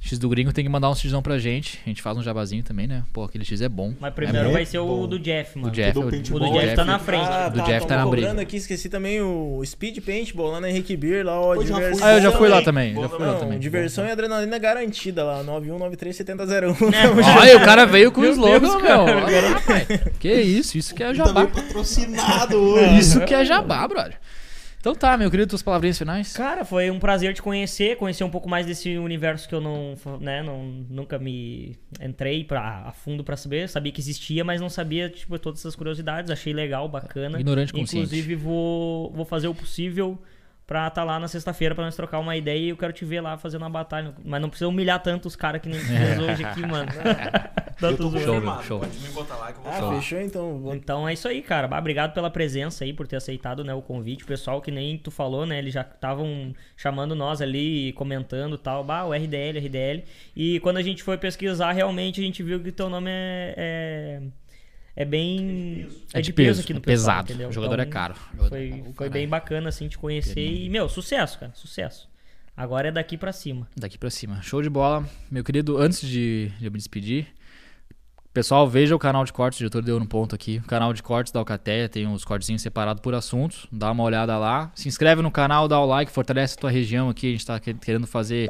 X 0.00 0.18
do 0.18 0.28
gringo 0.28 0.52
tem 0.52 0.64
que 0.64 0.70
mandar 0.70 0.88
um 0.90 0.94
Xzão 0.94 1.20
pra 1.20 1.38
gente. 1.38 1.80
A 1.84 1.88
gente 1.88 2.00
faz 2.00 2.16
um 2.16 2.22
jabazinho 2.22 2.62
também, 2.62 2.86
né? 2.86 3.02
Pô, 3.12 3.24
aquele 3.24 3.44
X 3.44 3.60
é 3.60 3.68
bom. 3.68 3.92
Mas 4.00 4.14
primeiro 4.14 4.46
bom. 4.46 4.52
vai 4.52 4.64
ser 4.64 4.78
o 4.78 5.06
do 5.06 5.18
Jeff, 5.18 5.58
mano. 5.58 5.68
O 5.68 5.74
Jeff, 5.74 5.92
do 5.92 6.00
o. 6.00 6.06
O 6.06 6.10
do 6.38 6.50
o 6.50 6.52
Jeff 6.60 6.76
tá 6.76 6.84
na 6.84 6.98
frente. 6.98 7.26
Ah, 7.28 7.48
do 7.48 7.58
tá, 7.58 7.64
Jeff 7.64 7.86
tá 7.86 7.96
na 7.96 8.06
briga. 8.06 8.40
aqui, 8.40 8.56
esqueci 8.56 8.88
também 8.88 9.20
o 9.20 9.60
Speed 9.66 9.98
Paintball 10.00 10.52
lá 10.52 10.60
na 10.60 10.70
Henrique 10.70 10.96
Beer, 10.96 11.26
lá, 11.26 11.38
ó, 11.40 11.54
fui. 11.56 11.64
diversão. 11.64 12.06
Ah, 12.06 12.12
eu 12.14 12.22
já 12.22 12.32
fui 12.32 12.48
lá 12.48 12.62
também. 12.62 12.94
Já 12.94 13.08
fui 13.08 13.18
lá 13.18 13.32
Não, 13.32 13.40
também. 13.40 13.58
diversão 13.58 14.06
e 14.06 14.10
adrenalina 14.10 14.58
garantida 14.58 15.24
lá, 15.24 15.42
91937001. 15.44 16.76
Olha, 17.40 17.56
o 17.58 17.64
cara 17.64 17.84
veio 17.84 18.12
com 18.12 18.20
o 18.20 18.26
slogan, 18.26 18.60
Deus, 18.60 18.82
meu. 18.82 19.04
cara. 19.04 20.12
Que 20.18 20.32
isso, 20.32 20.78
isso 20.78 20.94
que 20.94 21.02
é 21.02 21.12
jabá. 21.12 21.46
patrocinado 21.46 22.56
hoje. 22.56 22.98
Isso 22.98 23.20
que 23.24 23.34
é 23.34 23.44
jabá, 23.44 23.86
brother. 23.86 24.16
Então 24.80 24.94
tá, 24.94 25.16
meu 25.16 25.30
querido, 25.30 25.48
tuas 25.48 25.62
palavrinhas 25.62 25.98
finais. 25.98 26.32
Cara, 26.32 26.64
foi 26.64 26.90
um 26.90 27.00
prazer 27.00 27.34
te 27.34 27.42
conhecer, 27.42 27.96
conhecer 27.96 28.22
um 28.22 28.30
pouco 28.30 28.48
mais 28.48 28.64
desse 28.64 28.96
universo 28.96 29.48
que 29.48 29.54
eu 29.54 29.60
não, 29.60 29.94
né, 30.20 30.42
não 30.42 30.64
nunca 30.88 31.18
me 31.18 31.76
entrei 32.00 32.44
pra, 32.44 32.84
a 32.86 32.92
fundo 32.92 33.24
pra 33.24 33.36
saber, 33.36 33.68
sabia 33.68 33.90
que 33.90 34.00
existia, 34.00 34.44
mas 34.44 34.60
não 34.60 34.70
sabia, 34.70 35.10
tipo, 35.10 35.36
todas 35.38 35.60
essas 35.60 35.74
curiosidades, 35.74 36.30
achei 36.30 36.52
legal, 36.52 36.88
bacana. 36.88 37.40
Ignorante 37.40 37.72
consciente. 37.72 38.06
Inclusive 38.06 38.36
vou, 38.36 39.12
vou 39.12 39.24
fazer 39.24 39.48
o 39.48 39.54
possível 39.54 40.16
pra 40.68 40.86
estar 40.86 41.02
lá 41.02 41.18
na 41.18 41.26
sexta-feira 41.26 41.74
pra 41.74 41.82
nós 41.82 41.96
trocar 41.96 42.18
uma 42.20 42.36
ideia 42.36 42.58
e 42.58 42.68
eu 42.68 42.76
quero 42.76 42.92
te 42.92 43.02
ver 43.04 43.22
lá 43.22 43.38
fazendo 43.38 43.62
uma 43.62 43.70
batalha, 43.70 44.14
mas 44.22 44.38
não 44.40 44.50
precisa 44.50 44.68
humilhar 44.68 45.02
tanto 45.02 45.26
os 45.26 45.34
caras 45.34 45.60
que 45.62 45.68
nem 45.68 45.80
tu 45.80 45.86
fez 45.86 46.18
hoje 46.20 46.44
aqui, 46.44 46.60
mano. 46.60 46.88
Eu 47.80 47.90
Tanto 47.90 48.10
tô 48.10 48.18
zoando. 48.18 48.24
Show, 48.24 48.34
confirmado. 48.34 48.62
show. 48.64 48.80
Pode 48.80 48.98
me 48.98 49.08
botar 49.10 49.36
lá 49.36 49.52
que 49.52 49.58
eu 49.60 49.62
vou 49.62 49.72
Ah, 49.72 49.76
falar. 49.76 49.94
fechou 50.00 50.20
então. 50.20 50.58
Vou- 50.58 50.74
Então 50.74 51.08
é 51.08 51.12
isso 51.12 51.28
aí, 51.28 51.40
cara. 51.40 51.68
Bah, 51.68 51.78
Obrigado 51.78 52.12
pela 52.12 52.28
presença 52.28 52.82
aí, 52.82 52.92
por 52.92 53.06
ter 53.06 53.14
aceitado 53.14 53.62
né, 53.62 53.72
o 53.72 53.80
convite. 53.80 54.24
O 54.24 54.26
pessoal 54.26 54.60
que 54.60 54.72
nem 54.72 54.98
tu 54.98 55.12
falou, 55.12 55.46
né? 55.46 55.58
Eles 55.60 55.72
já 55.74 55.82
estavam 55.82 56.52
chamando 56.76 57.14
nós 57.14 57.40
ali, 57.40 57.92
comentando 57.92 58.56
e 58.56 58.58
tal. 58.58 58.82
Bah, 58.82 59.04
o 59.04 59.12
RDL, 59.14 59.60
RDL. 59.60 60.02
E 60.34 60.58
quando 60.58 60.78
a 60.78 60.82
gente 60.82 61.04
foi 61.04 61.16
pesquisar, 61.18 61.70
realmente 61.70 62.20
a 62.20 62.24
gente 62.24 62.42
viu 62.42 62.58
que 62.60 62.72
teu 62.72 62.90
nome 62.90 63.10
é. 63.12 63.54
é... 63.56 64.20
é 65.00 65.04
bem. 65.04 65.88
É 66.12 66.20
de 66.20 66.32
peso, 66.32 66.60
aqui 66.60 66.72
no 66.72 66.80
é 66.80 66.82
pessoal, 66.82 67.16
pesado. 67.18 67.30
entendeu? 67.32 67.48
O 67.48 67.52
jogador 67.52 67.74
Então, 67.74 67.84
é 67.84 67.86
caro. 67.86 68.14
Jogador 68.34 68.46
é 68.56 68.68
Foi, 68.70 68.78
caro. 68.80 68.92
foi 68.94 69.08
bem 69.10 69.28
bacana 69.28 69.68
assim 69.68 69.86
te 69.88 69.96
conhecer. 69.96 70.40
E, 70.40 70.68
meu, 70.68 70.88
sucesso, 70.88 71.38
cara. 71.38 71.52
Sucesso. 71.54 72.08
Agora 72.56 72.88
é 72.88 72.90
daqui 72.92 73.16
pra 73.16 73.32
cima. 73.32 73.68
Daqui 73.76 73.96
pra 73.96 74.10
cima. 74.10 74.42
Show 74.42 74.60
de 74.60 74.68
bola. 74.68 75.08
Meu 75.30 75.44
querido, 75.44 75.78
antes 75.78 76.00
de, 76.00 76.50
de 76.58 76.66
eu 76.66 76.72
me 76.72 76.78
despedir, 76.78 77.28
pessoal, 78.34 78.68
veja 78.68 78.96
o 78.96 78.98
canal 78.98 79.24
de 79.24 79.32
cortes, 79.32 79.58
o 79.58 79.60
diretor 79.60 79.82
deu 79.82 80.00
no 80.00 80.06
ponto 80.06 80.34
aqui. 80.34 80.58
O 80.58 80.66
canal 80.66 80.92
de 80.92 81.00
cortes 81.02 81.32
da 81.32 81.38
Alcateia 81.38 81.88
tem 81.88 82.06
uns 82.06 82.24
cortezinhos 82.24 82.60
separados 82.62 83.00
por 83.00 83.14
assuntos. 83.14 83.66
Dá 83.70 83.92
uma 83.92 84.02
olhada 84.02 84.36
lá. 84.36 84.72
Se 84.74 84.88
inscreve 84.88 85.22
no 85.22 85.30
canal, 85.30 85.68
dá 85.68 85.78
o 85.80 85.86
like, 85.86 86.10
fortalece 86.10 86.56
a 86.56 86.60
tua 86.60 86.70
região 86.70 87.08
aqui. 87.08 87.28
A 87.28 87.30
gente 87.30 87.46
tá 87.46 87.60
que- 87.60 87.74
querendo 87.74 88.06
fazer. 88.08 88.48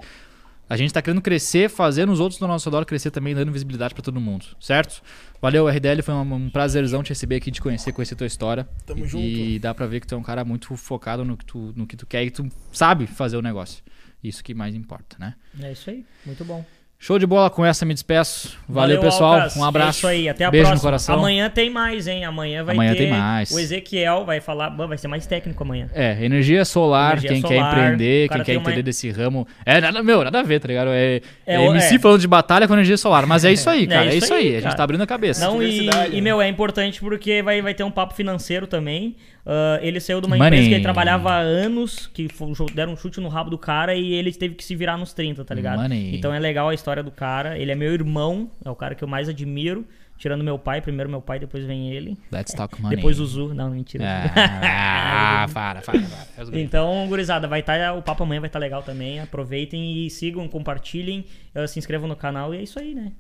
A 0.68 0.76
gente 0.76 0.92
tá 0.92 1.00
querendo 1.00 1.22
crescer, 1.22 1.70
fazendo 1.70 2.12
os 2.12 2.20
outros 2.20 2.38
do 2.38 2.46
nosso 2.46 2.68
redor 2.68 2.84
crescer 2.84 3.10
também, 3.10 3.34
dando 3.34 3.50
visibilidade 3.50 3.94
pra 3.94 4.02
todo 4.02 4.20
mundo, 4.20 4.44
certo? 4.60 5.02
Valeu, 5.40 5.66
RDL, 5.66 6.02
foi 6.02 6.14
um, 6.14 6.50
prazerzão 6.50 7.02
te 7.02 7.08
receber 7.10 7.36
aqui, 7.36 7.50
te 7.50 7.60
conhecer, 7.60 7.92
conhecer 7.92 8.16
tua 8.16 8.26
história. 8.26 8.68
Tamo 8.84 9.04
e, 9.04 9.08
junto. 9.08 9.24
E 9.24 9.58
dá 9.58 9.72
pra 9.72 9.86
ver 9.86 10.00
que 10.00 10.06
tu 10.06 10.14
é 10.14 10.18
um 10.18 10.22
cara 10.22 10.44
muito 10.44 10.76
focado 10.76 11.24
no 11.24 11.36
que 11.36 11.44
tu, 11.44 11.72
no 11.74 11.86
que 11.86 11.96
tu 11.96 12.06
quer 12.06 12.24
e 12.24 12.30
tu 12.30 12.48
sabe 12.70 13.06
fazer 13.06 13.36
o 13.36 13.42
negócio. 13.42 13.82
Isso 14.22 14.42
que 14.42 14.52
mais 14.52 14.74
importa, 14.74 15.16
né? 15.18 15.34
É 15.60 15.72
isso 15.72 15.88
aí. 15.88 16.04
Muito 16.26 16.44
bom. 16.44 16.64
Show 17.00 17.16
de 17.16 17.26
bola, 17.28 17.48
com 17.48 17.64
essa 17.64 17.86
me 17.86 17.94
despeço. 17.94 18.58
Valeu, 18.68 18.98
pessoal. 19.00 19.34
Alcas. 19.34 19.56
Um 19.56 19.64
abraço. 19.64 19.88
É 19.88 19.98
isso 19.98 20.06
aí, 20.08 20.28
até 20.28 20.44
a 20.44 20.50
Beijo 20.50 20.64
no 20.64 20.70
próxima. 20.70 20.88
coração. 20.88 21.14
Amanhã 21.14 21.48
tem 21.48 21.70
mais, 21.70 22.08
hein? 22.08 22.24
Amanhã 22.24 22.64
vai 22.64 22.74
Amanhã 22.74 22.90
ter. 22.92 22.98
tem 22.98 23.10
mais. 23.12 23.52
O 23.52 23.58
Ezequiel 23.60 24.24
vai 24.24 24.40
falar. 24.40 24.68
Bom, 24.70 24.88
vai 24.88 24.98
ser 24.98 25.06
mais 25.06 25.24
técnico 25.24 25.62
amanhã. 25.62 25.88
É, 25.94 26.22
energia 26.24 26.64
solar, 26.64 27.12
Energia 27.12 27.30
quem 27.30 27.40
solar, 27.40 27.56
quer 27.56 27.80
empreender, 27.84 28.28
cara 28.28 28.38
quem 28.40 28.44
quer 28.46 28.52
tem 28.52 28.56
uma- 28.58 28.70
entender 28.70 28.82
desse 28.82 29.08
ramo. 29.12 29.46
É, 29.64 29.80
nada, 29.80 30.02
meu, 30.02 30.24
nada 30.24 30.40
a 30.40 30.42
ver, 30.42 30.58
tá 30.58 30.66
ligado? 30.66 30.90
É, 30.90 31.20
É, 31.46 31.54
é 31.54 31.60
o- 31.60 31.70
MC 31.70 31.94
é. 31.94 31.98
falando 32.00 32.20
de 32.20 32.26
batalha 32.26 32.66
com 32.66 32.74
energia 32.74 32.96
solar. 32.96 33.24
Mas 33.26 33.44
é 33.44 33.52
isso 33.52 33.70
aí, 33.70 33.84
É 33.84 33.86
cara. 33.86 34.04
É 34.06 34.08
isso 34.16 34.24
isso 34.24 34.34
aí. 34.34 34.40
aí, 34.40 34.48
A 34.48 34.52
gente 34.54 34.62
cara. 34.64 34.74
tá 34.74 34.82
abrindo 34.82 35.02
a 35.02 35.06
cabeça. 35.06 35.46
Não, 35.46 35.62
e, 35.62 35.88
e, 36.10 36.20
meu, 36.20 36.42
é 36.42 36.48
importante 36.48 36.98
porque 37.00 37.42
vai, 37.42 37.62
vai 37.62 37.74
ter 37.74 37.84
um 37.84 37.92
papo 37.92 38.12
financeiro 38.14 38.66
também. 38.66 39.14
Ah, 39.47 39.78
ele 39.81 39.98
saiu 39.98 40.20
de 40.20 40.27
uma 40.27 40.36
Money. 40.36 40.48
empresa 40.48 40.69
que 40.69 40.74
ele 40.74 40.82
trabalhava 40.82 41.31
há 41.31 41.39
anos, 41.39 42.06
que 42.09 42.28
deram 42.74 42.93
um 42.93 42.97
chute 42.97 43.19
no 43.20 43.28
rabo 43.28 43.48
do 43.51 43.59
cara 43.59 43.94
e 43.94 44.12
ele 44.12 44.32
teve 44.32 44.55
que 44.55 44.65
se 44.65 44.77
virar 44.77 44.97
nos 44.98 45.12
30, 45.12 45.44
tá 45.44 45.55
ligado? 45.55 45.81
Money. 45.81 46.15
Então 46.16 46.35
é 46.35 46.39
legal 46.39 46.69
a 46.69 46.74
história 46.74 47.02
do 47.02 47.10
cara. 47.10 47.59
Ele 47.59 47.73
é 47.73 47.74
meu 47.74 47.93
irmão, 47.93 48.51
é 48.65 48.70
o 48.70 48.77
cara 48.77 48.94
que 48.94 49.02
eu 49.02 49.09
mais 49.09 49.28
admiro. 49.28 49.86
Tirando 50.19 50.43
meu 50.43 50.59
pai, 50.59 50.81
primeiro 50.81 51.09
meu 51.09 51.23
pai, 51.23 51.39
depois 51.39 51.65
vem 51.65 51.93
ele. 51.93 52.19
Let's 52.32 52.52
talk 52.52 52.78
money. 52.82 52.97
Depois 52.97 53.20
o 53.20 53.24
Zu. 53.24 53.55
Não, 53.55 53.70
mentira. 53.70 54.05
Ah, 54.05 55.47
para, 55.55 55.81
para, 55.81 56.01
para. 56.01 56.60
Então, 56.60 57.06
gurizada, 57.06 57.47
vai 57.47 57.60
estar. 57.60 57.94
o 57.97 58.02
papo 58.02 58.24
amanhã 58.24 58.40
vai 58.40 58.48
estar 58.48 58.59
legal 58.59 58.82
também. 58.82 59.20
Aproveitem 59.20 60.05
e 60.05 60.10
sigam, 60.10 60.48
compartilhem, 60.48 61.24
eh, 61.55 61.66
se 61.69 61.78
inscrevam 61.78 62.09
no 62.09 62.16
canal 62.16 62.52
e 62.52 62.59
é 62.59 62.62
isso 62.62 62.81
aí, 62.81 62.97
né? 62.97 63.12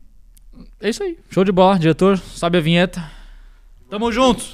É 0.80 0.88
isso 0.88 1.04
aí. 1.04 1.16
Show 1.30 1.44
de 1.44 1.52
bola, 1.52 1.78
diretor. 1.78 2.18
Sobe 2.18 2.58
a 2.58 2.60
vinheta. 2.60 3.08
Tamo 3.88 4.10
junto. 4.10 4.44